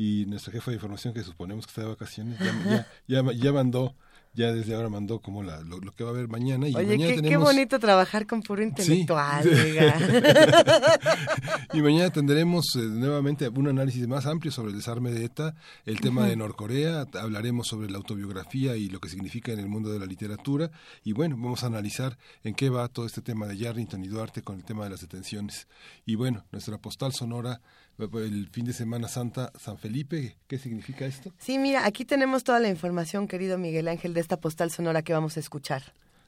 Y 0.00 0.26
nuestra 0.26 0.52
jefa 0.52 0.70
de 0.70 0.76
información, 0.76 1.12
que 1.12 1.24
suponemos 1.24 1.66
que 1.66 1.70
está 1.70 1.80
de 1.82 1.88
vacaciones, 1.88 2.38
ya, 2.38 2.86
ya, 3.08 3.20
ya, 3.20 3.32
ya 3.32 3.52
mandó, 3.52 3.96
ya 4.32 4.52
desde 4.52 4.76
ahora 4.76 4.88
mandó 4.88 5.18
como 5.18 5.42
la, 5.42 5.60
lo, 5.62 5.80
lo 5.80 5.90
que 5.90 6.04
va 6.04 6.10
a 6.10 6.12
haber 6.12 6.28
mañana. 6.28 6.68
Y 6.68 6.74
Oye, 6.76 6.86
mañana 6.86 7.08
qué, 7.08 7.16
qué 7.16 7.22
tenemos... 7.22 7.48
bonito 7.48 7.80
trabajar 7.80 8.24
con 8.24 8.40
puro 8.42 8.62
intelectual, 8.62 9.42
Sí. 9.42 9.50
y 11.72 11.82
mañana 11.82 12.10
tendremos 12.10 12.76
eh, 12.76 12.82
nuevamente 12.82 13.48
un 13.48 13.66
análisis 13.66 14.06
más 14.06 14.24
amplio 14.26 14.52
sobre 14.52 14.70
el 14.70 14.76
desarme 14.76 15.10
de 15.10 15.24
ETA, 15.24 15.56
el 15.84 16.00
tema 16.00 16.26
de 16.26 16.36
Norcorea, 16.36 17.04
hablaremos 17.20 17.66
sobre 17.66 17.90
la 17.90 17.98
autobiografía 17.98 18.76
y 18.76 18.88
lo 18.88 19.00
que 19.00 19.08
significa 19.08 19.50
en 19.52 19.58
el 19.58 19.66
mundo 19.66 19.92
de 19.92 19.98
la 19.98 20.06
literatura 20.06 20.70
y 21.02 21.12
bueno, 21.12 21.34
vamos 21.36 21.64
a 21.64 21.66
analizar 21.66 22.16
en 22.44 22.54
qué 22.54 22.70
va 22.70 22.86
todo 22.86 23.04
este 23.04 23.20
tema 23.20 23.46
de 23.46 23.56
Yarrington 23.56 24.04
y 24.04 24.06
Duarte 24.06 24.42
con 24.42 24.56
el 24.56 24.64
tema 24.64 24.84
de 24.84 24.90
las 24.90 25.00
detenciones. 25.00 25.66
Y 26.06 26.14
bueno, 26.14 26.44
nuestra 26.52 26.78
postal 26.78 27.12
sonora 27.12 27.60
el 27.98 28.48
fin 28.50 28.64
de 28.64 28.72
semana 28.72 29.08
Santa 29.08 29.52
San 29.58 29.76
Felipe, 29.78 30.36
¿qué 30.46 30.58
significa 30.58 31.04
esto? 31.06 31.32
Sí, 31.38 31.58
mira, 31.58 31.84
aquí 31.86 32.04
tenemos 32.04 32.44
toda 32.44 32.60
la 32.60 32.68
información, 32.68 33.26
querido 33.26 33.58
Miguel 33.58 33.88
Ángel, 33.88 34.14
de 34.14 34.20
esta 34.20 34.36
postal 34.36 34.70
sonora 34.70 35.02
que 35.02 35.12
vamos 35.12 35.36
a 35.36 35.40
escuchar. 35.40 35.82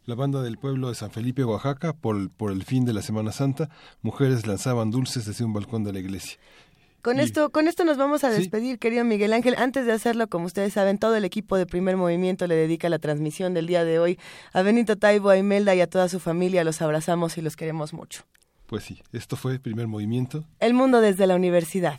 La 0.07 0.15
banda 0.15 0.43
del 0.43 0.59
pueblo 0.59 0.89
de 0.89 0.95
San 0.95 1.11
Felipe, 1.11 1.45
Oaxaca, 1.45 1.93
por 1.93 2.17
el, 2.17 2.31
por 2.31 2.51
el 2.51 2.65
fin 2.65 2.85
de 2.85 2.93
la 2.93 3.03
Semana 3.03 3.33
Santa, 3.33 3.69
mujeres 4.03 4.47
lanzaban 4.47 4.91
dulces 4.91 5.27
desde 5.27 5.45
un 5.45 5.53
balcón 5.53 5.85
de 5.85 5.93
la 5.93 6.01
iglesia. 6.01 6.39
Con 7.03 7.19
Y- 7.19 7.21
esto, 7.21 7.51
con 7.51 7.69
esto 7.69 7.85
nos 7.85 7.97
vamos 7.97 8.25
a 8.25 8.31
despedir, 8.31 8.79
querido 8.79 9.05
Miguel 9.05 9.33
Ángel. 9.33 9.55
Antes 9.57 9.87
de 9.87 9.93
hacerlo, 9.93 10.27
como 10.29 10.47
ustedes 10.47 10.73
saben, 10.75 10.99
todo 10.99 11.17
el 11.17 11.25
equipo 11.25 11.57
de 11.57 11.67
Primer 11.67 11.97
Movimiento 11.97 12.47
le 12.47 12.57
dedica 12.57 12.89
la 12.89 12.99
transmisión 12.99 13.55
del 13.55 13.67
día 13.67 13.85
de 13.85 13.99
hoy 13.99 14.19
a 14.53 14.63
Benito 14.63 14.97
Taibo, 14.97 15.31
a 15.31 15.39
Imelda 15.39 15.75
y 15.75 15.81
a 15.81 15.87
toda 15.87 16.09
su 16.09 16.19
familia. 16.21 16.65
Los 16.65 16.83
abrazamos 16.83 17.39
y 17.39 17.43
los 17.43 17.57
queremos 17.57 17.93
mucho. 17.95 18.25
Pues 18.71 18.85
sí, 18.85 19.03
esto 19.13 19.35
fue 19.35 19.51
el 19.51 19.61
primer 19.61 19.89
movimiento. 19.89 20.45
El 20.61 20.75
mundo 20.75 21.01
desde 21.01 21.27
la 21.27 21.35
universidad. 21.35 21.99